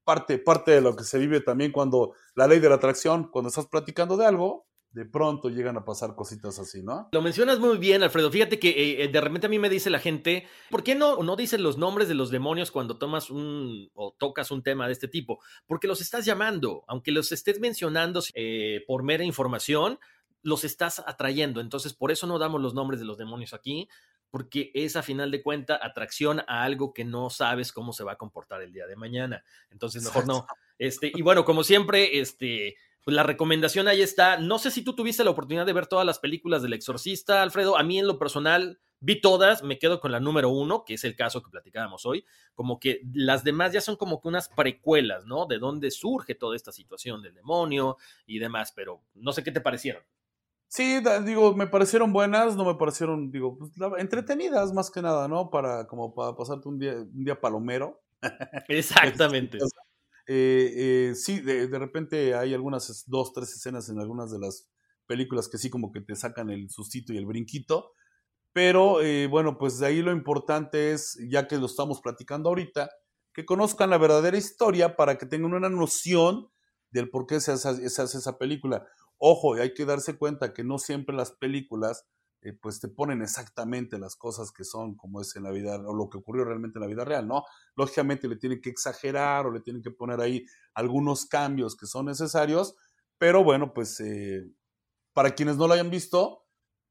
parte, 0.03 0.37
parte 0.37 0.71
de 0.71 0.81
lo 0.81 0.95
que 0.95 1.03
se 1.03 1.17
vive 1.17 1.41
también 1.41 1.71
cuando 1.71 2.13
la 2.35 2.47
ley 2.47 2.59
de 2.59 2.69
la 2.69 2.75
atracción, 2.75 3.29
cuando 3.31 3.49
estás 3.49 3.67
platicando 3.67 4.17
de 4.17 4.25
algo, 4.25 4.67
de 4.95 5.03
pronto 5.03 5.49
llegan 5.49 5.75
a 5.75 5.83
pasar 5.83 6.15
cositas 6.15 6.57
así, 6.57 6.81
¿no? 6.81 7.09
Lo 7.11 7.21
mencionas 7.21 7.59
muy 7.59 7.77
bien, 7.77 8.01
Alfredo. 8.01 8.31
Fíjate 8.31 8.59
que 8.59 8.69
eh, 8.69 9.03
eh, 9.03 9.07
de 9.09 9.19
repente 9.19 9.47
a 9.47 9.49
mí 9.49 9.59
me 9.59 9.69
dice 9.69 9.89
la 9.89 9.99
gente, 9.99 10.47
¿por 10.71 10.83
qué 10.83 10.95
no, 10.95 11.21
no 11.21 11.35
dices 11.35 11.59
los 11.59 11.77
nombres 11.77 12.07
de 12.07 12.13
los 12.13 12.31
demonios 12.31 12.71
cuando 12.71 12.97
tomas 12.97 13.29
un 13.29 13.91
o 13.93 14.15
tocas 14.17 14.51
un 14.51 14.63
tema 14.63 14.87
de 14.87 14.93
este 14.93 15.09
tipo? 15.09 15.39
Porque 15.67 15.87
los 15.87 15.99
estás 15.99 16.23
llamando, 16.23 16.85
aunque 16.87 17.11
los 17.11 17.33
estés 17.33 17.59
mencionando 17.59 18.23
eh, 18.35 18.85
por 18.87 19.03
mera 19.03 19.25
información, 19.25 19.99
los 20.43 20.63
estás 20.63 21.03
atrayendo. 21.05 21.59
Entonces, 21.59 21.93
por 21.93 22.09
eso 22.13 22.25
no 22.25 22.39
damos 22.39 22.61
los 22.61 22.73
nombres 22.73 23.01
de 23.01 23.05
los 23.05 23.17
demonios 23.17 23.53
aquí, 23.53 23.89
porque 24.31 24.71
es 24.73 24.95
a 24.95 25.03
final 25.03 25.29
de 25.29 25.43
cuenta 25.43 25.77
atracción 25.81 26.39
a 26.47 26.63
algo 26.63 26.93
que 26.93 27.03
no 27.03 27.29
sabes 27.29 27.73
cómo 27.73 27.91
se 27.91 28.05
va 28.05 28.13
a 28.13 28.17
comportar 28.17 28.61
el 28.61 28.71
día 28.71 28.87
de 28.87 28.95
mañana. 28.95 29.43
Entonces, 29.71 30.03
mejor 30.03 30.25
no. 30.25 30.47
Este, 30.79 31.11
y 31.13 31.21
bueno, 31.21 31.43
como 31.43 31.65
siempre, 31.65 32.21
este, 32.21 32.77
pues 33.05 33.15
la 33.15 33.23
recomendación 33.23 33.87
ahí 33.87 34.01
está. 34.01 34.37
No 34.37 34.57
sé 34.57 34.71
si 34.71 34.83
tú 34.83 34.95
tuviste 34.95 35.23
la 35.23 35.29
oportunidad 35.29 35.67
de 35.67 35.73
ver 35.73 35.85
todas 35.85 36.07
las 36.07 36.17
películas 36.17 36.63
del 36.63 36.73
exorcista, 36.73 37.43
Alfredo. 37.43 37.77
A 37.77 37.83
mí 37.83 37.99
en 37.99 38.07
lo 38.07 38.17
personal 38.17 38.79
vi 38.99 39.21
todas, 39.21 39.61
me 39.61 39.77
quedo 39.77 39.99
con 39.99 40.11
la 40.11 40.19
número 40.19 40.49
uno, 40.49 40.83
que 40.83 40.95
es 40.95 41.03
el 41.03 41.15
caso 41.15 41.43
que 41.43 41.51
platicábamos 41.51 42.07
hoy. 42.07 42.25
Como 42.55 42.79
que 42.79 43.01
las 43.13 43.43
demás 43.43 43.73
ya 43.73 43.81
son 43.81 43.95
como 43.95 44.19
que 44.19 44.27
unas 44.27 44.49
precuelas, 44.49 45.27
¿no? 45.27 45.45
De 45.45 45.59
dónde 45.59 45.91
surge 45.91 46.33
toda 46.33 46.55
esta 46.55 46.71
situación 46.71 47.21
del 47.21 47.35
demonio 47.35 47.97
y 48.25 48.39
demás, 48.39 48.73
pero 48.75 49.03
no 49.13 49.33
sé 49.33 49.43
qué 49.43 49.51
te 49.51 49.61
parecieron. 49.61 50.01
Sí, 50.67 50.99
digo, 51.25 51.55
me 51.55 51.67
parecieron 51.67 52.11
buenas, 52.11 52.55
no 52.55 52.65
me 52.65 52.73
parecieron, 52.73 53.29
digo, 53.29 53.55
pues, 53.55 53.71
entretenidas 53.99 54.73
más 54.73 54.89
que 54.89 55.03
nada, 55.03 55.27
¿no? 55.27 55.51
Para, 55.51 55.85
como 55.85 56.15
para 56.15 56.35
pasarte 56.35 56.67
un 56.67 56.79
día, 56.79 56.93
un 56.95 57.23
día 57.23 57.39
palomero. 57.39 58.01
Exactamente. 58.67 59.59
Eh, 60.27 60.73
eh, 60.75 61.15
sí, 61.15 61.39
de, 61.39 61.67
repente 61.77 62.33
hay 62.33 62.53
algunas 62.53 63.03
dos, 63.07 63.31
tres 63.33 63.53
escenas 63.55 63.89
en 63.89 63.99
algunas 63.99 64.31
de 64.31 64.39
las 64.39 64.69
películas 65.05 65.47
que 65.47 65.59
sí 65.59 65.69
como 65.69 65.91
que 65.91 66.01
te 66.01 66.15
sacan 66.15 66.49
el 66.49 66.69
sustito 66.69 67.13
y 67.13 67.17
el 67.17 67.27
brinquito, 67.27 67.91
pero 68.53 69.01
eh, 69.01 69.27
bueno, 69.27 69.57
pues 69.57 69.79
de 69.79 69.87
ahí 69.87 70.01
lo 70.01 70.11
importante 70.11 70.93
es, 70.93 71.19
ya 71.29 71.47
que 71.47 71.57
lo 71.57 71.67
estamos 71.67 72.01
platicando 72.01 72.49
ahorita, 72.49 72.89
que 73.33 73.45
conozcan 73.45 73.89
la 73.89 73.97
verdadera 73.97 74.37
historia 74.37 74.95
para 74.95 75.17
que 75.17 75.25
tengan 75.25 75.53
una 75.53 75.69
noción 75.69 76.49
del 76.89 77.09
por 77.09 77.27
qué 77.27 77.39
se 77.39 77.51
hace, 77.51 77.89
se 77.89 78.01
hace 78.01 78.17
esa 78.17 78.37
película. 78.37 78.87
Ojo, 79.17 79.55
hay 79.55 79.73
que 79.73 79.85
darse 79.85 80.17
cuenta 80.17 80.53
que 80.53 80.63
no 80.63 80.79
siempre 80.79 81.15
las 81.15 81.31
películas 81.31 82.05
eh, 82.45 82.53
pues 82.53 82.79
te 82.79 82.87
ponen 82.87 83.23
exactamente 83.23 83.97
las 83.97 84.15
cosas 84.15 84.51
que 84.51 84.63
son 84.63 84.93
como 84.95 85.19
es 85.19 85.35
en 85.35 85.41
la 85.41 85.49
vida 85.49 85.77
o 85.77 85.95
lo 85.95 86.09
que 86.11 86.19
ocurrió 86.19 86.45
realmente 86.45 86.77
en 86.77 86.81
la 86.81 86.87
vida 86.87 87.03
real, 87.03 87.27
¿no? 87.27 87.43
Lógicamente 87.75 88.27
le 88.27 88.35
tienen 88.35 88.61
que 88.61 88.69
exagerar 88.69 89.47
o 89.47 89.51
le 89.51 89.61
tienen 89.61 89.81
que 89.81 89.89
poner 89.89 90.21
ahí 90.21 90.45
algunos 90.75 91.25
cambios 91.25 91.75
que 91.75 91.87
son 91.87 92.05
necesarios, 92.05 92.75
pero 93.17 93.43
bueno, 93.43 93.73
pues 93.73 93.99
eh, 93.99 94.47
para 95.11 95.33
quienes 95.33 95.57
no 95.57 95.67
lo 95.67 95.73
hayan 95.73 95.89
visto, 95.89 96.43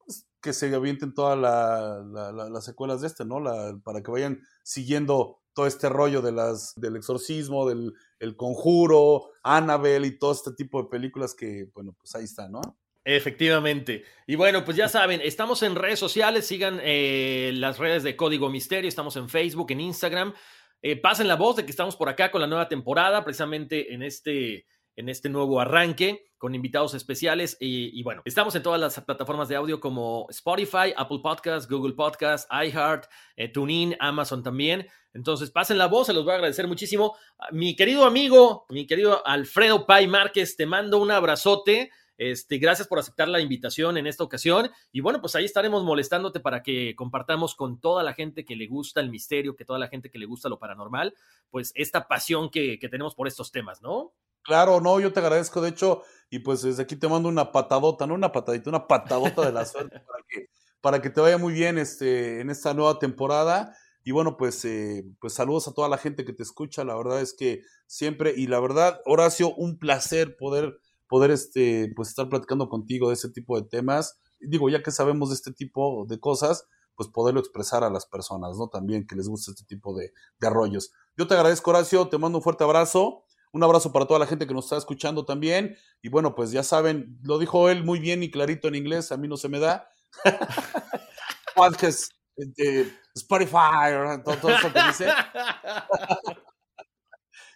pues, 0.05 0.27
que 0.43 0.53
se 0.53 0.75
avienten 0.75 1.15
todas 1.15 1.39
las 1.39 2.65
secuelas 2.65 3.01
de 3.01 3.07
este, 3.07 3.25
¿no? 3.25 3.41
para 3.85 4.03
que 4.03 4.11
vayan 4.11 4.41
siguiendo 4.65 5.41
todo 5.53 5.69
este 5.69 5.89
rollo 5.89 6.21
de 6.21 6.33
las, 6.33 6.75
del 6.75 6.97
exorcismo, 6.97 7.69
del 7.69 7.95
el 8.19 8.37
conjuro, 8.37 9.31
Annabelle 9.45 10.09
y 10.09 10.19
todo 10.19 10.33
este 10.33 10.53
tipo 10.53 10.83
de 10.83 10.89
películas 10.89 11.33
que, 11.33 11.71
bueno, 11.73 11.93
pues 11.93 12.13
ahí 12.17 12.25
está, 12.25 12.49
¿no? 12.49 12.61
Efectivamente. 13.05 14.05
Y 14.27 14.37
bueno, 14.37 14.65
pues 14.65 14.79
ya 14.79 14.89
saben, 14.89 15.21
estamos 15.23 15.63
en 15.63 15.75
redes 15.75 15.99
sociales, 15.99 16.47
sigan 16.47 16.81
eh, 16.83 17.53
las 17.55 17.79
redes 17.79 18.03
de 18.03 18.17
Código 18.17 18.49
Misterio, 18.49 18.89
estamos 18.89 19.17
en 19.17 19.29
Facebook, 19.29 19.71
en 19.73 19.81
Instagram. 19.81 20.33
Eh, 20.81 20.97
pasen 20.97 21.29
la 21.29 21.37
voz 21.37 21.57
de 21.57 21.65
que 21.65 21.71
estamos 21.71 21.97
por 21.97 22.09
acá 22.09 22.31
con 22.31 22.41
la 22.41 22.47
nueva 22.47 22.69
temporada, 22.69 23.23
precisamente 23.23 23.93
en 23.93 24.03
este, 24.03 24.67
en 24.97 25.11
este 25.11 25.29
nuevo 25.29 25.61
arranque, 25.61 26.25
con 26.39 26.55
invitados 26.55 26.95
especiales. 26.95 27.59
Y, 27.61 28.03
bueno, 28.03 28.23
estamos 28.25 28.55
en 28.55 28.63
todas 28.63 28.81
las 28.81 28.99
plataformas 29.01 29.49
de 29.49 29.57
audio 29.57 29.81
como 29.81 30.27
Spotify, 30.31 30.95
Apple 30.97 31.21
Podcasts, 31.23 31.69
Google 31.69 31.95
Podcasts, 31.95 32.49
iHeart, 32.51 33.07
eh, 33.37 33.49
TuneIn, 33.49 33.97
Amazon 34.01 34.43
también. 34.43 34.87
Entonces, 35.13 35.51
pasen 35.51 35.77
la 35.77 35.87
voz, 35.87 36.07
se 36.07 36.13
los 36.15 36.25
voy 36.25 36.33
a 36.33 36.37
agradecer 36.37 36.67
muchísimo. 36.67 37.17
Mi 37.51 37.77
querido 37.77 38.05
amigo, 38.05 38.67
mi 38.71 38.87
querido 38.87 39.27
Alfredo 39.27 39.87
Pay 39.87 40.07
Márquez, 40.07 40.57
te 40.57 40.67
mando 40.67 40.99
un 40.99 41.11
abrazote. 41.11 41.91
Este, 42.17 42.59
gracias 42.59 42.87
por 42.87 42.99
aceptar 42.99 43.29
la 43.29 43.41
invitación 43.41 43.97
en 43.97 44.07
esta 44.07 44.25
ocasión. 44.25 44.71
Y 44.93 45.01
bueno, 45.01 45.21
pues 45.21 45.35
ahí 45.35 45.45
estaremos 45.45 45.85
molestándote 45.85 46.41
para 46.41 46.63
que 46.63 46.95
compartamos 46.97 47.55
con 47.55 47.81
toda 47.81 48.03
la 48.03 48.15
gente 48.15 48.45
que 48.45 48.57
le 48.57 48.67
gusta 48.67 49.01
el 49.01 49.11
misterio, 49.11 49.57
que 49.57 49.65
toda 49.65 49.79
la 49.79 49.89
gente 49.89 50.11
que 50.11 50.19
le 50.19 50.27
gusta 50.27 50.49
lo 50.49 50.59
paranormal, 50.59 51.15
pues 51.51 51.73
esta 51.75 52.07
pasión 52.07 52.51
que, 52.51 52.79
tenemos 52.91 53.15
por 53.15 53.27
estos 53.27 53.51
temas, 53.51 53.83
¿no? 53.83 54.13
Claro, 54.43 54.81
no, 54.81 55.01
yo 55.01 55.13
te 55.13 55.21
agradezco, 55.21 55.63
de 55.63 55.71
hecho, 55.71 56.03
y 56.29 56.41
pues 56.41 56.63
desde 56.63 56.83
aquí 56.83 56.97
te 56.97 57.09
mando 57.09 57.31
una 57.31 57.51
patadota, 57.51 58.07
no 58.07 58.15
una 58.15 58.31
patadita, 58.31 58.69
una 58.69 58.87
patadota 58.87 59.45
de 59.45 59.53
la 59.53 59.65
suerte 59.65 60.01
para 60.01 60.23
que, 60.29 60.51
para 60.81 61.01
que 61.01 61.11
te 61.11 61.21
vaya 61.21 61.39
muy 61.39 61.55
bien 61.55 61.79
este, 61.79 62.41
en 62.41 62.51
esta 62.51 62.75
nueva 62.75 62.99
temporada. 62.99 63.75
Y 64.07 64.13
bueno, 64.13 64.37
pues, 64.37 64.63
eh, 64.67 65.03
pues 65.19 65.33
saludos 65.33 65.67
a 65.67 65.73
toda 65.73 65.89
la 65.89 65.97
gente 65.97 66.27
que 66.27 66.35
te 66.35 66.43
escucha. 66.43 66.85
La 66.85 66.95
verdad 66.95 67.23
es 67.23 67.33
que 67.33 67.63
siempre, 67.87 68.35
y 68.37 68.47
la 68.47 68.61
verdad, 68.61 69.01
Horacio, 69.07 69.55
un 69.55 69.79
placer 69.79 70.37
poder, 70.37 70.79
poder 71.15 71.31
este, 71.31 71.93
pues 71.95 72.09
estar 72.09 72.29
platicando 72.29 72.69
contigo 72.69 73.07
de 73.07 73.15
ese 73.15 73.31
tipo 73.31 73.55
de 73.57 73.65
temas. 73.69 74.19
Digo, 74.41 74.69
ya 74.69 74.83
que 74.83 74.91
sabemos 74.91 75.29
de 75.29 75.37
este 75.37 75.53
tipo 75.53 76.07
de 76.09 76.19
cosas, 76.19 76.67
pues 76.97 77.09
poderlo 77.09 77.39
expresar 77.39 77.85
a 77.85 77.89
las 77.89 78.05
personas, 78.05 78.57
¿no? 78.59 78.67
También 78.67 79.07
que 79.07 79.15
les 79.15 79.29
gusta 79.29 79.53
este 79.53 79.65
tipo 79.65 79.97
de, 79.97 80.13
de 80.41 80.47
arroyos. 80.49 80.91
Yo 81.17 81.29
te 81.29 81.35
agradezco, 81.35 81.71
Horacio, 81.71 82.09
te 82.09 82.19
mando 82.19 82.39
un 82.39 82.43
fuerte 82.43 82.65
abrazo. 82.65 83.23
Un 83.53 83.63
abrazo 83.63 83.93
para 83.93 84.07
toda 84.07 84.19
la 84.19 84.27
gente 84.27 84.49
que 84.49 84.55
nos 84.55 84.65
está 84.65 84.77
escuchando 84.77 85.25
también. 85.25 85.77
Y 86.03 86.09
bueno, 86.09 86.35
pues 86.35 86.51
ya 86.51 86.65
saben, 86.65 87.17
lo 87.23 87.39
dijo 87.39 87.69
él 87.69 87.85
muy 87.85 88.01
bien 88.01 88.25
y 88.25 88.31
clarito 88.33 88.67
en 88.67 88.75
inglés, 88.75 89.13
a 89.13 89.17
mí 89.17 89.29
no 89.29 89.37
se 89.37 89.49
me 89.49 89.61
da. 89.61 89.89
Podcast, 91.55 92.11
este, 92.35 92.93
Spotify, 93.15 94.21
todo 94.25 94.49
eso 94.49 94.73
que 94.73 94.83
dice. 94.89 95.07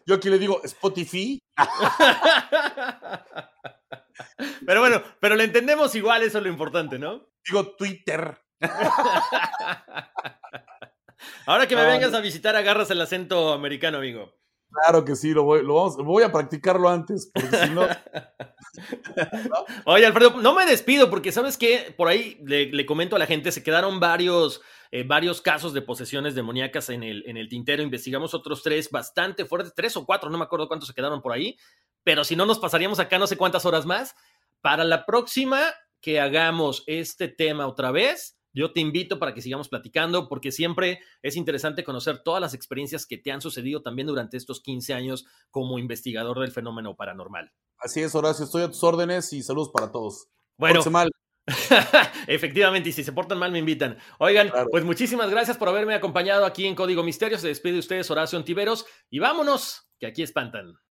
Yo 0.08 0.14
aquí 0.14 0.30
le 0.30 0.38
digo 0.38 0.62
Spotify. 0.64 1.38
Pero 4.66 4.80
bueno, 4.80 5.02
pero 5.20 5.36
le 5.36 5.44
entendemos 5.44 5.94
igual, 5.94 6.22
eso 6.22 6.38
es 6.38 6.44
lo 6.44 6.50
importante, 6.50 6.98
¿no? 6.98 7.28
Digo 7.46 7.76
Twitter. 7.76 8.36
Ahora 11.46 11.66
que 11.66 11.76
me 11.76 11.84
vengas 11.84 12.14
a 12.14 12.20
visitar, 12.20 12.56
agarras 12.56 12.90
el 12.90 13.00
acento 13.00 13.52
americano, 13.52 13.98
amigo. 13.98 14.34
Claro 14.70 15.04
que 15.04 15.16
sí, 15.16 15.32
lo 15.32 15.44
voy, 15.44 15.62
lo 15.64 15.74
vamos, 15.74 15.96
voy 15.96 16.22
a 16.22 16.30
practicarlo 16.30 16.88
antes, 16.88 17.30
porque 17.32 17.56
si 17.56 17.70
no. 17.70 17.86
Oye, 19.86 20.04
Alfredo, 20.04 20.40
no 20.42 20.54
me 20.54 20.66
despido, 20.66 21.08
porque 21.08 21.32
sabes 21.32 21.56
que 21.56 21.94
por 21.96 22.08
ahí 22.08 22.38
le, 22.44 22.84
comento 22.84 23.16
a 23.16 23.18
la 23.18 23.26
gente, 23.26 23.50
se 23.50 23.62
quedaron 23.62 23.98
varios, 23.98 24.60
eh, 24.90 25.04
varios 25.04 25.40
casos 25.40 25.72
de 25.72 25.80
posesiones 25.80 26.34
demoníacas 26.34 26.90
en 26.90 27.02
el, 27.02 27.24
en 27.26 27.38
el 27.38 27.48
tintero. 27.48 27.82
Investigamos 27.82 28.34
otros 28.34 28.62
tres 28.62 28.90
bastante 28.90 29.46
fuertes, 29.46 29.72
tres 29.74 29.96
o 29.96 30.04
cuatro, 30.04 30.28
no 30.28 30.36
me 30.36 30.44
acuerdo 30.44 30.68
cuántos 30.68 30.88
se 30.88 30.94
quedaron 30.94 31.22
por 31.22 31.32
ahí, 31.32 31.56
pero 32.04 32.22
si 32.22 32.36
no, 32.36 32.44
nos 32.44 32.58
pasaríamos 32.58 33.00
acá 33.00 33.18
no 33.18 33.26
sé 33.26 33.36
cuántas 33.36 33.64
horas 33.64 33.86
más. 33.86 34.14
Para 34.60 34.84
la 34.84 35.06
próxima 35.06 35.62
que 36.00 36.20
hagamos 36.20 36.84
este 36.86 37.28
tema 37.28 37.66
otra 37.66 37.90
vez, 37.90 38.37
yo 38.58 38.72
te 38.72 38.80
invito 38.80 39.18
para 39.18 39.34
que 39.34 39.42
sigamos 39.42 39.68
platicando 39.68 40.28
porque 40.28 40.50
siempre 40.50 41.00
es 41.22 41.36
interesante 41.36 41.84
conocer 41.84 42.22
todas 42.24 42.40
las 42.40 42.54
experiencias 42.54 43.06
que 43.06 43.16
te 43.16 43.30
han 43.30 43.40
sucedido 43.40 43.82
también 43.82 44.08
durante 44.08 44.36
estos 44.36 44.60
15 44.60 44.94
años 44.94 45.26
como 45.50 45.78
investigador 45.78 46.40
del 46.40 46.50
fenómeno 46.50 46.96
paranormal. 46.96 47.52
Así 47.78 48.00
es, 48.00 48.14
Horacio, 48.14 48.44
estoy 48.44 48.62
a 48.62 48.68
tus 48.68 48.82
órdenes 48.82 49.32
y 49.32 49.42
saludos 49.42 49.70
para 49.72 49.92
todos. 49.92 50.28
Bueno, 50.56 50.82
mal. 50.90 51.08
Efectivamente, 52.26 52.88
y 52.88 52.92
si 52.92 53.04
se 53.04 53.12
portan 53.12 53.38
mal 53.38 53.52
me 53.52 53.60
invitan. 53.60 53.96
Oigan, 54.18 54.50
pues 54.70 54.84
muchísimas 54.84 55.30
gracias 55.30 55.56
por 55.56 55.68
haberme 55.68 55.94
acompañado 55.94 56.44
aquí 56.44 56.66
en 56.66 56.74
Código 56.74 57.02
Misterio. 57.02 57.38
Se 57.38 57.48
despide 57.48 57.74
de 57.74 57.78
ustedes 57.78 58.10
Horacio 58.10 58.38
Antiveros 58.38 58.86
y 59.08 59.20
vámonos, 59.20 59.88
que 59.98 60.06
aquí 60.06 60.22
espantan. 60.22 60.78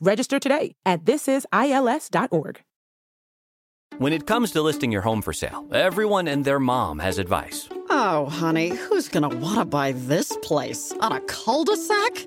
Register 0.00 0.38
today 0.38 0.74
at 0.84 1.04
thisisils.org. 1.04 2.62
When 3.98 4.12
it 4.12 4.26
comes 4.26 4.50
to 4.52 4.60
listing 4.60 4.92
your 4.92 5.02
home 5.02 5.22
for 5.22 5.32
sale, 5.32 5.66
everyone 5.72 6.28
and 6.28 6.44
their 6.44 6.60
mom 6.60 6.98
has 6.98 7.18
advice. 7.18 7.68
Oh, 7.88 8.26
honey, 8.26 8.68
who's 8.68 9.08
going 9.08 9.30
to 9.30 9.36
want 9.36 9.58
to 9.58 9.64
buy 9.64 9.92
this 9.92 10.36
place? 10.42 10.92
On 11.00 11.12
a 11.12 11.20
cul 11.20 11.64
de 11.64 11.76
sac? 11.76 12.26